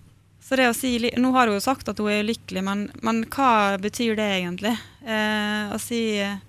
Så 0.41 0.57
det 0.57 0.65
å 0.72 0.73
si, 0.73 0.95
Nå 0.97 1.30
har 1.35 1.47
hun 1.47 1.59
jo 1.59 1.63
sagt 1.63 1.91
at 1.91 2.01
hun 2.01 2.09
er 2.09 2.23
ulykkelig, 2.26 2.63
men, 2.65 2.88
men 3.05 3.22
hva 3.30 3.77
betyr 3.81 4.18
det 4.18 4.30
egentlig? 4.39 4.73
Eh, 5.05 5.69
å 5.69 5.77
si 5.81 6.01
eh, 6.18 6.39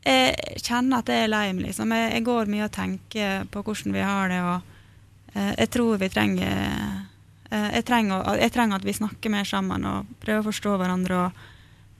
Jeg 0.00 0.62
kjenner 0.64 1.02
at 1.02 1.12
jeg 1.12 1.26
er 1.26 1.32
lei 1.32 1.50
meg, 1.52 1.66
liksom. 1.68 1.92
Jeg, 1.92 2.14
jeg 2.16 2.26
går 2.30 2.52
mye 2.54 2.64
og 2.70 2.72
tenker 2.72 3.44
på 3.52 3.64
hvordan 3.66 3.98
vi 3.98 4.08
har 4.08 4.32
det, 4.32 4.40
og 4.40 5.36
eh, 5.36 5.52
jeg 5.60 5.72
tror 5.76 6.00
vi 6.00 6.12
trenger 6.16 7.03
jeg, 7.50 7.84
trenger 7.86 8.38
jeg 8.40 8.52
trenger 8.54 8.80
at 8.80 8.86
vi 8.86 8.96
snakker 8.96 9.32
mer 9.32 9.44
sammen 9.48 9.84
og 9.88 10.08
prøver 10.22 10.42
å 10.42 10.48
forstå 10.48 10.76
hverandre 10.80 11.20
og 11.26 11.44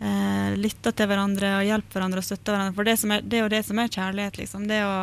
eh, 0.00 0.56
lytter 0.58 0.96
til 0.96 1.10
hverandre 1.10 1.52
og 1.60 1.68
hjelper 1.68 1.98
hverandre 1.98 2.22
og 2.22 2.26
støtter 2.26 2.56
hverandre. 2.56 2.76
For 2.78 2.88
det, 2.88 2.96
som 3.00 3.14
er, 3.14 3.22
det 3.22 3.38
er 3.38 3.44
jo 3.44 3.54
det 3.54 3.62
som 3.68 3.80
er 3.80 3.92
kjærlighet, 3.92 4.40
liksom. 4.42 4.66
Det 4.70 4.82
å 4.86 4.94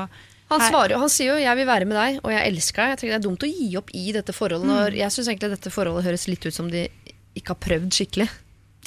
Han, 0.51 0.59
svarer, 0.67 0.97
han 0.99 1.09
sier 1.09 1.31
jo 1.31 1.39
'jeg 1.39 1.55
vil 1.55 1.67
være 1.67 1.85
med 1.87 1.95
deg', 1.95 2.19
og 2.23 2.31
'jeg 2.31 2.47
elsker 2.51 2.81
deg'. 2.81 2.89
Jeg 2.89 2.97
tenker 2.99 3.13
Det 3.13 3.19
er 3.21 3.29
dumt 3.29 3.43
å 3.43 3.51
gi 3.51 3.77
opp 3.77 3.89
i 3.93 4.11
dette 4.11 4.33
forholdet. 4.35 4.67
Når 4.67 4.97
jeg 4.99 5.11
syns 5.11 5.27
egentlig 5.27 5.55
dette 5.55 5.71
forholdet 5.71 6.03
høres 6.03 6.27
litt 6.27 6.45
ut 6.45 6.53
som 6.53 6.67
de 6.69 6.89
ikke 7.35 7.55
har 7.55 7.61
prøvd 7.63 7.91
skikkelig. 7.95 8.29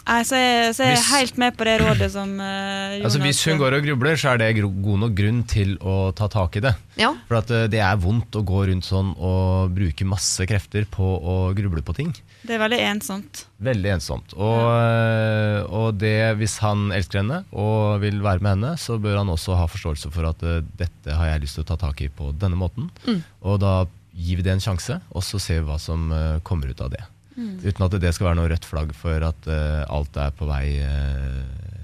Nei, 0.04 0.18
så 0.28 0.36
jeg, 0.36 0.72
så 0.76 0.84
jeg 0.84 0.92
er 0.92 0.98
Hvis- 0.98 1.12
helt 1.14 1.38
med 1.40 1.54
på 1.56 1.64
det 1.64 1.74
rådet 1.80 2.10
som 2.12 2.32
uh, 2.36 2.44
Jonas 2.44 3.04
Altså, 3.08 3.20
hvis 3.24 3.38
hun 3.48 3.60
går 3.62 3.76
og 3.78 3.86
grubler, 3.86 4.18
så 4.20 4.34
er 4.34 4.40
det 4.42 4.50
god 4.60 4.98
nok 5.00 5.14
grunn 5.16 5.38
til 5.48 5.78
å 5.80 6.12
ta 6.12 6.28
tak 6.28 6.58
i 6.60 6.62
det. 6.66 6.74
Ja, 7.00 7.14
For 7.30 7.38
at 7.38 7.48
uh, 7.54 7.64
det 7.72 7.80
er 7.80 7.96
vondt 8.02 8.36
å 8.36 8.42
gå 8.44 8.66
rundt 8.68 8.84
sånn 8.84 9.14
og 9.16 9.72
bruke 9.72 10.04
masse 10.04 10.44
krefter 10.50 10.84
på 10.92 11.08
å 11.16 11.36
gruble 11.56 11.80
på 11.80 11.96
ting. 11.96 12.12
Det 12.44 12.58
er 12.58 12.60
veldig 12.60 12.82
ensomt. 12.84 13.46
Veldig 13.64 13.94
ensomt. 13.94 14.36
Og, 14.36 14.60
uh, 14.68 15.64
og 15.72 15.96
det, 15.96 16.36
hvis 16.36 16.58
han 16.60 16.90
elsker 16.92 17.22
henne 17.22 17.40
og 17.56 18.04
vil 18.04 18.20
være 18.20 18.44
med 18.44 18.58
henne, 18.58 18.74
så 18.76 19.00
bør 19.00 19.22
han 19.22 19.32
også 19.32 19.56
ha 19.56 19.64
forståelse 19.72 20.12
for 20.12 20.28
at 20.28 20.44
dette 20.76 21.16
har 21.16 21.32
jeg 21.32 21.46
lyst 21.46 21.56
til 21.56 21.64
å 21.64 21.70
ta 21.72 21.80
tak 21.80 22.04
i 22.04 22.12
på 22.12 22.28
denne 22.36 22.60
måten. 22.60 22.92
Og 23.40 23.56
da 23.64 23.86
gir 24.12 24.36
vi 24.36 24.44
det 24.46 24.52
en 24.58 24.62
sjanse, 24.68 25.00
og 25.16 25.24
så 25.24 25.40
ser 25.40 25.64
vi 25.64 25.70
hva 25.72 25.80
som 25.80 26.12
kommer 26.44 26.68
ut 26.70 26.84
av 26.84 26.92
det. 26.92 27.00
Uten 27.36 27.86
at 27.86 27.96
det 28.00 28.12
skal 28.14 28.28
være 28.28 28.38
noe 28.38 28.50
rødt 28.52 28.66
flagg 28.68 28.92
for 28.96 29.26
at 29.26 29.48
uh, 29.50 29.82
alt 29.92 30.18
er 30.20 30.34
på 30.36 30.46
vei 30.48 30.66
uh, 30.82 31.40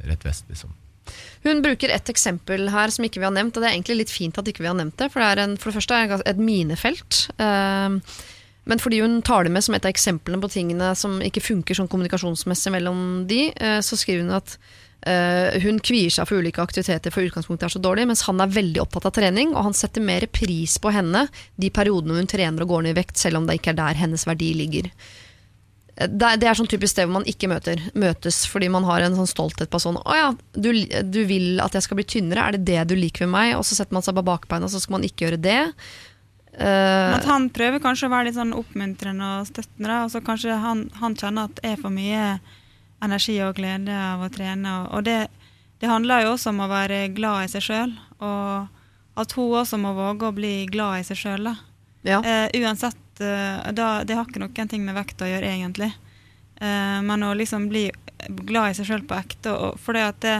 rett 0.09 0.27
vest, 0.27 0.47
liksom. 0.51 0.75
Hun 1.43 1.63
bruker 1.65 1.91
et 1.91 2.11
eksempel 2.13 2.69
her 2.71 2.93
som 2.95 3.07
ikke 3.07 3.19
vi 3.19 3.27
har 3.27 3.35
nevnt, 3.35 3.57
og 3.57 3.65
det 3.65 3.71
er 3.71 3.75
egentlig 3.75 4.03
litt 4.03 4.13
fint 4.13 4.37
at 4.39 4.47
ikke 4.47 4.63
vi 4.63 4.69
har 4.71 4.77
nevnt 4.79 4.99
det, 5.01 5.09
for 5.11 5.23
det 5.23 5.31
er 5.31 5.41
en, 5.43 5.57
for 5.59 5.71
det 5.71 5.81
første 5.81 5.97
er 5.97 6.27
et 6.29 6.43
minefelt. 6.43 7.25
Uh, 7.41 7.99
men 8.71 8.83
fordi 8.83 9.01
hun 9.03 9.19
tar 9.27 9.49
det 9.49 9.55
med 9.55 9.65
som 9.65 9.75
et 9.75 9.89
av 9.89 9.91
eksemplene 9.91 10.39
på 10.43 10.53
tingene 10.53 10.93
som 10.95 11.17
ikke 11.25 11.43
funker 11.43 11.75
sånn 11.75 11.89
kommunikasjonsmessig 11.91 12.71
mellom 12.71 13.25
de, 13.27 13.49
så 13.83 13.97
skriver 13.99 14.21
hun 14.21 14.37
at 14.37 14.53
hun 15.65 15.81
kvier 15.81 16.13
seg 16.13 16.29
for 16.29 16.45
ulike 16.45 16.61
aktiviteter 16.63 17.11
for 17.11 17.25
utgangspunktet 17.25 17.67
er 17.67 17.73
så 17.73 17.81
dårlig, 17.83 18.05
mens 18.13 18.27
han 18.29 18.45
er 18.45 18.53
veldig 18.53 18.83
opptatt 18.85 19.09
av 19.09 19.15
trening, 19.17 19.57
og 19.57 19.71
han 19.71 19.75
setter 19.75 20.05
mer 20.05 20.29
pris 20.31 20.77
på 20.79 20.93
henne 20.93 21.25
de 21.57 21.73
periodene 21.73 22.21
hun 22.21 22.31
trener 22.31 22.63
og 22.63 22.77
går 22.77 22.85
ned 22.85 22.95
i 22.95 23.01
vekt, 23.01 23.17
selv 23.19 23.41
om 23.41 23.49
det 23.49 23.59
ikke 23.59 23.73
er 23.73 23.81
der 23.81 23.99
hennes 24.05 24.29
verdi 24.29 24.53
ligger. 24.61 24.93
Det 26.01 26.29
det 26.41 26.49
er 26.49 26.57
sånn 26.57 26.69
typisk 26.71 26.95
sted 26.95 27.09
hvor 27.09 27.19
man 27.19 27.29
ikke 27.29 27.49
møter, 27.51 27.81
møtes 27.99 28.43
fordi 28.49 28.71
man 28.73 28.87
har 28.89 29.05
en 29.05 29.19
sånn 29.19 29.29
stolthet 29.29 29.69
på 29.73 29.81
sånn 29.83 29.99
Å 30.01 30.15
ja, 30.17 30.29
du, 30.57 30.71
du 31.05 31.19
vil 31.29 31.61
at 31.61 31.77
jeg 31.77 31.85
skal 31.85 31.99
bli 31.99 32.07
tynnere, 32.09 32.47
er 32.47 32.57
det 32.57 32.65
det 32.71 32.87
du 32.89 32.95
liker 32.97 33.27
ved 33.27 33.35
meg? 33.35 33.57
Og 33.59 33.67
så 33.69 33.77
setter 33.77 33.97
man 33.97 34.07
seg 34.07 34.17
på 34.17 34.25
bakbeina, 34.25 34.65
og 34.65 34.73
så 34.73 34.81
skal 34.81 34.97
man 34.97 35.05
ikke 35.05 35.27
gjøre 35.27 35.43
det. 35.45 35.61
Uh, 36.61 37.15
At 37.17 37.29
han 37.31 37.47
prøver 37.55 37.83
kanskje 37.83 38.09
å 38.09 38.13
være 38.13 38.29
litt 38.29 38.39
sånn 38.39 38.57
oppmuntrende 38.57 39.29
og 39.39 39.47
støttende, 39.49 40.01
og 40.05 40.11
så 40.13 40.23
kanskje 40.25 40.57
han, 40.61 40.89
han 41.01 41.15
kjenner 41.19 41.49
at 41.49 41.61
det 41.61 41.75
er 41.75 41.79
for 41.81 41.95
mye 41.95 42.25
energi 43.05 43.37
og 43.45 43.55
glede 43.57 43.95
av 43.95 44.25
å 44.25 44.31
trene. 44.33 44.75
Og, 44.83 44.89
og 44.99 45.07
det, 45.07 45.19
det 45.81 45.91
handler 45.91 46.27
jo 46.27 46.35
også 46.35 46.53
om 46.53 46.65
å 46.65 46.71
være 46.71 47.07
glad 47.17 47.47
i 47.47 47.53
seg 47.55 47.65
sjøl, 47.65 47.95
og 48.21 49.21
at 49.21 49.37
hun 49.37 49.57
også 49.61 49.79
må 49.81 49.95
våge 49.97 50.29
å 50.29 50.37
bli 50.37 50.55
glad 50.71 51.01
i 51.01 51.07
seg 51.09 51.23
sjøl. 51.23 51.53
ja. 52.09 52.21
Uh, 52.25 52.49
uansett, 52.61 52.99
da, 53.21 53.89
det 54.07 54.17
har 54.17 54.29
ikke 54.29 54.41
noen 54.43 54.71
ting 54.71 54.85
med 54.87 54.97
vekt 54.97 55.23
å 55.23 55.29
gjøre, 55.29 55.51
egentlig. 55.53 55.91
Eh, 56.61 57.01
men 57.03 57.25
å 57.25 57.35
liksom 57.35 57.69
bli 57.71 57.89
glad 58.29 58.73
i 58.73 58.79
seg 58.79 58.91
sjøl 58.91 59.05
på 59.09 59.17
ekte. 59.17 59.53
Og, 59.55 59.79
for 59.81 59.97
det 59.97 60.05
at 60.05 60.25
det, 60.25 60.37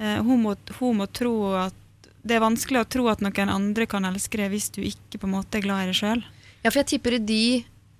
eh, 0.00 0.18
hun, 0.26 0.42
må, 0.42 0.56
hun 0.80 1.02
må 1.02 1.08
tro 1.10 1.54
at 1.66 1.82
Det 2.26 2.34
er 2.34 2.42
vanskelig 2.42 2.80
å 2.80 2.88
tro 2.90 3.04
at 3.06 3.20
noen 3.22 3.50
andre 3.52 3.86
kan 3.86 4.02
elske 4.08 4.40
deg 4.40 4.50
hvis 4.50 4.72
du 4.74 4.80
ikke 4.82 5.20
på 5.22 5.28
en 5.28 5.36
måte 5.36 5.60
er 5.60 5.62
glad 5.62 5.84
i 5.84 5.92
deg 5.92 5.98
sjøl. 6.00 6.24
ja, 6.64 6.72
for 6.72 6.80
jeg 6.80 6.88
tipper 6.96 7.14
i 7.14 7.20
de 7.22 7.42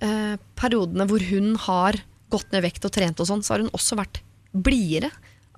eh, 0.03 0.35
periodene 0.59 1.07
hvor 1.07 1.23
hun 1.23 1.53
har 1.63 2.01
gått 2.35 2.51
ned 2.51 2.65
vekt 2.65 2.89
og 2.89 2.91
trent 2.91 3.23
og 3.23 3.29
sånn, 3.29 3.45
så 3.47 3.55
har 3.55 3.63
hun 3.63 3.71
også 3.71 3.95
vært 4.01 4.19
blidere. 4.51 5.13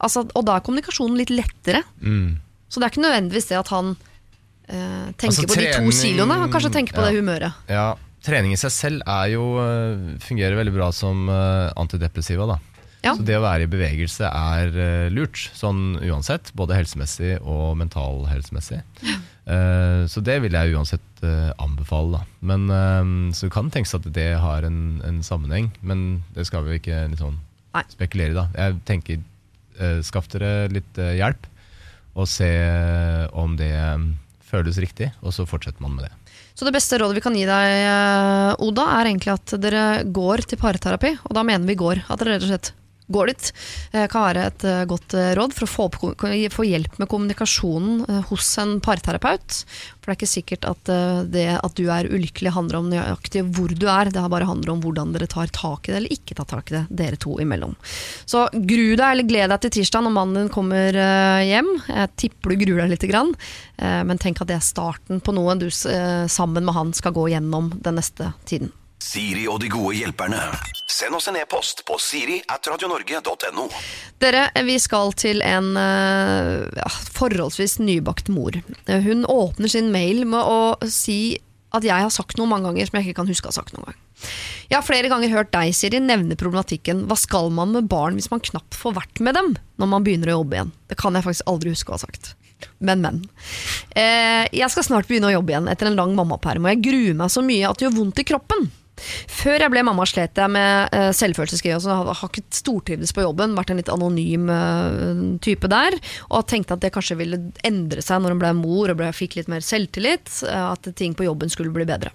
Altså, 0.04 0.26
og 0.36 0.44
da 0.44 0.58
er 0.58 0.66
kommunikasjonen 0.66 1.16
litt 1.16 1.32
lettere. 1.32 1.80
Mm. 2.04 2.36
Så 2.68 2.76
det 2.76 2.84
er 2.84 2.92
ikke 2.92 3.06
nødvendigvis 3.06 3.48
det 3.48 3.56
at 3.56 3.72
han 3.72 3.94
eh, 3.96 5.08
tenker 5.16 5.32
Altså, 5.32 5.48
på 5.48 5.56
de 5.56 5.72
to 5.72 5.96
kiloene, 6.02 6.38
han 6.44 6.52
kanskje 6.52 6.74
tenker 6.76 6.98
på 6.98 7.06
ja. 7.06 7.08
det 7.08 7.22
humøret. 7.22 7.64
Ja, 7.72 7.88
trening 8.28 8.55
i 8.55 8.60
seg 8.60 8.72
selv 8.74 9.05
er 9.09 9.32
jo, 9.34 9.44
eh, 9.62 10.18
fungerer 10.22 10.59
veldig 10.59 10.74
bra 10.74 10.90
som 10.94 11.28
eh, 11.32 11.70
antidepressiva. 11.78 12.46
Da. 12.50 12.59
Ja. 13.05 13.14
Så 13.14 13.24
det 13.26 13.38
å 13.38 13.44
være 13.44 13.66
i 13.66 13.70
bevegelse 13.70 14.28
er 14.28 14.74
eh, 14.74 15.09
lurt, 15.14 15.40
sånn 15.56 15.98
uansett. 16.02 16.52
Både 16.59 16.76
helsemessig 16.78 17.38
og 17.40 17.76
mentalhelsemessig. 17.80 18.82
Uh, 19.48 20.05
så 20.12 20.20
det 20.20 20.34
vil 20.44 20.52
jeg 20.52 20.74
uansett 20.76 21.22
anbefale. 21.59 22.18
Da. 22.18 22.50
Men, 22.50 23.32
så 23.32 23.46
det 23.46 23.55
kan 23.55 23.70
tenkes 23.72 23.96
at 23.96 24.05
det 24.14 24.28
har 24.38 24.66
en, 24.68 25.00
en 25.09 25.22
sammenheng, 25.24 25.70
men 25.80 26.20
det 26.36 26.44
skal 26.46 26.66
vi 26.66 26.76
ikke 26.76 27.00
liksom, 27.14 27.40
spekulere 27.90 28.34
i. 28.34 28.36
da. 28.36 28.44
Jeg 28.52 28.76
tenker 28.86 30.05
skaff 30.05 30.28
dere 30.30 30.68
litt 30.70 31.00
hjelp, 31.00 31.48
og 32.14 32.28
se 32.30 32.52
om 33.32 33.56
det 33.59 33.72
føles 34.46 34.78
riktig, 34.84 35.10
og 35.24 35.34
så 35.34 35.48
fortsetter 35.48 35.82
man 35.82 35.96
med 35.96 36.06
det. 36.06 36.12
Så 36.59 36.66
det 36.66 36.74
beste 36.74 36.98
rådet 36.98 37.14
vi 37.14 37.22
kan 37.22 37.36
gi 37.39 37.44
deg, 37.47 37.72
eh, 37.86 38.52
Oda, 38.66 38.89
er 38.98 39.06
egentlig 39.12 39.30
at 39.30 39.52
dere 39.62 40.02
går 40.10 40.43
til 40.51 40.59
parterapi. 40.59 41.12
Og 41.28 41.36
da 41.36 41.44
mener 41.47 41.70
vi 41.70 41.78
går. 41.78 42.02
At 42.10 42.18
dere 42.18 42.35
rett 42.35 42.47
og 42.48 42.51
slett 42.51 42.72
går 43.09 43.32
dit. 43.32 43.52
Eh, 43.93 44.06
kan 44.10 44.26
være 44.26 44.47
et 44.51 44.66
eh, 44.68 44.85
godt 44.89 45.16
eh, 45.16 45.32
råd 45.39 45.55
for 45.56 45.66
å 45.66 45.89
få, 45.90 46.12
få 46.55 46.66
hjelp 46.68 46.98
med 47.01 47.10
kommunikasjonen 47.10 48.22
hos 48.28 48.51
en 48.60 48.78
parterapeut. 48.85 49.62
For 49.98 50.10
det 50.10 50.14
er 50.14 50.18
ikke 50.18 50.30
sikkert 50.30 50.66
at 50.68 50.90
det 51.32 51.47
at 51.59 51.74
du 51.76 51.89
er 51.93 52.09
ulykkelig 52.09 52.52
handler 52.55 52.78
om 52.78 52.89
nøyaktig 52.90 53.43
hvor 53.56 53.72
du 53.72 53.86
er. 53.90 54.10
Det 54.12 54.22
har 54.22 54.32
bare 54.32 54.48
handler 54.48 54.72
om 54.72 54.82
hvordan 54.85 55.12
dere 55.14 55.28
tar 55.30 55.51
tak 55.52 55.89
i 55.89 55.93
det, 55.93 55.98
eller 56.01 56.14
ikke 56.16 56.36
tar 56.39 56.48
tak 56.48 56.72
i 56.72 56.76
det, 56.78 56.85
dere 57.01 57.18
to 57.20 57.36
imellom. 57.43 57.74
Så 58.28 58.47
gru 58.52 58.94
deg, 58.97 59.05
eller 59.05 59.28
gled 59.28 59.52
deg 59.52 59.64
til 59.64 59.74
tirsdag 59.78 60.06
når 60.06 60.16
mannen 60.16 60.40
din 60.43 60.52
kommer 60.55 60.97
hjem. 61.44 61.70
Jeg 61.89 62.14
tipper 62.24 62.55
du 62.55 62.64
gruer 62.64 62.89
deg. 62.89 63.36
Eh, 63.78 64.02
Men 64.09 64.20
tenk 64.20 64.43
at 64.43 64.51
det 64.51 64.59
er 64.59 64.64
starten 64.64 65.20
på 65.20 65.36
noe 65.36 65.59
du 65.60 65.68
sammen 65.70 66.64
med 66.64 66.76
han 66.76 66.93
skal 66.97 67.16
gå 67.16 67.28
gjennom 67.35 67.72
den 67.85 68.01
neste 68.01 68.32
tiden. 68.48 68.72
Siri 68.98 69.46
og 69.46 69.60
de 69.62 69.70
gode 69.70 69.94
hjelperne. 69.94 70.40
Send 70.90 71.14
oss 71.14 71.28
en 71.30 71.36
e-post 71.38 71.84
på 71.86 71.98
siri 72.02 72.40
at 72.50 72.66
radionorge.no. 72.66 73.68
Dere, 74.18 74.48
vi 74.66 74.78
skal 74.82 75.12
til 75.18 75.42
en 75.46 75.74
eh, 75.78 76.64
ja, 76.80 76.88
forholdsvis 77.14 77.78
nybakt 77.82 78.30
mor. 78.34 78.58
Hun 78.88 79.22
åpner 79.28 79.70
sin 79.70 79.92
mail 79.94 80.24
med 80.26 80.42
å 80.42 80.90
si 80.90 81.38
at 81.76 81.84
jeg 81.84 82.00
har 82.00 82.12
sagt 82.12 82.38
noe 82.40 82.48
mange 82.48 82.66
ganger 82.70 82.88
som 82.88 82.98
jeg 82.98 83.08
ikke 83.08 83.20
kan 83.20 83.30
huske 83.30 83.46
å 83.46 83.52
ha 83.52 83.58
sagt 83.60 83.74
noen 83.76 83.90
gang. 83.90 84.00
Jeg 84.68 84.76
har 84.76 84.84
flere 84.84 85.10
ganger 85.12 85.30
hørt 85.30 85.52
deg, 85.54 85.70
Siri, 85.76 86.00
nevne 86.02 86.36
problematikken 86.40 87.04
hva 87.08 87.16
skal 87.20 87.52
man 87.54 87.70
med 87.76 87.86
barn 87.92 88.18
hvis 88.18 88.32
man 88.32 88.42
knapt 88.42 88.76
får 88.76 88.96
vært 88.98 89.22
med 89.22 89.38
dem 89.38 89.54
når 89.78 89.92
man 89.92 90.04
begynner 90.06 90.32
å 90.32 90.40
jobbe 90.40 90.58
igjen. 90.58 90.74
Det 90.90 90.98
kan 90.98 91.14
jeg 91.14 91.28
faktisk 91.28 91.52
aldri 91.52 91.76
huske 91.76 91.92
å 91.92 91.98
ha 91.98 92.02
sagt. 92.02 92.34
Men, 92.82 93.04
men. 93.04 93.22
Eh, 93.94 94.48
jeg 94.50 94.72
skal 94.74 94.86
snart 94.86 95.06
begynne 95.06 95.30
å 95.30 95.36
jobbe 95.36 95.54
igjen 95.54 95.70
etter 95.70 95.90
en 95.90 95.98
lang 96.00 96.16
mammaperm, 96.18 96.66
og 96.66 96.74
jeg 96.74 96.84
gruer 96.88 97.16
meg 97.20 97.30
så 97.30 97.44
mye 97.46 97.68
at 97.68 97.78
det 97.78 97.86
gjør 97.86 97.98
vondt 98.00 98.24
i 98.24 98.26
kroppen. 98.26 98.66
Før 99.38 99.64
jeg 99.64 99.72
ble 99.74 99.84
mamma, 99.86 100.06
slet 100.08 100.38
jeg 100.38 100.54
med 100.54 100.94
uh, 100.94 101.10
selvfølelseskrise. 101.16 101.78
Altså, 101.78 101.94
jeg 101.94 102.18
har 102.20 102.32
ikke 102.32 102.60
stortrivdes 102.60 103.14
på 103.16 103.24
jobben, 103.26 103.56
vært 103.58 103.72
en 103.74 103.80
litt 103.80 103.92
anonym 103.92 104.50
uh, 104.50 105.38
type 105.44 105.70
der. 105.70 105.98
Og 106.30 106.48
tenkte 106.50 106.76
at 106.76 106.84
det 106.84 106.94
kanskje 106.96 107.18
ville 107.20 107.40
endre 107.66 108.04
seg 108.04 108.22
når 108.22 108.36
hun 108.36 108.42
ble 108.42 108.52
mor 108.62 108.92
og 108.92 109.00
ble, 109.00 109.12
fikk 109.16 109.38
litt 109.38 109.52
mer 109.52 109.64
selvtillit. 109.64 110.28
Uh, 110.44 110.74
at 110.74 110.90
ting 110.98 111.16
på 111.18 111.28
jobben 111.28 111.52
skulle 111.52 111.74
bli 111.74 111.88
bedre. 111.88 112.14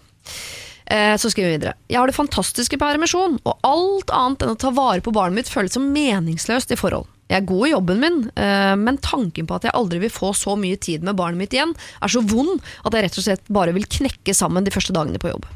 Eh, 0.85 1.15
Så 1.17 1.29
skriver 1.31 1.49
vi 1.49 1.57
videre. 1.57 1.73
Jeg 1.87 1.99
har 1.99 2.07
det 2.07 2.17
fantastiske 2.17 2.77
på 2.77 2.85
permisjon, 2.85 3.39
og 3.47 3.67
alt 3.67 4.11
annet 4.13 4.43
enn 4.43 4.53
å 4.53 4.59
ta 4.59 4.71
vare 4.75 5.03
på 5.03 5.13
barnet 5.15 5.39
mitt 5.39 5.51
føles 5.51 5.73
som 5.77 5.87
meningsløst 5.95 6.73
i 6.75 6.79
forhold. 6.79 7.07
Jeg 7.31 7.39
er 7.39 7.47
god 7.47 7.67
i 7.67 7.71
jobben 7.71 8.01
min, 8.03 8.19
eh, 8.35 8.75
men 8.75 8.99
tanken 8.99 9.47
på 9.47 9.55
at 9.55 9.63
jeg 9.63 9.73
aldri 9.73 9.99
vil 10.03 10.11
få 10.13 10.33
så 10.35 10.57
mye 10.59 10.77
tid 10.77 11.03
med 11.03 11.15
barnet 11.15 11.39
mitt 11.39 11.55
igjen, 11.55 11.73
er 12.01 12.11
så 12.11 12.21
vond 12.21 12.61
at 12.83 12.93
jeg 12.93 13.07
rett 13.07 13.17
og 13.17 13.23
slett 13.23 13.47
bare 13.49 13.73
vil 13.73 13.87
knekke 13.87 14.35
sammen 14.35 14.63
de 14.63 14.71
første 14.75 14.93
dagene 14.93 15.17
på 15.17 15.31
jobb. 15.31 15.47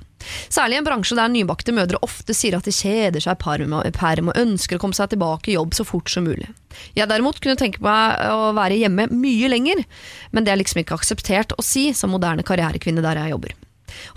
Særlig 0.49 0.77
i 0.77 0.80
en 0.81 0.88
bransje 0.88 1.15
der 1.18 1.30
nybakte 1.30 1.73
mødre 1.76 1.99
ofte 2.06 2.34
sier 2.35 2.57
at 2.57 2.65
de 2.68 2.73
kjeder 2.73 3.22
seg 3.22 3.38
i 3.38 3.91
perm 3.94 4.30
og- 4.30 4.39
ønsker 4.41 4.77
å 4.77 4.80
komme 4.81 4.98
seg 4.98 5.10
tilbake 5.10 5.52
i 5.52 5.56
jobb 5.56 5.73
så 5.73 5.85
fort 5.85 6.10
som 6.10 6.26
mulig. 6.26 6.49
Jeg 6.95 7.07
derimot 7.07 7.39
kunne 7.39 7.56
tenke 7.57 7.81
meg 7.81 8.18
å 8.31 8.53
være 8.53 8.80
hjemme 8.80 9.07
mye 9.11 9.49
lenger, 9.49 9.85
men 10.31 10.44
det 10.44 10.52
er 10.53 10.57
liksom 10.57 10.84
ikke 10.84 10.98
akseptert 10.98 11.53
å 11.57 11.64
si 11.64 11.94
som 11.94 12.11
moderne 12.11 12.44
karrierekvinne 12.44 13.02
der 13.02 13.15
jeg 13.15 13.31
jobber. 13.31 13.53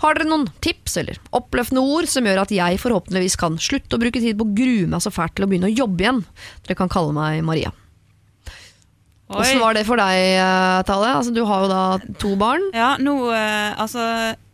Har 0.01 0.13
dere 0.13 0.27
noen 0.27 0.49
tips 0.61 0.97
eller 0.97 1.17
oppløftende 1.33 1.81
ord 1.81 2.07
som 2.11 2.25
gjør 2.27 2.41
at 2.43 2.51
jeg 2.53 2.77
forhåpentligvis 2.81 3.37
kan 3.39 3.57
slutte 3.57 3.95
å 3.95 4.01
bruke 4.01 4.19
tid 4.19 4.37
på 4.37 4.45
å 4.45 4.55
grue 4.55 4.87
meg 4.87 5.01
så 5.01 5.13
fælt 5.13 5.35
til 5.35 5.45
å 5.45 5.49
begynne 5.49 5.71
å 5.71 5.75
jobbe 5.77 6.03
igjen? 6.03 6.25
Dere 6.67 6.75
kan 6.75 6.91
kalle 6.91 7.13
meg 7.15 7.43
Maria. 7.47 7.71
Hvordan 9.31 9.59
var 9.63 9.73
det 9.77 9.85
for 9.87 9.99
deg, 10.01 10.19
eh, 10.41 10.81
Tale? 10.87 11.11
Altså, 11.17 11.33
du 11.33 11.41
har 11.47 11.63
jo 11.63 11.69
da 11.71 11.81
to 12.19 12.35
barn. 12.39 12.63
Ja, 12.75 12.95
nå, 12.99 13.13
eh, 13.35 13.75
altså, 13.79 14.03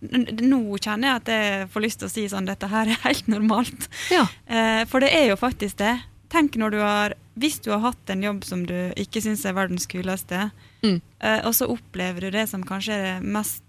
nå 0.01 0.59
kjenner 0.79 1.07
jeg 1.09 1.15
at 1.21 1.31
jeg 1.33 1.69
får 1.73 1.83
lyst 1.85 1.99
til 2.03 2.07
å 2.09 2.13
si 2.13 2.25
sånn 2.31 2.45
dette 2.49 2.69
her 2.71 2.87
er 2.93 2.99
helt 3.07 3.27
normalt. 3.31 3.87
Ja. 4.13 4.25
Eh, 4.45 4.83
for 4.85 4.99
det 5.03 5.09
er 5.17 5.29
jo 5.31 5.37
faktisk 5.39 5.77
det. 5.81 5.95
Tenk 6.29 6.57
når 6.59 6.71
du 6.75 6.79
har 6.83 7.13
Hvis 7.37 7.59
du 7.61 7.69
har 7.71 7.79
hatt 7.83 8.09
en 8.09 8.23
jobb 8.25 8.43
som 8.43 8.63
du 8.65 8.73
ikke 8.97 9.21
syns 9.21 9.45
er 9.45 9.53
verdens 9.53 9.85
kuleste, 9.85 10.49
Mm. 10.83 11.01
eh, 11.21 11.39
og 11.45 11.53
så 11.53 11.67
opplever 11.69 12.21
du 12.21 12.31
det 12.31 12.47
som 12.49 12.63
kanskje 12.63 12.93
er 12.93 13.03
det 13.21 13.29
mest 13.29 13.63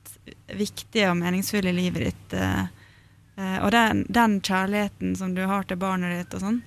viktige 0.56 1.10
og 1.10 1.16
meningsfulle 1.20 1.68
i 1.70 1.76
livet 1.76 2.04
ditt, 2.06 2.34
og 3.38 3.70
den, 3.72 4.04
den 4.08 4.40
kjærligheten 4.40 5.14
som 5.16 5.34
du 5.34 5.42
har 5.46 5.62
til 5.68 5.76
barnet 5.80 6.16
ditt 6.16 6.34
og 6.34 6.40
sånn, 6.42 6.58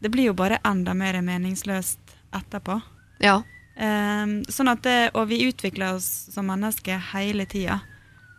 det 0.00 0.10
blir 0.14 0.30
jo 0.30 0.34
bare 0.38 0.58
enda 0.64 0.94
mer 0.94 1.18
meningsløst 1.22 2.14
etterpå. 2.34 2.78
Ja. 3.20 3.42
Um, 3.76 4.38
sånn 4.48 4.70
at 4.72 4.80
det, 4.86 5.10
og 5.14 5.28
vi 5.28 5.42
utvikler 5.50 5.98
oss 5.98 6.06
som 6.32 6.46
mennesker 6.48 7.00
hele 7.12 7.44
tida. 7.46 7.80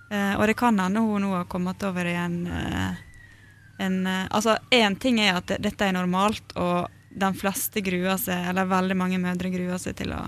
Eh, 0.09 0.33
og 0.39 0.47
det 0.47 0.55
kan 0.57 0.79
hende 0.79 0.99
hun 1.03 1.21
nå 1.21 1.33
har 1.35 1.45
kommet 1.51 1.83
over 1.83 2.05
i 2.07 2.13
en, 2.15 2.47
eh, 2.47 2.93
en 3.83 4.07
eh, 4.07 4.27
Altså, 4.31 4.57
én 4.71 4.95
ting 4.95 5.19
er 5.19 5.35
at 5.35 5.47
det, 5.51 5.57
dette 5.61 5.83
er 5.85 5.91
normalt, 5.93 6.55
og 6.55 6.87
de 7.11 7.31
fleste 7.35 7.81
gruer 7.83 8.17
seg, 8.17 8.47
eller 8.49 8.65
veldig 8.71 8.95
mange 8.97 9.19
mødre 9.19 9.51
gruer 9.51 9.77
seg 9.77 9.97
til 9.99 10.13
å 10.15 10.21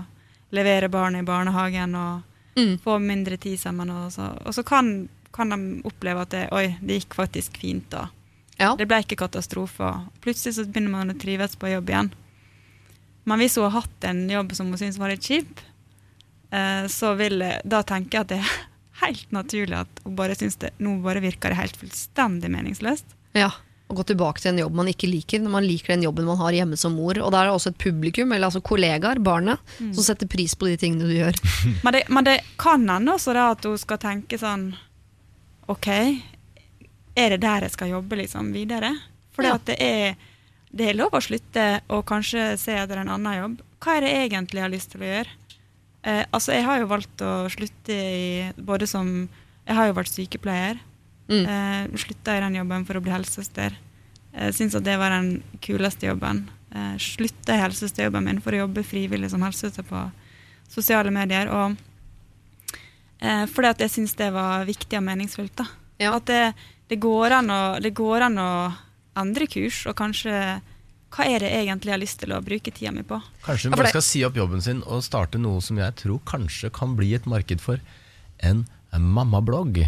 levere 0.52 0.90
barn 0.90 1.15
i 1.15 1.23
barnehagen 1.23 1.95
og 1.95 2.26
Mm. 2.60 2.77
få 2.84 2.99
mindre 2.99 3.38
tid 3.38 3.60
sammen. 3.60 3.90
Og 3.90 4.11
så, 4.11 4.34
og 4.45 4.53
så 4.53 4.64
kan, 4.65 5.07
kan 5.31 5.49
de 5.49 5.81
oppleve 5.88 6.22
at 6.26 6.30
det, 6.34 6.48
oi, 6.52 6.76
det 6.81 6.98
gikk 6.99 7.15
faktisk 7.15 7.57
fint. 7.57 7.90
da. 7.90 8.10
ja. 8.60 8.76
Det 8.76 8.88
ble 8.88 8.99
ikke 8.99 9.15
katastrofe. 9.15 9.80
og 9.86 10.22
Plutselig 10.22 10.56
så 10.57 10.65
begynner 10.65 10.91
man 10.91 11.14
å 11.14 11.19
trives 11.19 11.56
på 11.56 11.72
jobb 11.72 11.90
igjen. 11.90 12.11
Men 13.30 13.41
hvis 13.43 13.56
hun 13.60 13.68
har 13.69 13.77
hatt 13.84 14.10
en 14.10 14.23
jobb 14.31 14.56
som 14.57 14.72
hun 14.73 14.80
syns 14.81 14.97
var 15.01 15.14
litt 15.14 15.26
kjip, 15.30 15.61
eh, 16.51 16.85
så 16.89 17.14
vil 17.19 17.39
jeg, 17.45 17.61
da 17.69 17.84
tenke 17.88 18.18
jeg 18.18 18.26
at 18.27 18.34
det 18.34 18.41
er 18.41 18.51
helt 19.06 19.31
naturlig 19.35 19.77
at 19.85 20.03
hun 20.06 20.18
bare 20.18 20.35
syns 20.39 20.57
det 20.61 20.73
nå 20.84 20.97
bare 21.06 21.22
virker 21.23 21.53
det 21.53 21.60
helt 21.61 21.77
fullstendig 21.80 22.49
meningsløst. 22.51 23.18
Ja, 23.38 23.51
å 23.89 23.95
gå 23.97 24.03
tilbake 24.06 24.41
til 24.41 24.51
en 24.51 24.60
jobb 24.61 24.76
man 24.77 24.89
ikke 24.91 25.07
liker, 25.10 25.41
når 25.41 25.53
man 25.56 25.65
liker 25.65 25.95
den 25.95 26.03
jobben 26.06 26.27
man 26.27 26.38
har 26.41 26.53
hjemme 26.53 26.77
som 26.77 26.93
mor. 26.97 27.18
Og 27.26 27.31
der 27.34 27.39
er 27.45 27.49
det 27.49 27.56
også 27.57 27.72
et 27.73 27.80
publikum, 27.81 28.30
eller 28.35 28.49
altså 28.49 28.61
kollegaer, 28.65 29.22
barnet, 29.26 29.61
som 29.80 30.03
setter 30.06 30.30
pris 30.30 30.53
på 30.57 30.68
de 30.69 30.76
tingene 30.77 31.07
du 31.10 31.15
gjør. 31.15 31.39
Men 31.85 31.95
det, 31.97 32.03
men 32.14 32.27
det 32.27 32.35
kan 32.61 32.85
hende 32.89 33.15
også 33.15 33.34
da 33.38 33.47
at 33.56 33.65
hun 33.65 33.80
skal 33.81 33.97
tenke 34.03 34.38
sånn 34.41 34.68
OK, 35.69 35.88
er 37.18 37.34
det 37.34 37.41
der 37.43 37.65
jeg 37.65 37.73
skal 37.73 37.91
jobbe 37.95 38.18
liksom 38.22 38.51
videre? 38.53 38.91
For 39.34 39.45
Ja. 39.45 39.57
det 39.65 39.76
er, 39.81 40.15
det 40.69 40.89
er 40.89 40.97
lov 40.97 41.15
å 41.17 41.23
slutte 41.23 41.65
og 41.89 42.05
kanskje 42.09 42.53
se 42.61 42.75
etter 42.77 43.01
en 43.01 43.11
annen 43.15 43.39
jobb. 43.39 43.61
Hva 43.81 43.97
er 43.97 44.05
det 44.05 44.15
egentlig 44.25 44.61
jeg 44.61 44.67
har 44.67 44.73
lyst 44.73 44.91
til 44.93 45.03
å 45.03 45.09
gjøre? 45.09 45.35
Eh, 46.03 46.23
altså, 46.29 46.53
jeg 46.55 46.65
har 46.67 46.79
jo 46.79 46.91
valgt 46.91 47.23
å 47.25 47.33
slutte 47.51 47.95
i 47.95 48.51
både 48.55 48.87
som 48.87 49.27
Jeg 49.69 49.77
har 49.77 49.85
jo 49.85 49.93
vært 49.99 50.09
sykepleier. 50.09 50.79
Mm. 51.29 51.43
Eh, 51.45 51.97
slutta 52.01 52.33
i 52.33 52.41
den 52.41 52.55
jobben 52.57 52.85
for 52.87 52.97
å 52.97 53.01
bli 53.05 53.11
helsesøster. 53.13 53.75
Jeg 54.33 54.55
syns 54.57 54.77
at 54.77 54.85
det 54.85 54.95
var 54.97 55.13
den 55.13 55.43
kuleste 55.61 56.07
jobben. 56.07 56.47
Eh, 56.73 56.95
slutta 56.97 57.53
i 57.53 57.61
helsesøsterjobben 57.61 58.25
min 58.25 58.41
for 58.41 58.53
å 58.53 58.63
jobbe 58.63 58.85
frivillig 58.85 59.29
som 59.29 59.43
helsesøster 59.45 59.85
på 59.85 60.01
sosiale 60.69 61.13
medier. 61.13 61.49
Og 61.53 61.77
eh, 63.21 63.45
fordi 63.49 63.71
at 63.71 63.85
jeg 63.85 63.93
syns 63.93 64.17
det 64.17 64.31
var 64.33 64.65
viktig 64.69 64.97
og 64.97 65.05
meningsfullt. 65.05 65.55
da. 65.61 65.67
Ja. 66.01 66.15
At 66.17 66.25
det, 66.29 66.53
det, 66.89 66.97
går 67.01 67.37
an 67.39 67.53
å, 67.53 67.61
det 67.81 67.93
går 67.97 68.25
an 68.29 68.41
å 68.41 68.51
endre 69.21 69.47
kurs, 69.51 69.85
og 69.89 69.97
kanskje 69.99 70.33
Hva 71.09 71.25
er 71.25 71.41
det 71.41 71.49
egentlig 71.57 71.89
jeg 71.89 71.95
har 71.95 72.03
lyst 72.03 72.19
til 72.21 72.33
å 72.35 72.41
bruke 72.45 72.69
tida 72.69 72.91
mi 72.93 73.01
på? 73.01 73.17
Kanskje 73.41 73.71
hun 73.71 73.79
bare 73.79 73.89
skal 73.89 74.03
si 74.05 74.19
opp 74.27 74.35
jobben 74.37 74.61
sin 74.61 74.83
og 74.85 75.01
starte 75.01 75.39
noe 75.41 75.57
som 75.65 75.79
jeg 75.81 75.95
tror 75.97 76.19
kanskje 76.29 76.69
kan 76.69 76.93
bli 76.99 77.15
et 77.17 77.25
marked 77.25 77.63
for. 77.63 77.81
En 78.45 78.67
mammablogg. 78.98 79.78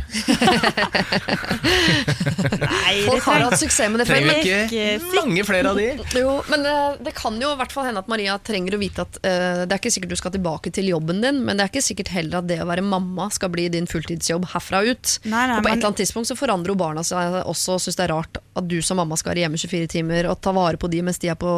Folk 3.05 3.23
har 3.25 3.39
hatt 3.47 3.59
suksess 3.59 3.89
med 3.89 3.99
det 4.01 4.05
før. 4.05 4.15
Trenger 4.15 4.33
vi 4.37 4.53
ikke 4.61 4.85
mange 5.15 5.45
flere 5.47 5.71
av 5.71 5.79
de? 5.79 5.87
Jo, 6.19 6.35
men 6.51 6.65
eh, 6.69 6.99
det 7.01 7.13
kan 7.17 7.33
jo 7.41 7.49
i 7.53 7.57
hvert 7.59 7.73
fall 7.73 7.87
hende 7.89 8.03
at 8.03 8.11
Maria 8.11 8.37
trenger 8.45 8.77
å 8.77 8.81
vite 8.81 9.01
at 9.07 9.13
uh, 9.23 9.63
det 9.65 9.73
er 9.73 9.79
ikke 9.79 9.93
sikkert 9.95 10.13
du 10.13 10.19
skal 10.19 10.35
tilbake 10.35 10.69
til 10.75 10.91
jobben 10.91 11.17
din, 11.23 11.41
men 11.47 11.57
det 11.57 11.63
er 11.65 11.73
ikke 11.73 11.85
sikkert 11.85 12.13
heller 12.13 12.41
at 12.41 12.49
det 12.51 12.59
å 12.61 12.69
være 12.69 12.85
mamma 12.85 13.25
skal 13.33 13.49
bli 13.53 13.65
din 13.73 13.89
fulltidsjobb 13.89 14.45
herfra 14.53 14.79
ut. 14.85 15.05
Nei, 15.25 15.45
nei, 15.49 15.57
og 15.57 15.63
på 15.65 15.69
et 15.71 15.77
eller 15.79 15.89
annet 15.91 16.01
tidspunkt 16.03 16.29
så 16.29 16.37
forandrer 16.37 16.75
jo 16.75 16.81
barna 16.81 17.01
seg 17.07 17.41
også 17.41 17.77
og 17.77 17.81
syns 17.83 17.97
det 17.97 18.05
er 18.05 18.13
rart 18.13 18.33
at 18.37 18.65
du 18.69 18.79
som 18.85 18.99
mamma 19.01 19.15
skal 19.19 19.33
være 19.33 19.47
hjemme 19.47 19.61
24 19.61 19.93
timer 19.97 20.29
og 20.29 20.41
ta 20.43 20.51
vare 20.55 20.77
på 20.81 20.91
de 20.91 21.01
mens 21.05 21.21
de 21.21 21.31
er 21.31 21.39
på 21.39 21.53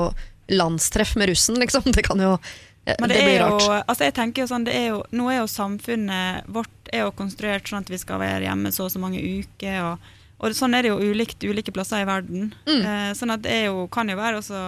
landstreff 0.51 1.15
med 1.19 1.31
russen, 1.31 1.59
liksom. 1.59 1.91
Det 1.95 2.03
kan 2.05 2.19
jo 2.19 2.37
Men 2.85 3.09
det, 3.09 3.15
det, 3.15 3.23
blir 3.23 3.39
rart. 3.39 3.61
jo, 3.63 3.75
altså 3.87 4.07
jeg 4.09 4.15
tenker 4.17 4.43
jo 4.43 4.49
sånn, 4.49 4.65
det 4.67 4.73
er 4.75 4.89
jo, 4.91 5.03
Nå 5.15 5.29
er 5.31 5.37
jo 5.39 5.47
samfunnet 5.47 6.49
vårt 6.51 6.91
er 6.91 7.05
jo 7.05 7.13
konstruert 7.15 7.69
sånn 7.69 7.85
at 7.85 7.91
vi 7.91 7.99
skal 8.01 8.19
være 8.21 8.43
hjemme 8.45 8.71
så 8.75 8.87
og 8.87 8.91
så 8.93 9.01
mange 9.01 9.21
uker. 9.21 9.79
Og, 9.87 10.11
og 10.43 10.57
sånn 10.57 10.75
er 10.75 10.85
det 10.85 10.91
jo 10.91 11.13
ulikt 11.13 11.45
ulike 11.47 11.73
plasser 11.73 12.03
i 12.03 12.09
verden. 12.09 12.51
Mm. 12.67 12.81
Eh, 12.81 13.09
sånn 13.17 13.33
at 13.33 13.45
det 13.45 13.63
jo, 13.65 13.87
kan 13.93 14.11
jo 14.11 14.19
være 14.19 14.41
også 14.41 14.59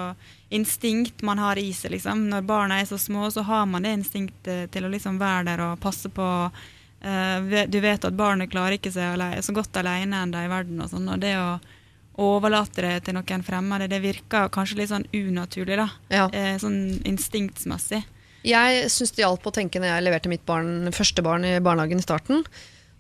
instinkt 0.56 1.26
man 1.28 1.42
har 1.44 1.60
i 1.60 1.68
seg. 1.76 1.94
liksom. 1.96 2.28
Når 2.32 2.48
barna 2.48 2.80
er 2.80 2.90
så 2.90 2.98
små, 3.02 3.28
så 3.34 3.44
har 3.46 3.68
man 3.70 3.86
det 3.86 3.94
instinktet 4.00 4.72
til 4.74 4.88
å 4.88 4.94
liksom 4.94 5.20
være 5.22 5.50
der 5.52 5.66
og 5.68 5.80
passe 5.84 6.10
på. 6.10 6.30
Eh, 7.06 7.68
du 7.68 7.80
vet 7.84 8.08
at 8.08 8.18
barnet 8.18 8.54
klarer 8.54 8.80
ikke 8.80 8.94
seg 8.96 9.22
så 9.44 9.56
godt 9.56 9.82
alene 9.82 10.08
enn 10.08 10.32
ennå 10.32 10.46
i 10.46 10.52
verden. 10.56 10.82
og 10.82 10.94
sånn, 10.94 11.10
og 11.12 11.20
det 11.22 11.36
å 11.38 11.58
overlate 12.22 12.84
det 12.86 12.94
til 13.06 13.18
noen 13.18 13.44
fremmede, 13.46 13.90
det 13.92 14.02
virker 14.04 14.52
kanskje 14.54 14.80
litt 14.80 14.92
sånn 14.92 15.08
unaturlig. 15.12 15.80
da. 15.80 15.90
Ja. 16.10 16.28
Eh, 16.32 16.56
sånn 16.62 17.02
instinktsmessig. 17.08 18.04
Jeg 18.46 18.90
syns 18.94 19.12
det 19.16 19.24
hjalp 19.24 19.46
å 19.48 19.54
tenke 19.54 19.82
når 19.82 19.90
jeg 19.90 20.06
leverte 20.06 20.32
mitt 20.32 20.46
barn, 20.46 20.92
første 20.94 21.24
barn 21.26 21.48
i 21.48 21.58
barnehagen 21.60 22.02
i 22.02 22.06
starten. 22.06 22.46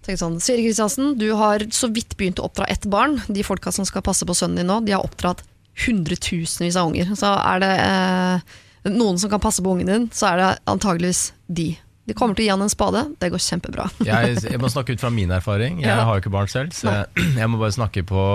Tenkte 0.05 0.21
sånn, 0.21 0.39
Siri 0.41 0.65
Kristiansen, 0.65 1.15
du 1.17 1.31
har 1.37 1.63
så 1.73 1.89
vidt 1.93 2.17
begynt 2.17 2.41
å 2.41 2.47
oppdra 2.49 2.67
ett 2.69 2.85
barn. 2.89 3.19
De 3.27 3.45
folka 3.45 3.71
som 3.73 3.85
skal 3.87 4.03
passe 4.05 4.25
på 4.25 4.35
sønnen 4.37 4.61
din 4.61 4.69
nå, 4.69 4.81
de 4.85 4.93
har 4.97 5.05
oppdratt 5.05 5.43
hundretusenvis 5.85 6.77
av 6.79 6.91
unger. 6.91 7.13
Så 7.17 7.31
er 7.35 7.63
det 7.63 7.71
eh, 7.85 8.59
noen 8.93 9.19
som 9.21 9.31
kan 9.31 9.43
passe 9.43 9.63
på 9.65 9.73
ungen 9.73 9.89
din, 9.89 10.07
så 10.13 10.33
er 10.33 10.41
det 10.41 10.51
antageligvis 10.71 11.29
de. 11.47 11.71
De 12.05 12.13
kommer 12.13 12.37
til 12.37 12.45
å 12.45 12.47
gi 12.47 12.51
han 12.53 12.61
en 12.61 12.69
spade. 12.69 13.01
Det 13.19 13.31
går 13.33 13.41
kjempebra. 13.41 13.87
Jeg, 14.05 14.37
jeg 14.45 14.59
må 14.61 14.69
snakke 14.75 14.93
ut 14.93 15.01
fra 15.01 15.09
min 15.13 15.31
erfaring. 15.33 15.79
Jeg 15.81 15.89
Ja. 15.89 16.03
har 16.05 16.17
jo 16.19 16.21
ikke 16.25 16.33
barn 16.35 16.47
selv, 16.51 16.73
så 16.77 16.91
jeg, 16.91 17.27
jeg 17.41 17.49
må 17.49 17.57
bare 17.61 17.73
snakke 17.75 18.03
på 18.05 18.25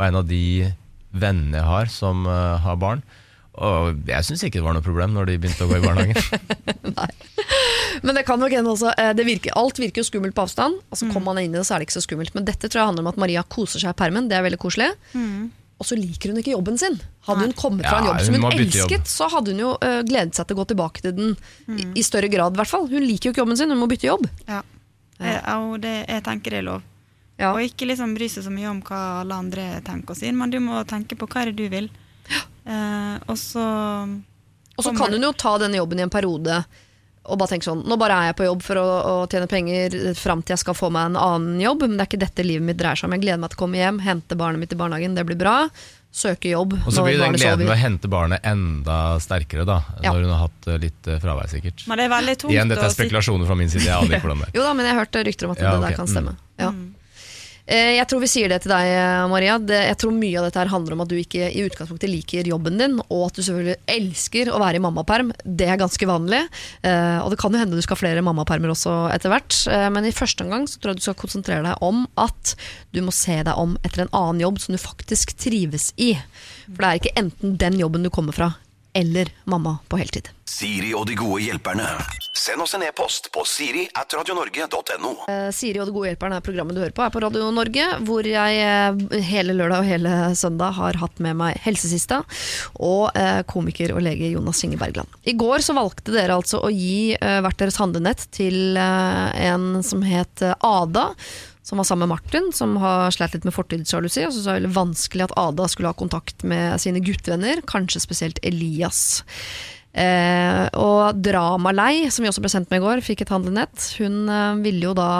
vegne 0.00 0.22
av 0.24 0.26
de 0.30 0.42
vennene 1.12 1.60
jeg 1.60 1.68
har 1.68 1.90
som 1.92 2.24
uh, 2.26 2.56
har 2.64 2.78
barn. 2.80 3.02
Og 3.62 3.98
jeg 4.08 4.24
syns 4.24 4.42
ikke 4.48 4.58
det 4.62 4.64
var 4.64 4.72
noe 4.78 4.82
problem 4.86 5.12
når 5.12 5.26
de 5.28 5.34
begynte 5.42 5.66
å 5.66 5.68
gå 5.68 5.76
i 5.76 5.82
barnehagen. 5.84 6.16
Men 8.02 8.16
det 8.16 8.22
kan 8.26 8.40
nok 8.40 8.54
hende 8.56 8.72
også 8.72 8.94
eh, 8.96 9.10
det 9.14 9.26
virker, 9.28 9.52
Alt 9.60 9.76
virker 9.78 10.00
jo 10.00 10.06
skummelt 10.08 10.34
på 10.34 10.46
avstand, 10.46 10.78
og 10.88 10.96
så 10.98 11.06
kommer 11.12 11.34
man 11.34 11.42
inn 11.44 11.52
i 11.52 11.58
det, 11.60 11.66
så 11.68 11.74
er 11.76 11.82
det 11.82 11.90
ikke 11.90 11.98
så 11.98 12.04
skummelt. 12.06 12.32
Men 12.34 12.46
dette 12.48 12.64
tror 12.70 12.80
jeg 12.80 12.88
handler 12.88 13.04
om 13.04 13.10
at 13.12 13.20
Maria 13.20 13.42
koser 13.44 13.82
seg 13.84 13.92
i 13.92 13.98
permen. 13.98 14.30
Det 14.32 14.38
er 14.38 14.46
veldig 14.48 14.58
koselig. 14.62 14.88
Og 15.82 15.86
så 15.88 15.96
liker 15.98 16.30
hun 16.30 16.38
ikke 16.38 16.52
jobben 16.54 16.76
sin. 16.78 17.00
Hadde 17.26 17.48
hun 17.48 17.54
kommet 17.58 17.82
fra 17.88 17.98
en 17.98 18.06
Ja, 18.06 18.12
jobb 18.12 18.26
som 18.28 18.36
hun 18.38 18.52
elsket, 18.54 19.08
så 19.10 19.26
hadde 19.32 19.50
hun 19.56 19.62
jo 19.64 19.72
eh, 19.82 19.98
gledet 20.06 20.38
seg 20.38 20.46
til 20.46 20.54
å 20.54 20.60
gå 20.60 20.66
tilbake 20.70 21.02
til 21.02 21.16
den 21.16 21.32
i, 21.74 21.88
i 21.98 22.04
større 22.06 22.30
grad. 22.30 22.54
i 22.54 22.60
hvert 22.62 22.70
fall. 22.70 22.86
Hun 22.92 23.02
liker 23.02 23.28
jo 23.28 23.34
ikke 23.34 23.42
jobben 23.42 23.58
sin, 23.58 23.74
hun 23.74 23.80
må 23.82 23.88
bytte 23.90 24.06
jobb. 24.06 24.28
Ja. 24.46 24.60
Eh, 25.18 25.40
og 25.58 25.80
det, 25.82 25.96
jeg 26.06 26.22
tenker 26.28 26.54
det 26.54 26.60
er 26.62 26.68
lov. 26.70 26.86
Ja. 27.40 27.50
Og 27.56 27.64
ikke 27.66 27.88
liksom 27.90 28.14
bry 28.14 28.28
seg 28.30 28.46
så 28.46 28.52
mye 28.54 28.70
om 28.70 28.78
hva 28.86 29.00
alle 29.24 29.34
andre 29.42 29.66
tenker 29.82 30.14
og 30.14 30.20
sier, 30.20 30.34
men 30.38 30.52
du 30.54 30.60
må 30.62 30.84
tenke 30.86 31.18
på 31.18 31.26
hva 31.26 31.42
er 31.42 31.50
det 31.50 31.58
du 31.64 31.72
vil. 31.72 31.90
Eh, 32.30 33.16
og 33.26 33.34
så 33.40 33.66
Og 34.78 34.84
så 34.86 34.92
kan 34.94 35.10
hun 35.10 35.24
jo 35.26 35.32
ta 35.34 35.56
denne 35.58 35.80
jobben 35.80 35.98
i 35.98 36.04
en 36.06 36.12
periode 36.12 36.60
og 37.22 37.38
bare 37.38 37.52
tenker 37.52 37.68
sånn 37.70 37.84
Nå 37.86 37.96
bare 38.00 38.16
er 38.18 38.30
jeg 38.30 38.38
på 38.40 38.46
jobb 38.48 38.62
for 38.66 38.80
å, 38.80 38.86
å 39.06 39.14
tjene 39.30 39.46
penger 39.50 39.94
fram 40.18 40.42
til 40.42 40.56
jeg 40.56 40.62
skal 40.64 40.74
få 40.74 40.90
meg 40.94 41.12
en 41.12 41.18
annen 41.20 41.60
jobb, 41.62 41.84
men 41.86 41.96
det 41.96 42.04
er 42.04 42.10
ikke 42.10 42.22
dette 42.24 42.46
livet 42.46 42.66
mitt 42.66 42.78
dreier 42.80 42.98
seg 42.98 43.08
om. 43.08 43.16
Jeg 43.16 43.24
gleder 43.24 43.42
meg 43.42 43.52
til 43.52 43.60
å 43.60 43.62
komme 43.62 43.78
hjem, 43.78 44.00
hente 44.02 44.38
barnet 44.38 44.62
mitt 44.62 44.74
i 44.74 44.78
barnehagen, 44.80 45.18
det 45.18 45.26
blir 45.28 45.38
bra. 45.38 45.56
Søke 46.12 46.50
jobb 46.50 46.74
Og 46.76 46.90
så 46.92 47.04
blir 47.06 47.16
den 47.16 47.32
gleden 47.38 47.62
ved 47.62 47.72
å 47.72 47.78
hente 47.80 48.08
barnet 48.12 48.44
enda 48.44 48.96
sterkere, 49.22 49.64
da. 49.64 49.78
Ja. 50.02 50.12
Når 50.12 50.26
hun 50.26 50.32
har 50.34 50.42
hatt 50.42 50.66
eh, 50.68 50.80
litt 50.82 51.08
eh, 51.08 51.20
fravær, 51.22 51.48
sikkert. 51.48 51.86
Men 51.88 52.02
det 52.02 52.04
er 52.04 52.12
veldig 52.12 52.34
tungt 52.42 52.52
Igjen, 52.52 52.72
dette 52.74 52.84
er 52.84 52.92
spekulasjoner 52.92 53.48
fra 53.48 53.56
min 53.56 53.72
side. 53.72 53.86
Jeg 53.86 53.96
aner 53.96 54.18
ikke 54.18 54.26
hvordan 54.26 54.42
det 54.42 54.50
er. 54.50 54.58
Jo 54.58 54.66
da, 54.66 54.74
men 54.76 54.90
jeg 54.90 54.98
hørte 54.98 55.22
rykter 55.30 55.48
om 55.48 55.54
at 55.54 55.62
Ja, 55.62 55.72
det 55.72 55.86
der 55.86 55.96
kan 55.96 56.10
mm. 56.10 56.12
stemme. 56.12 56.34
Ja. 56.60 56.74
Eh, 57.72 57.94
Jeg 57.96 58.04
tror 58.10 58.20
vi 58.20 58.28
sier 58.28 58.50
det 58.52 58.58
til 58.64 58.72
deg, 58.72 58.84
eh, 58.84 59.26
Maria. 59.32 59.54
Jeg 59.56 59.96
tror 59.96 60.12
mye 60.12 60.36
av 60.36 60.44
dette 60.44 60.60
her 60.60 60.68
handler 60.68 60.92
om 60.92 61.02
at 61.04 61.08
du 61.08 61.16
ikke 61.16 61.48
i 61.48 61.62
utgangspunktet 61.64 62.10
liker 62.10 62.48
jobben 62.50 62.76
din, 62.76 62.98
og 63.08 63.30
at 63.30 63.38
du 63.38 63.42
selvfølgelig 63.46 63.78
elsker 63.94 64.50
å 64.52 64.60
være 64.60 64.76
i 64.76 64.82
mammaperm. 64.84 65.32
Det 65.40 65.68
er 65.70 65.80
ganske 65.80 66.08
vanlig. 66.08 66.42
Eh, 66.84 67.18
og 67.24 67.30
det 67.32 67.38
kan 67.40 67.52
jo 67.52 67.62
hende 67.62 67.78
du 67.78 67.80
skal 67.80 67.96
ha 67.96 68.02
flere 68.02 68.24
mammapermer 68.26 68.74
også 68.74 68.96
etter 69.14 69.32
hvert. 69.32 69.56
Men 69.92 70.04
i 70.04 70.12
første 70.12 70.44
omgang 70.44 70.66
så 70.68 70.78
tror 70.78 70.92
jeg 70.92 71.00
du 71.00 71.06
skal 71.06 71.14
konsentrere 71.14 71.64
deg 71.64 71.80
om 71.80 72.06
at 72.18 72.54
du 72.92 73.00
må 73.00 73.12
se 73.12 73.38
deg 73.42 73.56
om 73.56 73.78
etter 73.84 74.04
en 74.04 74.12
annen 74.12 74.42
jobb 74.42 74.60
som 74.60 74.74
du 74.74 74.80
faktisk 74.80 75.32
trives 75.38 75.92
i. 75.96 76.12
For 76.66 76.76
det 76.82 76.88
er 76.90 77.00
ikke 77.00 77.16
enten 77.22 77.56
den 77.56 77.78
jobben 77.80 78.04
du 78.04 78.10
kommer 78.10 78.36
fra, 78.36 78.52
eller 78.92 79.28
mamma 79.44 79.78
på 79.88 79.96
heltid. 79.96 80.28
Siri 80.44 80.92
og 80.94 81.06
de 81.08 81.16
gode 81.16 81.40
hjelperne. 81.46 81.86
Send 82.36 82.62
oss 82.64 82.74
en 82.76 82.82
e-post 82.84 83.28
på 83.32 83.44
siri 83.48 83.84
at 83.96 84.12
radionorge.no. 84.16 85.12
Eh, 85.30 85.48
Siri 85.54 85.80
og 85.80 85.88
de 85.88 85.94
gode 85.94 86.10
hjelperne 86.10 86.38
er 86.40 86.44
programmet 86.44 86.76
du 86.76 86.82
hører 86.82 86.94
på, 86.96 87.04
er 87.04 87.12
på 87.14 87.22
Radio 87.24 87.50
Norge, 87.54 87.86
hvor 88.08 88.26
jeg 88.28 88.58
eh, 88.64 89.22
hele 89.28 89.56
lørdag 89.56 89.84
og 89.84 89.88
hele 89.88 90.14
søndag 90.38 90.76
har 90.76 90.98
hatt 91.00 91.22
med 91.24 91.38
meg 91.40 91.60
helsesista 91.64 92.22
og 92.80 93.16
eh, 93.18 93.40
komiker 93.48 93.94
og 93.96 94.02
lege 94.04 94.32
Jonas 94.32 94.64
Inge 94.66 94.80
Bergland. 94.80 95.12
I 95.24 95.36
går 95.38 95.64
så 95.64 95.76
valgte 95.76 96.12
dere 96.16 96.36
altså 96.36 96.60
å 96.64 96.72
gi 96.72 97.14
hvert 97.16 97.60
deres 97.60 97.78
handlenett 97.80 98.26
til 98.34 98.76
en 98.76 99.82
som 99.86 100.02
het 100.04 100.42
Ada. 100.42 101.12
Som 101.62 101.78
var 101.78 101.86
sammen 101.86 102.08
med 102.08 102.16
Martin, 102.16 102.50
som 102.52 102.74
har 102.82 103.12
slitt 103.14 103.36
litt 103.36 103.46
med 103.46 103.54
fortidssjalusi. 103.54 104.24
Og 104.26 104.34
var 104.34 104.56
det 104.56 104.64
veldig 104.64 104.74
vanskelig 104.74 105.28
at 105.28 105.36
Ada 105.38 105.68
skulle 105.70 105.92
ha 105.92 105.98
kontakt 105.98 106.42
med 106.42 106.80
sine 106.82 107.02
guttevenner, 107.04 107.62
kanskje 107.70 108.02
spesielt 108.02 108.42
Elias. 108.42 109.22
Eh, 109.92 110.66
og 110.80 111.20
Dramalei, 111.20 112.08
som 112.10 112.24
vi 112.24 112.30
også 112.30 112.42
ble 112.42 112.50
sendt 112.52 112.72
med 112.72 112.80
i 112.80 112.84
går, 112.86 113.04
fikk 113.04 113.22
et 113.22 113.32
handlenett. 113.34 113.92
Hun 114.00 114.24
eh, 114.26 114.60
ville 114.64 114.88
jo 114.88 114.94
da 114.96 115.10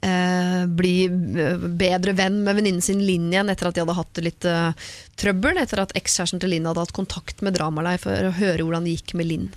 eh, 0.00 0.66
bli 0.66 0.94
eh, 1.06 1.66
bedre 1.84 2.14
venn 2.16 2.42
med 2.46 2.56
venninnen 2.56 2.84
sin 2.84 3.02
Linn 3.04 3.30
igjen 3.30 3.52
etter 3.52 3.68
at 3.68 3.76
de 3.76 3.84
hadde 3.84 3.98
hatt 3.98 4.22
litt 4.24 4.48
eh, 4.48 4.72
trøbbel. 5.20 5.60
Etter 5.60 5.84
at 5.84 5.94
ekskjæresten 5.98 6.42
til 6.42 6.54
Linn 6.54 6.68
hadde 6.68 6.86
hatt 6.86 6.96
kontakt 6.96 7.44
med 7.44 7.58
Dramalei 7.58 7.98
for 8.00 8.30
å 8.30 8.36
høre 8.40 8.64
hvordan 8.64 8.88
det 8.88 8.96
gikk 8.98 9.14
med 9.20 9.30
Linn. 9.30 9.50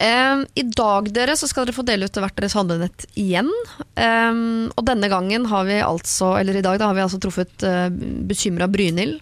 Eh, 0.00 0.42
I 0.54 0.62
dag 0.64 1.10
dere, 1.12 1.34
så 1.36 1.48
skal 1.48 1.66
dere 1.66 1.76
få 1.76 1.84
dele 1.84 2.08
ut 2.08 2.20
hvert 2.22 2.38
deres 2.38 2.56
handlenett 2.56 3.04
igjen. 3.20 3.50
Um, 4.00 4.70
og 4.72 4.86
denne 4.88 5.10
gangen 5.12 5.44
har 5.50 5.66
vi 5.68 5.76
altså, 5.84 6.32
eller 6.40 6.56
i 6.56 6.64
dag 6.64 6.78
da, 6.80 6.88
har 6.88 6.96
vi 6.96 7.04
altså 7.04 7.20
truffet 7.20 7.66
uh, 7.68 7.90
bekymra 8.30 8.70
Brynhild. 8.72 9.20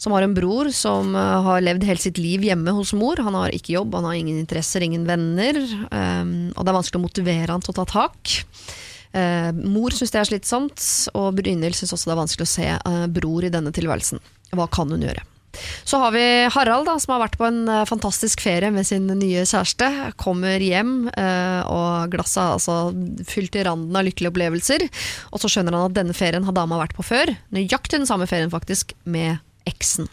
Som 0.00 0.12
har 0.16 0.24
en 0.24 0.36
bror 0.36 0.70
som 0.76 1.12
uh, 1.16 1.44
har 1.44 1.64
levd 1.64 1.84
hele 1.88 2.00
sitt 2.00 2.20
liv 2.20 2.48
hjemme 2.48 2.72
hos 2.78 2.94
mor. 2.96 3.20
Han 3.28 3.36
har 3.36 3.52
ikke 3.52 3.76
jobb, 3.76 3.98
han 3.98 4.08
har 4.08 4.16
ingen 4.16 4.40
interesser, 4.40 4.84
ingen 4.86 5.04
venner. 5.08 5.60
Um, 5.92 6.34
og 6.54 6.64
det 6.64 6.72
er 6.72 6.80
vanskelig 6.80 7.02
å 7.02 7.06
motivere 7.06 7.52
han 7.52 7.64
til 7.64 7.76
å 7.76 7.78
ta 7.82 7.88
tak. 7.92 8.36
Uh, 9.12 9.52
mor 9.68 9.92
syns 9.96 10.16
det 10.16 10.22
er 10.22 10.32
slitsomt, 10.32 10.90
og 11.12 11.36
Brynhild 11.36 11.76
syns 11.76 11.92
også 11.92 12.08
det 12.08 12.16
er 12.16 12.24
vanskelig 12.24 12.48
å 12.48 12.54
se 12.56 12.72
uh, 12.72 13.06
bror 13.12 13.44
i 13.44 13.52
denne 13.52 13.72
tilværelsen. 13.76 14.24
Hva 14.56 14.68
kan 14.72 14.88
hun 14.92 15.04
gjøre? 15.04 15.28
Så 15.86 16.00
har 16.02 16.12
vi 16.14 16.24
Harald, 16.52 16.86
da, 16.88 16.96
som 17.00 17.14
har 17.14 17.24
vært 17.26 17.38
på 17.40 17.46
en 17.48 17.64
eh, 17.70 17.84
fantastisk 17.88 18.42
ferie 18.44 18.72
med 18.74 18.86
sin 18.88 19.06
nye 19.06 19.44
kjæreste. 19.46 19.88
Kommer 20.20 20.62
hjem, 20.62 21.08
eh, 21.12 21.60
og 21.70 22.12
glasset 22.14 22.42
er 22.42 22.54
altså 22.56 23.26
fylt 23.28 23.54
til 23.54 23.66
randen 23.68 23.96
av 23.96 24.06
lykkelige 24.06 24.32
opplevelser. 24.34 24.86
Og 25.32 25.42
så 25.42 25.50
skjønner 25.52 25.76
han 25.76 25.90
at 25.90 25.98
denne 25.98 26.16
ferien 26.16 26.46
har 26.46 26.56
dama 26.56 26.80
vært 26.82 26.96
på 26.98 27.06
før. 27.06 27.34
Nøyaktig 27.54 28.00
den 28.00 28.08
samme 28.08 28.28
ferien, 28.30 28.52
faktisk, 28.52 28.96
med 29.04 29.38
eksen. 29.66 30.10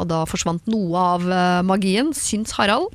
Og 0.00 0.08
da 0.08 0.22
forsvant 0.28 0.68
noe 0.70 1.08
av 1.16 1.24
eh, 1.24 1.64
magien, 1.66 2.12
syns 2.16 2.54
Harald. 2.58 2.92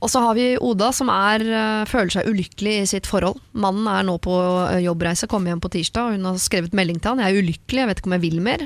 Og 0.00 0.08
så 0.08 0.22
har 0.24 0.32
vi 0.38 0.54
Oda, 0.64 0.88
som 0.96 1.10
er, 1.12 1.42
føler 1.84 2.08
seg 2.14 2.28
ulykkelig 2.30 2.72
i 2.72 2.86
sitt 2.88 3.04
forhold. 3.04 3.36
Mannen 3.52 3.84
er 3.92 4.06
nå 4.08 4.14
på 4.24 4.32
jobbreise, 4.80 5.28
kommer 5.28 5.52
hjem 5.52 5.60
på 5.60 5.68
tirsdag, 5.74 6.08
og 6.08 6.16
hun 6.16 6.30
har 6.30 6.38
skrevet 6.40 6.72
melding 6.72 7.02
til 7.02 7.12
han. 7.12 7.20
Jeg 7.20 7.36
er 7.36 7.44
ulykkelig, 7.44 7.82
jeg 7.82 7.90
vet 7.90 8.00
ikke 8.00 8.08
om 8.08 8.16
jeg 8.16 8.24
vil 8.24 8.40
mer. 8.40 8.64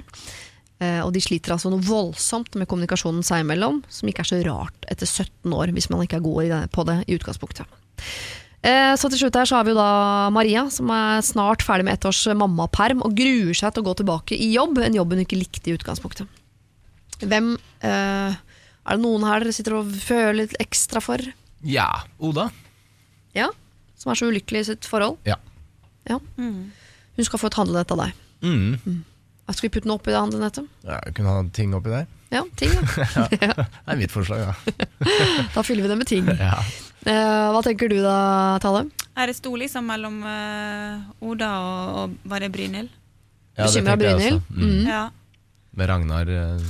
Eh, 0.81 1.01
Og 1.01 1.13
de 1.15 1.21
sliter 1.25 1.55
altså 1.55 1.71
noe 1.73 1.81
voldsomt 1.81 2.55
med 2.61 2.69
kommunikasjonen 2.69 3.25
seg 3.25 3.41
imellom, 3.45 3.79
som 3.89 4.09
ikke 4.11 4.21
er 4.25 4.29
så 4.29 4.41
rart 4.45 4.89
etter 4.93 5.07
17 5.09 5.53
år, 5.57 5.73
hvis 5.73 5.89
man 5.89 6.03
ikke 6.05 6.19
er 6.21 6.27
god 6.27 6.69
på 6.75 6.85
det 6.85 6.99
i 7.09 7.17
utgangspunktet. 7.17 7.65
Eh, 8.63 8.93
Så 8.97 9.09
til 9.09 9.19
slutt 9.23 9.35
her 9.41 9.47
så 9.49 9.57
har 9.57 9.65
vi 9.65 9.73
jo 9.73 9.79
da 9.81 10.29
Maria, 10.31 10.67
som 10.71 10.91
er 10.91 11.23
snart 11.25 11.63
ferdig 11.65 11.85
med 11.89 11.95
ett 11.95 12.05
års 12.05 12.27
mammaperm 12.37 13.01
og 13.07 13.15
gruer 13.17 13.55
seg 13.57 13.73
til 13.73 13.83
å 13.85 13.89
gå 13.89 13.97
tilbake 14.03 14.37
i 14.37 14.53
jobb, 14.53 14.79
en 14.85 14.95
jobb 14.99 15.13
hun 15.17 15.25
ikke 15.25 15.39
likte 15.41 15.71
i 15.71 15.77
utgangspunktet. 15.79 16.27
Hvem 17.25 17.55
eh, 17.81 18.35
Er 18.87 18.97
det 18.99 19.03
noen 19.03 19.25
her 19.25 19.41
dere 19.41 19.53
sitter 19.57 19.79
og 19.81 19.89
føler 19.91 20.35
litt 20.45 20.55
ekstra 20.61 21.01
for? 21.01 21.19
Ja, 21.65 21.89
Oda. 22.21 22.51
Ja? 23.35 23.49
Som 23.97 24.13
er 24.13 24.19
så 24.21 24.29
ulykkelig 24.29 24.61
i 24.61 24.69
sitt 24.75 24.85
forhold? 24.85 25.17
Ja. 25.25 25.37
Ja. 26.07 26.21
Hun 26.37 27.25
skal 27.25 27.41
få 27.41 27.49
et 27.49 27.57
handlenett 27.59 27.91
av 27.91 27.99
deg. 28.05 28.13
Mm. 28.45 29.01
Skal 29.55 29.69
vi 29.69 29.73
putte 29.77 29.87
den 29.87 29.95
oppi 29.95 30.11
det 30.11 30.19
handlenettet? 30.19 30.67
ja 30.83 30.97
jeg 31.07 31.15
kunne 31.15 31.31
ha 31.37 31.43
ting 31.55 31.75
oppi 31.77 31.93
der. 31.93 32.07
Ja, 32.35 32.43
ting. 32.59 32.73
Ja. 33.15 33.27
Det 33.87 33.93
er 33.95 33.97
mitt 34.01 34.11
forslag, 34.11 34.41
ja. 34.43 34.55
Da 35.55 35.63
fyller 35.63 35.87
vi 35.87 35.89
det 35.93 35.99
med 36.01 36.09
ting. 36.11 36.27
ja. 36.27 36.57
Uh, 37.07 37.53
hva 37.55 37.61
tenker 37.63 37.87
du 37.87 38.01
da, 38.03 38.59
Tale? 38.59 38.81
Er 39.15 39.31
det 39.31 39.37
stor 39.39 39.55
liksom 39.61 39.87
mellom 39.87 40.17
uh, 40.27 41.05
Oda 41.23 41.51
og, 41.63 41.93
og 42.01 42.17
var 42.27 42.43
det 42.43 42.49
Brynhild? 42.51 42.91
Ja, 43.55 43.69
det 43.69 43.69
Bekymra 43.71 43.95
Brynhild? 44.01 44.41
også. 44.41 44.57
Mm. 44.59 44.73
Mm. 44.73 44.89
Ja. 44.91 45.05
Med 45.79 45.89
Ragnar 45.93 46.27
uh, 46.27 46.67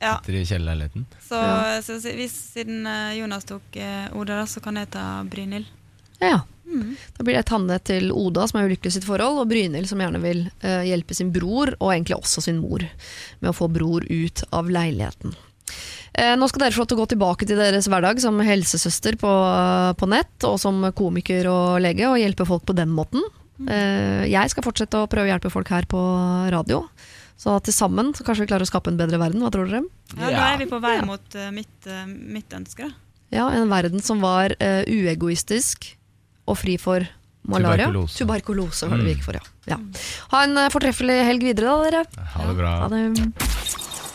ja. 0.00 0.14
sitter 0.16 0.38
i 0.40 0.44
kjellerleiligheten. 0.48 1.04
Så, 1.28 1.34
Ja. 1.44 1.82
så, 1.84 1.98
hvis, 2.00 2.38
siden 2.56 2.88
Jonas 3.18 3.44
tok 3.44 3.76
Oda, 4.16 4.40
da, 4.40 4.46
så 4.48 4.64
kan 4.64 4.80
jeg 4.80 4.88
ta 4.96 5.04
Brynhild. 5.28 5.68
Ja. 6.20 6.42
Da 7.16 7.24
blir 7.24 7.36
det 7.38 7.46
Tanne 7.48 7.78
til 7.86 8.10
Oda, 8.12 8.44
som 8.50 8.58
er 8.60 8.66
ulykkelig 8.68 8.90
i 8.90 8.94
sitt 8.98 9.06
forhold, 9.06 9.38
og 9.40 9.48
Brynhild, 9.48 9.86
som 9.88 10.00
gjerne 10.02 10.20
vil 10.20 10.42
eh, 10.60 10.82
hjelpe 10.90 11.14
sin 11.16 11.30
bror, 11.32 11.70
og 11.78 11.92
egentlig 11.94 12.16
også 12.18 12.42
sin 12.44 12.58
mor, 12.60 12.82
med 13.40 13.48
å 13.50 13.54
få 13.56 13.68
bror 13.72 14.04
ut 14.10 14.42
av 14.52 14.68
leiligheten. 14.68 15.32
Eh, 16.16 16.34
nå 16.36 16.48
skal 16.50 16.66
dere 16.66 16.74
få 16.74 16.82
lov 16.82 16.90
til 16.90 16.98
å 16.98 17.00
gå 17.04 17.06
tilbake 17.14 17.48
til 17.48 17.56
deres 17.60 17.88
hverdag 17.88 18.20
som 18.20 18.40
helsesøster 18.44 19.16
på, 19.20 19.30
på 20.00 20.08
nett, 20.10 20.36
og 20.48 20.58
som 20.60 20.82
komiker 20.96 21.48
og 21.52 21.80
lege, 21.84 22.08
og 22.10 22.18
hjelpe 22.20 22.46
folk 22.48 22.66
på 22.68 22.76
den 22.76 22.92
måten. 22.92 23.24
Eh, 23.70 24.26
jeg 24.28 24.52
skal 24.52 24.66
fortsette 24.66 25.00
å 25.00 25.08
prøve 25.08 25.30
å 25.30 25.32
hjelpe 25.32 25.52
folk 25.54 25.70
her 25.72 25.86
på 25.88 26.02
radio. 26.52 26.82
Så 27.40 27.56
til 27.64 27.72
sammen 27.76 28.12
så 28.16 28.24
kanskje 28.24 28.44
vi 28.44 28.50
klarer 28.52 28.64
å 28.64 28.68
skape 28.68 28.88
en 28.92 28.96
bedre 29.00 29.20
verden. 29.20 29.40
Hva 29.44 29.52
tror 29.54 29.68
dere? 29.68 29.84
Ja, 30.16 30.28
Nå 30.32 30.44
er 30.50 30.58
vi 30.60 30.68
på 30.70 30.80
vei 30.82 30.96
Ja. 30.98 31.04
mot 31.08 31.34
eh, 31.36 31.50
mitt, 31.52 31.86
eh, 31.88 32.04
mitt 32.08 32.52
ønske. 32.56 32.88
da. 32.88 32.94
Ja, 33.32 33.48
En 33.52 33.68
verden 33.68 34.00
som 34.04 34.20
var 34.24 34.52
eh, 34.60 34.84
uegoistisk 34.88 35.94
og 36.46 36.56
fri 36.58 36.76
for 36.78 37.06
malaria. 37.46 37.86
Tuberkulose. 37.90 38.18
Tuberkulose 38.18 38.88
var 38.90 38.96
det 38.98 39.04
vi 39.06 39.12
Mm. 39.12 39.16
gikk 39.16 39.24
for, 39.24 39.34
ja. 39.34 39.40
ja. 39.66 39.78
Ha 40.32 40.42
en 40.44 40.56
eh, 40.58 40.68
fortreffelig 40.70 41.18
helg 41.26 41.42
videre, 41.42 41.66
da, 41.66 41.90
dere. 41.90 42.26
Ha 42.34 42.46
det 42.48 42.56
bra. 42.58 42.72
Ha 42.82 42.88
det. 42.88 43.32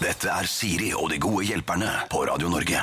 Dette 0.02 0.32
er 0.34 0.48
Siri 0.50 0.92
og 0.98 1.10
de 1.12 1.18
gode 1.22 1.46
hjelperne 1.46 1.92
på 2.10 2.26
Radio 2.28 2.50
Norge. 2.50 2.82